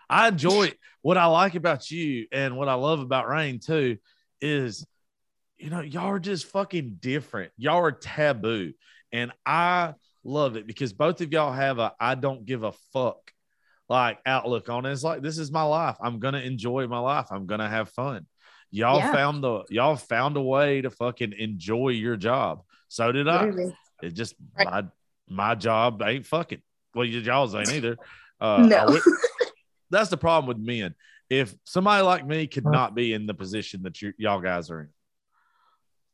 I 0.09 0.29
enjoy 0.29 0.63
it. 0.69 0.77
What 1.03 1.19
I 1.19 1.25
like 1.27 1.53
about 1.53 1.91
you 1.91 2.25
and 2.31 2.57
what 2.57 2.67
I 2.67 2.73
love 2.73 2.99
about 2.99 3.27
Rain 3.27 3.59
too 3.59 3.97
is, 4.41 4.87
you 5.59 5.69
know, 5.69 5.81
y'all 5.81 6.09
are 6.09 6.19
just 6.19 6.47
fucking 6.47 6.97
different. 6.99 7.51
Y'all 7.57 7.77
are 7.83 7.91
taboo, 7.91 8.73
and 9.11 9.31
I 9.45 9.93
love 10.23 10.55
it 10.55 10.65
because 10.67 10.93
both 10.93 11.21
of 11.21 11.31
y'all 11.33 11.51
have 11.51 11.79
a 11.79 11.93
I 11.99 12.15
don't 12.15 12.45
give 12.45 12.63
a 12.63 12.71
fuck 12.93 13.31
like 13.89 14.19
outlook 14.25 14.69
on 14.69 14.85
it. 14.85 14.91
It's 14.91 15.03
like 15.03 15.21
this 15.21 15.37
is 15.37 15.51
my 15.51 15.63
life. 15.63 15.97
I'm 16.01 16.19
gonna 16.19 16.39
enjoy 16.39 16.87
my 16.87 16.99
life. 16.99 17.27
I'm 17.31 17.45
gonna 17.45 17.69
have 17.69 17.89
fun. 17.89 18.25
Y'all 18.71 18.99
Yeah. 18.99 19.11
found 19.11 19.43
the 19.43 19.63
y'all 19.69 19.95
found 19.95 20.37
a 20.37 20.41
way 20.41 20.81
to 20.81 20.89
fucking 20.89 21.33
enjoy 21.37 21.89
your 21.89 22.15
job. 22.17 22.63
So 22.87 23.11
did 23.11 23.27
I. 23.27 23.45
Literally. 23.45 23.77
It 24.01 24.13
just 24.13 24.35
Right. 24.57 24.67
my 24.67 24.83
my 25.27 25.55
job 25.55 26.01
ain't 26.05 26.25
fucking. 26.25 26.61
Well, 26.95 27.05
y- 27.07 27.11
y'all's 27.17 27.55
ain't 27.55 27.71
either. 27.73 27.97
Uh, 28.39 28.65
No. 28.67 28.75
I 28.77 28.85
would- 28.85 29.01
that's 29.89 30.09
the 30.09 30.17
problem 30.17 30.47
with 30.47 30.57
men. 30.65 30.95
If 31.29 31.53
somebody 31.65 32.03
like 32.03 32.25
me 32.25 32.47
could 32.47 32.65
not 32.65 32.95
be 32.95 33.13
in 33.13 33.25
the 33.27 33.33
position 33.33 33.83
that 33.83 34.01
you 34.01 34.13
y'all 34.17 34.41
guys 34.41 34.69
are 34.71 34.81
in, 34.81 34.89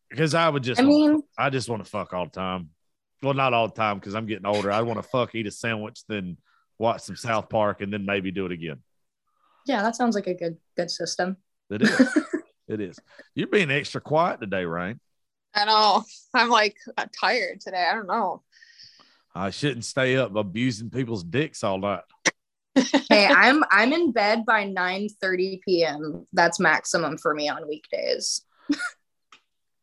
because 0.10 0.34
I 0.34 0.48
would 0.50 0.64
just, 0.64 0.80
I 0.82 0.84
mean, 0.84 1.22
I 1.38 1.50
just 1.50 1.70
want 1.70 1.84
to 1.84 1.90
fuck 1.90 2.14
all 2.14 2.26
the 2.26 2.32
time. 2.32 2.70
Well, 3.22 3.34
not 3.34 3.54
all 3.54 3.68
the 3.68 3.74
time 3.74 4.00
because 4.00 4.16
I'm 4.16 4.26
getting 4.26 4.46
older. 4.46 4.72
I 4.72 4.82
want 4.82 5.02
to 5.02 5.08
fuck, 5.08 5.36
eat 5.36 5.48
a 5.48 5.52
sandwich, 5.52 6.02
then 6.08 6.38
watch 6.78 7.02
some 7.02 7.16
South 7.16 7.50
Park, 7.50 7.82
and 7.82 7.92
then 7.92 8.06
maybe 8.06 8.32
do 8.32 8.46
it 8.46 8.52
again. 8.52 8.78
yeah, 9.66 9.82
that 9.82 9.96
sounds 9.96 10.16
like 10.16 10.28
a 10.28 10.34
good 10.34 10.58
good 10.76 10.90
system. 10.90 11.38
It 11.70 11.82
is. 11.82 12.18
it 12.68 12.82
is. 12.82 13.00
You're 13.36 13.48
being 13.48 13.72
extra 13.72 14.02
quiet 14.02 14.40
today, 14.40 14.66
Rain. 14.66 15.00
I 15.54 15.66
know. 15.66 16.04
I'm 16.34 16.50
like 16.50 16.76
I'm 16.98 17.10
tired 17.20 17.62
today. 17.62 17.86
I 17.90 17.94
don't 17.94 18.08
know. 18.08 18.44
I 19.36 19.52
shouldn't 19.52 19.86
stay 19.86 20.18
up 20.18 20.36
abusing 20.36 20.90
people's 20.90 21.24
dicks 21.24 21.64
all 21.64 21.78
night. 21.78 22.04
hey, 23.10 23.28
I'm 23.28 23.64
I'm 23.70 23.94
in 23.94 24.12
bed 24.12 24.46
by 24.46 24.64
9 24.64 25.10
30 25.22 25.62
p.m. 25.66 26.28
That's 26.34 26.60
maximum 26.60 27.18
for 27.18 27.34
me 27.34 27.50
on 27.50 27.68
weekdays. 27.68 28.42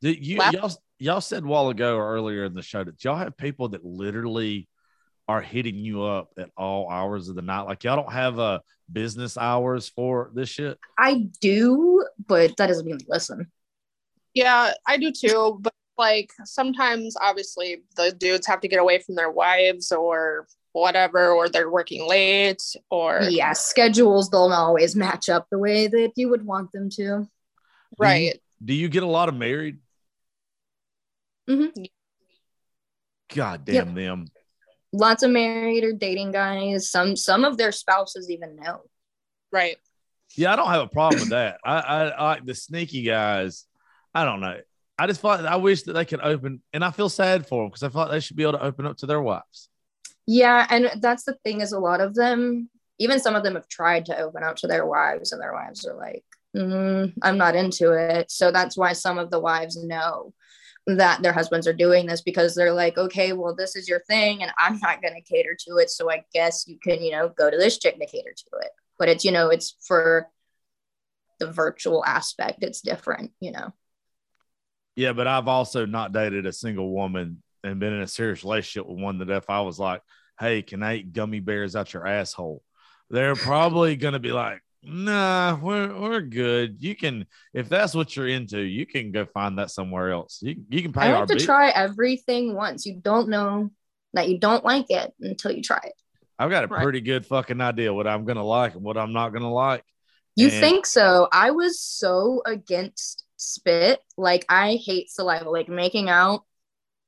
Did 0.01 0.25
you 0.25 0.37
y'all 0.53 0.73
y'all 0.99 1.21
said 1.21 1.45
a 1.45 1.47
while 1.47 1.69
ago 1.69 1.97
or 1.97 2.15
earlier 2.15 2.45
in 2.45 2.55
the 2.55 2.63
show 2.63 2.83
that 2.85 3.03
y'all 3.05 3.17
have 3.17 3.37
people 3.37 3.69
that 3.71 3.85
literally 3.85 4.69
are 5.29 5.41
hitting 5.41 5.77
you 5.77 6.03
up 6.05 6.31
at 6.39 6.51
all 6.57 6.89
hours 6.89 7.29
of 7.29 7.37
the 7.37 7.43
night? 7.43 7.63
Like 7.63 7.85
y'all 7.85 7.97
don't 7.97 8.13
have 8.13 8.39
a 8.39 8.61
business 8.91 9.37
hours 9.37 9.89
for 9.89 10.31
this 10.35 10.49
shit. 10.49 10.79
I 10.99 11.29
do, 11.41 12.07
but 12.27 12.57
that 12.57 12.69
doesn't 12.69 12.87
mean 12.87 12.99
listen. 13.09 13.51
Yeah, 14.35 14.73
I 14.87 14.97
do 14.97 15.13
too. 15.13 15.59
But 15.61 15.73
like 15.99 16.31
sometimes, 16.45 17.17
obviously, 17.21 17.83
the 17.97 18.13
dudes 18.13 18.47
have 18.47 18.61
to 18.61 18.69
get 18.69 18.79
away 18.79 18.99
from 18.99 19.15
their 19.15 19.31
wives 19.31 19.93
or 19.93 20.47
whatever, 20.73 21.31
or 21.31 21.49
they're 21.49 21.71
working 21.71 22.07
late, 22.07 22.63
or 22.91 23.23
Yeah, 23.31 23.55
schedules 23.55 24.29
don't 24.29 24.53
always 24.53 24.95
match 24.95 25.31
up 25.31 25.47
the 25.51 25.59
way 25.59 25.87
that 25.89 26.13
you 26.17 26.29
would 26.29 26.45
want 26.45 26.71
them 26.73 26.91
to. 26.91 26.97
Do 26.97 27.07
you- 27.13 27.29
right. 27.99 28.41
Do 28.65 28.75
you 28.75 28.89
get 28.89 29.03
a 29.03 29.07
lot 29.07 29.29
of 29.29 29.35
married? 29.35 29.79
Mhm. 31.49 31.87
God 33.35 33.65
damn 33.65 33.75
Yep. 33.89 33.95
them. 33.95 34.27
Lots 34.93 35.23
of 35.23 35.31
married 35.31 35.85
or 35.85 35.93
dating 35.93 36.33
guys. 36.33 36.91
Some 36.91 37.17
some 37.17 37.45
of 37.45 37.57
their 37.57 37.73
spouses 37.73 38.31
even 38.31 38.57
know. 38.57 38.83
Right. 39.53 39.77
Yeah, 40.35 40.53
I 40.53 40.57
don't 40.57 40.69
have 40.69 40.83
a 40.83 40.89
problem 40.89 41.21
with 41.21 41.31
that. 41.31 41.59
I, 41.65 41.79
I, 41.79 42.05
I 42.09 42.25
like 42.29 42.45
the 42.45 42.55
sneaky 42.55 43.03
guys. 43.03 43.65
I 44.15 44.25
don't 44.25 44.41
know. 44.41 44.59
I 44.99 45.07
just 45.07 45.21
thought 45.21 45.45
I 45.45 45.57
wish 45.57 45.83
that 45.83 45.93
they 45.93 46.05
could 46.05 46.21
open, 46.21 46.63
and 46.73 46.85
I 46.85 46.91
feel 46.91 47.09
sad 47.09 47.47
for 47.47 47.63
them 47.63 47.69
because 47.71 47.83
I 47.83 47.89
feel 47.91 48.03
like 48.03 48.11
they 48.11 48.21
should 48.21 48.37
be 48.37 48.43
able 48.45 48.53
to 48.55 48.63
open 48.63 48.87
up 48.87 48.97
to 48.99 49.07
their 49.07 49.21
wives. 49.21 49.69
Yeah, 50.27 50.67
and 50.71 50.91
that's 51.01 51.25
the 51.25 51.35
thing 51.45 51.61
is 51.61 51.73
a 51.73 51.79
lot 51.79 52.01
of 52.01 52.15
them, 52.15 52.71
even 52.99 53.21
some 53.21 53.35
of 53.37 53.45
them 53.45 53.55
have 53.55 53.69
tried 53.69 54.07
to 54.07 54.19
open 54.19 54.43
up 54.43 54.57
to 54.57 54.67
their 54.67 54.87
wives, 54.87 55.33
and 55.33 55.41
their 55.41 55.53
wives 55.53 55.87
are 55.87 55.95
like, 55.97 56.25
"Mm, 56.57 57.13
"I'm 57.23 57.37
not 57.39 57.55
into 57.55 57.93
it." 57.93 58.31
So 58.31 58.51
that's 58.51 58.77
why 58.77 58.93
some 58.95 59.19
of 59.19 59.31
the 59.31 59.39
wives 59.41 59.77
know 59.77 60.33
that 60.87 61.23
their 61.23 61.33
husbands 61.33 61.67
are 61.67 61.73
doing 61.73 62.07
this 62.07 62.23
because 62.23 62.55
they're 62.55 62.73
like, 62.73 62.97
"Okay, 62.97 63.33
well, 63.33 63.55
this 63.55 63.75
is 63.77 63.89
your 63.89 64.01
thing, 64.09 64.43
and 64.43 64.53
I'm 64.59 64.79
not 64.79 65.03
going 65.03 65.15
to 65.15 65.21
cater 65.21 65.57
to 65.67 65.77
it. 65.79 65.91
So 65.91 66.11
I 66.11 66.25
guess 66.33 66.67
you 66.67 66.79
can, 66.79 67.03
you 67.03 67.13
know, 67.13 67.29
go 67.29 67.51
to 67.51 67.57
this 67.57 67.79
chick 67.79 67.99
to 67.99 68.07
cater 68.07 68.33
to 68.33 68.59
it." 68.63 68.71
But 68.99 69.09
it's 69.09 69.25
you 69.25 69.33
know, 69.33 69.49
it's 69.51 69.77
for 69.87 70.29
the 71.39 71.51
virtual 71.51 72.05
aspect. 72.05 72.63
It's 72.63 72.81
different, 72.81 73.33
you 73.41 73.53
know. 73.53 73.73
Yeah, 74.95 75.13
but 75.13 75.27
I've 75.27 75.49
also 75.49 75.85
not 75.85 76.13
dated 76.13 76.47
a 76.47 76.53
single 76.53 76.91
woman 76.91 77.43
and 77.63 77.81
been 77.81 77.93
in 77.93 78.01
a 78.01 78.07
serious 78.07 78.43
relationship 78.43 78.89
with 78.89 78.99
one 78.99 79.19
that 79.19 79.29
if 79.29 79.51
I 79.51 79.61
was 79.61 79.79
like, 79.79 80.01
hey, 80.41 80.63
can 80.63 80.83
I 80.83 80.97
eat 80.97 81.13
gummy 81.13 81.41
bears 81.41 81.77
out 81.77 81.93
your 81.93 82.07
asshole? 82.07 82.63
They're 83.11 83.37
probably 83.37 83.97
gonna 83.97 84.19
be 84.19 84.33
like, 84.33 84.63
nah, 84.87 85.59
we're 85.61 85.99
we're 86.01 86.21
good. 86.21 86.77
You 86.83 86.95
can 86.97 87.27
if 87.53 87.69
that's 87.69 87.95
what 87.95 88.15
you're 88.17 88.29
into, 88.29 88.61
you 88.61 88.87
can 88.87 89.13
go 89.13 89.27
find 89.27 89.59
that 89.59 89.71
somewhere 89.71 90.11
else. 90.13 90.39
You 90.43 90.57
you 90.69 90.83
can 90.83 90.93
pay 90.93 91.09
I 91.09 91.19
like 91.19 91.29
to 91.29 91.37
bill. 91.37 91.45
try 91.45 91.71
everything 91.71 92.55
once. 92.55 92.87
You 92.87 92.97
don't 92.97 93.29
know 93.29 93.71
that 94.15 94.29
you 94.29 94.39
don't 94.39 94.65
like 94.65 94.87
it 94.91 95.13
until 95.21 95.53
you 95.53 95.63
try 95.63 95.81
it. 95.85 95.93
I've 96.39 96.51
got 96.51 96.65
a 96.65 96.69
Right. 96.69 96.83
pretty 96.83 97.01
good 97.01 97.27
fucking 97.27 97.61
idea 97.61 97.93
what 97.93 98.07
I'm 98.07 98.25
gonna 98.25 98.45
like 98.45 98.75
and 98.75 98.83
what 98.83 98.97
I'm 98.97 99.13
not 99.13 99.33
gonna 99.33 99.53
like. 99.53 99.85
You 100.37 100.49
And- 100.49 100.61
think 100.61 100.87
so? 100.87 101.29
I 101.33 101.51
was 101.51 101.81
so 101.81 102.43
against 102.47 103.25
spit. 103.37 104.01
Like 104.17 104.45
I 104.49 104.77
hate 104.85 105.11
saliva. 105.11 105.51
Like 105.51 105.69
making 105.69 106.09
out, 106.09 106.43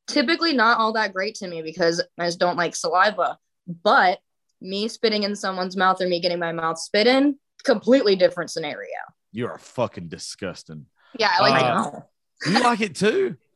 typically 0.07 0.53
not 0.55 0.79
all 0.79 0.95
that 0.95 1.13
great 1.13 1.37
to 1.37 1.49
me 1.49 1.63
because 1.63 2.03
I 2.19 2.27
just 2.27 2.39
don't 2.39 2.57
like 2.57 2.75
saliva. 2.75 3.39
But 3.67 4.19
me 4.61 4.89
spitting 4.89 5.23
in 5.23 5.37
someone's 5.37 5.77
mouth 5.77 6.01
or 6.01 6.09
me 6.09 6.21
getting 6.21 6.39
my 6.39 6.53
mouth 6.53 6.79
spit 6.79 7.07
in, 7.07 7.39
completely 7.65 8.17
different 8.17 8.51
scenario. 8.51 8.89
You 9.33 9.47
are 9.47 9.55
a 9.55 9.59
fucking 9.59 10.09
disgusting. 10.09 10.87
Yeah, 11.19 11.31
I 11.33 11.41
like 11.41 11.63
Uh, 11.63 11.91
it. 12.47 12.51
You 12.51 12.63
like 12.63 12.81
it 12.81 12.97
too? 12.97 13.37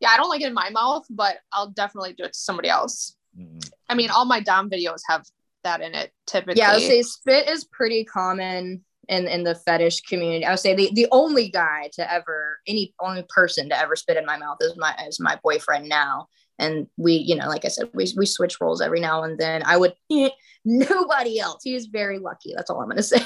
Yeah, 0.00 0.10
I 0.10 0.16
don't 0.18 0.28
like 0.28 0.42
it 0.42 0.48
in 0.48 0.54
my 0.54 0.68
mouth, 0.68 1.06
but 1.08 1.36
I'll 1.50 1.70
definitely 1.70 2.12
do 2.12 2.24
it 2.24 2.32
to 2.34 2.38
somebody 2.38 2.68
else. 2.68 3.16
Mm-mm. 3.38 3.66
I 3.88 3.94
mean, 3.94 4.10
all 4.10 4.26
my 4.26 4.40
Dom 4.40 4.68
videos 4.68 5.00
have 5.08 5.24
that 5.62 5.80
in 5.80 5.94
it 5.94 6.12
typically. 6.26 6.58
Yeah, 6.60 6.72
I 6.72 6.74
would 6.74 6.82
say 6.82 7.00
spit 7.00 7.48
is 7.48 7.64
pretty 7.64 8.04
common 8.04 8.84
in 9.08 9.26
in 9.28 9.44
the 9.44 9.54
fetish 9.54 10.02
community. 10.02 10.44
I 10.44 10.50
would 10.50 10.58
say 10.60 10.74
the 10.74 10.90
the 10.94 11.06
only 11.10 11.48
guy 11.48 11.88
to 11.94 12.12
ever 12.12 12.58
any 12.66 12.92
only 13.00 13.24
person 13.30 13.70
to 13.70 13.78
ever 13.78 13.96
spit 13.96 14.18
in 14.18 14.26
my 14.26 14.36
mouth 14.36 14.58
is 14.60 14.74
my 14.76 14.94
is 15.08 15.18
my 15.20 15.38
boyfriend 15.42 15.88
now. 15.88 16.26
And 16.58 16.86
we, 16.96 17.14
you 17.14 17.36
know, 17.36 17.48
like 17.48 17.64
I 17.64 17.68
said, 17.68 17.90
we 17.94 18.06
we 18.16 18.26
switch 18.26 18.60
roles 18.60 18.80
every 18.80 19.00
now 19.00 19.24
and 19.24 19.38
then. 19.38 19.62
I 19.64 19.76
would 19.76 19.94
nobody 20.64 21.40
else. 21.40 21.62
He 21.64 21.74
is 21.74 21.86
very 21.86 22.18
lucky. 22.18 22.54
That's 22.56 22.70
all 22.70 22.80
I'm 22.80 22.88
gonna 22.88 23.02
say. 23.02 23.20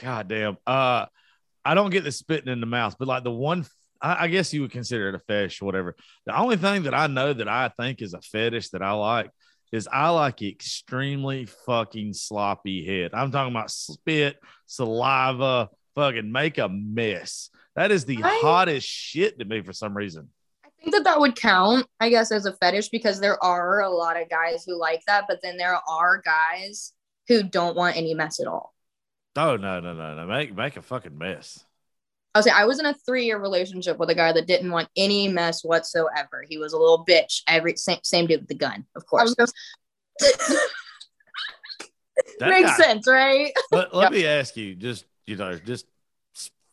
God 0.00 0.28
damn. 0.28 0.56
Uh, 0.66 1.06
I 1.64 1.74
don't 1.74 1.90
get 1.90 2.04
the 2.04 2.12
spitting 2.12 2.52
in 2.52 2.60
the 2.60 2.66
mouth, 2.66 2.96
but 2.98 3.08
like 3.08 3.24
the 3.24 3.30
one, 3.30 3.66
I, 4.00 4.24
I 4.24 4.28
guess 4.28 4.52
you 4.52 4.62
would 4.62 4.70
consider 4.70 5.08
it 5.08 5.14
a 5.14 5.18
fetish 5.18 5.60
or 5.60 5.66
whatever. 5.66 5.96
The 6.26 6.38
only 6.38 6.56
thing 6.56 6.84
that 6.84 6.94
I 6.94 7.06
know 7.08 7.32
that 7.32 7.48
I 7.48 7.68
think 7.68 8.00
is 8.00 8.14
a 8.14 8.20
fetish 8.20 8.70
that 8.70 8.82
I 8.82 8.92
like 8.92 9.30
is 9.72 9.88
I 9.90 10.08
like 10.10 10.40
extremely 10.40 11.46
fucking 11.66 12.14
sloppy 12.14 12.86
head. 12.86 13.10
I'm 13.12 13.30
talking 13.30 13.52
about 13.52 13.70
spit, 13.70 14.38
saliva, 14.66 15.68
fucking 15.94 16.30
make 16.30 16.58
a 16.58 16.68
mess. 16.68 17.50
That 17.76 17.90
is 17.90 18.04
the 18.04 18.18
hottest 18.20 18.86
shit 18.86 19.38
to 19.38 19.44
me 19.44 19.62
for 19.62 19.72
some 19.72 19.96
reason. 19.96 20.30
I 20.78 20.82
think 20.82 20.94
that 20.94 21.04
that 21.04 21.20
would 21.20 21.34
count, 21.36 21.86
I 22.00 22.08
guess, 22.08 22.30
as 22.30 22.46
a 22.46 22.52
fetish 22.52 22.90
because 22.90 23.20
there 23.20 23.42
are 23.42 23.80
a 23.80 23.90
lot 23.90 24.20
of 24.20 24.30
guys 24.30 24.64
who 24.64 24.78
like 24.78 25.02
that, 25.06 25.24
but 25.28 25.40
then 25.42 25.56
there 25.56 25.78
are 25.88 26.22
guys 26.24 26.92
who 27.26 27.42
don't 27.42 27.76
want 27.76 27.96
any 27.96 28.14
mess 28.14 28.38
at 28.40 28.46
all. 28.46 28.74
Oh 29.36 29.56
no, 29.56 29.80
no, 29.80 29.92
no, 29.92 30.14
no. 30.14 30.26
Make 30.26 30.54
make 30.56 30.76
a 30.76 30.82
fucking 30.82 31.16
mess. 31.16 31.64
I'll 32.34 32.42
say 32.42 32.50
I 32.50 32.64
was 32.66 32.78
in 32.78 32.86
a 32.86 32.94
three 32.94 33.24
year 33.24 33.38
relationship 33.38 33.98
with 33.98 34.10
a 34.10 34.14
guy 34.14 34.32
that 34.32 34.46
didn't 34.46 34.70
want 34.70 34.88
any 34.96 35.28
mess 35.28 35.64
whatsoever. 35.64 36.44
He 36.48 36.58
was 36.58 36.72
a 36.72 36.78
little 36.78 37.04
bitch. 37.04 37.42
Every 37.48 37.76
same, 37.76 37.98
same 38.04 38.26
dude 38.26 38.40
with 38.40 38.48
the 38.48 38.54
gun, 38.54 38.86
of 38.94 39.06
course. 39.06 39.34
gonna 39.34 39.48
Makes 42.40 42.70
guy- 42.70 42.84
sense, 42.84 43.06
right? 43.08 43.52
let, 43.72 43.94
let 43.94 44.04
Yep. 44.04 44.12
me 44.12 44.26
ask 44.26 44.56
you, 44.56 44.74
just 44.74 45.04
you 45.26 45.36
know, 45.36 45.56
just 45.58 45.86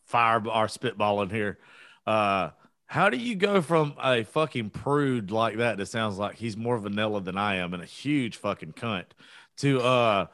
fire 0.06 0.41
our 0.49 0.68
spitballing 0.68 1.32
here. 1.32 1.58
Uh, 2.06 2.51
how 2.88 3.09
do 3.09 3.17
you 3.17 3.36
go 3.36 3.61
from 3.61 3.95
a 4.01 4.23
fucking 4.23 4.69
prude 4.69 5.31
like 5.31 5.57
that 5.57 5.77
that 5.77 5.88
sounds 5.88 6.17
like 6.17 6.36
he's 6.36 6.55
more 6.55 6.77
vanilla 6.77 7.21
than 7.21 7.38
I 7.38 7.55
am 7.55 7.73
and 7.73 7.81
a 7.81 7.88
huge 7.88 8.38
fucking 8.38 8.73
cunt 8.73 9.05
to 9.57 9.81
uh 9.81 10.25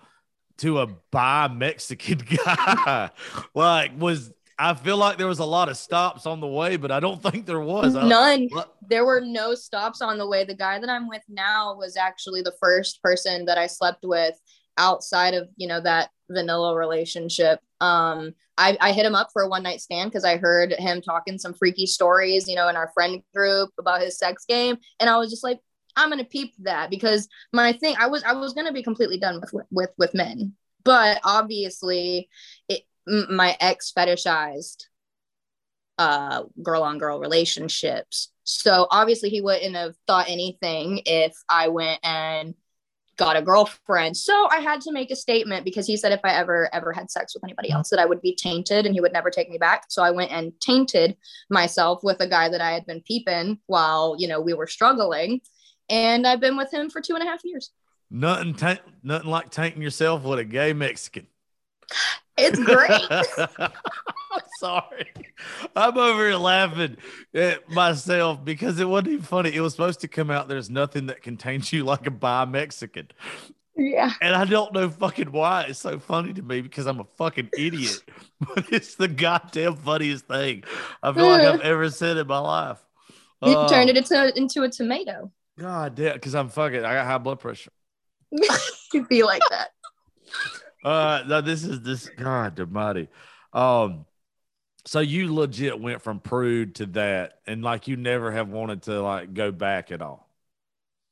to 0.58 0.80
a 0.80 0.88
bi 1.12 1.48
Mexican 1.48 2.20
guy? 2.46 3.10
like, 3.54 3.92
was 4.00 4.32
I 4.60 4.76
feel 4.76 4.98
like 4.98 5.18
there 5.18 5.28
was 5.28 5.40
a 5.40 5.46
lot 5.46 5.70
of 5.70 5.78
stops 5.78 6.28
on 6.28 6.40
the 6.40 6.48
way, 6.48 6.78
but 6.78 6.92
I 6.92 7.00
don't 7.00 7.22
think 7.24 7.48
there 7.48 7.60
was. 7.60 7.96
None. 7.96 8.48
There 8.88 9.06
were 9.06 9.22
no 9.22 9.56
stops 9.56 10.04
on 10.04 10.20
the 10.20 10.28
way. 10.28 10.44
The 10.44 10.54
guy 10.54 10.78
that 10.78 10.88
I'm 10.90 11.08
with 11.08 11.24
now 11.28 11.76
was 11.76 11.98
actually 11.98 12.44
the 12.44 12.54
first 12.62 13.02
person 13.02 13.46
that 13.46 13.58
I 13.58 13.66
slept 13.66 14.04
with 14.04 14.40
outside 14.78 15.34
of 15.34 15.50
you 15.58 15.68
know 15.68 15.82
that 15.82 16.10
vanilla 16.30 16.76
relationship. 16.76 17.60
Um, 17.82 18.34
I, 18.58 18.78
I 18.80 18.92
hit 18.94 19.06
him 19.06 19.16
up 19.16 19.30
for 19.34 19.42
a 19.42 19.50
one 19.50 19.64
night 19.64 19.82
stand 19.82 20.12
because 20.12 20.24
I 20.24 20.38
heard 20.38 20.72
him 20.74 21.02
talking 21.02 21.38
some 21.40 21.54
freaky 21.54 21.88
stories, 21.88 22.48
you 22.48 22.56
know, 22.56 22.70
in 22.70 22.76
our 22.76 22.92
friend 22.94 23.24
group 23.34 23.72
about 23.80 24.02
his 24.02 24.18
sex 24.18 24.46
game, 24.46 24.78
and 25.00 25.10
I 25.10 25.18
was 25.18 25.30
just 25.30 25.44
like, 25.44 25.60
I'm 25.96 26.10
gonna 26.10 26.24
peep 26.24 26.54
that 26.60 26.90
because 26.90 27.28
my 27.52 27.74
thing 27.74 27.96
I 28.00 28.08
was 28.08 28.24
I 28.24 28.34
was 28.34 28.54
gonna 28.54 28.72
be 28.72 28.84
completely 28.84 29.18
done 29.20 29.42
with 29.42 29.66
with 29.72 29.90
with 29.98 30.14
men, 30.14 30.54
but 30.84 31.20
obviously 31.24 32.30
it 32.70 32.84
my 33.08 33.58
ex 33.60 33.92
fetishized 33.98 34.86
uh 35.98 36.44
girl 36.64 36.84
on 36.84 36.98
girl 36.98 37.20
relationships. 37.20 38.32
So 38.44 38.88
obviously 38.90 39.30
he 39.30 39.42
wouldn't 39.42 39.76
have 39.76 39.96
thought 40.08 40.30
anything 40.30 41.02
if 41.06 41.34
I 41.50 41.68
went 41.70 42.00
and 42.04 42.56
got 43.22 43.38
a 43.38 43.42
girlfriend. 43.42 44.18
So 44.18 44.48
I 44.50 44.62
had 44.62 44.82
to 44.82 44.92
make 44.92 45.12
a 45.12 45.16
statement 45.16 45.64
because 45.64 45.86
he 45.86 45.96
said 45.96 46.12
if 46.12 46.22
I 46.24 46.34
ever 46.34 46.74
ever 46.74 46.92
had 46.92 47.12
sex 47.12 47.36
with 47.36 47.44
anybody 47.44 47.70
mm-hmm. 47.70 47.78
else 47.78 47.90
that 47.92 48.00
I 48.00 48.06
would 48.06 48.20
be 48.20 48.36
tainted 48.36 48.88
and 48.88 48.96
he 48.96 49.00
would 49.00 49.14
never 49.14 49.30
take 49.30 49.48
me 49.48 49.60
back. 49.60 49.86
So 49.90 50.02
I 50.02 50.10
went 50.10 50.32
and 50.32 50.54
tainted 50.60 51.16
myself 51.48 52.04
with 52.04 52.20
a 52.20 52.28
guy 52.28 52.50
that 52.50 52.62
I 52.62 52.72
had 52.72 52.88
been 52.88 53.02
peeping 53.02 53.60
while, 53.68 54.16
you 54.18 54.28
know, 54.28 54.42
we 54.42 54.56
were 54.56 54.66
struggling. 54.66 55.42
And 55.88 56.26
I've 56.26 56.40
been 56.40 56.58
with 56.58 56.74
him 56.74 56.90
for 56.90 57.00
two 57.00 57.14
and 57.14 57.24
a 57.24 57.28
half 57.28 57.42
years. 57.44 57.70
Nothing 58.10 58.56
ta- 58.56 58.80
nothing 59.04 59.30
like 59.30 59.52
tainting 59.52 59.84
yourself 59.84 60.24
with 60.24 60.40
a 60.40 60.44
gay 60.44 60.74
Mexican. 60.74 61.28
It's 62.38 62.60
great. 62.60 62.92
Sorry. 64.60 65.12
I'm 65.76 65.98
over 65.98 66.28
here 66.30 66.38
laughing 66.38 66.98
at 67.34 67.70
myself 67.70 68.44
because 68.44 68.80
it 68.80 68.88
wasn't 68.88 69.10
even 69.10 69.24
funny. 69.26 69.54
It 69.54 69.62
was 69.62 69.74
supposed 69.74 70.02
to 70.02 70.08
come 70.08 70.32
out 70.32 70.48
there's 70.48 70.70
nothing 70.70 71.08
that 71.08 71.22
contains 71.22 71.72
you 71.74 71.84
like 71.84 72.08
a 72.08 72.12
bi 72.12 72.46
Mexican. 72.46 73.10
yeah. 73.76 74.12
And 74.22 74.34
I 74.36 74.46
don't 74.46 74.74
know 74.74 74.90
fucking 74.90 75.32
why. 75.32 75.64
It's 75.64 75.80
so 75.80 76.00
funny 76.00 76.34
to 76.34 76.42
me 76.42 76.62
because 76.62 76.86
I'm 76.86 77.00
a 77.00 77.06
fucking 77.18 77.50
idiot. 77.58 78.02
But 78.56 78.72
it's 78.74 78.96
the 78.96 79.08
goddamn 79.08 79.76
funniest 79.76 80.26
thing 80.28 80.64
I 81.04 81.14
feel 81.14 81.28
like 81.28 81.42
I've 81.42 81.62
ever 81.74 81.90
said 81.92 82.18
in 82.18 82.26
my 82.26 82.40
life. 82.40 82.80
You 83.44 83.56
Uh, 83.56 83.68
turned 83.68 83.90
it 83.92 83.98
into 83.98 84.36
into 84.38 84.64
a 84.64 84.70
tomato. 84.70 85.32
God 85.60 85.94
damn, 85.96 86.14
because 86.14 86.34
I'm 86.34 86.50
fucking 86.50 86.84
I 86.84 86.94
got 86.96 87.06
high 87.06 87.18
blood 87.20 87.40
pressure. 87.40 87.72
You'd 88.94 89.08
be 89.10 89.22
like 89.22 89.44
that. 89.52 89.70
Uh 90.84 91.24
no, 91.28 91.42
this 91.42 91.64
is 91.64 91.82
this 91.82 92.10
God 92.10 92.60
almighty. 92.60 93.10
Um 93.54 94.06
so 94.86 95.00
you 95.00 95.34
legit 95.34 95.80
went 95.80 96.02
from 96.02 96.20
prude 96.20 96.76
to 96.76 96.88
that 96.88 97.40
and 97.46 97.64
like 97.64 97.88
you 97.88 97.98
never 97.98 98.32
have 98.32 98.50
wanted 98.50 98.84
to 98.84 99.02
like 99.02 99.34
go 99.34 99.52
back 99.52 99.92
at 99.92 100.02
all. 100.02 100.28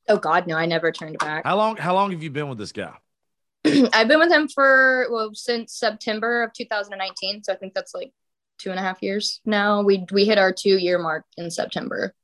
Oh 0.08 0.16
God, 0.16 0.48
no! 0.48 0.56
I 0.56 0.66
never 0.66 0.90
turned 0.90 1.18
back. 1.18 1.44
How 1.44 1.56
long 1.56 1.76
how 1.76 1.94
long 1.94 2.10
have 2.10 2.22
you 2.22 2.30
been 2.30 2.48
with 2.48 2.58
this 2.58 2.72
guy? 2.72 2.96
I've 3.64 4.08
been 4.08 4.18
with 4.18 4.32
him 4.32 4.48
for 4.48 5.06
well 5.10 5.30
since 5.34 5.74
September 5.74 6.42
of 6.42 6.52
2019, 6.52 7.44
so 7.44 7.52
I 7.52 7.56
think 7.56 7.74
that's 7.74 7.94
like 7.94 8.12
two 8.58 8.70
and 8.70 8.78
a 8.78 8.82
half 8.82 9.02
years 9.02 9.40
now. 9.44 9.82
We 9.82 10.04
we 10.10 10.24
hit 10.24 10.38
our 10.38 10.52
two 10.52 10.78
year 10.78 10.98
mark 10.98 11.24
in 11.36 11.50
September. 11.50 12.14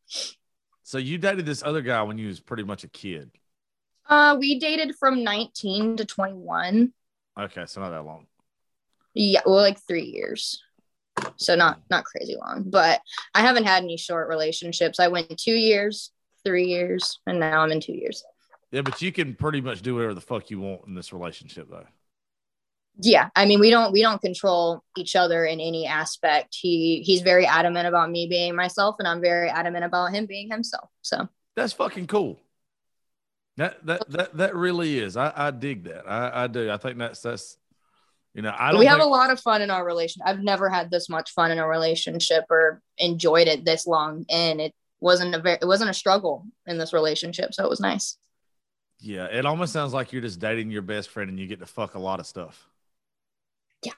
So 0.82 0.98
you 0.98 1.18
dated 1.18 1.46
this 1.46 1.62
other 1.62 1.82
guy 1.82 2.02
when 2.02 2.18
you 2.18 2.28
was 2.28 2.40
pretty 2.40 2.64
much 2.64 2.84
a 2.84 2.88
kid. 2.88 3.30
Uh, 4.08 4.36
we 4.38 4.58
dated 4.60 4.94
from 4.96 5.24
19 5.24 5.96
to 5.96 6.04
21. 6.04 6.92
Okay, 7.38 7.64
so 7.66 7.80
not 7.80 7.90
that 7.90 8.04
long. 8.04 8.26
Yeah, 9.14 9.40
well, 9.46 9.56
like 9.56 9.78
three 9.86 10.04
years. 10.04 10.62
So 11.36 11.54
not 11.54 11.78
mm. 11.78 11.82
not 11.90 12.04
crazy 12.04 12.36
long, 12.36 12.64
but 12.66 13.00
I 13.34 13.40
haven't 13.40 13.64
had 13.64 13.82
any 13.82 13.96
short 13.96 14.28
relationships. 14.28 15.00
I 15.00 15.08
went 15.08 15.38
two 15.38 15.54
years, 15.54 16.12
three 16.44 16.66
years, 16.66 17.20
and 17.26 17.40
now 17.40 17.60
I'm 17.62 17.72
in 17.72 17.80
two 17.80 17.94
years. 17.94 18.22
Yeah, 18.70 18.82
but 18.82 19.00
you 19.00 19.12
can 19.12 19.34
pretty 19.34 19.60
much 19.60 19.80
do 19.82 19.94
whatever 19.94 20.14
the 20.14 20.20
fuck 20.20 20.50
you 20.50 20.60
want 20.60 20.86
in 20.86 20.94
this 20.94 21.12
relationship 21.12 21.68
though. 21.70 21.86
yeah 23.00 23.28
i 23.36 23.44
mean 23.46 23.60
we 23.60 23.70
don't 23.70 23.92
we 23.92 24.02
don't 24.02 24.20
control 24.20 24.82
each 24.96 25.14
other 25.16 25.44
in 25.44 25.60
any 25.60 25.86
aspect 25.86 26.56
he 26.58 27.02
he's 27.04 27.22
very 27.22 27.46
adamant 27.46 27.86
about 27.86 28.10
me 28.10 28.26
being 28.26 28.56
myself 28.56 28.96
and 28.98 29.06
i'm 29.06 29.20
very 29.20 29.48
adamant 29.48 29.84
about 29.84 30.12
him 30.12 30.26
being 30.26 30.50
himself 30.50 30.88
so 31.02 31.28
That's 31.56 31.72
fucking 31.72 32.06
cool. 32.06 32.38
That 33.56 33.84
that 33.86 34.10
that 34.10 34.36
that 34.36 34.54
really 34.54 34.98
is. 34.98 35.16
I, 35.16 35.32
I 35.34 35.50
dig 35.50 35.84
that. 35.84 36.08
I, 36.08 36.44
I 36.44 36.46
do. 36.46 36.70
I 36.70 36.76
think 36.76 36.98
that's 36.98 37.20
that's 37.22 37.56
you 38.34 38.42
know, 38.42 38.54
I 38.54 38.70
don't 38.70 38.80
we 38.80 38.86
have 38.86 38.98
think- 38.98 39.06
a 39.06 39.10
lot 39.10 39.30
of 39.30 39.40
fun 39.40 39.62
in 39.62 39.70
our 39.70 39.82
relation 39.82 40.20
i've 40.26 40.40
never 40.40 40.68
had 40.68 40.90
this 40.90 41.08
much 41.08 41.30
fun 41.30 41.50
in 41.50 41.58
a 41.58 41.66
relationship 41.66 42.44
or 42.50 42.82
enjoyed 42.98 43.48
it 43.48 43.64
this 43.64 43.86
long 43.86 44.26
and 44.28 44.60
it 44.60 44.74
wasn't 45.00 45.34
a 45.34 45.40
very 45.40 45.56
it 45.62 45.64
wasn't 45.64 45.88
a 45.88 45.94
struggle 45.94 46.44
in 46.66 46.76
this 46.76 46.92
relationship 46.92 47.54
so 47.54 47.64
it 47.64 47.70
was 47.70 47.80
nice 47.80 48.18
Yeah, 49.00 49.24
it 49.24 49.46
almost 49.46 49.72
sounds 49.72 49.94
like 49.94 50.12
you're 50.12 50.20
just 50.20 50.38
dating 50.38 50.70
your 50.70 50.82
best 50.82 51.08
friend 51.08 51.30
and 51.30 51.40
you 51.40 51.46
get 51.46 51.60
to 51.60 51.66
fuck 51.66 51.94
a 51.94 51.98
lot 51.98 52.20
of 52.20 52.26
stuff. 52.26 52.68
Yeah. 53.82 53.92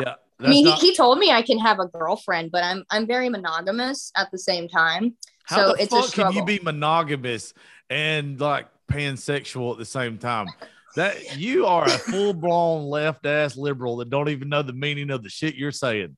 Yeah. 0.00 0.14
i 0.40 0.48
mean 0.48 0.64
not- 0.64 0.78
he, 0.78 0.88
he 0.90 0.96
told 0.96 1.18
me 1.18 1.30
i 1.30 1.42
can 1.42 1.58
have 1.58 1.78
a 1.78 1.86
girlfriend 1.88 2.50
but 2.50 2.64
i'm 2.64 2.84
i'm 2.90 3.06
very 3.06 3.28
monogamous 3.28 4.10
at 4.16 4.30
the 4.30 4.38
same 4.38 4.66
time 4.68 5.14
how 5.44 5.56
so 5.56 5.72
the 5.72 5.82
it's 5.82 5.90
fuck 5.90 6.12
can 6.12 6.32
you 6.32 6.44
be 6.44 6.60
monogamous 6.62 7.54
and 7.90 8.40
like 8.40 8.68
pansexual 8.90 9.72
at 9.72 9.78
the 9.78 9.84
same 9.84 10.18
time? 10.18 10.48
That 10.96 11.38
you 11.38 11.66
are 11.66 11.84
a 11.84 11.90
full 11.90 12.34
blown 12.34 12.84
left 12.84 13.24
ass 13.26 13.56
liberal 13.56 13.96
that 13.96 14.10
don't 14.10 14.28
even 14.28 14.48
know 14.48 14.62
the 14.62 14.72
meaning 14.72 15.10
of 15.10 15.22
the 15.22 15.30
shit 15.30 15.54
you're 15.54 15.72
saying. 15.72 16.16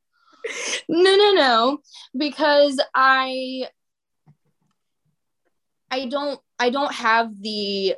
no 0.89 1.17
no 1.17 1.33
no 1.33 1.79
because 2.19 2.79
i 2.95 3.65
i 5.91 6.05
don't 6.07 6.39
i 6.59 6.69
don't 6.69 6.93
have 6.93 7.31
the 7.41 7.95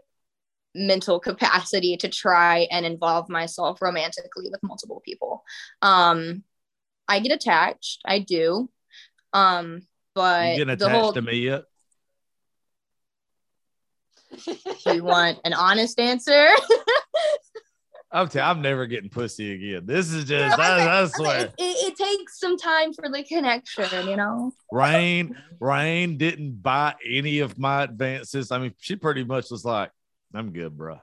mental 0.76 1.18
capacity 1.18 1.96
to 1.96 2.08
try 2.08 2.68
and 2.70 2.86
involve 2.86 3.28
myself 3.28 3.82
romantically 3.82 4.48
with 4.48 4.62
multiple 4.62 5.02
people 5.04 5.42
um 5.82 6.44
i 7.08 7.18
get 7.18 7.32
attached 7.32 8.00
i 8.04 8.20
do 8.20 8.70
um 9.32 9.82
but 10.16 10.48
you 10.48 10.56
getting 10.56 10.70
attached 10.70 10.90
whole 10.90 11.12
to 11.12 11.22
me 11.22 11.36
yet? 11.36 11.64
you 14.86 15.04
want 15.04 15.38
an 15.44 15.52
honest 15.52 16.00
answer 16.00 16.48
I'm, 18.10 18.28
t- 18.28 18.40
I'm 18.40 18.62
never 18.62 18.86
getting 18.86 19.10
pussy 19.10 19.52
again. 19.52 19.84
This 19.84 20.12
is 20.12 20.24
just, 20.24 20.58
I, 20.58 21.02
I 21.02 21.06
swear. 21.06 21.46
it, 21.46 21.54
it, 21.58 21.92
it 21.92 21.96
takes 21.96 22.38
some 22.40 22.56
time 22.56 22.94
for 22.94 23.10
the 23.10 23.22
connection 23.24 24.08
you 24.08 24.16
know 24.16 24.52
Rain, 24.72 25.36
Rain 25.60 26.16
didn't 26.16 26.62
buy 26.62 26.94
any 27.06 27.40
of 27.40 27.58
my 27.58 27.82
advances. 27.82 28.50
I 28.50 28.58
mean, 28.58 28.74
she 28.78 28.96
pretty 28.96 29.24
much 29.24 29.50
was 29.50 29.64
like, 29.64 29.90
I'm 30.32 30.52
good, 30.52 30.76
bro. 30.76 31.00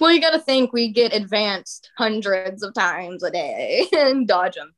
well 0.00 0.10
you 0.10 0.20
got 0.20 0.30
to 0.30 0.40
think 0.40 0.72
we 0.72 0.88
get 0.88 1.14
advanced 1.14 1.90
hundreds 1.96 2.62
of 2.62 2.74
times 2.74 3.22
a 3.22 3.30
day 3.30 3.86
and 3.92 4.26
dodge 4.26 4.56
them 4.56 4.74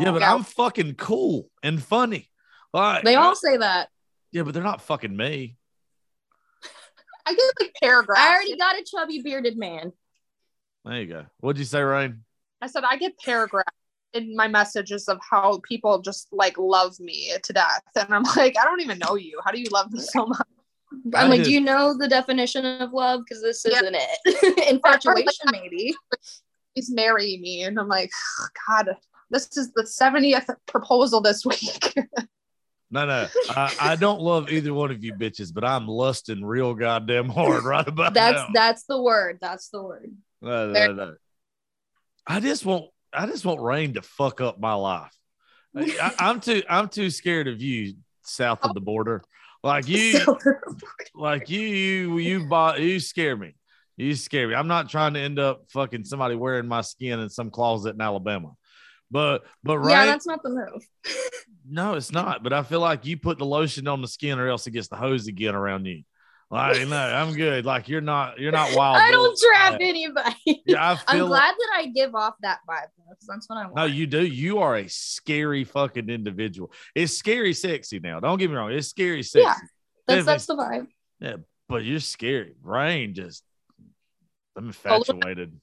yeah, 0.00 0.08
oh, 0.08 0.12
but 0.12 0.22
I'm 0.22 0.42
fucking 0.42 0.94
cool 0.94 1.50
and 1.62 1.82
funny. 1.82 2.28
Like, 2.72 3.04
They 3.04 3.14
all 3.16 3.34
say 3.34 3.56
that. 3.58 3.88
yeah, 4.32 4.42
but 4.42 4.54
they're 4.54 4.62
not 4.62 4.80
fucking 4.82 5.14
me. 5.16 5.56
I 7.26 7.34
get 7.34 7.52
like 7.60 7.74
paragraphs. 7.82 8.20
I 8.20 8.34
already 8.34 8.56
got 8.56 8.78
a 8.78 8.84
chubby 8.84 9.20
bearded 9.22 9.56
man. 9.56 9.92
There 10.84 11.00
you 11.00 11.06
go. 11.06 11.26
What'd 11.38 11.58
you 11.58 11.64
say, 11.64 11.80
Ryan? 11.80 12.24
I 12.60 12.66
said 12.66 12.82
I 12.88 12.96
get 12.96 13.18
paragraphs 13.18 13.68
in 14.14 14.34
my 14.36 14.48
messages 14.48 15.08
of 15.08 15.18
how 15.28 15.60
people 15.66 16.00
just 16.00 16.28
like 16.32 16.58
love 16.58 16.98
me 17.00 17.32
to 17.42 17.52
death, 17.52 17.82
and 17.96 18.12
I'm 18.14 18.22
like, 18.36 18.56
I 18.58 18.64
don't 18.64 18.80
even 18.80 18.98
know 18.98 19.14
you. 19.16 19.40
How 19.44 19.52
do 19.52 19.60
you 19.60 19.68
love 19.70 19.92
me 19.92 20.00
so 20.00 20.26
much? 20.26 20.40
I 21.14 21.22
I'm 21.22 21.30
like, 21.30 21.38
did- 21.38 21.44
do 21.44 21.52
you 21.52 21.60
know 21.60 21.96
the 21.96 22.08
definition 22.08 22.64
of 22.66 22.92
love? 22.92 23.20
Because 23.24 23.42
this 23.42 23.64
Yeah. 23.66 23.80
isn't 23.80 23.96
it. 23.98 24.68
Infatuation, 24.70 25.50
maybe. 25.50 25.94
Please 26.74 26.90
marry 26.90 27.38
me, 27.40 27.62
and 27.62 27.78
I'm 27.78 27.88
like, 27.88 28.10
God, 28.68 28.96
this 29.30 29.56
is 29.56 29.72
the 29.72 29.84
70th 29.84 30.54
proposal 30.66 31.20
this 31.20 31.44
week. 31.46 31.94
No, 32.92 33.06
no. 33.06 33.26
I, 33.48 33.74
I 33.80 33.96
don't 33.96 34.20
love 34.20 34.50
either 34.50 34.74
one 34.74 34.90
of 34.90 35.02
you 35.02 35.14
bitches, 35.14 35.52
but 35.52 35.64
I'm 35.64 35.88
lusting 35.88 36.44
real 36.44 36.74
goddamn 36.74 37.30
hard 37.30 37.64
right 37.64 37.88
about 37.88 38.12
That's 38.14 38.36
now. 38.36 38.48
that's 38.52 38.84
the 38.84 39.00
word. 39.00 39.38
That's 39.40 39.70
the 39.70 39.82
word. 39.82 40.14
No, 40.42 40.70
no, 40.70 40.92
no. 40.92 41.14
I 42.26 42.40
just 42.40 42.66
want 42.66 42.86
I 43.12 43.26
just 43.26 43.46
want 43.46 43.62
Rain 43.62 43.94
to 43.94 44.02
fuck 44.02 44.42
up 44.42 44.60
my 44.60 44.74
life. 44.74 45.16
I, 45.74 46.12
I'm 46.18 46.40
too 46.40 46.62
I'm 46.68 46.88
too 46.88 47.08
scared 47.08 47.48
of 47.48 47.62
you 47.62 47.94
south 48.24 48.62
of 48.62 48.74
the 48.74 48.80
border. 48.80 49.22
Like 49.62 49.88
you 49.88 50.20
like 51.14 51.48
you 51.48 51.60
you 51.60 52.18
you 52.18 52.46
bought 52.46 52.78
you 52.80 53.00
scare 53.00 53.36
me. 53.36 53.54
You 53.96 54.14
scare 54.14 54.48
me. 54.48 54.54
I'm 54.54 54.68
not 54.68 54.90
trying 54.90 55.14
to 55.14 55.20
end 55.20 55.38
up 55.38 55.62
fucking 55.70 56.04
somebody 56.04 56.34
wearing 56.34 56.68
my 56.68 56.82
skin 56.82 57.20
in 57.20 57.30
some 57.30 57.50
closet 57.50 57.94
in 57.94 58.00
Alabama. 58.02 58.52
But 59.12 59.44
but 59.62 59.78
Rain 59.78 59.90
Yeah, 59.90 60.06
that's 60.06 60.26
not 60.26 60.42
the 60.42 60.48
move. 60.48 60.86
no, 61.68 61.94
it's 61.94 62.10
not. 62.10 62.42
But 62.42 62.54
I 62.54 62.62
feel 62.62 62.80
like 62.80 63.04
you 63.04 63.18
put 63.18 63.38
the 63.38 63.44
lotion 63.44 63.86
on 63.86 64.00
the 64.00 64.08
skin, 64.08 64.38
or 64.38 64.48
else 64.48 64.66
it 64.66 64.70
gets 64.70 64.88
the 64.88 64.96
hose 64.96 65.26
again 65.28 65.54
around 65.54 65.84
you. 65.84 66.02
Like, 66.50 66.86
no, 66.88 66.96
I'm 66.96 67.34
good. 67.34 67.64
Like 67.64 67.88
you're 67.88 68.02
not, 68.02 68.38
you're 68.38 68.52
not 68.52 68.74
wild. 68.76 68.98
I 68.98 69.10
don't 69.10 69.38
trap 69.38 69.78
anybody. 69.80 70.62
Yeah, 70.66 70.82
I 70.82 70.90
I'm 71.08 71.16
feel. 71.16 71.28
glad 71.28 71.54
that 71.58 71.68
I 71.74 71.86
give 71.86 72.14
off 72.14 72.34
that 72.42 72.58
vibe 72.68 72.88
because 72.96 73.26
that's 73.26 73.48
what 73.48 73.58
I 73.58 73.64
want. 73.64 73.76
no, 73.76 73.84
you 73.84 74.06
do. 74.06 74.24
You 74.24 74.58
are 74.58 74.76
a 74.76 74.88
scary 74.88 75.64
fucking 75.64 76.08
individual. 76.08 76.72
It's 76.94 77.16
scary, 77.16 77.54
sexy. 77.54 78.00
Now, 78.00 78.20
don't 78.20 78.38
get 78.38 78.50
me 78.50 78.56
wrong. 78.56 78.72
It's 78.72 78.88
scary, 78.88 79.22
sexy. 79.22 79.44
Yeah. 79.46 79.54
that's 80.06 80.26
that's 80.26 80.46
the 80.46 80.56
vibe. 80.56 80.88
Yeah, 81.20 81.36
but 81.68 81.84
you're 81.84 82.00
scary. 82.00 82.54
Rain 82.62 83.14
just. 83.14 83.44
I'm 84.56 84.66
infatuated. 84.66 85.58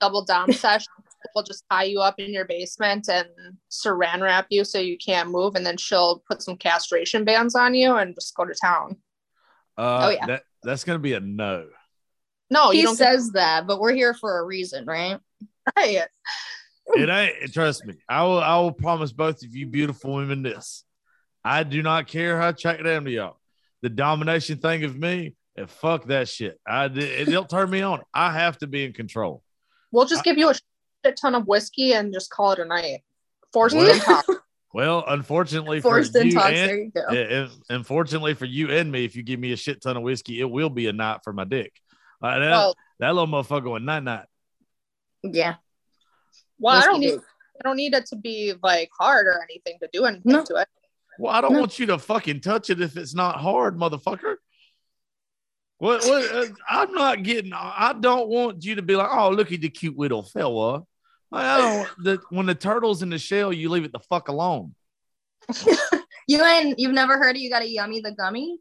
Double 0.00 0.24
down 0.24 0.52
session. 0.52 0.92
Will 1.34 1.42
just 1.42 1.64
tie 1.70 1.84
you 1.84 2.00
up 2.00 2.18
in 2.18 2.32
your 2.32 2.44
basement 2.44 3.08
and 3.08 3.28
saran 3.70 4.20
wrap 4.20 4.46
you 4.50 4.64
so 4.64 4.78
you 4.78 4.98
can't 4.98 5.30
move, 5.30 5.54
and 5.54 5.64
then 5.64 5.76
she'll 5.76 6.22
put 6.28 6.42
some 6.42 6.56
castration 6.56 7.24
bands 7.24 7.54
on 7.54 7.74
you 7.74 7.94
and 7.94 8.14
just 8.14 8.34
go 8.34 8.44
to 8.44 8.54
town. 8.54 8.96
Uh, 9.76 10.00
Oh, 10.04 10.10
yeah. 10.10 10.26
that, 10.26 10.42
that's 10.62 10.84
gonna 10.84 10.98
be 10.98 11.14
a 11.14 11.20
no. 11.20 11.66
No, 12.50 12.70
you 12.70 12.78
he 12.78 12.82
don't 12.82 12.98
get 12.98 13.06
says 13.06 13.32
that, 13.32 13.66
but 13.66 13.80
we're 13.80 13.94
here 13.94 14.14
for 14.14 14.38
a 14.38 14.44
reason, 14.44 14.84
right? 14.86 15.18
right. 15.76 16.06
It 16.94 17.08
ain't. 17.08 17.52
Trust 17.52 17.84
me. 17.86 17.94
I 18.08 18.22
will. 18.24 18.40
I 18.40 18.58
will 18.58 18.72
promise 18.72 19.12
both 19.12 19.42
of 19.42 19.54
you 19.54 19.66
beautiful 19.66 20.14
women 20.14 20.42
this. 20.42 20.84
I 21.44 21.62
do 21.62 21.82
not 21.82 22.06
care 22.06 22.38
how 22.38 22.48
I 22.48 22.52
check 22.52 22.80
it 22.80 22.86
am 22.86 23.04
to 23.06 23.10
y'all. 23.10 23.38
The 23.82 23.88
domination 23.88 24.58
thing 24.58 24.84
of 24.84 24.96
me, 24.96 25.34
and 25.56 25.68
fuck 25.68 26.06
that 26.06 26.28
shit. 26.28 26.60
I 26.66 26.86
it, 26.86 26.98
it'll 27.28 27.44
turn 27.44 27.70
me 27.70 27.82
on. 27.82 28.02
I 28.12 28.32
have 28.32 28.58
to 28.58 28.66
be 28.66 28.84
in 28.84 28.92
control. 28.92 29.42
We'll 29.92 30.06
just 30.06 30.24
give 30.24 30.38
you 30.38 30.50
a 30.50 30.54
shit 31.04 31.16
ton 31.16 31.34
of 31.34 31.46
whiskey 31.46 31.92
and 31.92 32.12
just 32.12 32.30
call 32.30 32.52
it 32.52 32.58
a 32.58 32.64
night. 32.64 33.00
Forced 33.52 33.76
Well- 33.76 33.90
in 33.92 34.00
top. 34.00 34.24
Well, 34.74 35.04
unfortunately 35.06 35.80
Forced 35.80 36.14
for 36.14 36.18
in 36.18 36.30
you 36.32 36.40
and, 36.40 36.56
There 36.56 36.76
you 36.82 36.90
go. 36.90 37.02
Yeah, 37.12 37.42
and 37.42 37.50
unfortunately 37.70 38.34
for 38.34 38.44
you 38.44 38.70
and 38.72 38.90
me, 38.90 39.04
if 39.04 39.14
you 39.14 39.22
give 39.22 39.38
me 39.38 39.52
a 39.52 39.56
shit 39.56 39.80
ton 39.80 39.96
of 39.96 40.02
whiskey, 40.02 40.40
it 40.40 40.50
will 40.50 40.68
be 40.68 40.88
a 40.88 40.92
night 40.92 41.20
for 41.22 41.32
my 41.32 41.44
dick. 41.44 41.72
Uh, 42.20 42.40
that, 42.40 42.50
Well, 42.50 42.74
that 42.98 43.14
little 43.14 43.28
motherfucker 43.28 43.62
going 43.62 43.84
night 43.84 44.02
night. 44.02 44.26
Yeah. 45.22 45.54
well, 46.58 46.74
I 46.76 46.86
don't 46.86 46.98
need 46.98 47.10
dick. 47.12 47.20
I 47.60 47.68
don't 47.68 47.76
need 47.76 47.94
it 47.94 48.06
to 48.06 48.16
be 48.16 48.52
like 48.64 48.90
hard 48.98 49.26
or 49.28 49.44
anything 49.44 49.78
to 49.80 49.88
do 49.92 50.06
anything 50.06 50.32
No. 50.32 50.44
to 50.44 50.56
it. 50.56 50.68
Well, 51.20 51.32
I 51.32 51.40
don't 51.40 51.52
No. 51.52 51.60
want 51.60 51.78
you 51.78 51.86
to 51.86 51.98
fucking 52.00 52.40
touch 52.40 52.68
it 52.68 52.80
if 52.80 52.96
it's 52.96 53.14
not 53.14 53.36
hard, 53.36 53.76
motherfucker. 53.78 54.38
What? 55.78 56.04
What? 56.04 56.34
Uh, 56.34 56.46
I'm 56.68 56.92
not 56.92 57.22
getting. 57.22 57.52
I 57.54 57.94
don't 57.98 58.28
want 58.28 58.64
you 58.64 58.74
to 58.74 58.82
be 58.82 58.96
like, 58.96 59.08
oh, 59.08 59.30
look 59.30 59.52
at 59.52 59.60
the 59.60 59.68
cute 59.68 59.96
little 59.96 60.24
fella. 60.24 60.82
Don't. 61.42 61.88
The, 61.98 62.20
when 62.30 62.46
the 62.46 62.54
turtle's 62.54 63.02
in 63.02 63.10
the 63.10 63.18
shell, 63.18 63.52
you 63.52 63.68
leave 63.68 63.84
it 63.84 63.92
the 63.92 63.98
fuck 64.00 64.28
alone. 64.28 64.74
You 66.26 66.42
ain't 66.42 66.78
you've 66.78 66.92
never 66.92 67.18
heard 67.18 67.36
of 67.36 67.42
you 67.42 67.50
got 67.50 67.62
a 67.62 67.68
yummy 67.68 68.00
the 68.00 68.12
gummy? 68.12 68.58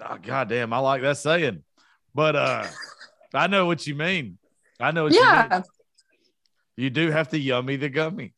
Oh, 0.00 0.18
goddamn, 0.22 0.72
I 0.72 0.78
like 0.78 1.02
that 1.02 1.16
saying, 1.16 1.62
but 2.14 2.36
uh, 2.36 2.66
I 3.34 3.46
know 3.46 3.66
what 3.66 3.86
you 3.86 3.94
mean. 3.94 4.38
I 4.78 4.90
know 4.92 5.04
what 5.04 5.14
you 5.14 5.20
mean. 5.20 5.28
Yeah. 5.28 5.62
You 6.76 6.90
do 6.90 7.10
have 7.10 7.28
to 7.30 7.38
yummy 7.38 7.76
the 7.76 7.88
gummy. 7.88 8.34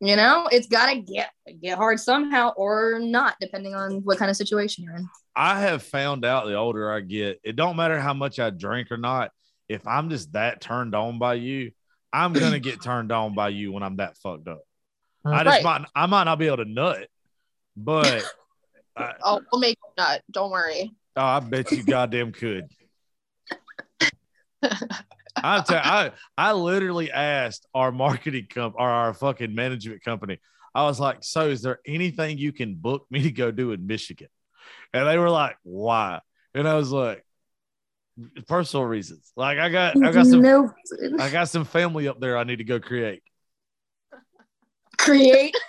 You 0.00 0.16
know, 0.16 0.48
it's 0.50 0.68
gotta 0.68 1.00
get 1.00 1.30
get 1.60 1.76
hard 1.76 2.00
somehow 2.00 2.52
or 2.56 2.98
not, 3.00 3.36
depending 3.40 3.74
on 3.74 4.02
what 4.02 4.18
kind 4.18 4.30
of 4.30 4.36
situation 4.36 4.84
you're 4.84 4.96
in. 4.96 5.08
I 5.36 5.60
have 5.60 5.82
found 5.82 6.24
out 6.24 6.46
the 6.46 6.54
older 6.54 6.92
I 6.92 7.00
get, 7.00 7.40
it 7.42 7.56
don't 7.56 7.76
matter 7.76 7.98
how 7.98 8.14
much 8.14 8.38
I 8.38 8.50
drink 8.50 8.92
or 8.92 8.96
not. 8.96 9.30
If 9.68 9.86
I'm 9.86 10.10
just 10.10 10.32
that 10.34 10.60
turned 10.60 10.94
on 10.94 11.18
by 11.18 11.34
you, 11.34 11.72
I'm 12.14 12.32
gonna 12.32 12.60
get 12.60 12.80
turned 12.82 13.10
on 13.12 13.34
by 13.34 13.48
you 13.50 13.72
when 13.72 13.82
I'm 13.82 13.96
that 13.96 14.16
fucked 14.18 14.46
up. 14.48 14.60
Mm-hmm. 15.26 15.34
I 15.34 15.44
just 15.44 15.64
Right. 15.64 15.80
might 15.80 15.88
I 15.94 16.06
might 16.06 16.24
not 16.24 16.38
be 16.38 16.46
able 16.46 16.58
to 16.58 16.64
nut, 16.64 17.08
but 17.76 18.22
I, 18.96 19.12
Oh, 19.22 19.40
we'll 19.52 19.60
make 19.60 19.76
you 19.82 19.90
nut. 20.02 20.22
Don't 20.30 20.50
worry. 20.50 20.92
oh, 21.16 21.22
I 21.24 21.40
bet 21.40 21.72
you 21.72 21.82
goddamn 21.82 22.32
could. 22.32 22.68
I 25.36 25.60
tell 25.62 25.80
I 25.82 26.12
I 26.38 26.52
literally 26.52 27.10
asked 27.10 27.66
our 27.74 27.90
marketing 27.92 28.46
comp 28.52 28.76
or 28.78 28.88
our 28.88 29.12
fucking 29.12 29.54
management 29.54 30.02
company. 30.04 30.38
I 30.74 30.84
was 30.84 30.98
like, 30.98 31.18
so 31.22 31.48
is 31.48 31.62
there 31.62 31.80
anything 31.86 32.38
you 32.38 32.52
can 32.52 32.74
book 32.74 33.06
me 33.10 33.22
to 33.22 33.30
go 33.30 33.50
do 33.50 33.72
in 33.72 33.86
Michigan? 33.86 34.28
And 34.92 35.06
they 35.08 35.18
were 35.18 35.30
like, 35.30 35.56
why? 35.62 36.20
And 36.54 36.66
I 36.68 36.74
was 36.74 36.90
like, 36.90 37.24
personal 38.46 38.86
reasons. 38.86 39.32
Like 39.36 39.58
I 39.58 39.68
got 39.68 40.02
I 40.02 40.12
got 40.12 40.26
some 40.26 40.42
no 40.42 40.72
I 41.18 41.30
got 41.30 41.48
some 41.48 41.64
family 41.64 42.08
up 42.08 42.20
there 42.20 42.36
I 42.36 42.44
need 42.44 42.56
to 42.56 42.64
go 42.64 42.80
create. 42.80 43.22
create. 44.98 45.56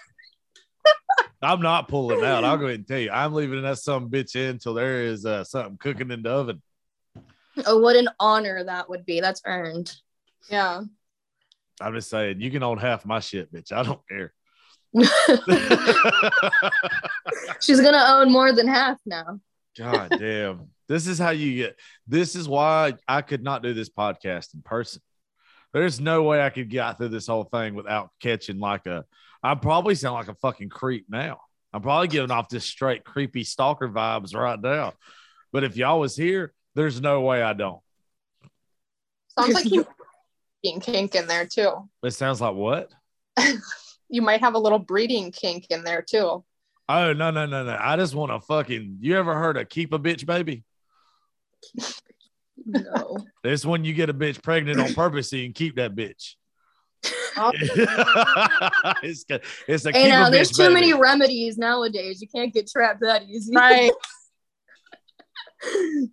I'm 1.41 1.61
not 1.61 1.87
pulling 1.87 2.23
out. 2.23 2.43
I'll 2.43 2.57
go 2.57 2.65
ahead 2.65 2.79
and 2.79 2.87
tell 2.87 2.99
you. 2.99 3.11
I'm 3.11 3.33
leaving 3.33 3.61
that 3.61 3.77
some 3.77 4.09
bitch 4.09 4.35
in 4.35 4.51
until 4.51 4.73
there 4.73 5.03
is 5.03 5.25
uh, 5.25 5.43
something 5.43 5.77
cooking 5.77 6.09
in 6.09 6.23
the 6.23 6.29
oven. 6.29 6.61
Oh, 7.65 7.79
what 7.79 7.95
an 7.95 8.09
honor 8.19 8.63
that 8.63 8.89
would 8.89 9.05
be. 9.05 9.21
That's 9.21 9.41
earned. 9.45 9.93
Yeah. 10.49 10.81
I'm 11.81 11.93
just 11.93 12.09
saying, 12.09 12.41
you 12.41 12.51
can 12.51 12.63
own 12.63 12.77
half 12.77 13.05
my 13.05 13.19
shit, 13.19 13.53
bitch. 13.53 13.71
I 13.71 13.83
don't 13.83 14.01
care. 14.07 14.33
She's 17.61 17.81
gonna 17.81 18.05
own 18.07 18.31
more 18.31 18.53
than 18.53 18.67
half 18.67 18.97
now. 19.05 19.39
God 19.77 20.15
damn. 20.17 20.69
This 20.87 21.07
is 21.07 21.17
how 21.17 21.31
you 21.31 21.55
get. 21.55 21.79
This 22.07 22.35
is 22.35 22.47
why 22.47 22.93
I 23.07 23.21
could 23.21 23.43
not 23.43 23.63
do 23.63 23.73
this 23.73 23.89
podcast 23.89 24.53
in 24.53 24.61
person. 24.61 25.01
There's 25.73 25.99
no 25.99 26.23
way 26.23 26.41
I 26.41 26.49
could 26.49 26.69
get 26.69 26.97
through 26.97 27.09
this 27.09 27.27
whole 27.27 27.43
thing 27.43 27.75
without 27.75 28.11
catching 28.21 28.59
like 28.59 28.85
a. 28.85 29.05
I 29.43 29.55
probably 29.55 29.95
sound 29.95 30.15
like 30.15 30.27
a 30.27 30.35
fucking 30.35 30.69
creep 30.69 31.05
now. 31.09 31.41
I'm 31.73 31.81
probably 31.81 32.07
giving 32.07 32.31
off 32.31 32.49
this 32.49 32.65
straight 32.65 33.03
creepy 33.03 33.43
stalker 33.43 33.89
vibes 33.89 34.33
right 34.33 34.59
now. 34.59 34.93
But 35.51 35.63
if 35.63 35.75
y'all 35.75 35.99
was 35.99 36.15
here, 36.15 36.53
there's 36.75 37.01
no 37.01 37.21
way 37.21 37.41
I 37.41 37.53
don't. 37.53 37.81
Sounds 39.37 39.53
like 39.53 39.71
you 39.71 39.85
being 40.63 40.79
kink 40.79 41.15
in 41.15 41.27
there 41.27 41.45
too. 41.45 41.89
It 42.03 42.11
sounds 42.11 42.41
like 42.41 42.55
what? 42.55 42.91
You 44.07 44.21
might 44.21 44.41
have 44.41 44.53
a 44.53 44.59
little 44.59 44.79
breeding 44.79 45.31
kink 45.31 45.67
in 45.71 45.83
there 45.83 46.03
too. 46.03 46.43
Oh 46.87 47.13
no 47.13 47.31
no 47.31 47.45
no 47.45 47.63
no! 47.63 47.77
I 47.79 47.95
just 47.97 48.13
want 48.13 48.31
to 48.31 48.39
fucking. 48.45 48.97
You 49.01 49.17
ever 49.17 49.35
heard 49.35 49.57
of 49.57 49.67
keep 49.69 49.93
a 49.93 49.99
bitch 49.99 50.25
baby? 50.25 50.63
No. 52.65 53.17
This 53.43 53.63
when 53.65 53.83
you 53.83 53.93
get 53.93 54.09
a 54.09 54.13
bitch 54.13 54.41
pregnant 54.41 54.79
on 54.79 54.93
purpose, 54.95 55.29
so 55.29 55.35
you 55.35 55.45
can 55.45 55.53
keep 55.53 55.75
that 55.75 55.95
bitch. 55.95 56.33
It's 59.03 59.25
a, 59.29 59.39
it's 59.67 59.85
a 59.85 59.91
Hey 59.91 60.03
keep 60.03 60.09
now, 60.09 60.27
a 60.27 60.31
there's 60.31 60.51
bitch 60.51 60.57
too 60.57 60.63
baby. 60.63 60.73
many 60.73 60.93
remedies 60.93 61.57
nowadays. 61.57 62.21
You 62.21 62.27
can't 62.27 62.53
get 62.53 62.69
trapped 62.69 63.01
that 63.01 63.23
easy. 63.23 63.55
Right. 63.55 63.91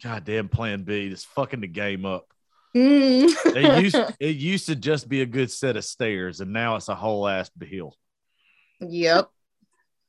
Goddamn 0.02 0.48
Plan 0.48 0.82
B, 0.82 1.08
just 1.08 1.26
fucking 1.28 1.60
the 1.60 1.66
game 1.68 2.04
up. 2.04 2.26
Mm. 2.76 3.30
It 3.56 3.82
used 3.82 3.96
it 4.20 4.36
used 4.36 4.66
to 4.66 4.76
just 4.76 5.08
be 5.08 5.22
a 5.22 5.26
good 5.26 5.50
set 5.50 5.76
of 5.76 5.84
stairs, 5.84 6.40
and 6.40 6.52
now 6.52 6.76
it's 6.76 6.88
a 6.88 6.94
whole 6.94 7.26
ass 7.28 7.50
hill. 7.62 7.96
yep. 8.80 9.28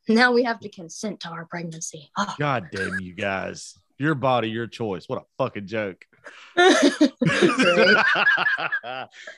Now 0.08 0.32
we 0.32 0.43
have 0.43 0.60
to 0.62 0.70
consent 0.70 1.22
to 1.22 1.30
our 1.30 1.45
pregnancy. 1.45 2.12
Oh. 2.18 2.34
God 2.39 2.68
damn 2.72 2.99
you 2.99 3.14
guys. 3.14 3.78
Your 3.97 4.16
body, 4.16 4.49
your 4.49 4.68
choice. 4.68 5.08
What 5.08 5.22
a 5.22 5.26
fucking 5.38 5.68
joke. 5.68 6.04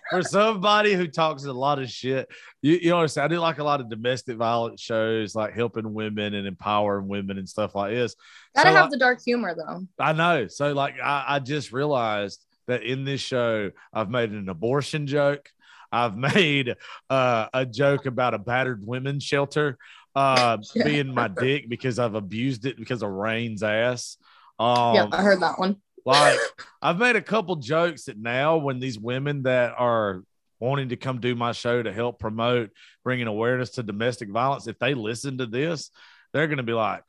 For 0.09 0.21
somebody 0.21 0.93
who 0.93 1.07
talks 1.07 1.43
a 1.45 1.53
lot 1.53 1.79
of 1.79 1.89
shit, 1.89 2.29
you, 2.61 2.79
you 2.81 2.95
understand. 2.95 3.25
I 3.25 3.35
do 3.35 3.39
like 3.39 3.59
a 3.59 3.63
lot 3.63 3.81
of 3.81 3.89
domestic 3.89 4.37
violence 4.37 4.81
shows, 4.81 5.35
like 5.35 5.53
helping 5.53 5.93
women 5.93 6.33
and 6.33 6.47
empowering 6.47 7.07
women 7.07 7.37
and 7.37 7.47
stuff 7.47 7.75
like 7.75 7.91
this. 7.93 8.15
Gotta 8.55 8.69
So, 8.69 8.75
have 8.75 8.83
like, 8.85 8.91
the 8.91 8.97
dark 8.97 9.21
humor 9.23 9.55
though. 9.55 9.85
I 9.99 10.13
know. 10.13 10.47
So, 10.47 10.73
like, 10.73 10.95
I, 11.01 11.25
I 11.27 11.39
just 11.39 11.71
realized 11.71 12.43
that 12.67 12.83
in 12.83 13.03
this 13.05 13.21
show, 13.21 13.71
I've 13.93 14.09
made 14.09 14.31
an 14.31 14.49
abortion 14.49 15.05
joke. 15.07 15.49
I've 15.91 16.17
made 16.35 16.75
uh, 17.09 17.47
a 17.53 17.65
joke 17.65 18.05
about 18.05 18.33
a 18.33 18.39
battered 18.39 18.85
women's 18.85 19.23
shelter 19.23 19.77
uh, 20.15 20.57
Yeah. 20.75 20.83
being 20.83 21.13
my 21.13 21.27
dick 21.27 21.69
because 21.69 21.99
I've 21.99 22.15
abused 22.15 22.65
it 22.65 22.77
because 22.77 23.03
of 23.03 23.09
Rain's 23.09 23.63
ass. 23.63 24.17
Um, 24.57 24.95
yeah, 24.95 25.07
I 25.11 25.21
heard 25.21 25.41
that 25.41 25.59
one. 25.59 25.77
like 26.05 26.39
I've 26.81 26.97
made 26.97 27.15
a 27.15 27.21
couple 27.21 27.57
jokes 27.57 28.05
that 28.05 28.17
now 28.17 28.57
when 28.57 28.79
these 28.79 28.97
women 28.97 29.43
that 29.43 29.73
are 29.77 30.23
wanting 30.59 30.89
to 30.89 30.95
come 30.95 31.19
do 31.19 31.35
my 31.35 31.51
show 31.51 31.83
to 31.83 31.91
help 31.91 32.19
promote 32.19 32.71
bringing 33.03 33.27
awareness 33.27 33.71
to 33.71 33.83
domestic 33.83 34.29
violence, 34.29 34.67
if 34.67 34.79
they 34.79 34.93
listen 34.93 35.37
to 35.39 35.45
this, 35.45 35.91
they're 36.31 36.47
gonna 36.47 36.63
be 36.63 36.73
like, 36.73 37.03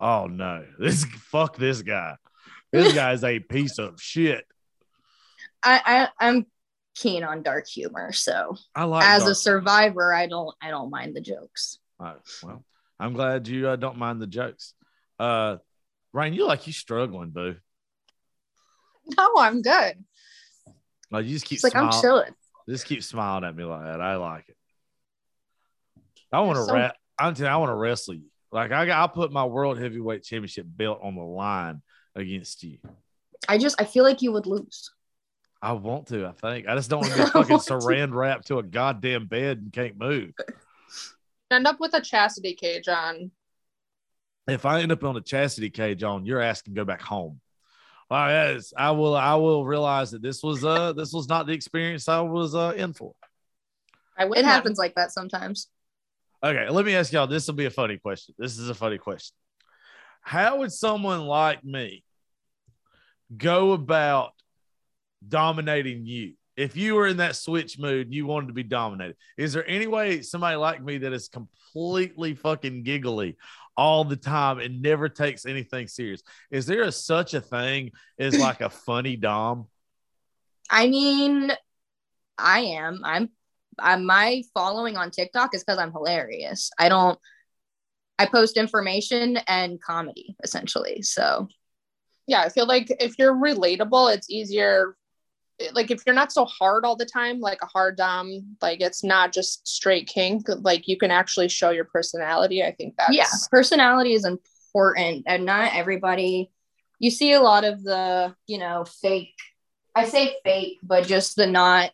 "Oh 0.00 0.26
no, 0.26 0.64
this 0.78 1.04
fuck 1.04 1.56
this 1.56 1.82
guy. 1.82 2.14
This 2.72 2.94
guy's 2.94 3.24
a 3.24 3.40
piece 3.40 3.78
of 3.78 4.00
shit." 4.00 4.44
I, 5.62 6.08
I 6.20 6.28
I'm 6.28 6.46
keen 6.94 7.24
on 7.24 7.42
dark 7.42 7.66
humor, 7.66 8.12
so 8.12 8.56
I 8.74 8.84
like 8.84 9.04
as 9.08 9.26
a 9.26 9.34
survivor, 9.34 10.14
I 10.14 10.26
don't 10.26 10.54
I 10.60 10.70
don't 10.70 10.90
mind 10.90 11.16
the 11.16 11.20
jokes. 11.20 11.78
Right, 11.98 12.16
well, 12.42 12.64
I'm 12.98 13.12
glad 13.12 13.48
you 13.48 13.68
uh, 13.68 13.76
don't 13.76 13.98
mind 13.98 14.20
the 14.20 14.26
jokes. 14.26 14.74
Uh, 15.18 15.56
Rain, 16.12 16.34
you 16.34 16.46
like 16.46 16.66
you 16.66 16.72
struggling, 16.72 17.30
boo. 17.30 17.56
No, 19.16 19.30
I'm 19.36 19.62
good. 19.62 20.04
Like 21.10 21.26
you 21.26 21.32
just 21.32 21.44
keep 21.44 21.56
It's 21.56 21.64
like 21.64 21.72
smiling. 21.72 21.92
I'm 21.92 22.00
chilling. 22.00 22.34
Just 22.68 22.86
keep 22.86 23.02
smiling 23.02 23.44
at 23.44 23.54
me 23.54 23.64
like 23.64 23.84
that. 23.84 24.00
I 24.00 24.16
like 24.16 24.48
it. 24.48 24.56
I 26.32 26.40
want 26.40 26.56
to 26.56 26.64
so-. 26.64 26.90
I'm 27.18 27.34
telling 27.34 27.50
you, 27.50 27.54
I 27.54 27.56
want 27.58 27.70
to 27.70 27.74
wrestle 27.74 28.14
you. 28.14 28.26
Like 28.50 28.72
I 28.72 28.86
got, 28.86 28.98
I'll 28.98 29.08
put 29.08 29.32
my 29.32 29.44
world 29.44 29.78
heavyweight 29.78 30.22
championship 30.22 30.66
belt 30.68 31.00
on 31.02 31.14
the 31.16 31.22
line 31.22 31.82
against 32.14 32.62
you. 32.62 32.78
I 33.48 33.58
just 33.58 33.80
I 33.80 33.84
feel 33.84 34.04
like 34.04 34.22
you 34.22 34.32
would 34.32 34.46
lose. 34.46 34.90
I 35.60 35.72
want 35.72 36.08
to. 36.08 36.26
I 36.26 36.32
think 36.32 36.68
I 36.68 36.74
just 36.74 36.90
don't 36.90 37.00
want 37.08 37.12
to 37.14 37.24
be 37.24 37.30
fucking 37.30 37.56
saran 37.58 38.12
wrapped 38.14 38.48
to 38.48 38.58
a 38.58 38.62
goddamn 38.62 39.26
bed 39.26 39.58
and 39.58 39.72
can't 39.72 39.98
move. 39.98 40.32
End 41.54 41.68
up 41.68 41.78
with 41.78 41.94
a 41.94 42.00
chastity 42.00 42.54
cage 42.54 42.88
on. 42.88 43.30
If 44.48 44.66
I 44.66 44.80
end 44.80 44.90
up 44.90 45.04
on 45.04 45.16
a 45.16 45.20
chastity 45.20 45.70
cage 45.70 46.02
on, 46.02 46.26
your 46.26 46.40
ass 46.40 46.60
can 46.62 46.74
go 46.74 46.84
back 46.84 47.00
home. 47.00 47.40
All 48.10 48.18
right, 48.18 48.52
yes, 48.52 48.72
I 48.76 48.90
will. 48.90 49.14
I 49.14 49.36
will 49.36 49.64
realize 49.64 50.10
that 50.10 50.20
this 50.20 50.42
was 50.42 50.64
uh 50.64 50.92
this 50.92 51.12
was 51.12 51.28
not 51.28 51.46
the 51.46 51.52
experience 51.52 52.08
I 52.08 52.20
was 52.20 52.54
uh 52.54 52.74
in 52.76 52.92
for. 52.92 53.14
I. 54.18 54.26
It 54.26 54.44
happens 54.44 54.78
like 54.78 54.96
that 54.96 55.12
sometimes. 55.12 55.68
Okay, 56.42 56.68
let 56.68 56.84
me 56.84 56.94
ask 56.94 57.12
y'all. 57.12 57.26
This 57.26 57.46
will 57.46 57.54
be 57.54 57.64
a 57.66 57.70
funny 57.70 57.98
question. 57.98 58.34
This 58.36 58.58
is 58.58 58.68
a 58.68 58.74
funny 58.74 58.98
question. 58.98 59.34
How 60.20 60.58
would 60.58 60.72
someone 60.72 61.20
like 61.20 61.64
me 61.64 62.04
go 63.34 63.72
about 63.72 64.32
dominating 65.26 66.04
you? 66.04 66.34
If 66.56 66.76
you 66.76 66.94
were 66.94 67.06
in 67.06 67.16
that 67.16 67.36
switch 67.36 67.78
mood, 67.78 68.14
you 68.14 68.26
wanted 68.26 68.48
to 68.48 68.52
be 68.52 68.62
dominated. 68.62 69.16
Is 69.36 69.52
there 69.52 69.68
any 69.68 69.86
way 69.86 70.22
somebody 70.22 70.56
like 70.56 70.82
me 70.82 70.98
that 70.98 71.12
is 71.12 71.28
completely 71.28 72.34
fucking 72.34 72.84
giggly 72.84 73.36
all 73.76 74.04
the 74.04 74.16
time 74.16 74.60
and 74.60 74.80
never 74.80 75.08
takes 75.08 75.46
anything 75.46 75.88
serious? 75.88 76.22
Is 76.50 76.66
there 76.66 76.82
a, 76.82 76.92
such 76.92 77.34
a 77.34 77.40
thing 77.40 77.90
as 78.18 78.38
like 78.38 78.60
a 78.60 78.70
funny 78.70 79.16
dom? 79.16 79.66
I 80.70 80.88
mean, 80.88 81.52
I 82.38 82.60
am. 82.60 83.00
I'm. 83.04 83.30
I'm 83.76 84.06
my 84.06 84.44
following 84.54 84.96
on 84.96 85.10
TikTok 85.10 85.52
is 85.52 85.64
because 85.64 85.78
I'm 85.78 85.90
hilarious. 85.90 86.70
I 86.78 86.88
don't. 86.88 87.18
I 88.18 88.26
post 88.26 88.56
information 88.56 89.38
and 89.48 89.82
comedy 89.82 90.36
essentially. 90.44 91.02
So 91.02 91.48
yeah, 92.26 92.42
I 92.42 92.48
feel 92.48 92.66
like 92.66 92.94
if 93.00 93.18
you're 93.18 93.34
relatable, 93.34 94.14
it's 94.14 94.30
easier. 94.30 94.96
Eh, 95.60 95.70
like 95.72 95.90
if 95.90 96.02
you're 96.04 96.14
not 96.14 96.32
so 96.32 96.44
hard 96.44 96.84
all 96.84 96.96
the 96.96 97.06
time, 97.06 97.40
like 97.40 97.62
a 97.62 97.66
hard 97.66 97.96
dom, 97.96 98.56
like 98.60 98.80
it's 98.80 99.04
not 99.04 99.32
just 99.32 99.66
straight 99.66 100.06
kink. 100.06 100.46
Like 100.48 100.88
you 100.88 100.96
can 100.96 101.10
actually 101.10 101.48
show 101.48 101.70
your 101.70 101.84
personality. 101.84 102.62
I 102.62 102.72
think 102.72 102.96
that 102.96 103.12
yeah, 103.12 103.26
personality 103.50 104.14
is 104.14 104.24
important, 104.24 105.24
and 105.26 105.44
not 105.44 105.74
everybody. 105.74 106.50
You 106.98 107.10
see 107.10 107.32
a 107.32 107.40
lot 107.40 107.64
of 107.64 107.82
the 107.82 108.34
you 108.46 108.58
know 108.58 108.84
fake. 108.84 109.34
I 109.94 110.06
say 110.06 110.36
fake, 110.44 110.78
but 110.82 111.06
just 111.06 111.36
the 111.36 111.46
not 111.46 111.92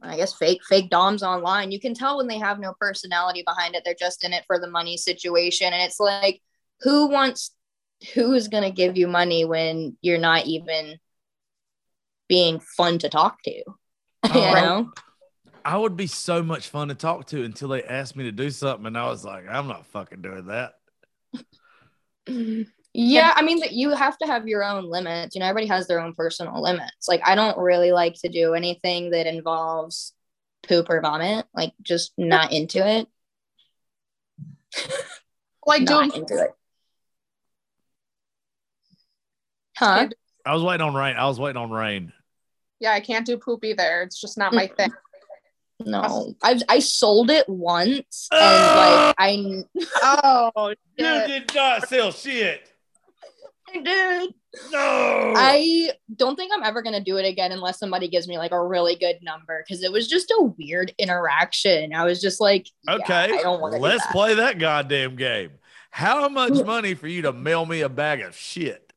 I 0.00 0.16
guess 0.16 0.34
fake 0.34 0.60
fake 0.68 0.90
doms 0.90 1.22
online. 1.22 1.72
You 1.72 1.80
can 1.80 1.94
tell 1.94 2.18
when 2.18 2.28
they 2.28 2.38
have 2.38 2.60
no 2.60 2.74
personality 2.78 3.42
behind 3.44 3.74
it. 3.74 3.82
They're 3.84 3.94
just 3.98 4.24
in 4.24 4.32
it 4.32 4.44
for 4.46 4.58
the 4.58 4.70
money 4.70 4.96
situation. 4.96 5.72
And 5.72 5.82
it's 5.82 5.98
like, 5.98 6.40
who 6.82 7.08
wants 7.08 7.52
who 8.14 8.32
is 8.34 8.46
gonna 8.46 8.70
give 8.70 8.96
you 8.96 9.08
money 9.08 9.44
when 9.44 9.96
you're 10.02 10.18
not 10.18 10.46
even 10.46 10.98
being 12.28 12.60
fun 12.60 12.98
to 12.98 13.08
talk 13.08 13.42
to? 13.44 13.52
you 13.54 13.64
Oh. 14.24 14.52
know? 14.54 14.92
I 15.64 15.76
would 15.76 15.96
be 15.96 16.06
so 16.06 16.42
much 16.42 16.68
fun 16.68 16.88
to 16.88 16.94
talk 16.94 17.26
to 17.26 17.44
until 17.44 17.68
they 17.68 17.82
asked 17.82 18.16
me 18.16 18.24
to 18.24 18.32
do 18.32 18.50
something, 18.50 18.86
and 18.86 18.96
I 18.96 19.06
was 19.08 19.24
like, 19.24 19.44
I'm 19.48 19.66
not 19.66 19.86
fucking 19.86 20.22
doing 20.22 20.46
that. 20.46 20.74
Yeah, 22.94 23.32
I 23.36 23.42
mean 23.42 23.60
that 23.60 23.72
you 23.72 23.90
have 23.90 24.16
to 24.18 24.26
have 24.26 24.48
your 24.48 24.64
own 24.64 24.90
limits. 24.90 25.36
You 25.36 25.40
know, 25.40 25.46
everybody 25.46 25.68
has 25.68 25.86
their 25.86 26.00
own 26.00 26.14
personal 26.14 26.60
limits. 26.60 27.06
Like 27.06 27.20
I 27.24 27.34
don't 27.36 27.56
really 27.56 27.92
like 27.92 28.14
to 28.22 28.28
do 28.28 28.54
anything 28.54 29.10
that 29.10 29.26
involves 29.26 30.14
poop 30.66 30.88
or 30.90 31.00
vomit. 31.00 31.46
Like 31.54 31.74
just 31.80 32.12
not 32.18 32.50
into 32.52 32.84
it. 32.84 33.06
like 35.66 35.82
not 35.82 36.10
doing 36.10 36.22
into 36.22 36.42
it. 36.42 36.50
Huh? 39.76 40.08
I 40.44 40.54
was 40.54 40.62
waiting 40.64 40.84
on 40.86 40.94
rain. 40.94 41.14
I 41.16 41.26
was 41.26 41.38
waiting 41.38 41.60
on 41.60 41.70
rain. 41.70 42.12
Yeah, 42.80 42.92
I 42.92 43.00
can't 43.00 43.26
do 43.26 43.36
poop 43.36 43.64
either. 43.64 44.02
It's 44.02 44.20
just 44.20 44.38
not 44.38 44.52
my 44.52 44.66
thing. 44.66 44.92
No. 45.84 46.34
I 46.42 46.60
I 46.68 46.78
sold 46.80 47.30
it 47.30 47.48
once 47.48 48.28
and 48.32 48.40
like 48.40 49.14
I 49.18 49.62
Oh, 50.02 50.74
You 50.98 51.04
shit. 51.04 51.28
did 51.28 51.54
not 51.54 51.88
sell 51.88 52.10
shit. 52.10 52.68
dude. 53.72 54.34
No. 54.72 55.34
I 55.36 55.90
don't 56.16 56.34
think 56.34 56.52
I'm 56.52 56.64
ever 56.64 56.82
gonna 56.82 57.02
do 57.02 57.16
it 57.16 57.24
again 57.24 57.52
unless 57.52 57.78
somebody 57.78 58.08
gives 58.08 58.26
me 58.26 58.38
like 58.38 58.50
a 58.50 58.62
really 58.62 58.96
good 58.96 59.18
number 59.22 59.62
because 59.64 59.84
it 59.84 59.92
was 59.92 60.08
just 60.08 60.30
a 60.32 60.52
weird 60.58 60.92
interaction. 60.98 61.94
I 61.94 62.04
was 62.04 62.20
just 62.20 62.40
like, 62.40 62.66
yeah, 62.84 62.94
okay. 62.94 63.38
I 63.38 63.42
don't 63.42 63.60
want 63.60 63.74
to. 63.74 63.80
Let's 63.80 64.06
play 64.08 64.34
that 64.34 64.58
goddamn 64.58 65.14
game. 65.16 65.50
How 65.90 66.28
much 66.28 66.52
mm. 66.52 66.66
money 66.66 66.94
for 66.94 67.06
you 67.06 67.22
to 67.22 67.32
mail 67.32 67.64
me 67.66 67.82
a 67.82 67.88
bag 67.88 68.20
of 68.20 68.36
shit? 68.36 68.87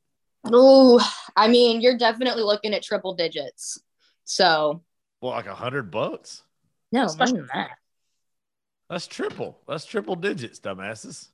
Oh, 0.43 0.99
I 1.35 1.47
mean, 1.47 1.81
you're 1.81 1.97
definitely 1.97 2.43
looking 2.43 2.73
at 2.73 2.83
triple 2.83 3.13
digits. 3.13 3.79
So 4.23 4.83
Well, 5.21 5.31
like 5.33 5.45
a 5.47 5.55
hundred 5.55 5.91
bucks. 5.91 6.43
no, 6.91 7.01
more 7.01 7.05
Especially- 7.07 7.39
than 7.39 7.49
that. 7.53 7.71
That's 8.89 9.07
triple. 9.07 9.57
That's 9.67 9.85
triple 9.85 10.15
digits, 10.17 10.59
dumbasses. 10.59 11.29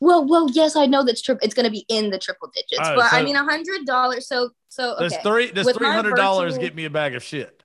Well, 0.00 0.24
well, 0.26 0.48
yes, 0.50 0.76
I 0.76 0.86
know 0.86 1.04
that's 1.04 1.20
triple. 1.20 1.44
It's 1.44 1.54
going 1.54 1.66
to 1.66 1.70
be 1.70 1.84
in 1.88 2.08
the 2.10 2.18
triple 2.18 2.48
digits, 2.54 2.80
Oh, 2.82 2.96
but 2.96 3.12
I 3.12 3.22
mean, 3.22 3.36
a 3.36 3.44
hundred 3.44 3.84
dollars. 3.84 4.26
So, 4.26 4.50
so 4.68 4.96
Does 4.98 5.12
okay, 5.12 5.22
three 5.22 5.50
does 5.52 5.66
With 5.66 5.76
three 5.76 5.86
my 5.88 5.94
hundred 5.94 6.16
dollars 6.16 6.54
virtual- 6.54 6.64
get 6.68 6.74
me 6.74 6.84
a 6.86 6.90
bag 6.90 7.14
of 7.14 7.22
shit? 7.22 7.62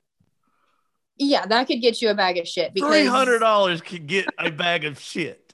yeah, 1.18 1.46
that 1.46 1.66
could 1.68 1.82
get 1.82 2.02
you 2.02 2.10
a 2.10 2.14
bag 2.14 2.38
of 2.38 2.48
shit. 2.48 2.74
Because 2.74 2.90
Three 2.92 3.06
hundred 3.06 3.40
dollars 3.40 3.82
could 3.82 4.06
get 4.06 4.28
a 4.38 4.52
bag 4.52 4.84
of 4.86 5.00
shit. 5.00 5.54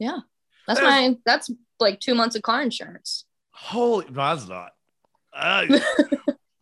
That's 0.00 0.22
That's- 0.66 0.80
my. 1.10 1.16
That's 1.26 1.50
like 1.80 2.00
two 2.00 2.14
months 2.14 2.34
of 2.36 2.42
car 2.42 2.62
insurance. 2.62 3.24
Holy, 3.50 4.06
mine's 4.10 4.48
not. 4.48 4.72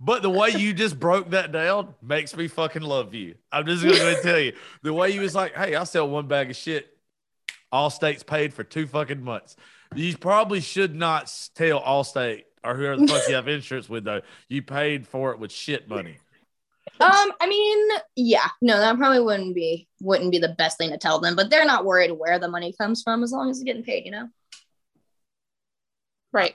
But 0.01 0.23
the 0.23 0.31
way 0.31 0.51
you 0.51 0.73
just 0.73 0.99
broke 0.99 1.31
that 1.31 1.51
down 1.51 1.95
makes 2.01 2.37
me 2.37 2.47
fucking 2.47 2.83
love 2.83 3.15
you. 3.15 3.35
I'm 3.51 3.67
just 3.67 3.83
gonna 3.83 4.21
tell 4.23 4.39
you 4.39 4.53
the 4.83 4.93
way 4.93 5.11
you 5.11 5.21
was 5.21 5.35
like, 5.35 5.57
"Hey, 5.57 5.75
I'll 5.75 5.87
sell 5.87 6.09
one 6.09 6.29
bag 6.29 6.51
of 6.51 6.57
shit." 6.57 6.97
Allstate's 7.73 8.23
paid 8.23 8.55
for 8.55 8.63
two 8.63 8.87
fucking 8.87 9.23
months. 9.23 9.57
You 9.95 10.17
probably 10.17 10.61
should 10.61 10.95
not 10.95 11.33
tell 11.55 11.83
Allstate 11.83 12.45
or 12.65 12.77
whoever 12.77 12.97
the 12.97 13.09
fuck 13.09 13.29
you 13.29 13.35
have 13.35 13.49
insurance 13.49 13.89
with 13.89 14.05
though. 14.05 14.23
You 14.49 14.63
paid 14.63 15.07
for 15.07 15.33
it 15.33 15.41
with 15.41 15.51
shit 15.51 15.89
money. 15.89 16.19
Um, 17.01 17.33
I 17.41 17.49
mean, 17.49 17.89
yeah, 18.17 18.49
no, 18.63 18.79
that 18.79 18.97
probably 18.97 19.21
wouldn't 19.21 19.55
be 19.55 19.89
wouldn't 20.01 20.31
be 20.31 20.39
the 20.39 20.55
best 20.57 20.79
thing 20.79 20.91
to 20.91 20.99
tell 20.99 21.19
them, 21.19 21.35
but 21.35 21.51
they're 21.51 21.67
not 21.67 21.85
worried 21.85 22.13
where 22.13 22.39
the 22.39 22.49
money 22.49 22.73
comes 22.73 23.03
from 23.03 23.23
as 23.25 23.33
long 23.33 23.51
as 23.51 23.59
it's 23.59 23.65
getting 23.65 23.83
paid, 23.83 24.05
you 24.05 24.13
know. 24.13 24.29
right. 26.33 26.55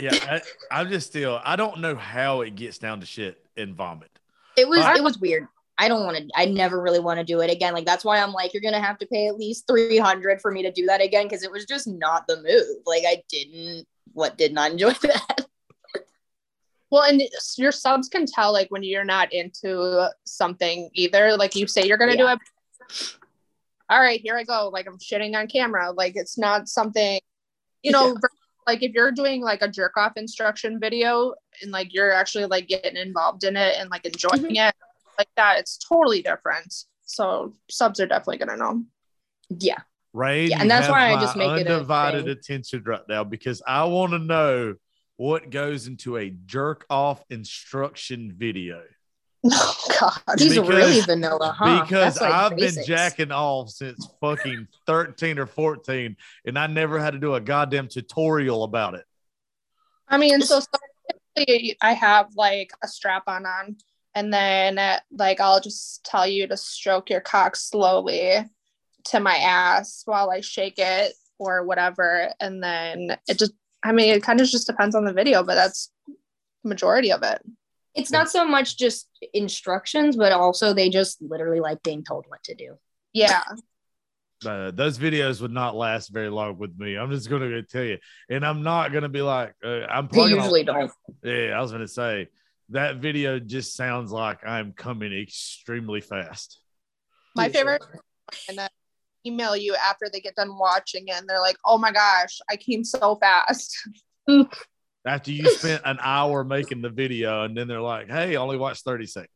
Yeah, 0.00 0.12
I, 0.12 0.40
I'm 0.80 0.88
just 0.88 1.06
still. 1.08 1.40
I 1.44 1.56
don't 1.56 1.80
know 1.80 1.94
how 1.94 2.40
it 2.40 2.54
gets 2.56 2.78
down 2.78 3.00
to 3.00 3.06
shit 3.06 3.44
and 3.56 3.74
vomit. 3.74 4.10
It 4.56 4.68
was 4.68 4.80
I- 4.80 4.96
it 4.96 5.04
was 5.04 5.18
weird. 5.18 5.46
I 5.78 5.88
don't 5.88 6.04
want 6.04 6.16
to. 6.18 6.28
I 6.34 6.44
never 6.44 6.82
really 6.82 6.98
want 7.00 7.18
to 7.20 7.24
do 7.24 7.40
it 7.40 7.50
again. 7.50 7.72
Like 7.72 7.86
that's 7.86 8.04
why 8.04 8.20
I'm 8.20 8.32
like, 8.32 8.52
you're 8.52 8.60
gonna 8.62 8.82
have 8.82 8.98
to 8.98 9.06
pay 9.06 9.28
at 9.28 9.36
least 9.38 9.66
three 9.66 9.96
hundred 9.96 10.40
for 10.42 10.50
me 10.50 10.62
to 10.62 10.70
do 10.70 10.84
that 10.86 11.00
again 11.00 11.24
because 11.24 11.42
it 11.42 11.50
was 11.50 11.64
just 11.64 11.86
not 11.86 12.26
the 12.26 12.36
move. 12.42 12.82
Like 12.84 13.04
I 13.06 13.22
didn't. 13.30 13.86
What 14.12 14.36
did 14.36 14.52
not 14.52 14.72
enjoy 14.72 14.92
that. 15.02 15.46
Well, 16.90 17.04
and 17.04 17.22
your 17.56 17.72
subs 17.72 18.08
can 18.08 18.26
tell 18.26 18.52
like 18.52 18.68
when 18.70 18.82
you're 18.82 19.04
not 19.04 19.32
into 19.32 20.08
something 20.26 20.90
either. 20.92 21.36
Like 21.36 21.54
you 21.56 21.66
say 21.66 21.86
you're 21.86 21.96
gonna 21.96 22.16
do 22.16 22.26
it. 22.28 22.38
All 23.88 24.00
right, 24.00 24.20
here 24.20 24.36
I 24.36 24.44
go. 24.44 24.68
Like 24.72 24.86
I'm 24.86 24.98
shitting 24.98 25.34
on 25.34 25.46
camera. 25.46 25.92
Like 25.92 26.14
it's 26.16 26.36
not 26.36 26.68
something, 26.68 27.20
you 27.82 27.92
know, 27.92 28.14
ver- 28.20 28.28
like 28.66 28.82
if 28.82 28.92
you're 28.92 29.12
doing 29.12 29.42
like 29.42 29.62
a 29.62 29.68
jerk 29.68 29.96
off 29.96 30.12
instruction 30.16 30.78
video 30.78 31.34
and 31.62 31.70
like 31.70 31.92
you're 31.92 32.12
actually 32.12 32.46
like 32.46 32.68
getting 32.68 32.96
involved 32.96 33.44
in 33.44 33.56
it 33.56 33.76
and 33.78 33.90
like 33.90 34.04
enjoying 34.04 34.42
mm-hmm. 34.42 34.68
it 34.68 34.74
like 35.18 35.28
that, 35.36 35.58
it's 35.58 35.78
totally 35.78 36.22
different. 36.22 36.74
So 37.02 37.54
subs 37.70 38.00
are 38.00 38.06
definitely 38.06 38.38
gonna 38.38 38.56
know. 38.56 38.84
Yeah. 39.48 39.78
Rain, 40.12 40.50
Yeah, 40.50 40.56
you 40.56 40.62
and 40.62 40.70
that's 40.70 40.88
why 40.88 41.12
I 41.12 41.20
just 41.20 41.36
make 41.36 41.60
it 41.60 41.66
a 41.68 41.74
undivided 41.74 42.24
thing. 42.24 42.32
attention 42.32 42.82
right 42.84 43.02
now 43.08 43.22
because 43.22 43.62
I 43.66 43.84
want 43.84 44.12
to 44.12 44.18
know 44.18 44.74
what 45.16 45.50
goes 45.50 45.86
into 45.86 46.16
a 46.16 46.30
jerk 46.30 46.86
off 46.88 47.22
instruction 47.30 48.34
video. 48.36 48.82
Oh 49.52 49.76
God. 49.98 50.38
He's 50.38 50.54
Because- 50.54 50.68
really 50.68 51.00
vanilla, 51.00 51.54
huh? 51.58 51.82
because 51.82 52.20
like 52.20 52.32
I've 52.32 52.56
basics. 52.56 52.76
been 52.76 52.84
jacking 52.86 53.32
off 53.32 53.70
since 53.70 54.06
fucking 54.20 54.68
13 54.86 55.38
or 55.38 55.46
14 55.46 56.16
and 56.44 56.58
I 56.58 56.66
never 56.66 56.98
had 56.98 57.12
to 57.12 57.18
do 57.18 57.34
a 57.34 57.40
goddamn 57.40 57.88
tutorial 57.88 58.64
about 58.64 58.94
it. 58.94 59.04
I 60.08 60.18
mean, 60.18 60.42
so 60.42 60.60
typically 61.36 61.76
I 61.80 61.92
have 61.94 62.28
like 62.36 62.72
a 62.82 62.88
strap 62.88 63.22
on 63.28 63.46
on, 63.46 63.76
and 64.14 64.32
then 64.32 64.76
uh, 64.78 64.98
like 65.12 65.40
I'll 65.40 65.60
just 65.60 66.04
tell 66.04 66.26
you 66.26 66.46
to 66.48 66.56
stroke 66.56 67.08
your 67.10 67.20
cock 67.20 67.54
slowly 67.56 68.44
to 69.04 69.20
my 69.20 69.36
ass 69.36 70.02
while 70.04 70.30
I 70.30 70.40
shake 70.40 70.78
it 70.78 71.14
or 71.38 71.64
whatever, 71.64 72.32
and 72.40 72.62
then 72.62 73.16
it 73.28 73.38
just. 73.38 73.52
I 73.82 73.92
mean, 73.92 74.12
it 74.14 74.22
kind 74.22 74.40
of 74.42 74.46
just 74.48 74.66
depends 74.66 74.94
on 74.94 75.04
the 75.06 75.12
video, 75.14 75.42
but 75.42 75.54
that's 75.54 75.90
the 76.06 76.68
majority 76.68 77.12
of 77.12 77.22
it. 77.22 77.40
It's 77.94 78.10
not 78.12 78.30
so 78.30 78.46
much 78.46 78.76
just 78.78 79.08
instructions, 79.34 80.16
but 80.16 80.32
also 80.32 80.72
they 80.72 80.90
just 80.90 81.20
literally 81.20 81.60
like 81.60 81.82
being 81.82 82.04
told 82.04 82.24
what 82.28 82.42
to 82.44 82.54
do. 82.54 82.76
Yeah, 83.12 83.42
Uh, 84.46 84.70
those 84.70 84.98
videos 84.98 85.42
would 85.42 85.50
not 85.50 85.76
last 85.76 86.08
very 86.08 86.30
long 86.30 86.56
with 86.56 86.74
me. 86.78 86.96
I'm 86.96 87.10
just 87.10 87.28
going 87.28 87.42
to 87.42 87.62
tell 87.62 87.84
you. 87.84 87.98
And 88.30 88.42
I'm 88.42 88.62
not 88.62 88.90
going 88.90 89.02
to 89.02 89.10
be 89.10 89.20
like, 89.20 89.52
uh, 89.62 89.82
I'm 89.84 90.06
They 90.06 90.14
probably 90.14 90.30
gonna- 90.30 90.42
usually 90.42 90.64
don't. 90.64 90.90
Yeah, 91.22 91.52
I 91.54 91.60
was 91.60 91.72
going 91.72 91.82
to 91.82 91.88
say 91.92 92.28
that 92.70 92.96
video 92.96 93.38
just 93.38 93.76
sounds 93.76 94.10
like 94.12 94.38
I'm 94.46 94.72
coming 94.72 95.12
extremely 95.12 96.00
fast. 96.00 96.58
my 97.36 97.50
favorite, 97.50 97.82
and 98.48 98.56
then 98.56 98.70
email 99.26 99.54
you 99.54 99.74
after 99.74 100.06
they 100.10 100.20
get 100.20 100.36
done 100.36 100.56
watching 100.56 101.08
it, 101.08 101.16
and 101.16 101.28
they're 101.28 101.38
like, 101.40 101.58
"Oh 101.66 101.76
my 101.76 101.92
gosh, 101.92 102.38
I 102.48 102.56
came 102.56 102.82
so 102.82 103.16
fast." 103.16 103.76
After 105.06 105.30
you 105.32 105.48
spent 105.50 105.82
an 105.86 105.98
hour 106.02 106.44
making 106.44 106.82
the 106.82 106.90
video, 106.90 107.44
and 107.44 107.56
then 107.56 107.66
they're 107.68 107.80
like, 107.80 108.10
hey, 108.10 108.36
only 108.36 108.58
watch 108.58 108.82
30 108.82 109.06
seconds. 109.06 109.30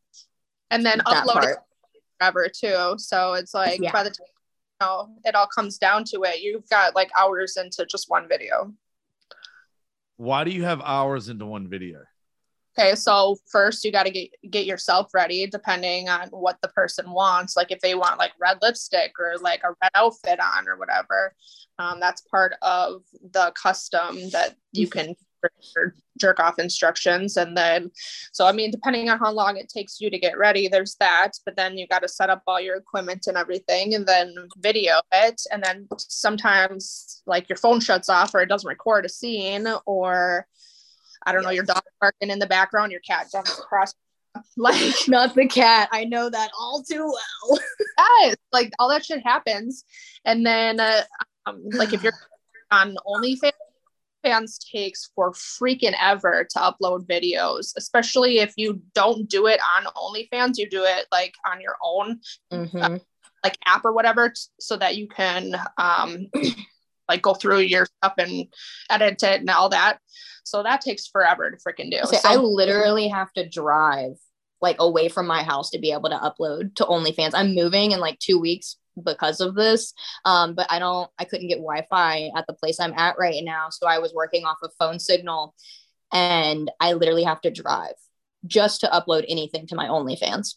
And 0.69 0.85
then 0.85 0.99
That 0.99 1.07
upload 1.25 1.29
it 1.29 1.33
part. 1.33 1.59
forever 2.19 2.47
too. 2.49 2.95
So 2.97 3.33
it's 3.33 3.53
like 3.53 3.79
Yeah. 3.81 3.91
by 3.91 4.03
the 4.03 4.09
time 4.11 4.27
you 4.81 4.85
know, 4.87 5.15
it 5.23 5.33
all 5.35 5.47
comes 5.47 5.77
down 5.77 6.03
to 6.05 6.21
it, 6.23 6.41
you've 6.41 6.67
got 6.69 6.93
like 6.95 7.09
hours 7.17 7.57
into 7.57 7.85
just 7.85 8.09
one 8.09 8.27
video. 8.27 8.73
Why 10.17 10.43
do 10.43 10.51
you 10.51 10.63
have 10.63 10.81
hours 10.81 11.29
into 11.29 11.45
one 11.45 11.67
video? 11.67 11.99
Okay, 12.77 12.93
so 12.95 13.37
first 13.49 13.85
you 13.85 13.91
got 13.91 14.03
to 14.03 14.11
get 14.11 14.29
get 14.49 14.65
yourself 14.65 15.13
ready, 15.13 15.47
depending 15.47 16.09
on 16.09 16.27
what 16.29 16.57
the 16.61 16.67
person 16.69 17.09
wants. 17.11 17.55
Like 17.55 17.71
if 17.71 17.79
they 17.79 17.95
want 17.95 18.19
like 18.19 18.33
red 18.39 18.57
lipstick 18.61 19.13
or 19.17 19.37
like 19.39 19.61
a 19.63 19.69
red 19.81 19.91
outfit 19.95 20.39
on 20.41 20.67
or 20.67 20.77
whatever, 20.77 21.33
um, 21.79 21.99
that's 22.01 22.21
part 22.21 22.53
of 22.61 23.01
the 23.31 23.51
custom 23.61 24.29
that 24.31 24.55
you 24.73 24.87
can 24.89 25.15
jerk 26.17 26.39
off 26.39 26.59
instructions. 26.59 27.37
And 27.37 27.55
then, 27.55 27.91
so 28.31 28.45
I 28.45 28.51
mean, 28.51 28.71
depending 28.71 29.09
on 29.09 29.19
how 29.19 29.31
long 29.31 29.57
it 29.57 29.69
takes 29.69 29.99
you 29.99 30.09
to 30.09 30.19
get 30.19 30.37
ready, 30.37 30.67
there's 30.67 30.95
that. 30.95 31.31
But 31.45 31.55
then 31.55 31.77
you 31.77 31.87
got 31.87 32.01
to 32.01 32.07
set 32.07 32.29
up 32.29 32.43
all 32.47 32.59
your 32.59 32.77
equipment 32.77 33.27
and 33.27 33.37
everything, 33.37 33.95
and 33.95 34.05
then 34.05 34.35
video 34.57 34.95
it. 35.11 35.41
And 35.51 35.63
then 35.63 35.87
sometimes 35.97 37.21
like 37.25 37.49
your 37.49 37.57
phone 37.57 37.79
shuts 37.79 38.09
off 38.09 38.33
or 38.33 38.41
it 38.41 38.49
doesn't 38.49 38.67
record 38.67 39.05
a 39.05 39.09
scene 39.09 39.67
or 39.85 40.47
I 41.25 41.31
don't 41.31 41.43
know, 41.43 41.49
your 41.49 41.63
dog 41.63 41.81
barking 41.99 42.29
in 42.29 42.39
the 42.39 42.45
background, 42.45 42.91
your 42.91 43.01
cat 43.01 43.27
jumps 43.31 43.57
across. 43.59 43.93
Like, 44.57 44.93
Not 45.07 45.33
the 45.33 45.47
cat. 45.47 45.87
I 45.93 46.03
know 46.03 46.29
that 46.29 46.51
all 46.59 46.83
too 46.83 46.99
well. 46.99 47.59
yes, 48.19 48.35
like 48.51 48.73
all 48.79 48.89
that 48.89 49.05
shit 49.05 49.25
happens. 49.25 49.85
And 50.25 50.45
then, 50.45 50.77
uh, 50.81 51.03
um, 51.45 51.63
like, 51.71 51.93
if 51.93 52.03
you're 52.03 52.11
on 52.69 52.97
OnlyFans, 53.07 53.53
fans 54.25 54.57
takes 54.57 55.11
for 55.15 55.31
freaking 55.31 55.93
ever 56.01 56.45
to 56.49 56.59
upload 56.59 57.05
videos, 57.05 57.73
especially 57.77 58.39
if 58.39 58.53
you 58.57 58.81
don't 58.93 59.29
do 59.29 59.47
it 59.47 59.59
on 59.77 59.85
OnlyFans, 59.93 60.57
you 60.57 60.69
do 60.69 60.83
it 60.83 61.05
like 61.11 61.35
on 61.45 61.61
your 61.61 61.75
own 61.83 62.19
Mhm. 62.51 63.01
like 63.43 63.57
app 63.65 63.85
or 63.85 63.93
whatever, 63.93 64.33
so 64.59 64.75
that 64.77 64.97
you 64.97 65.07
can 65.07 65.55
um, 65.77 66.27
like 67.09 67.21
go 67.21 67.35
through 67.35 67.59
your 67.59 67.85
stuff 67.85 68.13
and 68.17 68.47
edit 68.89 69.21
it 69.21 69.41
and 69.41 69.49
all 69.49 69.69
that. 69.69 69.99
So 70.43 70.63
that 70.63 70.81
takes 70.81 71.07
forever 71.07 71.51
to 71.51 71.57
freaking 71.57 71.91
do. 71.91 71.99
So 72.05 72.17
So, 72.17 72.29
I 72.29 72.35
literally 72.37 73.07
have 73.09 73.31
to 73.33 73.47
drive 73.47 74.15
like 74.61 74.77
away 74.79 75.09
from 75.09 75.27
my 75.27 75.43
house 75.43 75.69
to 75.71 75.79
be 75.79 75.91
able 75.91 76.09
to 76.09 76.17
upload 76.17 76.75
to 76.75 76.85
OnlyFans. 76.85 77.31
I'm 77.35 77.53
moving 77.53 77.91
in 77.91 77.99
like 77.99 78.17
two 78.19 78.39
weeks 78.39 78.77
because 79.03 79.41
of 79.41 79.55
this. 79.55 79.93
Um, 80.25 80.55
but 80.55 80.67
I 80.69 80.79
don't, 80.79 81.09
I 81.19 81.25
couldn't 81.25 81.47
get 81.47 81.57
Wi-Fi 81.57 82.31
at 82.35 82.45
the 82.47 82.53
place 82.53 82.79
I'm 82.79 82.93
at 82.93 83.15
right 83.19 83.43
now. 83.43 83.69
So 83.69 83.87
I 83.87 83.99
was 83.99 84.13
working 84.13 84.45
off 84.45 84.57
of 84.63 84.71
phone 84.79 84.99
signal 84.99 85.55
and 86.11 86.71
I 86.79 86.93
literally 86.93 87.23
have 87.23 87.41
to 87.41 87.51
drive 87.51 87.95
just 88.45 88.81
to 88.81 88.87
upload 88.87 89.25
anything 89.27 89.67
to 89.67 89.75
my 89.75 89.87
OnlyFans 89.87 90.55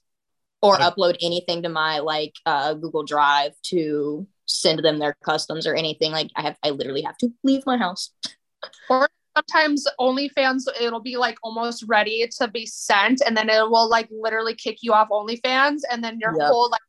or 0.63 0.75
Okay. 0.75 0.85
upload 0.85 1.17
anything 1.23 1.63
to 1.63 1.69
my 1.69 2.01
like 2.01 2.35
uh, 2.47 2.75
Google 2.75 3.05
Drive 3.05 3.53
to 3.65 4.27
send 4.47 4.81
them 4.85 4.99
their 4.99 5.17
customs 5.25 5.67
or 5.67 5.75
anything. 5.75 6.13
Like 6.13 6.31
I 6.37 6.43
have, 6.43 6.57
I 6.63 6.71
literally 6.71 7.03
have 7.03 7.17
to 7.19 7.31
leave 7.45 7.63
my 7.67 7.77
house. 7.77 8.13
Or 8.89 9.09
sometimes 9.37 9.87
OnlyFans 10.01 10.63
it'll 10.81 11.01
be 11.01 11.17
like 11.17 11.37
almost 11.43 11.85
ready 11.87 12.27
to 12.39 12.49
be 12.49 12.67
sent, 12.67 13.23
and 13.25 13.37
then 13.37 13.49
it 13.49 13.71
will 13.71 13.89
like 13.89 14.09
literally 14.11 14.55
kick 14.55 14.79
you 14.83 14.93
off 14.93 15.09
OnlyFans, 15.11 15.81
and 15.91 16.03
then 16.03 16.19
your 16.21 16.33
Yep. 16.39 16.49
whole 16.49 16.71
like 16.71 16.81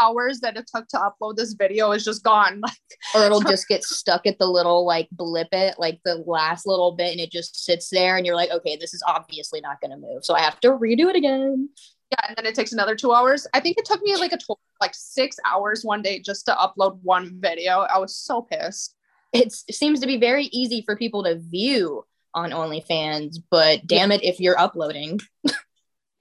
hours 0.00 0.40
that 0.40 0.56
it 0.56 0.68
took 0.74 0.88
to 0.88 0.96
upload 0.98 1.36
this 1.36 1.54
video 1.54 1.92
is 1.92 2.04
just 2.04 2.24
gone. 2.24 2.60
Like, 3.14 3.14
or 3.14 3.26
it'll 3.26 3.40
just 3.40 3.68
get 3.68 3.84
stuck 3.84 4.26
at 4.26 4.38
the 4.38 4.46
little 4.46 4.86
like 4.86 5.08
blip 5.12 5.48
it 5.52 5.74
like 5.78 6.00
the 6.04 6.22
last 6.26 6.66
little 6.66 6.92
bit 6.92 7.10
and 7.10 7.20
it 7.20 7.30
just 7.30 7.64
sits 7.64 7.90
there 7.90 8.16
and 8.16 8.24
you're 8.24 8.34
like 8.34 8.50
okay 8.50 8.76
this 8.76 8.94
is 8.94 9.02
obviously 9.06 9.60
not 9.60 9.80
going 9.80 9.90
to 9.90 9.96
move 9.96 10.24
so 10.24 10.34
i 10.34 10.40
have 10.40 10.58
to 10.60 10.68
redo 10.68 11.10
it 11.10 11.16
again 11.16 11.68
yeah, 12.10 12.28
and 12.28 12.36
then 12.36 12.46
it 12.46 12.54
takes 12.54 12.72
another 12.72 12.94
two 12.94 13.12
hours. 13.12 13.46
I 13.54 13.60
think 13.60 13.76
it 13.76 13.86
took 13.86 14.00
me 14.02 14.14
like 14.16 14.32
a 14.32 14.36
total 14.36 14.60
like 14.80 14.92
six 14.94 15.36
hours 15.44 15.84
one 15.84 16.00
day 16.00 16.20
just 16.20 16.46
to 16.46 16.52
upload 16.52 16.98
one 17.02 17.40
video. 17.40 17.80
I 17.80 17.98
was 17.98 18.14
so 18.14 18.42
pissed. 18.42 18.94
it's, 19.32 19.64
it 19.68 19.74
seems 19.74 20.00
to 20.00 20.06
be 20.06 20.18
very 20.18 20.44
easy 20.46 20.82
for 20.82 20.96
people 20.96 21.24
to 21.24 21.38
view 21.38 22.04
on 22.34 22.50
onlyfans 22.50 23.36
but 23.50 23.86
damn 23.86 24.10
it 24.10 24.22
if 24.24 24.40
you're 24.40 24.58
uploading 24.58 25.20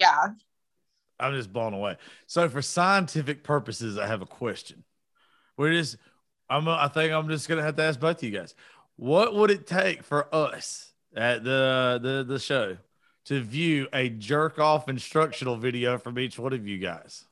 Yeah. 0.03 0.27
I'm 1.19 1.33
just 1.35 1.53
blown 1.53 1.73
away. 1.73 1.97
So, 2.27 2.49
for 2.49 2.61
scientific 2.61 3.43
purposes, 3.43 3.97
I 3.97 4.07
have 4.07 4.21
a 4.21 4.25
question. 4.25 4.83
We're 5.57 5.73
just, 5.73 5.97
I'm, 6.49 6.67
I 6.67 6.87
think 6.87 7.13
I'm 7.13 7.29
just 7.29 7.47
gonna 7.47 7.61
have 7.63 7.75
to 7.77 7.83
ask 7.83 7.99
both 7.99 8.17
of 8.17 8.23
you 8.23 8.31
guys. 8.31 8.55
What 8.95 9.35
would 9.35 9.51
it 9.51 9.67
take 9.67 10.03
for 10.03 10.33
us 10.33 10.91
at 11.15 11.43
the 11.43 11.99
the 12.01 12.23
the 12.27 12.39
show 12.39 12.77
to 13.25 13.41
view 13.41 13.87
a 13.93 14.09
jerk 14.09 14.59
off 14.59 14.89
instructional 14.89 15.55
video 15.55 15.97
from 15.97 16.17
each 16.19 16.37
one 16.39 16.53
of 16.53 16.67
you 16.67 16.77
guys? 16.77 17.25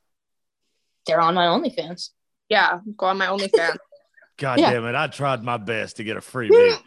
they're 1.08 1.20
on 1.20 1.34
my 1.34 1.46
onlyfans 1.46 2.12
Yeah. 2.48 2.80
Go 2.96 3.08
on 3.08 3.18
my 3.18 3.26
OnlyFans. 3.26 3.76
God 4.38 4.60
Yeah. 4.60 4.72
damn 4.74 4.86
it! 4.86 4.94
I 4.96 5.08
tried 5.08 5.44
my 5.44 5.58
best 5.58 5.98
to 5.98 6.04
get 6.04 6.16
a 6.18 6.22
free 6.22 6.48
video. 6.54 6.78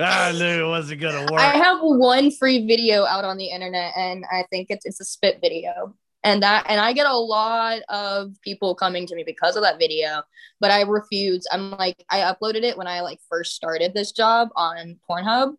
I 0.00 0.32
knew 0.32 0.64
it 0.64 0.68
wasn't 0.68 1.00
gonna 1.00 1.22
work. 1.30 1.40
i 1.40 1.56
have 1.56 1.78
one 1.80 2.30
free 2.30 2.66
video 2.66 3.04
out 3.04 3.24
on 3.24 3.36
the 3.36 3.46
internet 3.46 3.92
and 3.96 4.24
i 4.30 4.44
think 4.48 4.68
it's 4.70 4.86
it's 4.86 5.00
a 5.00 5.04
spit 5.04 5.38
video 5.42 5.94
and 6.24 6.42
that 6.42 6.64
and 6.68 6.80
i 6.80 6.92
get 6.92 7.06
a 7.06 7.16
lot 7.16 7.80
of 7.88 8.32
people 8.42 8.74
coming 8.74 9.06
to 9.06 9.14
me 9.14 9.22
because 9.24 9.56
of 9.56 9.62
that 9.62 9.78
video 9.78 10.22
but 10.60 10.70
i 10.70 10.82
refuse 10.82 11.46
i'm 11.52 11.70
like 11.72 12.04
i 12.10 12.20
uploaded 12.20 12.62
it 12.62 12.76
when 12.76 12.86
i 12.86 13.00
like 13.00 13.20
first 13.28 13.54
started 13.54 13.94
this 13.94 14.12
job 14.12 14.48
on 14.56 14.98
pornhub 15.08 15.54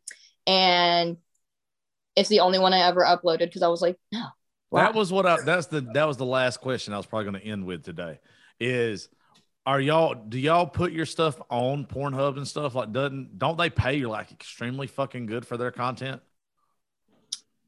and 0.45 1.18
it's 2.16 2.30
the 2.30 2.41
only 2.41 2.60
one 2.60 2.74
i 2.74 2.80
ever 2.80 3.01
uploaded 3.01 3.45
because 3.45 3.64
i 3.64 3.68
was 3.68 3.82
like 3.82 3.97
no 4.12 4.26
why? 4.70 4.84
That 4.84 4.93
was 4.93 5.12
what 5.12 5.26
I 5.26 5.38
that's 5.43 5.68
the 5.68 5.82
that 5.93 6.05
was 6.05 6.18
the 6.18 6.26
last 6.26 6.62
question 6.62 6.93
I 6.93 6.97
was 6.97 7.05
probably 7.05 7.32
going 7.32 7.41
to 7.41 7.47
end 7.47 7.66
with 7.66 7.84
today 7.84 8.20
is 8.60 9.10
are 9.66 9.82
y'all 9.82 10.14
do 10.14 10.38
y'all 10.38 10.68
put 10.68 10.91
your 10.91 11.05
stuff 11.07 11.41
on 11.49 11.86
Pornhub 11.86 12.38
and 12.38 12.47
stuff 12.47 12.76
like 12.76 12.91
doesn't 12.91 13.39
don't 13.39 13.57
they 13.57 13.70
pay 13.70 13.95
you 13.95 14.10
like 14.10 14.32
extremely 14.32 14.88
fucking 14.88 15.26
good 15.26 15.45
for 15.45 15.57
their 15.57 15.72
content? 15.72 16.22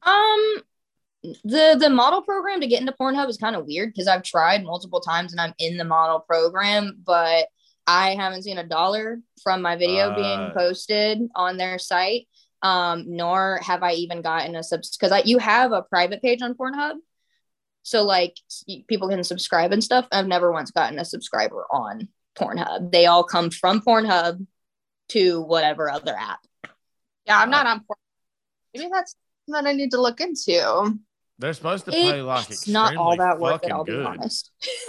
um 0.04 0.56
the 1.22 1.76
the 1.78 1.88
model 1.90 2.22
program 2.22 2.60
to 2.60 2.66
get 2.66 2.80
into 2.80 2.92
pornhub 2.92 3.28
is 3.28 3.36
kind 3.36 3.54
of 3.54 3.66
weird 3.66 3.90
because 3.92 4.08
i've 4.08 4.22
tried 4.22 4.64
multiple 4.64 5.00
times 5.00 5.32
and 5.32 5.40
i'm 5.40 5.54
in 5.58 5.76
the 5.76 5.84
model 5.84 6.18
program 6.20 6.98
but 7.04 7.46
i 7.86 8.14
haven't 8.14 8.42
seen 8.42 8.58
a 8.58 8.66
dollar 8.66 9.20
from 9.42 9.62
my 9.62 9.76
video 9.76 10.10
Uh. 10.10 10.16
being 10.16 10.50
posted 10.52 11.20
on 11.34 11.56
their 11.56 11.78
site 11.78 12.26
um 12.62 13.04
nor 13.06 13.60
have 13.62 13.82
i 13.82 13.92
even 13.92 14.20
gotten 14.20 14.56
a 14.56 14.62
subs 14.62 14.96
because 14.96 15.12
you 15.24 15.38
have 15.38 15.72
a 15.72 15.82
private 15.82 16.20
page 16.22 16.42
on 16.42 16.54
pornhub 16.54 16.96
so 17.84 18.02
like 18.02 18.36
people 18.88 19.08
can 19.08 19.22
subscribe 19.22 19.72
and 19.72 19.82
stuff 19.84 20.06
i've 20.10 20.26
never 20.26 20.50
once 20.50 20.70
gotten 20.72 20.98
a 20.98 21.04
subscriber 21.04 21.64
on 21.70 22.08
pornhub 22.36 22.90
they 22.90 23.06
all 23.06 23.22
come 23.24 23.50
from 23.50 23.80
pornhub 23.80 24.44
to 25.08 25.40
whatever 25.42 25.90
other 25.90 26.16
app 26.18 26.40
Yeah, 27.26 27.38
I'm 27.38 27.50
not 27.50 27.66
on. 27.66 27.80
Pornhub. 27.80 27.96
Maybe 28.74 28.88
that's 28.92 29.14
something 29.48 29.66
I 29.66 29.72
need 29.74 29.90
to 29.90 30.00
look 30.00 30.20
into. 30.20 30.98
They're 31.42 31.52
supposed 31.52 31.84
to 31.86 31.90
pay 31.90 32.22
like 32.22 32.50
it's 32.50 32.66
not 32.68 32.96
all 32.96 33.16
that 33.16 33.38
worth 33.38 33.56
it 33.56 33.68
fucking 33.68 33.72
i'll 33.72 33.84
be 33.84 33.92
good. 33.92 34.06
honest 34.06 34.50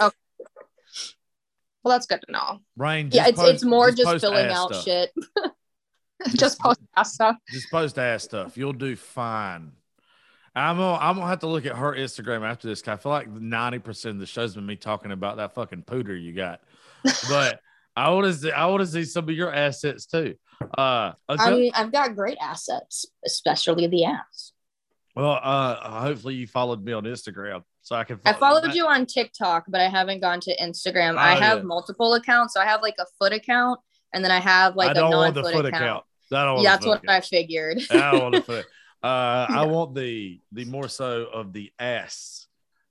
Well, 1.82 1.92
that's 1.94 2.06
good 2.06 2.22
to 2.26 2.32
know. 2.32 2.60
Rain, 2.78 3.10
yeah 3.12 3.26
it's 3.28 3.38
post- 3.38 3.52
it's 3.56 3.64
more 3.64 3.90
just, 3.90 4.04
post 4.04 4.22
filling 4.22 4.46
out 4.46 4.68
stuff. 4.74 4.84
shit 4.84 5.10
just 6.28 6.58
post 6.58 6.80
that 6.96 7.02
stuff. 7.06 7.36
Just 7.50 7.70
post 7.70 7.98
ass 7.98 8.22
stuff. 8.24 8.56
You'll 8.56 8.72
do 8.72 8.96
fine. 8.96 9.72
I'm 10.54 10.78
gonna, 10.78 10.96
I'm 10.98 11.16
gonna 11.16 11.26
have 11.26 11.40
to 11.40 11.46
look 11.46 11.66
at 11.66 11.76
her 11.76 11.92
Instagram 11.92 12.42
after 12.48 12.68
this. 12.68 12.80
'cause 12.80 12.94
I 12.98 13.02
feel 13.02 13.12
like 13.12 13.28
90% 13.28 14.04
of 14.12 14.18
the 14.18 14.24
show's 14.24 14.54
been 14.54 14.64
me 14.64 14.76
talking 14.76 15.12
about 15.12 15.36
that 15.36 15.54
fucking 15.54 15.82
pooter 15.82 16.18
you 16.18 16.32
got. 16.32 16.60
But 17.28 17.60
I 17.94 18.08
want 18.10 18.26
to 18.28 18.32
see 18.32 18.50
I 18.50 18.64
want 18.66 18.80
to 18.80 18.86
see 18.86 19.04
some 19.04 19.24
of 19.28 19.34
your 19.34 19.52
assets 19.52 20.06
too. 20.06 20.36
Uh 20.78 21.12
I 21.28 21.50
mean, 21.50 21.72
I've 21.74 21.92
got 21.92 22.14
great 22.16 22.38
assets, 22.40 23.04
especially 23.26 23.88
the 23.88 24.06
ass. 24.06 24.52
Well 25.14 25.38
uh 25.42 26.00
hopefully 26.00 26.34
you 26.34 26.46
followed 26.46 26.84
me 26.84 26.92
on 26.92 27.04
Instagram 27.04 27.62
so 27.82 27.94
I 27.96 28.04
can 28.04 28.18
I 28.24 28.32
follow 28.32 28.60
followed 28.62 28.74
you 28.74 28.86
on 28.86 29.04
TikTok, 29.04 29.64
but 29.68 29.80
I 29.80 29.88
haven't 29.88 30.20
gone 30.20 30.40
to 30.40 30.56
Instagram. 30.56 31.18
I 31.18 31.36
Oh, 31.36 31.40
have 31.40 31.58
yeah. 31.58 31.64
multiple 31.64 32.14
accounts. 32.14 32.54
So 32.54 32.60
I 32.60 32.64
have 32.64 32.80
like 32.80 32.94
a 32.98 33.04
foot 33.18 33.34
account, 33.34 33.78
and 34.14 34.24
then 34.24 34.30
I 34.30 34.40
have 34.40 34.74
like 34.74 34.88
I 34.88 34.92
a 34.92 34.94
don't 34.94 35.10
want 35.10 35.34
non-foot 35.34 35.50
the 35.50 35.56
foot 35.56 35.66
account. 35.66 35.82
account. 35.84 36.04
I 36.32 36.44
don't 36.44 36.54
want 36.54 36.64
Yeah, 36.64 36.70
that's 36.76 36.86
what 36.86 37.08
I 37.08 37.20
figured. 37.20 37.82
I 37.90 38.10
don't 38.12 38.22
want 38.22 38.34
the 38.36 38.40
foot. 38.42 38.66
Uh, 39.04 39.46
I 39.50 39.66
want 39.66 39.94
the 39.94 40.40
the 40.50 40.64
more 40.64 40.88
so 40.88 41.26
of 41.30 41.52
the 41.52 41.70
ass, 41.78 42.46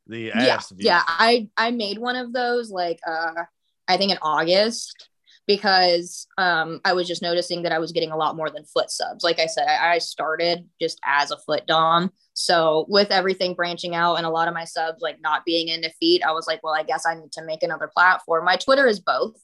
the 0.06 0.26
yeah, 0.26 0.58
ass 0.58 0.70
view. 0.70 0.86
yeah. 0.86 1.02
I 1.08 1.50
I 1.58 1.72
made 1.72 1.98
one 1.98 2.16
of 2.16 2.32
those 2.32 2.70
like 2.70 3.00
uh 3.08 3.46
I 3.88 3.98
think 3.98 4.12
in 4.12 4.20
August 4.22 5.10
because 5.48 6.28
um 6.38 6.80
I 6.86 6.94
was 6.94 7.08
just 7.08 7.22
noticing 7.22 7.64
that 7.64 7.72
I 7.72 7.80
was 7.80 7.92
getting 7.92 8.12
a 8.12 8.18
lot 8.18 8.36
more 8.36 8.50
than 8.50 8.66
foot 8.66 8.90
subs. 8.90 9.24
Like 9.24 9.40
I 9.40 9.46
said, 9.46 9.68
I, 9.68 9.96
I 9.96 9.98
started 9.98 10.68
just 10.80 11.00
as 11.06 11.32
a 11.32 11.38
foot 11.38 11.66
dom. 11.68 12.12
So 12.34 12.86
with 12.88 13.12
everything 13.12 13.54
branching 13.54 13.96
out 13.96 14.16
and 14.16 14.26
a 14.26 14.30
lot 14.30 14.48
of 14.48 14.54
my 14.54 14.66
subs 14.66 15.02
like 15.02 15.22
not 15.22 15.46
being 15.46 15.68
into 15.68 15.90
feet, 16.00 16.24
I 16.26 16.32
was 16.32 16.48
like, 16.48 16.62
well, 16.64 16.74
I 16.74 16.84
guess 16.84 17.06
I 17.06 17.16
need 17.16 17.32
to 17.34 17.46
make 17.46 17.64
another 17.64 17.92
platform. 17.94 18.46
My 18.46 18.58
Twitter 18.58 18.88
is 18.88 19.00
both. 19.00 19.36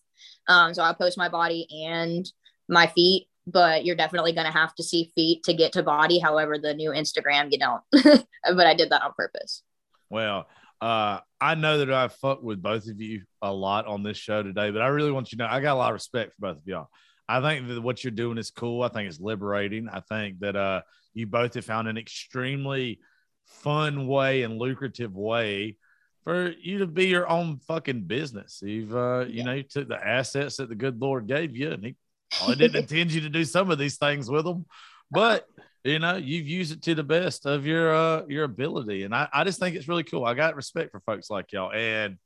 Um, 0.48 0.74
so 0.74 0.84
I 0.84 0.94
post 0.94 1.18
my 1.18 1.30
body 1.30 1.68
and 1.86 2.26
my 2.68 2.88
feet, 2.88 3.28
but 3.46 3.86
you're 3.86 3.96
definitely 3.96 4.32
gonna 4.32 4.52
have 4.52 4.74
to 4.76 4.84
see 4.84 5.12
feet 5.16 5.44
to 5.44 5.54
get 5.54 5.74
to 5.74 5.84
body. 5.84 6.20
However, 6.20 6.58
the 6.58 6.74
new 6.74 6.92
Instagram, 6.92 7.52
you 7.52 7.60
don't. 7.60 7.82
but 8.44 8.68
I 8.68 8.74
did 8.74 8.90
that 8.92 9.04
on 9.04 9.14
purpose. 9.14 9.64
Well, 10.10 10.48
Uh, 10.82 11.20
I 11.42 11.56
know 11.56 11.80
that 11.80 11.92
I 11.92 12.08
fucked 12.08 12.44
with 12.44 12.62
both 12.62 12.88
of 12.88 13.02
you 13.02 13.24
a 13.42 13.52
lot 13.52 13.86
on 13.86 14.04
this 14.04 14.18
show 14.18 14.44
today, 14.44 14.72
but 14.72 14.82
I 14.82 14.88
really 14.88 15.12
want 15.12 15.32
you 15.32 15.38
to 15.38 15.44
know 15.44 15.50
I 15.50 15.60
got 15.60 15.74
a 15.74 15.78
lot 15.78 15.90
of 15.90 15.94
respect 15.94 16.34
for 16.34 16.42
both 16.42 16.58
of 16.58 16.68
y'all. 16.68 16.88
I 17.28 17.42
think 17.42 17.68
that 17.68 17.82
what 17.82 18.04
you're 18.04 18.12
doing 18.12 18.38
is 18.38 18.50
cool. 18.50 18.82
I 18.82 18.88
think 18.88 19.08
it's 19.08 19.20
liberating. 19.20 19.88
I 19.88 20.00
think 20.00 20.40
that 20.40 20.56
uh, 20.56 20.82
you 21.14 21.28
both 21.28 21.54
have 21.54 21.66
found 21.66 21.88
an 21.88 21.98
extremely 21.98 23.00
fun 23.46 24.08
way 24.08 24.44
and 24.44 24.58
lucrative 24.58 25.16
way 25.16 25.78
for 26.24 26.52
you 26.62 26.80
to 26.80 26.88
be 26.88 27.08
your 27.08 27.30
own 27.30 27.60
fucking 27.68 28.04
business. 28.04 28.62
You've, 28.64 28.96
uh, 28.96 29.26
you 29.28 29.44
know, 29.44 29.54
you 29.54 29.64
took 29.64 29.88
the 29.88 30.04
assets 30.04 30.58
that 30.58 30.70
the 30.70 30.76
good 30.76 31.00
Lord 31.00 31.28
gave 31.28 31.56
you, 31.56 31.72
and 31.72 31.84
He 31.84 31.96
probably 32.32 32.56
didn't 32.56 32.76
intend 32.84 33.12
you 33.12 33.22
to 33.22 33.30
do 33.30 33.44
some 33.44 33.70
of 33.70 33.78
these 33.78 33.98
things 33.98 34.30
with 34.30 34.46
them, 34.46 34.66
but 35.12 35.46
you 35.84 36.00
know, 36.00 36.18
you've 36.18 36.48
used 36.48 36.74
it 36.74 36.82
to 36.84 36.96
the 36.96 37.04
best 37.04 37.46
of 37.46 37.66
your 37.66 37.94
uh, 37.94 38.24
your 38.28 38.44
ability, 38.44 39.04
and 39.04 39.16
I, 39.16 39.28
I 39.32 39.44
just 39.44 39.60
think 39.60 39.76
it's 39.76 39.88
really 39.88 40.04
cool. 40.04 40.26
I 40.26 40.34
got 40.34 40.56
respect 40.56 40.92
for 40.92 41.00
folks 41.02 41.30
like 41.30 41.52
y'all, 41.52 41.72
and 41.72 42.18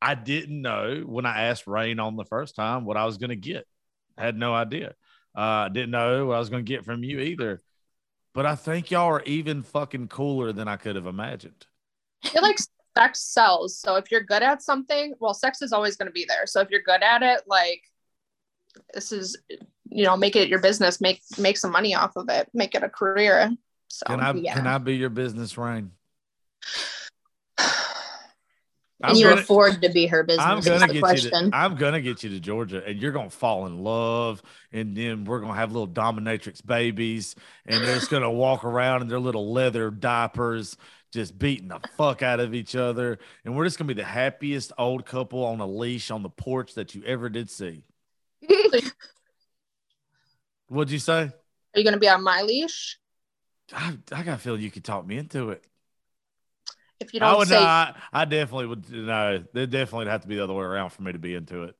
I 0.00 0.14
didn't 0.14 0.60
know 0.60 1.02
when 1.06 1.26
I 1.26 1.44
asked 1.44 1.66
Rain 1.66 1.98
on 1.98 2.16
the 2.16 2.24
first 2.24 2.54
time 2.54 2.84
what 2.84 2.96
I 2.96 3.06
was 3.06 3.18
going 3.18 3.30
to 3.30 3.36
get. 3.36 3.66
I 4.18 4.24
had 4.24 4.36
no 4.36 4.54
idea. 4.54 4.94
Uh, 5.34 5.68
didn't 5.68 5.90
know 5.90 6.26
what 6.26 6.36
I 6.36 6.38
was 6.38 6.50
going 6.50 6.64
to 6.64 6.68
get 6.68 6.84
from 6.84 7.02
you 7.02 7.20
either. 7.20 7.62
But 8.34 8.46
I 8.46 8.54
think 8.54 8.90
y'all 8.90 9.08
are 9.08 9.22
even 9.22 9.62
fucking 9.62 10.08
cooler 10.08 10.52
than 10.52 10.68
I 10.68 10.76
could 10.76 10.96
have 10.96 11.06
imagined. 11.06 11.66
it 12.22 12.42
like 12.42 12.58
sex 12.96 13.20
sells. 13.20 13.78
So 13.78 13.96
if 13.96 14.10
you're 14.10 14.22
good 14.22 14.42
at 14.42 14.62
something, 14.62 15.14
well, 15.20 15.34
sex 15.34 15.62
is 15.62 15.72
always 15.72 15.96
going 15.96 16.06
to 16.06 16.12
be 16.12 16.26
there. 16.26 16.46
So 16.46 16.60
if 16.60 16.70
you're 16.70 16.82
good 16.82 17.02
at 17.02 17.22
it, 17.22 17.42
like 17.46 17.82
this 18.92 19.12
is, 19.12 19.36
you 19.90 20.04
know, 20.04 20.16
make 20.16 20.36
it 20.36 20.48
your 20.48 20.60
business, 20.60 21.00
make 21.00 21.22
make 21.38 21.56
some 21.56 21.72
money 21.72 21.94
off 21.94 22.16
of 22.16 22.28
it, 22.28 22.48
make 22.54 22.74
it 22.74 22.82
a 22.82 22.88
career. 22.88 23.50
So 23.88 24.06
Can 24.06 24.20
I 24.20 24.32
yeah. 24.32 24.54
can 24.54 24.66
I 24.66 24.78
be 24.78 24.96
your 24.96 25.10
business, 25.10 25.56
Ryan? 25.56 25.92
and 27.58 27.70
I'm 29.02 29.16
you 29.16 29.28
gonna- 29.28 29.40
afford 29.40 29.82
to 29.82 29.88
be 29.90 30.06
her 30.06 30.22
business. 30.22 30.44
I'm 30.46 30.60
gonna 30.60 30.92
get 30.92 31.22
you. 31.22 31.30
To, 31.30 31.50
I'm 31.52 31.76
gonna 31.76 32.00
get 32.00 32.22
you 32.22 32.30
to 32.30 32.40
Georgia, 32.40 32.82
and 32.84 33.00
you're 33.00 33.12
gonna 33.12 33.30
fall 33.30 33.66
in 33.66 33.82
love, 33.82 34.42
and 34.72 34.96
then 34.96 35.24
we're 35.24 35.40
gonna 35.40 35.54
have 35.54 35.72
little 35.72 35.88
dominatrix 35.88 36.64
babies, 36.64 37.36
and 37.66 37.82
they're 37.82 37.94
just 37.94 38.10
gonna 38.10 38.30
walk 38.30 38.64
around 38.64 39.02
in 39.02 39.08
their 39.08 39.20
little 39.20 39.52
leather 39.52 39.90
diapers, 39.90 40.76
just 41.12 41.38
beating 41.38 41.68
the 41.68 41.80
fuck 41.96 42.22
out 42.22 42.40
of 42.40 42.54
each 42.54 42.74
other, 42.74 43.18
and 43.44 43.54
we're 43.54 43.64
just 43.64 43.78
gonna 43.78 43.88
be 43.88 43.94
the 43.94 44.04
happiest 44.04 44.72
old 44.78 45.06
couple 45.06 45.44
on 45.44 45.60
a 45.60 45.66
leash 45.66 46.10
on 46.10 46.22
the 46.22 46.30
porch 46.30 46.74
that 46.74 46.94
you 46.94 47.04
ever 47.04 47.28
did 47.28 47.50
see. 47.50 47.84
What'd 50.68 50.90
you 50.90 50.98
say? 50.98 51.22
Are 51.22 51.78
you 51.78 51.84
going 51.84 51.94
to 51.94 52.00
be 52.00 52.08
on 52.08 52.22
my 52.22 52.42
leash? 52.42 52.98
I, 53.72 53.96
I 54.12 54.22
got 54.22 54.34
a 54.34 54.38
feeling 54.38 54.62
you 54.62 54.70
could 54.70 54.84
talk 54.84 55.06
me 55.06 55.18
into 55.18 55.50
it. 55.50 55.64
If 57.00 57.12
you 57.12 57.20
don't 57.20 57.34
I 57.34 57.36
would 57.36 57.48
say, 57.48 57.60
not. 57.60 57.96
I 58.12 58.24
definitely 58.24 58.66
would. 58.66 58.90
No, 58.90 59.44
there 59.52 59.66
definitely 59.66 60.06
have 60.06 60.22
to 60.22 60.28
be 60.28 60.36
the 60.36 60.44
other 60.44 60.54
way 60.54 60.64
around 60.64 60.90
for 60.90 61.02
me 61.02 61.12
to 61.12 61.18
be 61.18 61.34
into 61.34 61.64
it. 61.64 61.76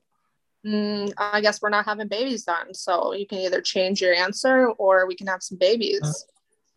"Mm, 0.66 1.12
I 1.16 1.40
guess 1.40 1.62
we're 1.62 1.70
not 1.70 1.86
having 1.86 2.08
babies 2.08 2.44
then. 2.44 2.74
So 2.74 3.14
you 3.14 3.26
can 3.26 3.38
either 3.38 3.60
change 3.62 4.02
your 4.02 4.12
answer 4.12 4.68
or 4.68 5.06
we 5.06 5.14
can 5.16 5.26
have 5.28 5.42
some 5.42 5.56
babies. 5.58 6.26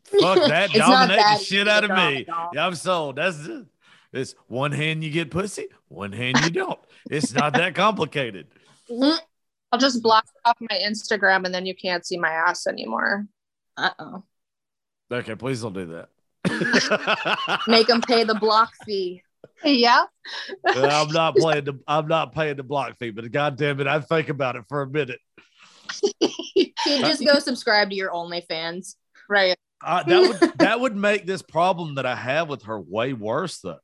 Fuck 0.06 0.48
that. 0.48 0.70
It's 0.76 0.78
not 0.80 1.10
Dominate 1.10 1.38
the 1.40 1.44
shit 1.44 1.68
out 1.68 1.84
of 1.84 1.90
me. 1.90 2.24
dominate. 2.24 2.28
Yeah, 2.54 2.66
I'm 2.68 2.76
sold. 2.76 3.18
That's 3.18 3.46
it. 3.46 3.66
It's 4.14 4.36
one 4.48 4.72
hand 4.72 5.04
you 5.04 5.12
get 5.12 5.30
pussy, 5.32 5.68
one 5.88 6.12
hand 6.14 6.40
you 6.44 6.50
don't. 6.50 6.80
It's 7.12 7.34
not 7.34 7.54
that 7.54 7.76
complicated. 7.76 8.48
I'll 9.72 9.80
just 9.80 10.02
block 10.02 10.26
off 10.46 10.58
my 10.62 10.80
Instagram 10.84 11.46
and 11.46 11.54
then 11.54 11.66
you 11.66 11.76
can't 11.76 12.06
see 12.06 12.18
my 12.18 12.32
ass 12.32 12.68
anymore. 12.68 13.28
Uh 13.78 13.92
oh. 14.00 14.24
Okay, 15.12 15.36
please 15.36 15.62
don't 15.62 15.74
do 15.74 15.86
that. 15.86 17.62
Make 17.68 17.88
them 17.88 18.02
pay 18.02 18.24
the 18.24 18.36
block 18.36 18.72
fee. 18.86 19.24
Yeah. 19.64 20.06
I'm 20.66 21.10
not 21.10 21.36
playing 21.36 21.66
the 21.66 21.80
I'm 21.88 22.08
not 22.08 22.34
paying 22.34 22.56
the 22.56 22.64
block 22.64 22.98
fee, 22.98 23.12
but 23.12 23.30
god 23.32 23.58
damn 23.58 23.80
it, 23.80 23.88
I 23.88 24.00
think 24.00 24.30
about 24.30 24.56
it 24.56 24.64
for 24.68 24.82
a 24.82 24.88
minute. 24.88 25.20
You 26.86 27.00
just 27.00 27.26
go 27.26 27.40
subscribe 27.40 27.90
to 27.90 27.96
your 27.96 28.12
OnlyFans. 28.12 28.96
Right. 29.28 29.56
Uh, 29.84 30.04
that 30.04 30.22
would 30.22 30.54
that 30.60 30.80
would 30.80 30.96
make 30.96 31.26
this 31.26 31.42
problem 31.42 31.96
that 31.96 32.06
I 32.06 32.16
have 32.16 32.48
with 32.48 32.64
her 32.64 32.80
way 32.80 33.14
worse 33.14 33.60
though. 33.60 33.80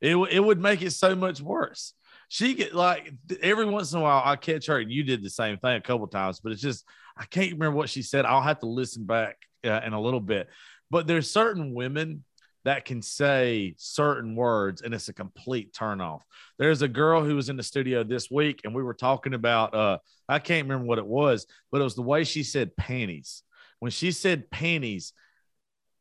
It 0.00 0.10
w- 0.10 0.30
it 0.30 0.40
would 0.40 0.60
make 0.60 0.82
it 0.82 0.90
so 0.90 1.14
much 1.14 1.40
worse. 1.40 1.94
She 2.28 2.54
get 2.54 2.74
like 2.74 3.12
every 3.40 3.66
once 3.66 3.92
in 3.92 4.00
a 4.00 4.02
while 4.02 4.22
I 4.24 4.36
catch 4.36 4.66
her 4.66 4.78
and 4.78 4.90
you 4.90 5.04
did 5.04 5.22
the 5.22 5.30
same 5.30 5.58
thing 5.58 5.76
a 5.76 5.80
couple 5.80 6.06
times, 6.08 6.40
but 6.40 6.52
it's 6.52 6.60
just 6.60 6.84
I 7.16 7.24
can't 7.24 7.52
remember 7.52 7.76
what 7.76 7.88
she 7.88 8.02
said. 8.02 8.26
I'll 8.26 8.42
have 8.42 8.60
to 8.60 8.66
listen 8.66 9.04
back 9.04 9.36
uh, 9.64 9.80
in 9.84 9.92
a 9.92 10.00
little 10.00 10.20
bit. 10.20 10.48
But 10.90 11.06
there's 11.06 11.30
certain 11.30 11.72
women 11.72 12.24
that 12.64 12.84
can 12.84 13.00
say 13.00 13.74
certain 13.78 14.34
words 14.34 14.82
and 14.82 14.92
it's 14.92 15.08
a 15.08 15.12
complete 15.12 15.72
turnoff. 15.72 16.22
There's 16.58 16.82
a 16.82 16.88
girl 16.88 17.24
who 17.24 17.36
was 17.36 17.48
in 17.48 17.56
the 17.56 17.62
studio 17.62 18.02
this 18.02 18.28
week 18.28 18.62
and 18.64 18.74
we 18.74 18.82
were 18.82 18.94
talking 18.94 19.34
about 19.34 19.74
uh 19.74 19.98
I 20.28 20.40
can't 20.40 20.64
remember 20.66 20.86
what 20.86 20.98
it 20.98 21.06
was, 21.06 21.46
but 21.70 21.80
it 21.80 21.84
was 21.84 21.94
the 21.94 22.02
way 22.02 22.24
she 22.24 22.42
said 22.42 22.76
panties. 22.76 23.44
When 23.78 23.92
she 23.92 24.10
said 24.10 24.50
panties, 24.50 25.12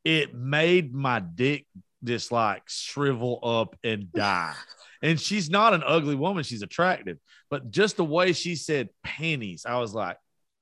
it 0.04 0.34
made 0.34 0.94
my 0.94 1.20
dick 1.20 1.66
just 2.06 2.32
like 2.32 2.64
shrivel 2.68 3.40
up 3.44 3.76
and 3.84 4.12
die. 4.14 4.54
and 5.02 5.20
she's 5.20 5.50
not 5.50 5.74
an 5.74 5.84
ugly 5.86 6.16
woman, 6.16 6.44
she's 6.44 6.62
attractive, 6.62 7.18
but 7.50 7.70
just 7.72 7.98
the 7.98 8.06
way 8.06 8.34
she 8.34 8.56
said 8.56 8.90
panties, 9.04 9.66
I 9.68 9.80
was 9.80 9.94
like, 9.94 10.18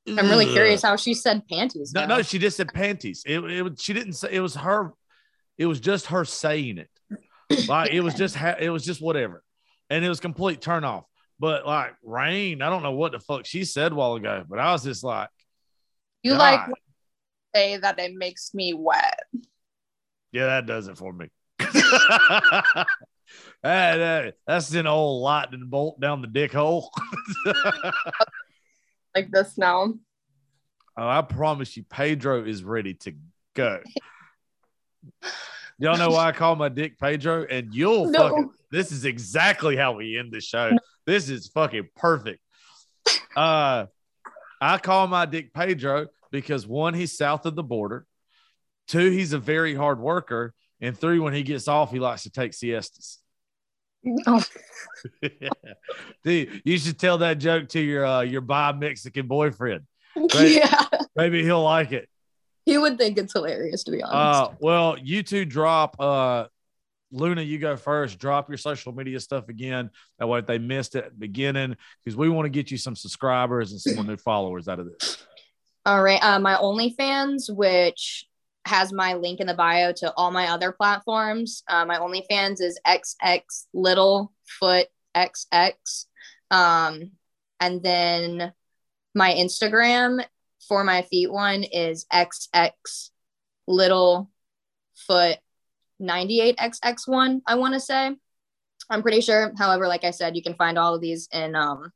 I'm 0.07 0.27
really 0.29 0.47
curious 0.47 0.81
how 0.81 0.97
she 0.97 1.13
said 1.13 1.47
panties. 1.47 1.93
No, 1.93 2.01
now. 2.01 2.17
no, 2.17 2.21
she 2.23 2.37
just 2.37 2.57
said 2.57 2.73
panties. 2.73 3.23
It, 3.25 3.39
it 3.39 3.79
she 3.79 3.93
didn't 3.93 4.13
say 4.13 4.29
it 4.33 4.41
was 4.41 4.55
her. 4.55 4.91
It 5.57 5.65
was 5.65 5.79
just 5.79 6.07
her 6.07 6.25
saying 6.25 6.77
it. 6.79 6.89
Like 7.69 7.91
it 7.91 8.01
was 8.01 8.15
just 8.15 8.35
ha- 8.35 8.55
it 8.59 8.69
was 8.69 8.83
just 8.83 8.99
whatever, 8.99 9.43
and 9.89 10.03
it 10.03 10.09
was 10.09 10.19
complete 10.19 10.59
turn 10.59 10.83
off. 10.83 11.05
But 11.39 11.65
like 11.67 11.93
rain, 12.03 12.61
I 12.61 12.69
don't 12.69 12.83
know 12.83 12.93
what 12.93 13.11
the 13.11 13.19
fuck 13.19 13.45
she 13.45 13.63
said 13.63 13.91
a 13.91 13.95
while 13.95 14.15
ago, 14.15 14.43
but 14.49 14.59
I 14.59 14.71
was 14.71 14.83
just 14.83 15.03
like, 15.03 15.29
You 16.23 16.31
God. 16.31 16.37
like 16.39 16.59
say 17.55 17.77
that 17.77 17.99
it 17.99 18.13
makes 18.15 18.53
me 18.53 18.73
wet. 18.73 19.19
Yeah, 20.33 20.47
that 20.47 20.65
does 20.65 20.87
it 20.89 20.97
for 20.97 21.13
me. 21.13 21.27
That- 23.63 23.97
that- 23.97 24.35
that's 24.45 24.73
an 24.73 24.85
old 24.87 25.21
lightning 25.23 25.67
bolt 25.67 25.99
down 25.99 26.21
the 26.21 26.27
dick 26.27 26.51
hole. 26.51 26.91
Like 29.15 29.29
this 29.31 29.59
now. 29.59 29.93
Oh, 30.97 31.07
I 31.07 31.21
promise 31.21 31.77
you, 31.77 31.83
Pedro 31.83 32.43
is 32.45 32.63
ready 32.63 32.95
to 32.95 33.13
go. 33.53 33.79
Y'all 35.77 35.97
know 35.99 36.09
why 36.09 36.29
I 36.29 36.31
call 36.31 36.55
my 36.55 36.67
dick 36.69 36.97
Pedro? 36.99 37.45
And 37.45 37.75
you'll 37.75 38.09
No. 38.09 38.17
fucking 38.29 38.49
this 38.71 38.91
is 38.91 39.05
exactly 39.05 39.75
how 39.75 39.93
we 39.93 40.17
end 40.17 40.31
the 40.31 40.41
show. 40.41 40.71
This 41.05 41.29
is 41.29 41.47
fucking 41.49 41.89
perfect. 41.95 42.39
Uh 43.35 43.85
I 44.59 44.77
call 44.79 45.05
my 45.07 45.27
dick 45.27 45.53
Pedro 45.53 46.07
because 46.31 46.65
one, 46.65 46.95
he's 46.95 47.15
south 47.15 47.45
of 47.45 47.53
the 47.55 47.61
border, 47.63 48.07
two, 48.87 49.09
he's 49.09 49.33
a 49.33 49.39
very 49.39 49.75
hard 49.75 49.99
worker, 49.99 50.53
and 50.81 50.97
three, 50.97 51.19
when 51.19 51.33
he 51.33 51.43
gets 51.43 51.67
off, 51.67 51.91
he 51.91 51.99
likes 51.99 52.23
to 52.23 52.29
take 52.29 52.53
siestas. 52.53 53.19
Oh, 54.27 54.43
Dude, 56.23 56.61
you 56.65 56.77
should 56.77 56.99
tell 56.99 57.19
that 57.19 57.37
joke 57.37 57.69
to 57.69 57.79
your 57.79 58.05
uh, 58.05 58.21
your 58.21 58.41
bi 58.41 58.71
Mexican 58.73 59.27
boyfriend. 59.27 59.83
Right. 60.15 60.51
yeah, 60.51 60.85
Maybe 61.15 61.43
he'll 61.43 61.63
like 61.63 61.91
it. 61.91 62.07
he 62.65 62.77
would 62.77 62.97
think 62.97 63.17
it's 63.17 63.33
hilarious 63.33 63.83
to 63.85 63.91
be 63.91 64.03
honest. 64.03 64.51
Uh, 64.51 64.55
well, 64.59 64.97
you 65.01 65.23
two 65.23 65.45
drop. 65.45 65.95
Uh, 65.99 66.45
Luna, 67.11 67.41
you 67.43 67.59
go 67.59 67.77
first. 67.77 68.19
Drop 68.19 68.49
your 68.49 68.57
social 68.57 68.91
media 68.91 69.19
stuff 69.19 69.47
again. 69.47 69.89
That 70.19 70.27
way, 70.27 70.39
if 70.39 70.47
they 70.47 70.57
missed 70.57 70.95
it 70.95 71.05
at 71.05 71.11
the 71.11 71.17
beginning, 71.19 71.75
because 72.03 72.17
we 72.17 72.27
want 72.27 72.45
to 72.45 72.49
get 72.49 72.71
you 72.71 72.77
some 72.77 72.95
subscribers 72.95 73.71
and 73.71 73.79
some 73.79 74.05
new 74.05 74.17
followers 74.17 74.67
out 74.67 74.79
of 74.79 74.87
this. 74.91 75.25
All 75.85 76.01
right. 76.01 76.21
Uh, 76.23 76.39
my 76.39 76.55
OnlyFans, 76.55 77.53
which 77.55 78.25
has 78.65 78.93
my 78.93 79.13
link 79.15 79.39
in 79.39 79.47
the 79.47 79.53
bio 79.53 79.91
to 79.91 80.13
all 80.15 80.31
my 80.31 80.47
other 80.47 80.71
platforms. 80.71 81.63
Uh, 81.67 81.85
my 81.85 81.97
OnlyFans 81.97 82.61
is 82.61 82.79
XX 82.87 83.43
Little 83.73 84.31
Foot 84.59 84.87
XX. 85.15 86.05
Um, 86.49 87.11
and 87.59 87.83
then 87.83 88.53
my 89.13 89.33
Instagram 89.33 90.25
for 90.67 90.83
my 90.83 91.01
feet 91.03 91.31
one 91.31 91.63
is 91.63 92.05
XX 92.13 93.09
Little 93.67 94.29
Foot 95.07 95.37
98XX1, 96.01 97.41
I 97.45 97.55
want 97.55 97.73
to 97.73 97.79
say. 97.79 98.15
I'm 98.89 99.01
pretty 99.01 99.21
sure. 99.21 99.53
However, 99.57 99.87
like 99.87 100.03
I 100.03 100.11
said, 100.11 100.35
you 100.35 100.43
can 100.43 100.55
find 100.55 100.77
all 100.77 100.95
of 100.95 101.01
these 101.01 101.27
in 101.31 101.55
um, 101.55 101.91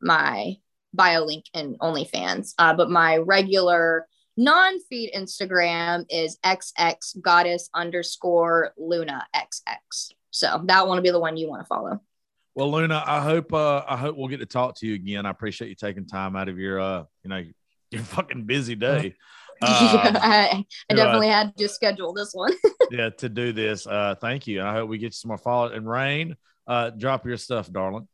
my 0.00 0.56
bio 0.92 1.24
link 1.24 1.44
in 1.54 1.76
OnlyFans. 1.78 2.54
Uh, 2.58 2.74
but 2.74 2.90
my 2.90 3.18
regular 3.18 4.06
non-feed 4.36 5.12
Instagram 5.14 6.04
is 6.10 6.38
XX 6.44 7.20
goddess 7.20 7.68
underscore 7.74 8.72
Luna 8.76 9.26
XX. 9.34 10.12
So 10.30 10.62
that 10.66 10.86
one 10.86 10.96
will 10.98 11.02
be 11.02 11.10
the 11.10 11.20
one 11.20 11.36
you 11.36 11.48
want 11.48 11.62
to 11.62 11.66
follow. 11.66 12.00
Well, 12.54 12.70
Luna, 12.72 13.02
I 13.06 13.20
hope 13.20 13.52
uh, 13.52 13.82
I 13.86 13.96
hope 13.96 14.16
we'll 14.16 14.28
get 14.28 14.40
to 14.40 14.46
talk 14.46 14.76
to 14.78 14.86
you 14.86 14.94
again. 14.94 15.26
I 15.26 15.30
appreciate 15.30 15.68
you 15.68 15.74
taking 15.74 16.06
time 16.06 16.36
out 16.36 16.48
of 16.48 16.58
your 16.58 16.80
uh, 16.80 17.04
you 17.22 17.30
know, 17.30 17.42
your 17.90 18.02
fucking 18.02 18.44
busy 18.44 18.74
day. 18.88 19.14
yeah, 19.62 19.68
Um, 19.68 20.16
I, 20.20 20.64
I 20.90 20.94
do 20.94 21.00
I- 21.00 21.04
definitely 21.04 21.28
had 21.28 21.56
to 21.56 21.68
schedule 21.68 22.12
this 22.12 22.32
one. 22.32 22.52
yeah, 22.90 23.10
to 23.10 23.28
do 23.28 23.52
this. 23.52 23.86
Uh, 23.86 24.14
thank 24.20 24.46
you. 24.46 24.60
And 24.60 24.68
I 24.68 24.72
hope 24.74 24.88
we 24.88 24.98
get 24.98 25.06
you 25.06 25.10
some 25.12 25.28
more 25.28 25.38
follow. 25.38 25.68
And 25.68 25.88
Rain, 25.88 26.36
uh, 26.66 26.90
drop 26.90 27.26
your 27.26 27.36
stuff, 27.36 27.70
darling. 27.70 28.08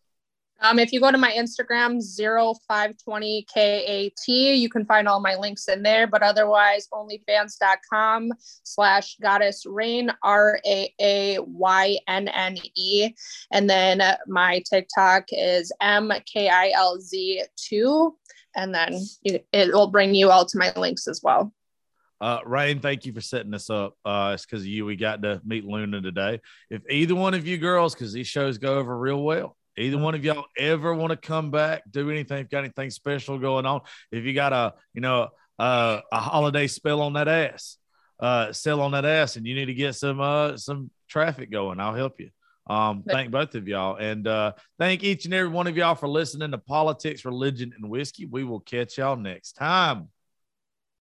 Um, 0.63 0.79
if 0.79 0.93
you 0.93 1.01
go 1.01 1.11
to 1.11 1.19
my 1.19 1.33
Instagram, 1.33 2.01
0520KAT, 2.01 4.29
you 4.29 4.71
can 4.71 4.87
find 4.87 5.09
all 5.09 5.19
my 5.21 5.35
links 5.35 5.67
in 5.67 5.83
there. 5.83 6.07
But 6.07 6.23
otherwise, 6.23 6.87
onlyfans.com 6.93 8.31
slash 8.63 9.17
goddess 9.21 9.67
rain, 9.67 10.13
R 10.23 10.61
A 10.65 10.95
A 11.01 11.41
Y 11.41 11.99
N 12.07 12.29
N 12.29 12.59
E. 12.77 13.11
And 13.51 13.69
then 13.69 14.01
my 14.29 14.63
TikTok 14.71 15.25
is 15.31 15.73
MKILZ2. 15.83 18.13
And 18.55 18.73
then 18.73 19.01
it, 19.25 19.45
it 19.53 19.73
will 19.73 19.91
bring 19.91 20.15
you 20.15 20.31
all 20.31 20.47
to 20.47 20.59
my 20.59 20.73
links 20.77 21.09
as 21.09 21.23
well. 21.25 21.53
Uh, 22.21 22.39
Rain, 22.47 22.79
thank 22.79 23.05
you 23.05 23.13
for 23.13 23.21
setting 23.21 23.51
this 23.51 23.69
up. 23.69 23.97
Uh, 24.05 24.31
it's 24.35 24.47
because 24.47 24.61
of 24.61 24.69
you 24.69 24.85
we 24.85 24.95
got 24.95 25.23
to 25.23 25.41
meet 25.45 25.65
Luna 25.65 26.01
today. 26.01 26.41
If 26.71 26.83
either 26.89 27.17
one 27.17 27.35
of 27.35 27.49
you 27.49 27.59
girls, 27.59 27.95
because 27.95 28.13
these 28.13 28.29
shows 28.29 28.59
go 28.59 28.79
over 28.79 28.97
real 28.97 29.25
well, 29.25 29.57
either 29.77 29.99
one 29.99 30.15
of 30.15 30.25
y'all 30.25 30.47
ever 30.59 30.95
want 30.95 31.11
to 31.11 31.17
come 31.17 31.51
back, 31.51 31.83
do 31.91 32.11
anything, 32.11 32.47
got 32.51 32.61
anything 32.61 32.91
special 32.91 33.39
going 33.39 33.67
on, 33.67 33.81
if 34.11 34.25
you 34.25 34.35
got 34.35 34.53
a, 34.53 34.75
you 34.95 35.01
know, 35.01 35.29
uh, 35.59 36.01
a 36.11 36.21
holiday 36.21 36.67
spell 36.67 37.01
on 37.01 37.15
that 37.15 37.29
ass, 37.29 37.79
uh, 38.21 38.53
sell 38.53 38.81
on 38.81 38.93
that 38.93 39.05
ass, 39.05 39.37
and 39.37 39.47
you 39.47 39.55
need 39.55 39.67
to 39.67 39.75
get 39.75 39.95
some, 39.95 40.21
uh, 40.21 40.57
some 40.57 40.91
traffic 41.09 41.51
going, 41.51 41.81
I'll 41.81 41.95
help 41.95 42.21
you. 42.21 42.31
Um, 42.69 43.03
thank 43.09 43.31
both 43.31 43.55
of 43.57 43.67
y'all, 43.67 43.97
and 43.97 44.27
uh, 44.27 44.53
thank 44.79 45.03
each 45.03 45.25
and 45.25 45.35
every 45.35 45.51
one 45.51 45.67
of 45.67 45.77
y'all 45.77 45.97
for 45.97 46.09
listening 46.09 46.53
to 46.53 46.59
politics, 46.59 47.25
religion, 47.25 47.73
and 47.77 47.91
whiskey. 47.91 48.25
We 48.27 48.45
will 48.45 48.61
catch 48.61 48.99
y'all 48.99 49.17
next 49.17 49.55
time. 49.55 50.09